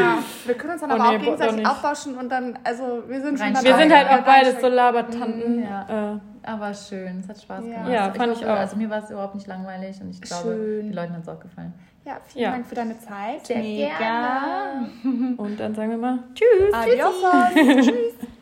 ja, 0.00 0.18
wir 0.46 0.54
können 0.54 0.72
uns 0.72 0.80
dann 0.80 0.90
Oh, 0.90 0.94
aber 0.94 1.10
nee, 1.10 1.16
auch 1.16 1.20
gegenseitig 1.20 1.56
nicht. 1.56 1.66
austauschen 1.68 2.16
und 2.16 2.28
dann, 2.30 2.58
also, 2.64 3.02
wir 3.08 3.20
sind 3.20 3.38
schon 3.38 3.46
Rein- 3.48 3.54
dabei. 3.54 3.66
Wir 3.66 3.76
sind 3.76 3.94
halt 3.94 4.08
auch 4.10 4.24
beides 4.24 4.60
so. 4.60 4.68
Labertanten. 4.68 5.62
Ja. 5.64 6.14
Äh, 6.14 6.18
Aber 6.44 6.72
schön, 6.74 7.20
es 7.20 7.28
hat 7.28 7.40
Spaß 7.40 7.64
Ja. 7.66 7.74
gemacht. 7.74 7.92
Ja, 7.92 8.12
fand 8.12 8.32
ich 8.36 8.44
auch. 8.46 8.50
Also 8.58 8.76
mir 8.76 8.88
war 8.90 9.02
es 9.02 9.10
überhaupt 9.10 9.34
nicht 9.34 9.46
langweilig 9.46 10.00
und 10.00 10.10
ich 10.10 10.20
glaube, 10.20 10.42
Schön. 10.54 10.86
den 10.86 10.92
Leuten 10.92 11.14
hat 11.14 11.22
es 11.22 11.28
auch 11.28 11.38
gefallen. 11.40 11.72
Ja, 12.04 12.18
vielen 12.26 12.42
Ja. 12.42 12.50
Dank 12.52 12.66
für 12.66 12.74
deine 12.74 12.98
Zeit. 12.98 13.46
Sehr 13.46 13.62
gerne. 13.62 14.88
und 15.36 15.58
dann 15.60 15.74
sagen 15.74 15.90
wir 15.90 15.98
mal 15.98 16.18
Tschüss. 16.34 16.72
Adios. 16.72 17.14
Tschüss. 17.84 18.14